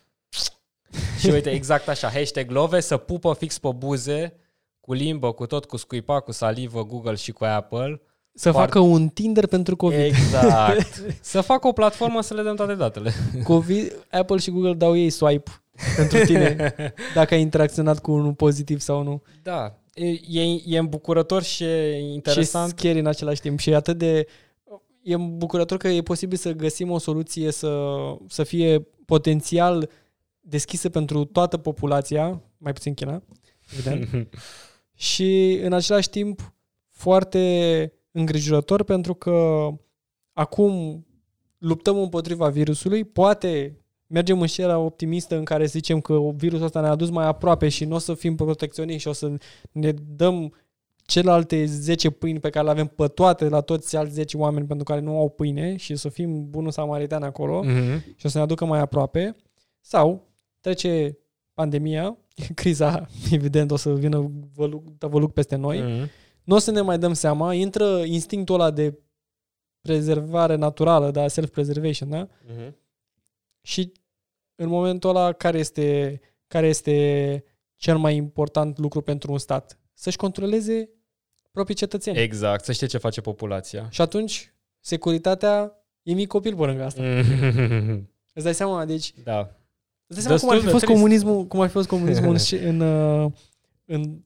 și 1.20 1.30
uite, 1.30 1.50
exact 1.50 1.88
așa, 1.88 2.08
hashtag 2.10 2.50
love, 2.50 2.80
să 2.80 2.96
pupă 2.96 3.34
fix 3.38 3.58
pe 3.58 3.68
buze, 3.76 4.36
cu 4.80 4.92
limbă, 4.92 5.32
cu 5.32 5.46
tot, 5.46 5.64
cu 5.64 5.76
scuipa, 5.76 6.20
cu 6.20 6.32
salivă, 6.32 6.84
Google 6.84 7.14
și 7.14 7.32
cu 7.32 7.44
Apple. 7.44 8.00
Să 8.34 8.50
Foarte- 8.50 8.72
facă 8.72 8.84
un 8.84 9.08
Tinder 9.08 9.46
pentru 9.46 9.76
COVID. 9.76 9.98
Exact. 9.98 11.02
să 11.20 11.40
facă 11.40 11.68
o 11.68 11.72
platformă 11.72 12.22
să 12.22 12.34
le 12.34 12.42
dăm 12.42 12.56
toate 12.56 12.74
datele. 12.74 13.12
COVID, 13.44 14.06
Apple 14.10 14.36
și 14.36 14.50
Google 14.50 14.74
dau 14.74 14.96
ei 14.96 15.10
swipe 15.10 15.50
pentru 15.96 16.24
tine 16.24 16.74
dacă 17.14 17.34
ai 17.34 17.40
interacționat 17.40 17.98
cu 17.98 18.12
unul 18.12 18.32
pozitiv 18.32 18.80
sau 18.80 19.02
nu. 19.02 19.22
Da, 19.42 19.74
e, 19.98 20.40
e, 20.40 20.62
e 20.66 20.78
îmbucurător 20.78 21.42
și 21.42 21.64
e 21.64 21.98
interesant. 21.98 22.70
Și 22.70 22.76
scary 22.78 22.98
în 22.98 23.06
același 23.06 23.40
timp. 23.40 23.58
Și 23.58 23.70
e 23.70 23.74
atât 23.74 23.98
de... 23.98 24.26
E 25.02 25.16
bucurător 25.16 25.78
că 25.78 25.88
e 25.88 26.02
posibil 26.02 26.38
să 26.38 26.52
găsim 26.52 26.90
o 26.90 26.98
soluție 26.98 27.50
să, 27.50 27.96
să 28.28 28.42
fie 28.42 28.86
potențial 29.04 29.90
deschisă 30.40 30.88
pentru 30.88 31.24
toată 31.24 31.56
populația, 31.56 32.42
mai 32.58 32.72
puțin 32.72 32.94
China, 32.94 33.22
evident, 33.72 34.28
și 35.08 35.60
în 35.62 35.72
același 35.72 36.10
timp 36.10 36.54
foarte 36.90 37.92
îngrijorător 38.10 38.84
pentru 38.84 39.14
că 39.14 39.68
acum 40.32 41.06
luptăm 41.58 41.98
împotriva 41.98 42.48
virusului, 42.48 43.04
poate 43.04 43.78
mergem 44.10 44.40
în 44.40 44.46
sfera 44.46 44.78
optimistă 44.78 45.36
în 45.36 45.44
care 45.44 45.64
zicem 45.64 46.00
că 46.00 46.18
virusul 46.36 46.64
ăsta 46.64 46.80
ne-a 46.80 46.90
adus 46.90 47.10
mai 47.10 47.26
aproape 47.26 47.68
și 47.68 47.84
nu 47.84 47.94
o 47.94 47.98
să 47.98 48.14
fim 48.14 48.36
protecționiști 48.36 49.00
și 49.00 49.08
o 49.08 49.12
să 49.12 49.32
ne 49.72 49.92
dăm 50.16 50.54
celelalte 51.06 51.64
10 51.64 52.10
pâini 52.10 52.40
pe 52.40 52.50
care 52.50 52.64
le 52.64 52.70
avem 52.70 52.86
pe 52.86 53.06
toate 53.08 53.48
la 53.48 53.60
toți 53.60 53.96
alți 53.96 54.14
10 54.14 54.36
oameni 54.36 54.66
pentru 54.66 54.84
care 54.84 55.00
nu 55.00 55.16
au 55.18 55.28
pâine 55.28 55.76
și 55.76 55.96
să 55.96 56.08
fim 56.08 56.50
bunul 56.50 56.70
samaritan 56.70 57.22
acolo 57.22 57.62
Mhm. 57.64 58.04
și 58.16 58.26
o 58.26 58.28
să 58.28 58.36
ne 58.38 58.42
aducă 58.44 58.64
mai 58.64 58.80
aproape 58.80 59.36
sau 59.80 60.26
trece 60.60 61.18
pandemia, 61.54 62.16
criza 62.54 63.06
evident 63.30 63.70
o 63.70 63.76
să 63.76 63.94
vină 63.94 64.30
văluc, 64.54 64.84
văluc 64.98 65.32
peste 65.32 65.56
noi, 65.56 65.78
Mhm. 65.80 66.10
nu 66.44 66.54
o 66.54 66.58
să 66.58 66.70
ne 66.70 66.80
mai 66.80 66.98
dăm 66.98 67.12
seama, 67.12 67.54
intră 67.54 68.02
instinctul 68.04 68.54
ăla 68.54 68.70
de 68.70 68.98
prezervare 69.80 70.54
naturală, 70.54 71.10
da, 71.10 71.28
self-preservation, 71.28 72.08
da? 72.08 72.28
Mhm. 72.46 72.76
Și 73.62 73.92
în 74.54 74.68
momentul 74.68 75.10
ăla, 75.10 75.32
care 75.32 75.58
este, 75.58 76.20
care 76.46 76.66
este 76.66 77.44
cel 77.76 77.96
mai 77.98 78.16
important 78.16 78.78
lucru 78.78 79.00
pentru 79.00 79.32
un 79.32 79.38
stat? 79.38 79.78
Să-și 79.94 80.16
controleze 80.16 80.88
proprii 81.50 81.76
cetățeni. 81.76 82.18
Exact, 82.18 82.64
să 82.64 82.72
știe 82.72 82.86
ce 82.86 82.98
face 82.98 83.20
populația. 83.20 83.86
Și 83.90 84.00
atunci, 84.00 84.52
securitatea 84.80 85.72
e 86.02 86.12
mic 86.12 86.28
copil 86.28 86.56
pe 86.56 86.64
lângă 86.64 86.84
asta. 86.84 87.02
Mhm. 87.02 88.10
Îți 88.34 88.44
dai 88.44 88.54
seama? 88.54 88.84
Deci, 88.84 89.12
Da. 89.24 89.56
îți 90.06 90.26
dai 90.26 90.38
seama 90.38 90.38
cum 90.38 90.48
ar 90.48 90.54
Destul 90.54 90.58
fi 90.58 90.64
de 90.64 90.70
fost 90.70 90.84
trist. 90.84 90.94
comunismul, 91.00 91.46
cum 91.46 91.60
ar 91.60 91.66
fi 91.66 91.72
fost 91.72 91.88
comunismul 91.88 92.30
în, 92.30 92.38
sce- 92.46 92.68
în, 92.68 92.80
uh, 92.80 93.30
în, 93.84 94.20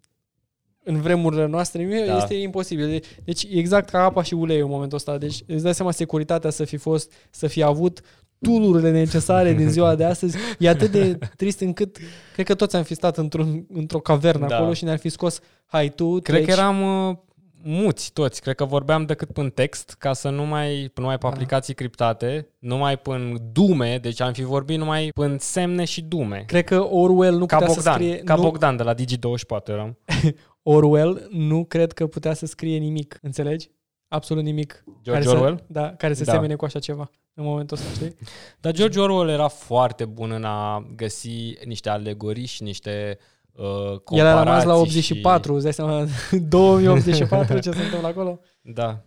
în 0.85 1.01
vremurile 1.01 1.47
noastre, 1.47 2.05
Da. 2.07 2.17
este 2.17 2.35
imposibil. 2.35 2.89
De- 2.89 3.01
Deci 3.25 3.47
exact 3.51 3.89
ca 3.91 4.03
apa 4.05 4.23
și 4.23 4.35
uleiul 4.35 4.65
în 4.65 4.71
momentul 4.71 4.97
ăsta. 4.97 5.19
Deci 5.19 5.43
îți 5.47 5.63
dai 5.63 5.75
seama 5.75 5.91
securitatea 5.91 6.51
să 6.51 6.65
fi 6.65 6.77
fost, 6.77 7.13
să 7.31 7.47
fi 7.47 7.63
avut 7.63 8.01
tulurile 8.43 8.91
necesare 8.91 9.53
din 9.53 9.69
ziua 9.71 9.95
de 9.95 10.05
astăzi. 10.05 10.37
E 10.59 10.69
atât 10.69 10.91
de 10.91 11.19
trist 11.37 11.61
încât 11.61 11.97
cred 12.33 12.47
că 12.47 12.55
toți 12.55 12.77
am 12.77 12.83
fi 12.83 12.95
stat 12.95 13.17
într-un, 13.19 13.67
într-o 13.73 13.99
cavernă 13.99 14.47
Da. 14.47 14.57
acolo 14.57 14.73
și 14.73 14.85
ne-ar 14.85 14.99
fi 14.99 15.09
scos 15.09 15.41
hai 15.67 15.89
tu, 15.89 16.21
Cred 16.21 16.35
treci. 16.43 16.47
că 16.55 16.61
eram 16.61 17.09
uh, 17.09 17.17
muți 17.65 18.13
toți. 18.13 18.41
Cred 18.41 18.55
că 18.55 18.65
vorbeam 18.65 19.05
decât 19.05 19.33
până 19.33 19.49
text, 19.49 19.95
ca 19.99 20.13
să 20.13 20.29
nu 20.29 20.43
mai, 20.47 20.91
nu 20.95 21.05
mai 21.05 21.19
pe 21.19 21.27
Da. 21.27 21.29
aplicații 21.29 21.75
criptate, 21.75 22.49
nu 22.59 22.77
mai 22.77 22.99
până 22.99 23.35
dume, 23.53 23.99
deci 24.03 24.21
am 24.21 24.33
fi 24.33 24.43
vorbit 24.43 24.79
numai 24.79 25.09
până 25.15 25.37
semne 25.39 25.85
și 25.85 26.03
dume. 26.03 26.45
Cred 26.47 26.65
că 26.65 26.87
Orwell 26.91 27.37
nu 27.37 27.47
Ca 27.47 27.57
putea 27.57 27.75
Bogdan, 27.75 27.93
să 27.95 27.99
scrie... 28.03 28.17
ca 28.19 28.35
nu, 28.35 28.43
Bogdan 28.43 28.77
de 28.77 28.83
la 28.83 28.95
Digi24 28.95 29.67
eram. 29.69 29.99
Orwell 30.63 31.29
nu 31.31 31.65
cred 31.65 31.93
că 31.93 32.07
putea 32.07 32.35
să 32.35 32.47
scrie 32.47 32.79
nimic, 32.79 33.19
înțelegi? 33.23 33.71
Absolut 34.09 34.45
nimic. 34.45 34.85
George 35.03 35.25
care 35.25 35.37
Orwell? 35.39 35.57
Să, 35.57 35.65
da, 35.67 35.95
care 35.97 36.15
să 36.15 36.25
Da. 36.25 36.33
semene 36.33 36.55
cu 36.55 36.65
așa 36.65 36.79
ceva 36.79 37.11
în 37.35 37.45
momentul 37.45 37.77
ăsta, 37.77 37.91
știi? 37.95 38.17
Dar 38.61 38.73
George 38.73 39.01
Orwell 39.01 39.29
era 39.29 39.49
foarte 39.49 40.05
bun 40.05 40.31
în 40.31 40.45
a 40.45 40.87
găsi 40.97 41.55
niște 41.65 41.89
alegorii 41.89 42.47
și 42.47 42.63
niște 42.63 43.19
uh, 43.53 43.65
comparații. 44.05 44.19
El 44.19 44.27
a 44.27 44.43
rămas 44.43 44.65
la 44.65 44.75
și- 44.75 44.81
84, 44.81 45.55
îți 45.55 45.63
dai 45.63 45.73
seama, 45.73 46.07
2084, 46.49 47.59
ce 47.59 47.71
se 47.71 47.83
întâmplă 47.83 48.09
acolo? 48.09 48.41
Da. 48.61 49.03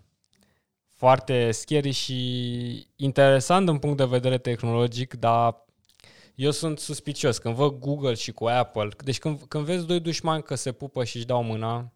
Foarte 0.94 1.52
scary 1.52 1.92
și 1.92 2.88
interesant 2.96 3.66
din 3.66 3.78
punct 3.78 3.98
de 3.98 4.06
vedere 4.06 4.38
tehnologic, 4.38 5.14
dar 5.14 5.64
eu 6.36 6.52
sunt 6.52 6.80
suspicios. 6.80 7.38
Când 7.38 7.56
văd 7.56 7.80
Google 7.80 8.14
și 8.14 8.32
cu 8.32 8.46
Apple, 8.46 8.88
deci 9.04 9.20
când, 9.20 9.40
când 9.48 9.66
vezi 9.66 9.86
doi 9.86 10.00
dușmani 10.00 10.44
că 10.44 10.56
se 10.56 10.72
pupă 10.72 11.04
și 11.04 11.16
își 11.16 11.26
dau 11.26 11.44
mâna, 11.44 11.94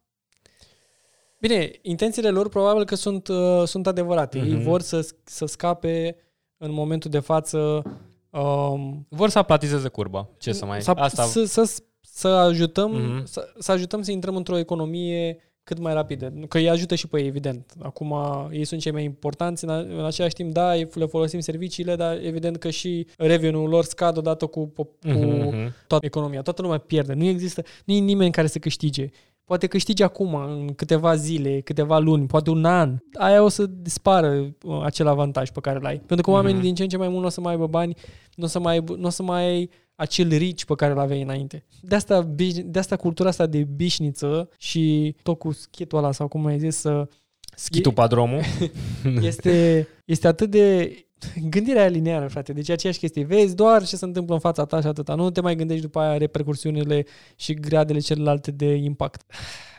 Bine, 1.39 1.71
intențiile 1.81 2.29
lor 2.29 2.49
probabil 2.49 2.85
că 2.85 2.95
sunt, 2.95 3.27
uh, 3.27 3.63
sunt 3.65 3.87
adevărate. 3.87 4.37
Ei 4.37 4.53
Mhm. 4.53 4.61
vor 4.63 4.81
să, 4.81 5.07
să 5.23 5.45
scape 5.45 6.15
în 6.57 6.71
momentul 6.71 7.09
de 7.11 7.19
față 7.19 7.81
um, 8.29 9.05
vor 9.09 9.29
să 9.29 9.37
aplatizeze 9.39 9.87
curba. 9.87 10.29
Ce 10.37 10.51
să 10.51 10.65
mai... 10.65 10.81
să, 10.81 10.91
Asta... 10.95 11.23
să, 11.23 11.43
să, 11.45 11.75
să 12.01 12.27
ajutăm 12.27 12.91
Mhm. 12.91 13.25
să, 13.25 13.47
să 13.59 13.71
ajutăm 13.71 14.01
să 14.01 14.11
intrăm 14.11 14.35
într-o 14.35 14.57
economie 14.57 15.37
cât 15.63 15.79
mai 15.79 15.93
rapidă. 15.93 16.33
Că 16.47 16.57
îi 16.57 16.69
ajută 16.69 16.95
și 16.95 17.07
pe 17.07 17.19
ei, 17.19 17.27
evident. 17.27 17.73
Acum 17.81 18.15
ei 18.51 18.65
sunt 18.65 18.81
cei 18.81 18.91
mai 18.91 19.03
importanți, 19.03 19.63
în, 19.63 19.69
a- 19.69 19.77
în 19.97 20.05
același 20.05 20.33
timp, 20.33 20.53
da, 20.53 20.73
le 20.73 21.05
folosim 21.09 21.39
serviciile, 21.39 21.95
dar 21.95 22.17
evident 22.23 22.57
că 22.57 22.69
și 22.69 23.07
revenue-ul 23.17 23.69
lor 23.69 23.83
scad 23.83 24.17
odată 24.17 24.45
cu, 24.45 24.65
cu, 24.65 24.83
cu 24.83 24.97
Mhm, 25.07 25.47
mhm. 25.47 25.73
toată 25.87 26.05
economia. 26.05 26.41
Toată 26.41 26.61
lumea 26.61 26.77
pierde. 26.77 27.13
Nu 27.13 27.23
există, 27.25 27.63
nu 27.85 27.93
e 27.93 27.99
nimeni 27.99 28.31
care 28.31 28.47
să 28.47 28.59
câștige. 28.59 29.09
Poate 29.49 29.67
câștigi 29.67 30.03
acum, 30.03 30.35
în 30.35 30.73
câteva 30.75 31.15
zile, 31.15 31.59
câteva 31.61 31.99
luni, 31.99 32.25
poate 32.27 32.49
un 32.49 32.65
an. 32.65 32.97
Aia 33.13 33.43
o 33.43 33.47
să 33.49 33.65
dispară 33.65 34.55
uh, 34.63 34.81
acel 34.83 35.07
avantaj 35.07 35.49
pe 35.49 35.59
care 35.59 35.79
l-ai. 35.79 35.97
Pentru 35.97 36.25
că 36.25 36.31
oamenii 36.31 36.55
Mhm. 36.55 36.63
din 36.65 36.75
ce 36.75 36.83
în 36.83 36.89
ce 36.89 36.97
mai 36.97 37.07
mult 37.07 37.19
nu 37.19 37.25
o 37.25 37.29
să 37.29 37.41
mai 37.41 37.51
aibă 37.51 37.67
bani, 37.67 37.95
nu 38.35 38.43
o 38.43 38.47
să 38.47 38.59
mai, 38.59 38.73
aibă- 38.79 38.95
nu 38.97 39.05
o 39.05 39.09
să 39.09 39.23
mai 39.23 39.43
ai 39.45 39.69
acel 39.95 40.27
rici 40.29 40.65
pe 40.65 40.73
care 40.75 40.93
l-aveai 40.93 41.21
înainte. 41.21 41.65
De 41.81 41.95
asta, 41.95 42.29
biș- 42.35 42.63
de 42.65 42.79
asta 42.79 42.95
cultura 42.95 43.29
asta 43.29 43.45
de 43.45 43.63
bișniță 43.75 44.49
și 44.57 45.15
tot 45.23 45.39
cu 45.39 45.51
schitul 45.51 45.97
ăla 45.97 46.11
sau 46.11 46.27
cum 46.27 46.45
ai 46.45 46.59
zis 46.59 46.75
să 46.75 47.07
Schitul 47.55 47.93
padromul. 47.93 48.41
este, 49.21 49.87
este 50.05 50.27
atât 50.27 50.49
de 50.49 50.93
gândirea 51.49 51.81
aia 51.81 51.89
lineară, 51.89 52.27
frate. 52.27 52.53
Deci 52.53 52.69
e 52.69 52.71
aceeași 52.71 52.99
chestie. 52.99 53.23
Vezi 53.23 53.55
doar 53.55 53.85
ce 53.85 53.95
se 53.95 54.05
întâmplă 54.05 54.33
în 54.33 54.39
fața 54.39 54.65
ta 54.65 54.81
și 54.81 54.87
atâta. 54.87 55.15
Nu 55.15 55.29
te 55.29 55.41
mai 55.41 55.55
gândești 55.55 55.81
după 55.81 55.99
aia 55.99 56.17
repercursiunile 56.17 57.05
și 57.35 57.53
gradele 57.53 57.99
celelalte 57.99 58.51
de 58.51 58.73
impact. 58.73 59.23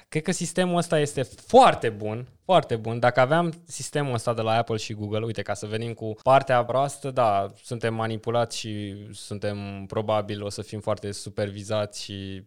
Cred 0.08 0.22
că 0.22 0.32
sistemul 0.32 0.76
ăsta 0.76 0.98
este 0.98 1.22
foarte 1.22 1.88
bun, 1.88 2.28
foarte 2.44 2.76
bun. 2.76 2.98
Dacă 2.98 3.20
aveam 3.20 3.52
sistemul 3.66 4.14
ăsta 4.14 4.34
de 4.34 4.40
la 4.40 4.52
Apple 4.52 4.76
și 4.76 4.94
Google, 4.94 5.24
uite, 5.24 5.42
ca 5.42 5.54
să 5.54 5.66
venim 5.66 5.92
cu 5.92 6.14
partea 6.22 6.64
proastă, 6.64 7.10
da, 7.10 7.46
suntem 7.62 7.94
manipulați 7.94 8.58
și 8.58 8.94
suntem 9.12 9.84
probabil 9.86 10.42
o 10.42 10.48
să 10.48 10.62
fim 10.62 10.80
foarte 10.80 11.12
supervizați 11.12 12.02
și 12.02 12.44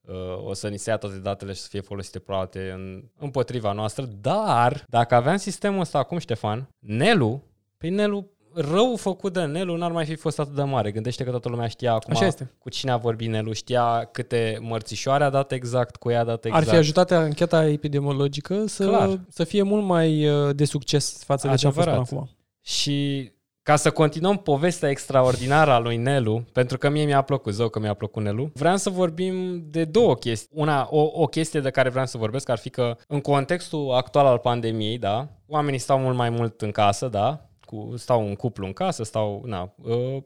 uh, 0.00 0.44
o 0.44 0.52
să 0.52 0.68
ni 0.68 0.76
se 0.76 0.90
ia 0.90 0.96
toate 0.96 1.16
datele 1.16 1.52
și 1.52 1.60
să 1.60 1.68
fie 1.70 1.80
folosite 1.80 2.18
probabil 2.18 2.70
în, 2.72 3.04
împotriva 3.18 3.72
noastră, 3.72 4.04
dar 4.20 4.84
dacă 4.88 5.14
aveam 5.14 5.36
sistemul 5.36 5.80
ăsta 5.80 5.98
acum, 5.98 6.18
Ștefan, 6.18 6.68
Nelu, 6.78 7.42
pe 7.84 7.88
Nelu 7.88 8.33
rău 8.54 8.96
făcut 8.96 9.32
de 9.32 9.40
Nelu 9.44 9.76
n-ar 9.76 9.92
mai 9.92 10.04
fi 10.04 10.14
fost 10.14 10.38
atât 10.38 10.54
de 10.54 10.62
mare. 10.62 10.90
Gândește 10.90 11.24
că 11.24 11.30
toată 11.30 11.48
lumea 11.48 11.66
știa 11.66 11.92
acum 11.92 12.14
Așa 12.14 12.26
este. 12.26 12.52
cu 12.58 12.68
cine 12.68 12.90
a 12.90 12.96
vorbit 12.96 13.28
Nelu, 13.28 13.52
știa 13.52 14.08
câte 14.12 14.58
mărțișoare 14.60 15.24
a 15.24 15.30
dat 15.30 15.52
exact, 15.52 15.96
cu 15.96 16.10
ea 16.10 16.20
a 16.20 16.24
dat 16.24 16.44
exact. 16.44 16.64
Ar 16.64 16.70
fi 16.72 16.76
ajutat 16.78 17.10
ancheta 17.10 17.68
epidemiologică 17.68 18.66
să, 18.66 18.86
Clar. 18.86 19.20
să 19.28 19.44
fie 19.44 19.62
mult 19.62 19.84
mai 19.84 20.28
uh, 20.28 20.54
de 20.56 20.64
succes 20.64 21.24
față 21.24 21.48
de 21.48 21.54
ce 21.54 21.66
a 21.66 21.70
fost 21.70 21.86
până 21.86 21.96
Adevărat. 21.96 22.22
acum. 22.22 22.30
Și 22.60 23.32
ca 23.62 23.76
să 23.76 23.90
continuăm 23.90 24.36
povestea 24.36 24.88
extraordinară 24.90 25.70
a 25.70 25.78
lui 25.78 25.96
Nelu, 25.96 26.44
pentru 26.52 26.78
că 26.78 26.88
mie 26.88 27.04
mi-a 27.04 27.22
plăcut, 27.22 27.52
zău 27.52 27.68
că 27.68 27.78
mi-a 27.78 27.94
plăcut 27.94 28.22
Nelu, 28.22 28.50
vreau 28.54 28.76
să 28.76 28.90
vorbim 28.90 29.64
de 29.70 29.84
două 29.84 30.14
chestii. 30.14 30.48
Una, 30.52 30.88
o, 30.90 31.10
o 31.12 31.26
chestie 31.26 31.60
de 31.60 31.70
care 31.70 31.88
vreau 31.88 32.06
să 32.06 32.18
vorbesc 32.18 32.48
ar 32.48 32.58
fi 32.58 32.70
că 32.70 32.96
în 33.08 33.20
contextul 33.20 33.92
actual 33.92 34.26
al 34.26 34.38
pandemiei, 34.38 34.98
da, 34.98 35.28
oamenii 35.46 35.78
stau 35.78 35.98
mult 35.98 36.16
mai 36.16 36.30
mult 36.30 36.60
în 36.60 36.70
casă, 36.70 37.08
da, 37.08 37.48
cu, 37.64 37.92
stau 37.96 38.26
un 38.26 38.34
cuplu 38.34 38.66
în 38.66 38.72
casă, 38.72 39.02
stau, 39.04 39.42
na, 39.44 39.74
uh, 39.82 40.22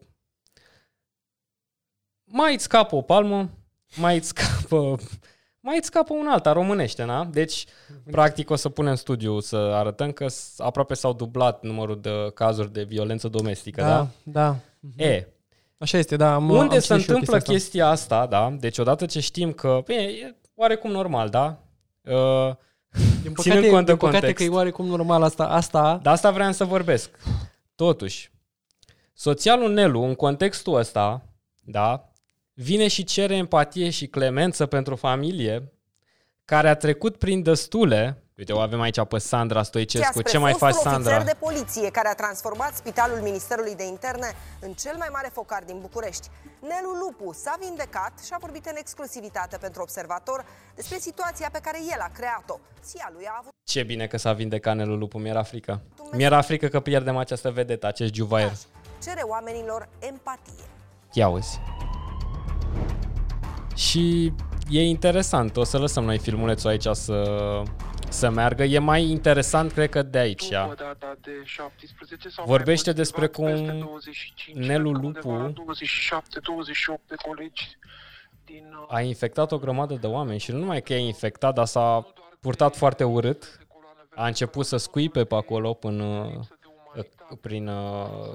mai 2.25 2.55
îți 2.55 2.63
scapă 2.65 2.95
o 2.97 3.01
palmă, 3.03 3.51
mai 3.97 4.17
îți 4.17 4.29
scapă, 4.29 4.97
mai 5.61 5.77
îți 5.77 5.87
scapă 5.87 6.13
un 6.15 6.27
alta, 6.27 6.53
românește, 6.53 7.05
na? 7.05 7.25
Deci, 7.25 7.65
practic, 8.11 8.51
o 8.51 8.57
să 8.57 8.69
punem 8.69 8.95
studiu 8.95 9.41
să 9.41 9.57
arătăm 9.57 10.13
că 10.13 10.29
s- 10.29 10.59
aproape 10.59 10.95
s-au 10.95 11.13
dublat 11.13 11.63
numărul 11.63 12.01
de 12.01 12.31
cazuri 12.35 12.73
de 12.73 12.83
violență 12.83 13.29
domestică, 13.29 13.81
da? 13.81 14.07
Da, 14.23 14.57
da. 14.81 15.05
E, 15.05 15.27
Așa 15.79 15.99
este, 15.99 16.17
da. 16.17 16.35
Am, 16.35 16.51
unde 16.51 16.75
am 16.75 16.81
se 16.81 16.85
știut 16.85 17.01
și 17.01 17.11
eu 17.11 17.17
întâmplă 17.17 17.37
chestia 17.39 17.53
asta. 17.53 17.53
chestia 17.53 17.89
asta, 17.89 18.27
da? 18.27 18.57
Deci, 18.61 18.79
odată 18.79 19.07
ce 19.07 19.21
știm 19.21 19.53
că, 19.53 19.81
bine, 19.85 20.03
e 20.03 20.37
oarecum 20.55 20.91
normal, 20.91 21.29
da? 21.29 21.59
Uh, 22.05 22.55
Din 23.23 23.35
ținând 23.35 23.61
păcate, 23.61 23.69
cont 23.71 23.87
de 23.87 23.93
din 23.93 24.01
păcate 24.01 24.19
context. 24.19 24.37
că 24.37 24.43
e 24.43 24.57
oarecum 24.57 24.87
normal 24.87 25.23
asta. 25.23 25.45
Asta, 25.45 26.01
De 26.03 26.09
asta 26.09 26.31
vreau 26.31 26.53
să 26.53 26.65
vorbesc. 26.65 27.11
Totuși, 27.75 28.31
soțialul 29.15 29.73
Nelu, 29.73 30.03
în 30.03 30.15
contextul 30.15 30.75
ăsta, 30.75 31.29
da, 31.61 32.13
vine 32.53 32.89
și 32.89 33.05
cere 33.05 33.37
empatie 33.37 33.91
și 33.91 34.07
clemență 34.07 34.67
pentru 34.67 34.97
familie 34.97 35.73
care 36.45 36.69
a 36.69 36.75
trecut 36.75 37.17
prin 37.17 37.43
destule. 37.43 38.23
Uite, 38.39 38.53
o 38.53 38.59
avem 38.59 38.81
aici 38.81 39.05
pe 39.09 39.19
Sandra 39.19 39.63
Stoicescu. 39.63 40.19
spre 40.19 40.31
Ce 40.31 40.39
mai 40.39 40.53
faci, 40.53 40.73
fostul 40.73 40.91
Sandra? 40.91 41.17
ofițer 41.17 41.33
de 41.33 41.39
poliție 41.41 41.91
care 41.91 42.09
a 42.09 42.15
transformat 42.15 42.75
Spitalul 42.75 43.19
Ministerului 43.19 43.75
de 43.75 43.87
Interne 43.87 44.35
în 44.61 44.73
cel 44.73 44.97
mai 44.99 45.09
mare 45.13 45.31
focar 45.33 45.63
din 45.67 45.79
București. 45.81 46.29
Nelu 46.61 46.91
Lupu 47.03 47.33
s-a 47.33 47.55
vindecat 47.61 48.13
și 48.25 48.31
a 48.33 48.37
vorbit 48.41 48.67
în 48.67 48.77
exclusivitate 48.79 49.57
pentru 49.57 49.83
observator 49.83 50.45
despre 50.75 50.99
situația 50.99 51.49
pe 51.53 51.59
care 51.63 51.79
el 51.95 52.01
a 52.01 52.11
creat-o. 52.13 52.59
Sia 52.81 53.11
lui 53.15 53.27
a 53.27 53.37
avut 53.39 53.53
Ce 53.71 53.83
bine 53.83 54.07
că 54.07 54.17
s-a 54.17 54.33
vindecat 54.33 54.77
Nelu 54.77 54.97
Lupu, 54.97 55.19
mi-era 55.19 55.43
frică. 55.43 55.83
Mi-era 56.13 56.41
frică 56.41 56.67
că 56.69 56.81
pierdem 56.81 57.17
această 57.17 57.51
vedetă, 57.51 57.87
acest 57.87 58.15
juvaier. 58.15 58.53
cere 59.03 59.23
oamenilor 59.23 59.89
empatie. 59.99 60.65
Ia 61.13 61.25
auzi. 61.25 61.61
Și 63.75 64.33
e 64.71 64.83
interesant, 64.83 65.57
o 65.57 65.65
să 65.65 65.79
lăsăm 65.79 66.05
noi 66.05 66.19
filmulețul 66.19 66.71
aici 66.71 66.87
să, 66.93 67.23
să 68.09 68.31
meargă. 68.31 68.65
E 68.65 68.79
mai 68.79 69.05
interesant, 69.05 69.73
cred 69.73 69.91
că, 69.91 70.03
de 70.03 70.19
aici. 70.19 70.49
După 70.49 70.75
data 70.79 71.17
de 71.21 71.31
17 71.45 72.29
sau 72.29 72.45
Vorbește 72.45 72.91
mai 72.91 72.95
despre 72.95 73.21
motivat 73.21 73.55
cum 73.57 73.65
peste 73.67 73.79
25, 73.85 74.57
Nelu 74.67 74.91
cred 74.91 75.03
că 75.03 75.07
Lupu- 75.07 75.29
undeva 75.29 75.47
la 75.47 75.53
27-28 77.01 77.07
de 77.07 77.15
colegi 77.23 77.69
din 78.45 78.65
uh, 78.81 78.95
A 78.95 79.01
infectat 79.01 79.53
o 79.53 79.59
grămadă 79.59 79.95
de 79.95 80.07
oameni 80.07 80.39
și 80.39 80.51
nu 80.53 80.59
numai 80.59 80.83
că 80.83 80.93
e 80.95 80.99
infectat, 80.99 81.55
dar 81.55 81.67
s-a 81.67 82.13
purtat 82.41 82.77
foarte 82.77 83.05
urât. 83.05 83.59
A 84.15 84.27
început 84.27 84.67
să 84.67 84.77
scuipe 84.77 85.25
pe 85.25 85.35
acolo 85.35 85.73
până 85.75 86.31
prin, 87.41 87.69
uh, 87.69 88.35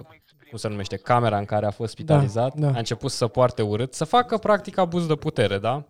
cum 0.50 0.58
se 0.58 0.68
numește, 0.68 0.96
camera 0.98 1.38
în 1.38 1.46
care 1.46 1.66
a 1.66 1.72
fost 1.72 1.92
spitalizat. 1.92 2.54
Da, 2.54 2.68
da. 2.68 2.74
A 2.76 2.78
început 2.78 3.12
să 3.12 3.28
poarte 3.28 3.62
urât, 3.62 3.94
să 3.94 4.04
facă 4.04 4.38
practic 4.38 4.78
abuz 4.78 5.06
de 5.08 5.16
putere, 5.16 5.58
da? 5.58 5.84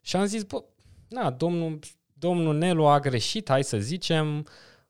Și 0.00 0.16
am 0.16 0.24
zis, 0.24 0.42
bă, 0.42 0.62
na, 1.08 1.30
domnul, 1.30 1.78
domnul 2.22 2.54
Nelu 2.56 2.86
a 2.86 3.00
greșit, 3.00 3.48
hai 3.48 3.64
să 3.64 3.78
zicem, 3.78 4.46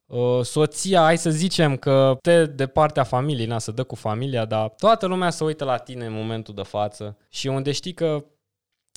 uh, 0.06 0.40
soția, 0.42 1.00
hai 1.00 1.18
să 1.18 1.30
zicem 1.30 1.76
că 1.76 2.18
te 2.20 2.46
de 2.46 2.66
partea 2.66 3.02
familiei, 3.04 3.46
na, 3.46 3.58
să 3.58 3.70
dă 3.70 3.84
cu 3.84 3.94
familia, 3.94 4.44
dar 4.44 4.68
toată 4.68 5.06
lumea 5.06 5.30
se 5.30 5.44
uită 5.44 5.64
la 5.64 5.76
tine 5.76 6.06
în 6.06 6.12
momentul 6.12 6.54
de 6.54 6.62
față. 6.62 7.16
Și 7.28 7.46
unde 7.46 7.72
știi 7.72 7.92
că 7.92 8.24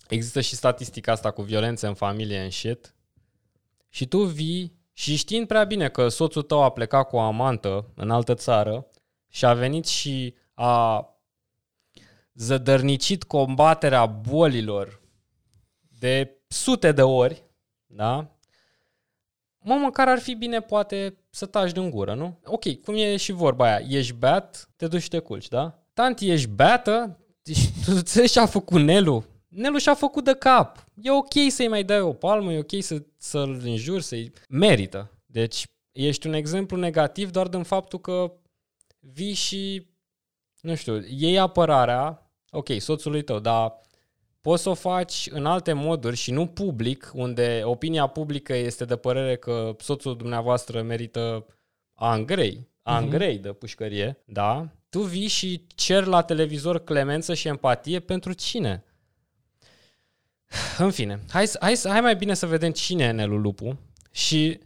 există 0.09 0.41
și 0.41 0.55
statistica 0.55 1.11
asta 1.11 1.31
cu 1.31 1.41
violențe 1.41 1.87
în 1.87 1.93
familie 1.93 2.39
în 2.39 2.49
shit 2.49 2.95
și 3.89 4.07
tu 4.07 4.23
vii 4.23 4.79
și 4.93 5.15
știind 5.15 5.47
prea 5.47 5.63
bine 5.63 5.89
că 5.89 6.07
soțul 6.07 6.41
tău 6.41 6.63
a 6.63 6.69
plecat 6.69 7.07
cu 7.07 7.15
o 7.15 7.19
amantă 7.19 7.91
în 7.95 8.11
altă 8.11 8.33
țară 8.33 8.87
și 9.29 9.45
a 9.45 9.53
venit 9.53 9.85
și 9.85 10.35
a 10.53 11.09
zădărnicit 12.33 13.23
combaterea 13.23 14.05
bolilor 14.05 15.01
de 15.99 16.41
sute 16.47 16.91
de 16.91 17.01
ori, 17.01 17.44
da? 17.95 18.35
Mă, 19.59 19.73
măcar 19.73 20.07
ar 20.07 20.19
fi 20.19 20.33
bine 20.33 20.61
poate 20.61 21.17
să 21.29 21.45
taci 21.45 21.71
din 21.71 21.89
gură, 21.89 22.13
nu? 22.13 22.39
Ok, 22.45 22.81
cum 22.81 22.95
e 22.95 23.17
și 23.17 23.31
vorba 23.31 23.65
aia, 23.65 23.85
ești 23.89 24.13
beat, 24.13 24.69
te 24.75 24.87
duci 24.87 25.01
și 25.01 25.09
te 25.09 25.19
culci, 25.19 25.47
da? 25.47 25.83
Tanti, 25.93 26.29
ești 26.29 26.47
beată, 26.47 27.19
deci 27.43 27.69
tu 27.85 27.91
înțelegi 27.95 28.31
ce 28.31 28.39
a 28.39 28.45
făcut 28.45 28.81
Nelu? 28.81 29.23
Nelu 29.47 29.77
și-a 29.77 29.93
făcut 29.93 30.23
de 30.23 30.35
cap. 30.35 30.85
E 31.01 31.11
ok 31.11 31.33
să-i 31.47 31.67
mai 31.67 31.83
dai 31.83 31.99
o 31.99 32.13
palmă, 32.13 32.53
e 32.53 32.59
ok 32.59 32.83
să, 32.83 33.03
să-l 33.17 33.61
înjuri, 33.63 34.03
să-i... 34.03 34.31
Merită. 34.49 35.11
Deci 35.25 35.63
ești 35.91 36.27
un 36.27 36.33
exemplu 36.33 36.77
negativ 36.77 37.31
doar 37.31 37.47
din 37.47 37.63
faptul 37.63 37.99
că 37.99 38.33
vii 38.99 39.33
și, 39.33 39.87
nu 40.61 40.75
știu, 40.75 41.03
iei 41.07 41.39
apărarea, 41.39 42.31
ok, 42.51 42.67
soțului 42.77 43.21
tău, 43.21 43.39
dar 43.39 43.81
poți 44.45 44.63
să 44.63 44.69
o 44.69 44.73
faci 44.73 45.27
în 45.31 45.45
alte 45.45 45.73
moduri 45.73 46.15
și 46.15 46.31
nu 46.31 46.47
public, 46.47 47.11
unde 47.13 47.61
opinia 47.63 48.07
publică 48.07 48.55
este 48.55 48.85
de 48.85 48.95
părere 48.95 49.35
că 49.35 49.75
soțul 49.79 50.17
dumneavoastră 50.17 50.81
merită 50.81 51.45
angrei, 51.93 52.67
angrei 52.81 53.37
de 53.37 53.53
pușcărie, 53.53 54.17
da? 54.25 54.69
Tu 54.89 54.99
vii 55.01 55.27
și 55.27 55.65
cer 55.75 56.03
la 56.05 56.21
televizor 56.21 56.83
clemență 56.83 57.33
și 57.33 57.47
empatie 57.47 57.99
pentru 57.99 58.33
cine? 58.33 58.83
În 60.77 60.91
fine, 60.91 61.19
hai, 61.29 61.47
să- 61.47 61.57
hai, 61.61 61.75
să- 61.75 61.89
hai 61.89 62.01
mai 62.01 62.15
bine 62.15 62.33
să 62.33 62.45
vedem 62.45 62.71
cine 62.71 63.03
e 63.03 63.11
Nelu 63.11 63.37
Lupu 63.37 63.79
și 64.11 64.59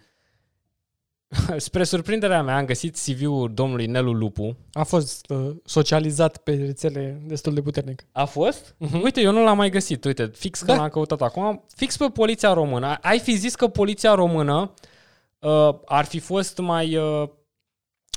spre 1.57 1.83
surprinderea 1.83 2.43
mea 2.43 2.57
am 2.57 2.65
găsit 2.65 2.95
CV-ul 2.95 3.53
domnului 3.53 3.85
Nelu 3.85 4.11
Lupu. 4.11 4.57
A 4.73 4.83
fost 4.83 5.29
uh, 5.29 5.55
socializat 5.65 6.37
pe 6.37 6.51
rețele 6.53 7.21
destul 7.25 7.53
de 7.53 7.61
puternic. 7.61 8.05
A 8.11 8.25
fost? 8.25 8.75
Uh-huh. 8.75 9.01
Uite, 9.03 9.21
eu 9.21 9.31
nu 9.31 9.43
l-am 9.43 9.57
mai 9.57 9.69
găsit. 9.69 10.05
Uite, 10.05 10.25
fix 10.25 10.59
că 10.59 10.65
Da. 10.65 10.75
l-am 10.75 10.89
căutat 10.89 11.21
acum. 11.21 11.65
Fix 11.75 11.97
pe 11.97 12.05
poliția 12.13 12.53
română. 12.53 12.97
Ai 13.01 13.19
fi 13.19 13.35
zis 13.35 13.55
că 13.55 13.67
poliția 13.67 14.13
română 14.13 14.73
uh, 15.39 15.75
ar 15.85 16.05
fi 16.05 16.19
fost 16.19 16.57
mai... 16.57 16.95
Uh, 16.95 17.29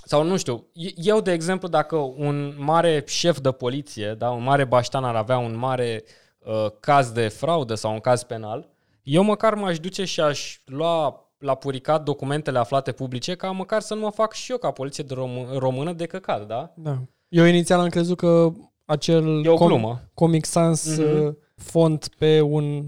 sau 0.04 0.22
nu 0.24 0.36
știu, 0.36 0.66
eu, 0.96 1.20
de 1.20 1.32
exemplu, 1.32 1.68
dacă 1.68 1.96
un 1.96 2.54
mare 2.58 3.02
șef 3.06 3.38
de 3.40 3.50
poliție, 3.50 4.14
da, 4.18 4.30
un 4.30 4.42
mare 4.42 4.64
baștan 4.64 5.04
ar 5.04 5.14
avea 5.14 5.38
un 5.38 5.56
mare 5.58 6.04
uh, 6.38 6.66
caz 6.80 7.10
de 7.10 7.28
fraudă 7.28 7.74
sau 7.74 7.92
un 7.92 8.00
caz 8.00 8.22
penal, 8.22 8.68
eu 9.02 9.22
măcar 9.22 9.54
m-aș 9.54 9.78
duce 9.78 10.04
și 10.04 10.20
aș 10.20 10.60
lua 10.64 11.26
la 11.42 11.54
puricat 11.54 12.02
documentele 12.04 12.58
aflate 12.58 12.92
publice 12.92 13.34
ca 13.34 13.50
măcar 13.50 13.80
să 13.80 13.94
nu 13.94 14.00
mă 14.00 14.10
fac 14.10 14.32
și 14.32 14.50
eu 14.50 14.56
ca 14.58 14.70
poliție 14.70 15.04
de 15.04 15.14
rom- 15.14 15.58
română 15.58 15.92
de 15.92 16.06
căcat, 16.06 16.46
da? 16.46 16.72
Da. 16.76 16.98
Eu 17.28 17.44
inițial 17.44 17.80
am 17.80 17.88
crezut 17.88 18.16
că 18.16 18.52
acel 18.84 19.44
E 19.44 19.48
o 19.48 19.54
glumă. 19.56 20.00
Comic 20.14 20.44
Sans 20.44 20.96
Mhm. 20.98 21.24
uh, 21.26 21.32
font 21.56 22.08
pe 22.18 22.40
un 22.40 22.84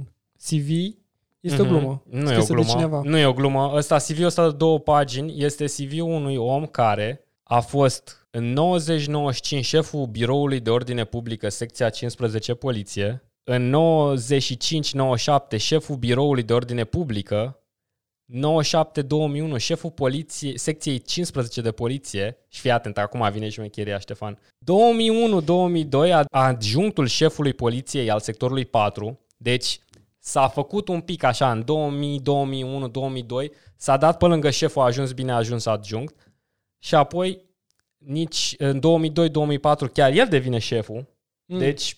CV 0.48 0.68
este 1.40 1.60
o 1.60 1.64
Mhm. 1.64 1.72
glumă. 1.72 2.02
Nu 2.10 2.18
e 2.18 2.36
o 2.36 2.40
scrisă 2.40 2.46
de 2.46 2.52
glumă. 2.52 2.68
cineva. 2.70 3.00
Nu 3.04 3.18
e 3.18 3.26
o 3.26 3.32
glumă. 3.32 3.72
Ăsta, 3.74 3.96
CV-ul 3.98 4.24
ăsta 4.26 4.48
de 4.50 4.56
două 4.56 4.78
pagini 4.78 5.42
este 5.42 5.64
CV-ul 5.64 6.10
unui 6.12 6.36
om 6.36 6.66
care 6.66 7.24
a 7.42 7.60
fost 7.60 8.26
în 8.30 8.52
90-95 8.52 9.64
șeful 9.64 10.06
biroului 10.06 10.60
de 10.60 10.70
ordine 10.70 11.04
publică, 11.04 11.48
secția 11.48 11.88
15 11.88 12.54
poliție, 12.54 13.22
în 13.44 13.70
95-97 13.70 15.56
șeful 15.56 15.96
biroului 15.96 16.42
de 16.42 16.52
ordine 16.52 16.84
publică, 16.84 17.58
97-2001, 18.32 19.56
șeful 19.56 19.90
poliției, 19.90 20.58
secției 20.58 20.98
15 20.98 21.60
de 21.60 21.72
poliție, 21.72 22.36
și 22.48 22.60
fii 22.60 22.70
atent, 22.70 22.98
acum 22.98 23.30
vine 23.30 23.48
șmecheria, 23.48 23.98
Ștefan, 23.98 24.38
2001-2002, 24.38 26.22
adjunctul 26.30 27.06
șefului 27.06 27.52
poliției 27.52 28.10
al 28.10 28.20
sectorului 28.20 28.64
4, 28.64 29.20
deci 29.36 29.78
s-a 30.18 30.48
făcut 30.48 30.88
un 30.88 31.00
pic 31.00 31.22
așa, 31.22 31.50
în 31.50 31.64
2000, 31.64 32.20
2001, 32.20 32.88
2002, 32.88 33.52
s-a 33.76 33.96
dat 33.96 34.18
pe 34.18 34.26
lângă 34.26 34.50
șeful, 34.50 34.82
a 34.82 34.84
ajuns 34.84 35.12
bine, 35.12 35.32
a 35.32 35.36
ajuns 35.36 35.66
adjunct, 35.66 36.14
și 36.78 36.94
apoi 36.94 37.44
nici 37.98 38.54
în 38.58 38.80
2002-2004 38.80 39.92
chiar 39.92 40.12
el 40.12 40.26
devine 40.28 40.58
șeful, 40.58 41.06
mm. 41.44 41.58
deci 41.58 41.96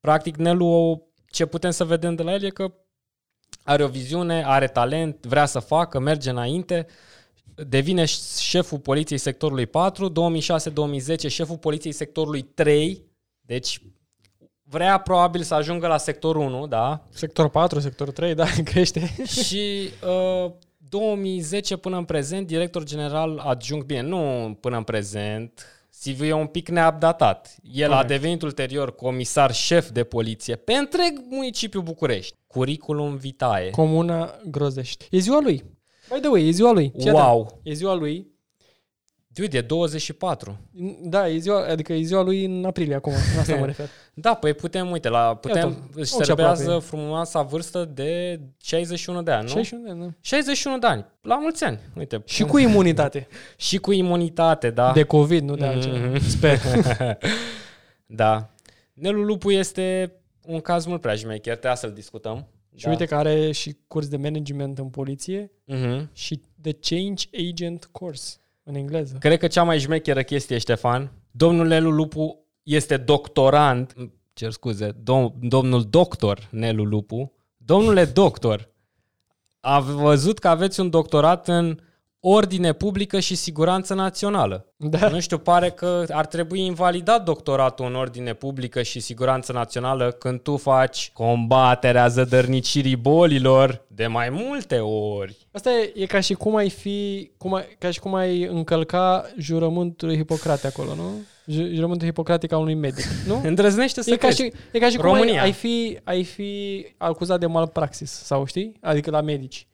practic 0.00 0.36
Nelu, 0.36 1.08
ce 1.26 1.46
putem 1.46 1.70
să 1.70 1.84
vedem 1.84 2.14
de 2.14 2.22
la 2.22 2.32
el 2.32 2.42
e 2.42 2.50
că 2.50 2.74
are 3.70 3.84
o 3.84 3.88
viziune, 3.88 4.44
are 4.46 4.66
talent, 4.66 5.26
vrea 5.26 5.46
să 5.46 5.58
facă, 5.58 5.98
merge 5.98 6.30
înainte, 6.30 6.86
devine 7.54 8.04
șeful 8.38 8.78
poliției 8.78 9.18
sectorului 9.18 9.66
4, 9.66 10.12
2006-2010 10.12 10.12
șeful 11.28 11.58
poliției 11.58 11.92
sectorului 11.92 12.42
3, 12.42 13.04
deci 13.40 13.82
vrea 14.62 14.98
probabil 14.98 15.42
să 15.42 15.54
ajungă 15.54 15.86
la 15.86 15.96
sectorul 15.96 16.42
1, 16.42 16.66
da? 16.66 17.06
Sector 17.10 17.48
4, 17.48 17.80
sector 17.80 18.10
3, 18.10 18.34
da, 18.34 18.46
crește. 18.70 19.14
Și 19.26 19.90
uh, 20.44 20.52
2010 20.88 21.76
până 21.76 21.96
în 21.96 22.04
prezent, 22.04 22.46
director 22.46 22.84
general 22.84 23.38
adjunct, 23.38 23.86
bine, 23.86 24.00
nu 24.00 24.56
până 24.60 24.76
în 24.76 24.82
prezent, 24.82 25.66
CV 26.02 26.20
e 26.20 26.32
un 26.32 26.46
pic 26.46 26.68
neupdatat. 26.68 27.56
El 27.72 27.88
Correct. 27.88 28.04
a 28.04 28.06
devenit 28.06 28.42
ulterior 28.42 28.94
comisar 28.94 29.52
șef 29.52 29.90
de 29.90 30.04
poliție 30.04 30.56
pe 30.56 30.72
întreg 30.72 31.20
municipiul 31.28 31.82
București. 31.82 32.36
Curriculum 32.46 33.16
vitae. 33.16 33.70
Comuna 33.70 34.38
Grozești. 34.50 35.06
E 35.10 35.18
ziua 35.18 35.40
lui. 35.40 35.64
By 36.12 36.20
the 36.20 36.28
way, 36.28 36.48
e 36.48 36.50
ziua 36.50 36.72
lui. 36.72 36.92
Ce 37.00 37.10
wow. 37.10 37.60
E 37.62 37.72
ziua 37.72 37.94
lui. 37.94 38.29
Dude, 39.32 39.58
e 39.58 39.60
24. 39.60 40.58
Da, 41.02 41.28
e 41.28 41.38
ziua, 41.38 41.66
adică 41.66 41.92
e 41.92 42.02
ziua 42.02 42.22
lui 42.22 42.44
în 42.44 42.64
aprilie 42.64 42.94
acum, 42.94 43.12
asta 43.38 43.56
mă 43.56 43.66
refer. 43.72 43.88
da, 44.14 44.34
păi 44.34 44.54
putem, 44.54 44.90
uite, 44.90 45.08
la, 45.08 45.36
putem, 45.36 45.90
își 45.94 46.12
serbează 46.12 46.78
frumoasa 46.78 47.42
vârstă 47.42 47.90
de 47.94 48.40
61 48.60 49.22
de 49.22 49.30
ani, 49.30 49.42
nu? 49.42 49.48
61 49.48 49.84
de 49.84 49.90
ani, 49.90 50.00
da. 50.00 50.10
61 50.20 50.78
de 50.78 50.86
ani, 50.86 51.06
la 51.22 51.38
mulți 51.38 51.64
ani, 51.64 51.78
uite. 51.96 52.22
Și 52.24 52.42
cu 52.42 52.58
imunitate. 52.58 53.28
și 53.56 53.78
cu 53.78 53.92
imunitate, 53.92 54.70
da. 54.70 54.92
De 54.92 55.02
COVID, 55.02 55.42
nu 55.42 55.54
de 55.54 55.64
altceva, 55.64 56.12
mm-hmm. 56.12 56.26
sper. 56.26 56.58
da. 58.22 58.50
Nelu 58.92 59.22
Lupu 59.22 59.50
este 59.50 60.12
un 60.46 60.60
caz 60.60 60.84
mult 60.84 61.00
prea 61.00 61.14
șmecher, 61.14 61.56
trebuie 61.56 61.76
să-l 61.76 61.92
discutăm. 61.92 62.46
Și 62.74 62.84
da. 62.84 62.90
uite 62.90 63.04
că 63.04 63.14
are 63.14 63.52
și 63.52 63.76
curs 63.86 64.08
de 64.08 64.16
management 64.16 64.78
în 64.78 64.88
poliție 64.88 65.50
mm-hmm. 65.72 66.12
și 66.12 66.40
The 66.62 66.72
Change 66.72 67.24
Agent 67.50 67.88
Course 67.92 68.34
în 68.70 68.76
engleză. 68.76 69.16
Cred 69.18 69.38
că 69.38 69.46
cea 69.46 69.62
mai 69.62 69.78
șmecheră 69.78 70.22
chestie, 70.22 70.58
Ștefan, 70.58 71.12
domnul 71.30 71.66
Nelu 71.66 71.90
Lupu 71.90 72.44
este 72.62 72.96
doctorant, 72.96 73.94
cer 74.32 74.50
scuze, 74.50 74.92
dom- 74.92 75.38
domnul 75.40 75.86
doctor 75.90 76.48
Nelu 76.50 76.84
Lupu, 76.84 77.32
domnule 77.56 78.04
doctor, 78.04 78.68
a 79.60 79.80
văzut 79.80 80.38
că 80.38 80.48
aveți 80.48 80.80
un 80.80 80.90
doctorat 80.90 81.48
în 81.48 81.78
ordine 82.20 82.72
publică 82.72 83.20
și 83.20 83.34
siguranță 83.34 83.94
națională. 83.94 84.66
Da. 84.76 85.08
Nu 85.08 85.20
știu, 85.20 85.38
pare 85.38 85.70
că 85.70 86.04
ar 86.08 86.26
trebui 86.26 86.60
invalidat 86.64 87.24
doctoratul 87.24 87.86
în 87.86 87.94
ordine 87.94 88.32
publică 88.32 88.82
și 88.82 89.00
siguranță 89.00 89.52
națională 89.52 90.10
când 90.10 90.40
tu 90.40 90.56
faci 90.56 91.10
combaterea 91.14 92.08
zădărnicirii 92.08 92.96
bolilor 92.96 93.84
de 93.86 94.06
mai 94.06 94.28
multe 94.30 94.78
ori. 94.78 95.36
Asta 95.52 95.70
e, 95.70 95.92
e 95.94 96.06
ca 96.06 96.20
și 96.20 96.34
cum 96.34 96.56
ai 96.56 96.70
fi, 96.70 97.30
cum 97.36 97.54
ai, 97.54 97.76
ca 97.78 97.90
și 97.90 98.00
cum 98.00 98.14
ai 98.14 98.42
încălca 98.42 99.30
jurământul 99.38 100.14
Hipocrate 100.14 100.66
acolo, 100.66 100.94
nu? 100.94 101.10
Jurământul 101.46 102.06
hipocratic 102.06 102.52
al 102.52 102.60
unui 102.60 102.74
medic, 102.74 103.04
nu? 103.26 103.40
Îndrăznește 103.48 104.02
să 104.02 104.10
e 104.10 104.16
ca, 104.16 104.30
și, 104.30 104.52
e 104.72 104.78
ca 104.78 104.88
și 104.88 104.96
cum 104.96 105.12
ai, 105.12 105.38
ai, 105.38 105.52
fi, 105.52 105.98
ai 106.04 106.24
fi 106.24 106.86
acuzat 106.96 107.40
de 107.40 107.46
malpraxis, 107.46 108.10
sau 108.10 108.44
știi? 108.44 108.76
Adică 108.80 109.10
la 109.10 109.20
medici. 109.20 109.66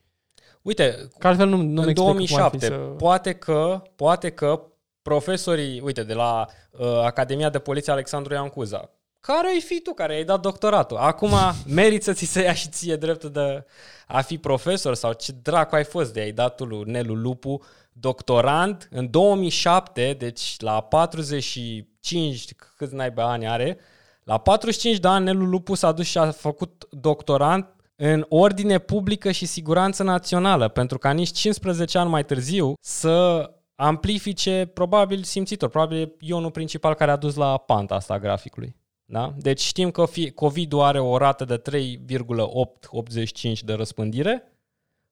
Uite, 0.66 1.08
că 1.18 1.26
altfel 1.26 1.48
nu, 1.48 1.56
nu 1.56 1.82
în 1.82 1.94
2007, 1.94 2.58
să... 2.58 2.72
poate 2.74 3.32
că, 3.32 3.82
poate 3.96 4.30
că 4.30 4.62
profesorii, 5.02 5.80
uite, 5.80 6.02
de 6.02 6.14
la 6.14 6.46
uh, 6.70 6.86
Academia 7.04 7.50
de 7.50 7.58
Poliție 7.58 7.92
Alexandru 7.92 8.34
Iancuza, 8.34 8.90
care 9.20 9.48
ai 9.48 9.60
fi 9.60 9.80
tu 9.80 9.92
care 9.92 10.14
ai 10.14 10.24
dat 10.24 10.40
doctoratul? 10.40 10.96
Acum 10.96 11.30
meriți 11.78 12.04
să 12.04 12.12
ți 12.12 12.24
se 12.24 12.42
ia 12.42 12.52
și 12.52 12.68
ție 12.68 12.96
dreptul 12.96 13.30
de 13.30 13.64
a 14.06 14.20
fi 14.20 14.38
profesor 14.38 14.94
sau 14.94 15.12
ce 15.12 15.32
dracu 15.42 15.74
ai 15.74 15.84
fost 15.84 16.12
de 16.12 16.20
ai 16.20 16.32
dat 16.32 16.60
lui 16.60 16.82
Nelu 16.84 17.14
Lupu 17.14 17.62
doctorand 17.92 18.88
în 18.90 19.10
2007, 19.10 20.16
deci 20.18 20.54
la 20.58 20.80
45, 20.80 22.54
câți 22.76 22.94
naiba 22.94 23.30
ani 23.30 23.48
are, 23.48 23.78
la 24.24 24.38
45 24.38 24.98
de 24.98 25.08
ani 25.08 25.24
Nelu 25.24 25.44
Lupu 25.44 25.74
s-a 25.74 25.92
dus 25.92 26.06
și 26.06 26.18
a 26.18 26.30
făcut 26.30 26.86
doctorant 26.90 27.75
în 27.96 28.26
ordine 28.28 28.78
publică 28.78 29.30
și 29.30 29.46
siguranță 29.46 30.02
națională, 30.02 30.68
pentru 30.68 30.98
ca 30.98 31.12
nici 31.12 31.32
15 31.32 31.98
ani 31.98 32.10
mai 32.10 32.24
târziu 32.24 32.74
să 32.80 33.50
amplifice 33.74 34.70
probabil 34.74 35.22
simțitor, 35.22 35.68
probabil 35.68 36.14
ionul 36.20 36.50
principal 36.50 36.94
care 36.94 37.10
a 37.10 37.16
dus 37.16 37.34
la 37.34 37.58
panta 37.58 37.94
asta 37.94 38.14
a 38.14 38.18
graficului. 38.18 38.76
Da? 39.04 39.34
Deci 39.38 39.60
știm 39.60 39.90
că 39.90 40.04
COVID-ul 40.34 40.80
are 40.80 41.00
o 41.00 41.16
rată 41.16 41.44
de 41.44 41.56
3,885 41.56 43.62
de 43.62 43.72
răspândire, 43.72 44.52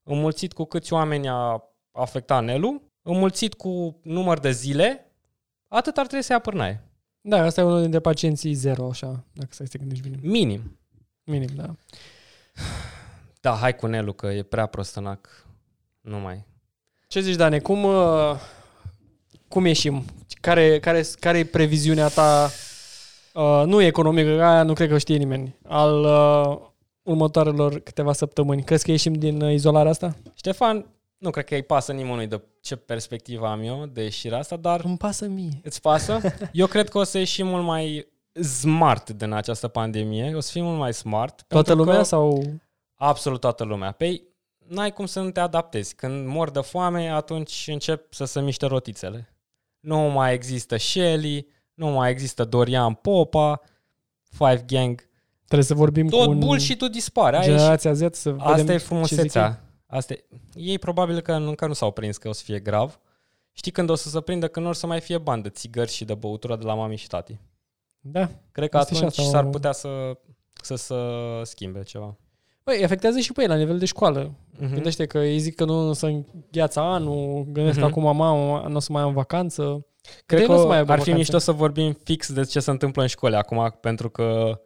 înmulțit 0.02 0.52
cu 0.52 0.64
câți 0.64 0.92
oameni 0.92 1.28
a 1.28 1.62
afectat 1.92 2.44
Nelu, 2.44 2.82
înmulțit 3.02 3.54
cu 3.54 4.00
număr 4.02 4.38
de 4.38 4.50
zile, 4.50 5.12
atât 5.68 5.96
ar 5.96 6.06
trebui 6.06 6.24
să 6.24 6.32
ia 6.32 6.38
pârnaie. 6.38 6.88
Da, 7.20 7.42
asta 7.42 7.60
e 7.60 7.64
unul 7.64 7.80
dintre 7.80 8.00
pacienții 8.00 8.52
zero, 8.52 8.88
așa, 8.88 9.24
dacă 9.32 9.48
să 9.50 9.64
te 9.64 9.78
gândești 9.78 10.08
bine. 10.08 10.18
Minim. 10.22 10.78
Minim, 11.24 11.48
da. 11.54 11.74
Da, 13.40 13.52
hai 13.54 13.76
cu 13.76 13.86
Nelu, 13.86 14.12
că 14.12 14.26
e 14.26 14.42
prea 14.42 14.66
prostănac. 14.66 15.46
Nu 16.00 16.18
mai. 16.18 16.44
Ce 17.06 17.20
zici, 17.20 17.36
Dane? 17.36 17.58
Cum, 17.58 17.84
uh, 17.84 18.36
cum 19.48 19.66
ieșim? 19.66 20.04
Care, 20.40 20.80
care, 20.80 21.04
care 21.20 21.38
e 21.38 21.44
previziunea 21.44 22.08
ta? 22.08 22.50
Uh, 23.34 23.62
nu 23.66 23.80
economică, 23.80 24.42
aia 24.42 24.62
nu 24.62 24.72
cred 24.72 24.88
că 24.88 24.98
știe 24.98 25.16
nimeni. 25.16 25.56
Al 25.68 26.04
uh, 26.04 26.58
următoarelor 27.02 27.78
câteva 27.78 28.12
săptămâni. 28.12 28.62
Crezi 28.62 28.84
că 28.84 28.90
ieșim 28.90 29.12
din 29.12 29.40
uh, 29.40 29.52
izolarea 29.52 29.90
asta? 29.90 30.16
Ștefan, 30.34 30.86
nu 31.18 31.30
cred 31.30 31.44
că 31.44 31.54
îi 31.54 31.62
pasă 31.62 31.92
nimănui 31.92 32.26
de 32.26 32.42
ce 32.60 32.76
perspectivă 32.76 33.46
am 33.46 33.60
eu 33.60 33.86
de 33.86 34.02
ieșirea 34.02 34.38
asta, 34.38 34.56
dar... 34.56 34.80
Îmi 34.84 34.96
pasă 34.96 35.26
mie. 35.26 35.60
Îți 35.62 35.80
pasă? 35.80 36.20
Eu 36.52 36.66
cred 36.66 36.88
că 36.88 36.98
o 36.98 37.02
să 37.02 37.18
ieșim 37.18 37.46
mult 37.46 37.64
mai 37.64 38.12
smart 38.42 39.10
din 39.10 39.32
această 39.32 39.68
pandemie, 39.68 40.34
o 40.34 40.40
să 40.40 40.50
fim 40.50 40.64
mult 40.64 40.78
mai 40.78 40.94
smart. 40.94 41.44
Toată 41.48 41.72
lumea 41.72 42.02
sau? 42.02 42.42
Absolut 42.94 43.40
toată 43.40 43.64
lumea. 43.64 43.92
Păi, 43.92 44.22
n-ai 44.66 44.92
cum 44.92 45.06
să 45.06 45.20
nu 45.20 45.30
te 45.30 45.40
adaptezi. 45.40 45.94
Când 45.94 46.26
mor 46.26 46.50
de 46.50 46.60
foame, 46.60 47.08
atunci 47.08 47.64
încep 47.66 48.12
să 48.12 48.24
se 48.24 48.40
miște 48.40 48.66
rotițele. 48.66 49.34
Nu 49.80 49.98
mai 49.98 50.34
există 50.34 50.76
Shelly, 50.76 51.46
nu 51.74 51.88
mai 51.88 52.10
există 52.10 52.44
Dorian 52.44 52.94
Popa, 52.94 53.60
Five 54.30 54.64
Gang. 54.66 55.08
Trebuie 55.44 55.66
să 55.66 55.74
vorbim 55.74 56.08
Tot 56.08 56.24
cu 56.24 56.30
un... 56.30 56.38
bullshit-ul 56.38 56.90
dispare. 56.90 57.40
Generația 57.42 57.92
Z 57.92 58.00
să 58.10 58.30
vedem 58.30 58.46
Asta 58.46 58.72
e 58.72 58.78
frumusețea. 58.78 59.64
Asta 59.86 60.12
e... 60.12 60.24
Ei 60.54 60.78
probabil 60.78 61.20
că 61.20 61.32
încă 61.32 61.66
nu 61.66 61.72
s-au 61.72 61.90
prins 61.90 62.16
că 62.16 62.28
o 62.28 62.32
să 62.32 62.42
fie 62.44 62.58
grav. 62.58 63.00
Știi 63.52 63.72
când 63.72 63.90
o 63.90 63.94
să 63.94 64.08
se 64.08 64.20
prindă 64.20 64.48
când 64.48 64.64
nu 64.64 64.70
o 64.70 64.74
să 64.74 64.86
mai 64.86 65.00
fie 65.00 65.18
bani 65.18 65.42
de 65.42 65.48
țigări 65.48 65.90
și 65.90 66.04
de 66.04 66.14
băutură 66.14 66.56
de 66.56 66.64
la 66.64 66.74
mami 66.74 66.96
și 66.96 67.06
tati. 67.06 67.40
Da. 68.06 68.28
Cred 68.52 68.68
că 68.68 68.76
atunci 68.76 69.02
asta 69.02 69.22
s-ar 69.22 69.44
putea 69.44 69.72
să, 69.72 69.88
să 70.62 70.74
se 70.74 70.94
schimbe 71.42 71.82
ceva. 71.82 72.16
Băi, 72.64 72.84
afectează 72.84 73.18
și 73.18 73.32
pe 73.32 73.42
ei 73.42 73.48
la 73.48 73.56
nivel 73.56 73.78
de 73.78 73.84
școală. 73.84 74.34
Uh-huh. 74.54 74.72
Gândește 74.72 75.06
că 75.06 75.18
ei 75.18 75.38
zic 75.38 75.54
că 75.54 75.64
nu 75.64 75.92
să 75.92 76.06
îngheața 76.06 76.92
anul, 76.92 77.46
gândesc 77.52 77.76
uh-huh. 77.76 77.80
că 77.80 77.86
acum 77.86 78.02
mamă, 78.02 78.64
nu 78.68 78.76
o 78.76 78.78
să 78.78 78.92
mai 78.92 79.02
am 79.02 79.12
vacanță. 79.12 79.86
Cred 80.26 80.46
că 80.46 80.52
ar 80.52 80.58
fi 80.58 80.84
vacanță. 80.84 81.10
mișto 81.10 81.38
să 81.38 81.52
vorbim 81.52 81.96
fix 82.04 82.32
de 82.32 82.44
ce 82.44 82.60
se 82.60 82.70
întâmplă 82.70 83.02
în 83.02 83.08
școli 83.08 83.34
acum, 83.34 83.76
pentru 83.80 84.10
că 84.10 84.60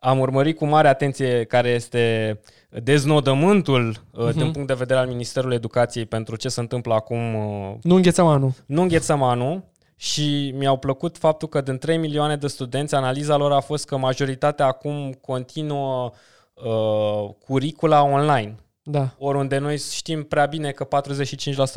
am 0.00 0.18
urmărit 0.18 0.56
cu 0.56 0.66
mare 0.66 0.88
atenție 0.88 1.44
care 1.44 1.68
este 1.68 2.40
deznodământul 2.68 3.96
uh-huh. 3.96 4.32
din 4.32 4.50
punct 4.50 4.68
de 4.68 4.74
vedere 4.74 4.98
al 4.98 5.06
Ministerului 5.06 5.56
Educației 5.56 6.06
pentru 6.06 6.36
ce 6.36 6.48
se 6.48 6.60
întâmplă 6.60 6.94
acum. 6.94 7.34
Uh, 7.34 7.74
nu 7.82 7.94
înghețăm 7.94 8.26
anul. 8.26 8.52
Nu 8.66 8.82
înghețăm 8.82 9.22
anul 9.22 9.71
și 10.02 10.54
mi-au 10.56 10.76
plăcut 10.76 11.18
faptul 11.18 11.48
că 11.48 11.60
din 11.60 11.78
3 11.78 11.96
milioane 11.96 12.36
de 12.36 12.46
studenți, 12.46 12.94
analiza 12.94 13.36
lor 13.36 13.52
a 13.52 13.60
fost 13.60 13.86
că 13.86 13.96
majoritatea 13.96 14.66
acum 14.66 15.12
continuă 15.20 16.10
uh, 16.54 17.30
curicula 17.38 18.02
online. 18.02 18.56
Da. 18.82 19.14
Oriunde 19.18 19.58
noi 19.58 19.78
știm 19.78 20.22
prea 20.22 20.46
bine 20.46 20.70
că 20.70 20.86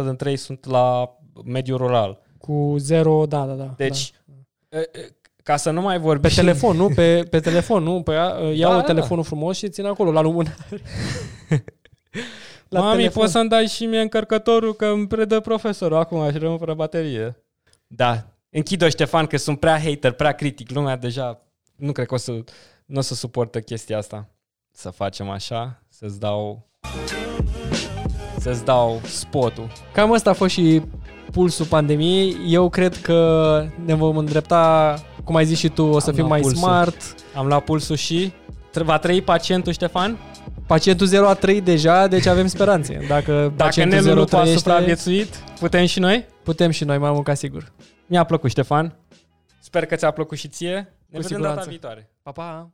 45% 0.04 0.06
dintre 0.06 0.30
ei 0.30 0.38
sunt 0.38 0.66
la 0.66 1.16
mediul 1.44 1.78
rural. 1.78 2.22
Cu 2.38 2.76
zero, 2.78 3.26
da, 3.26 3.46
da, 3.46 3.54
da. 3.54 3.74
Deci, 3.78 4.12
da. 4.70 4.80
ca 5.44 5.58
să 5.58 5.72
nu 5.72 5.82
mai 5.82 6.00
vorbim... 6.00 6.30
Pe 6.30 6.36
telefon, 6.36 6.76
nu? 6.76 6.90
Pe, 6.96 7.28
pe 7.30 7.40
telefon, 7.40 7.84
nu? 7.84 8.02
Pe, 8.02 8.12
iau 8.56 8.72
da, 8.72 8.82
telefonul 8.82 9.24
da. 9.24 9.30
frumos 9.30 9.58
și 9.58 9.70
țin 9.70 9.86
acolo, 9.86 10.12
la 10.12 10.22
lumânare. 10.22 10.56
la 12.70 12.80
Mami, 12.80 12.96
telefon. 12.96 13.22
poți 13.22 13.32
să-mi 13.32 13.50
dai 13.50 13.66
și 13.66 13.86
mie 13.86 14.02
încărcătorul 14.02 14.74
că 14.74 14.86
îmi 14.86 15.08
predă 15.08 15.40
profesorul 15.40 15.98
acum 15.98 16.32
și 16.32 16.38
rămân 16.38 16.58
fără 16.58 16.74
baterie. 16.74 17.40
Da. 17.88 18.26
Închid-o, 18.50 18.90
Ștefan, 18.90 19.26
că 19.26 19.38
sunt 19.38 19.60
prea 19.60 19.80
hater, 19.82 20.12
prea 20.12 20.32
critic. 20.32 20.70
Lumea 20.72 20.96
deja 20.98 21.42
nu 21.76 21.92
cred 21.92 22.08
că 22.08 22.14
o 22.14 22.18
să, 22.18 22.32
nu 22.86 22.98
o 22.98 23.02
să 23.02 23.14
suportă 23.16 23.60
chestia 23.60 23.98
asta. 23.98 24.30
Să 24.72 24.90
facem 24.90 25.30
așa, 25.30 25.84
să-ți 25.90 26.20
dau 26.20 26.68
să-ți 28.40 28.66
dau 28.66 29.02
spotul. 29.04 29.68
Cam 29.94 30.14
asta 30.14 30.30
a 30.30 30.34
fost 30.34 30.54
și 30.54 30.82
pulsul 31.32 31.66
pandemiei. 31.66 32.36
Eu 32.48 32.70
cred 32.70 33.02
că 33.02 33.66
ne 33.86 33.94
vom 33.94 34.18
îndrepta, 34.18 34.96
cum 35.24 35.36
ai 35.36 35.46
zis 35.46 35.58
și 35.58 35.70
tu, 35.70 35.84
o 35.84 36.00
să 36.00 36.10
Am 36.10 36.16
fim 36.16 36.26
luat 36.26 36.30
mai 36.32 36.42
pulsul. 36.42 36.62
smart. 36.62 37.16
Am 37.36 37.48
luat 37.48 37.64
pulsul 37.64 37.96
și 37.96 38.32
Tre- 38.72 38.84
va 38.84 38.98
trăi 39.00 39.22
pacientul, 39.22 39.72
Ștefan? 39.74 40.18
Pacientul 40.68 41.06
0 41.08 41.28
a 41.28 41.34
trăit 41.34 41.64
deja, 41.64 42.08
deci 42.08 42.26
avem 42.26 42.48
speranțe. 42.48 42.94
Dacă, 43.08 43.32
Dacă 43.32 43.54
pacientul 43.58 43.94
Nelu 43.98 44.08
0 44.08 44.16
nu 44.16 44.22
a 44.22 44.26
trăiește, 44.26 44.58
supraviețuit, 44.58 45.36
putem 45.60 45.86
și 45.86 46.00
noi? 46.00 46.26
putem 46.44 46.70
și 46.72 46.84
noi, 46.84 46.98
mai 46.98 47.12
mult 47.12 47.24
ca 47.24 47.34
sigur. 47.34 47.72
Mi-a 48.06 48.24
plăcut, 48.24 48.50
Ștefan. 48.50 48.96
Sper 49.60 49.86
că 49.86 49.96
ți-a 49.96 50.12
plăcut 50.12 50.38
și 50.38 50.48
ție. 50.48 50.74
Ne 51.10 51.18
Cu 51.20 51.22
vedem 51.22 51.22
data 51.22 51.28
siguranță. 51.38 51.70
viitoare. 51.70 52.10
Pa, 52.24 52.32
pa! 52.32 52.70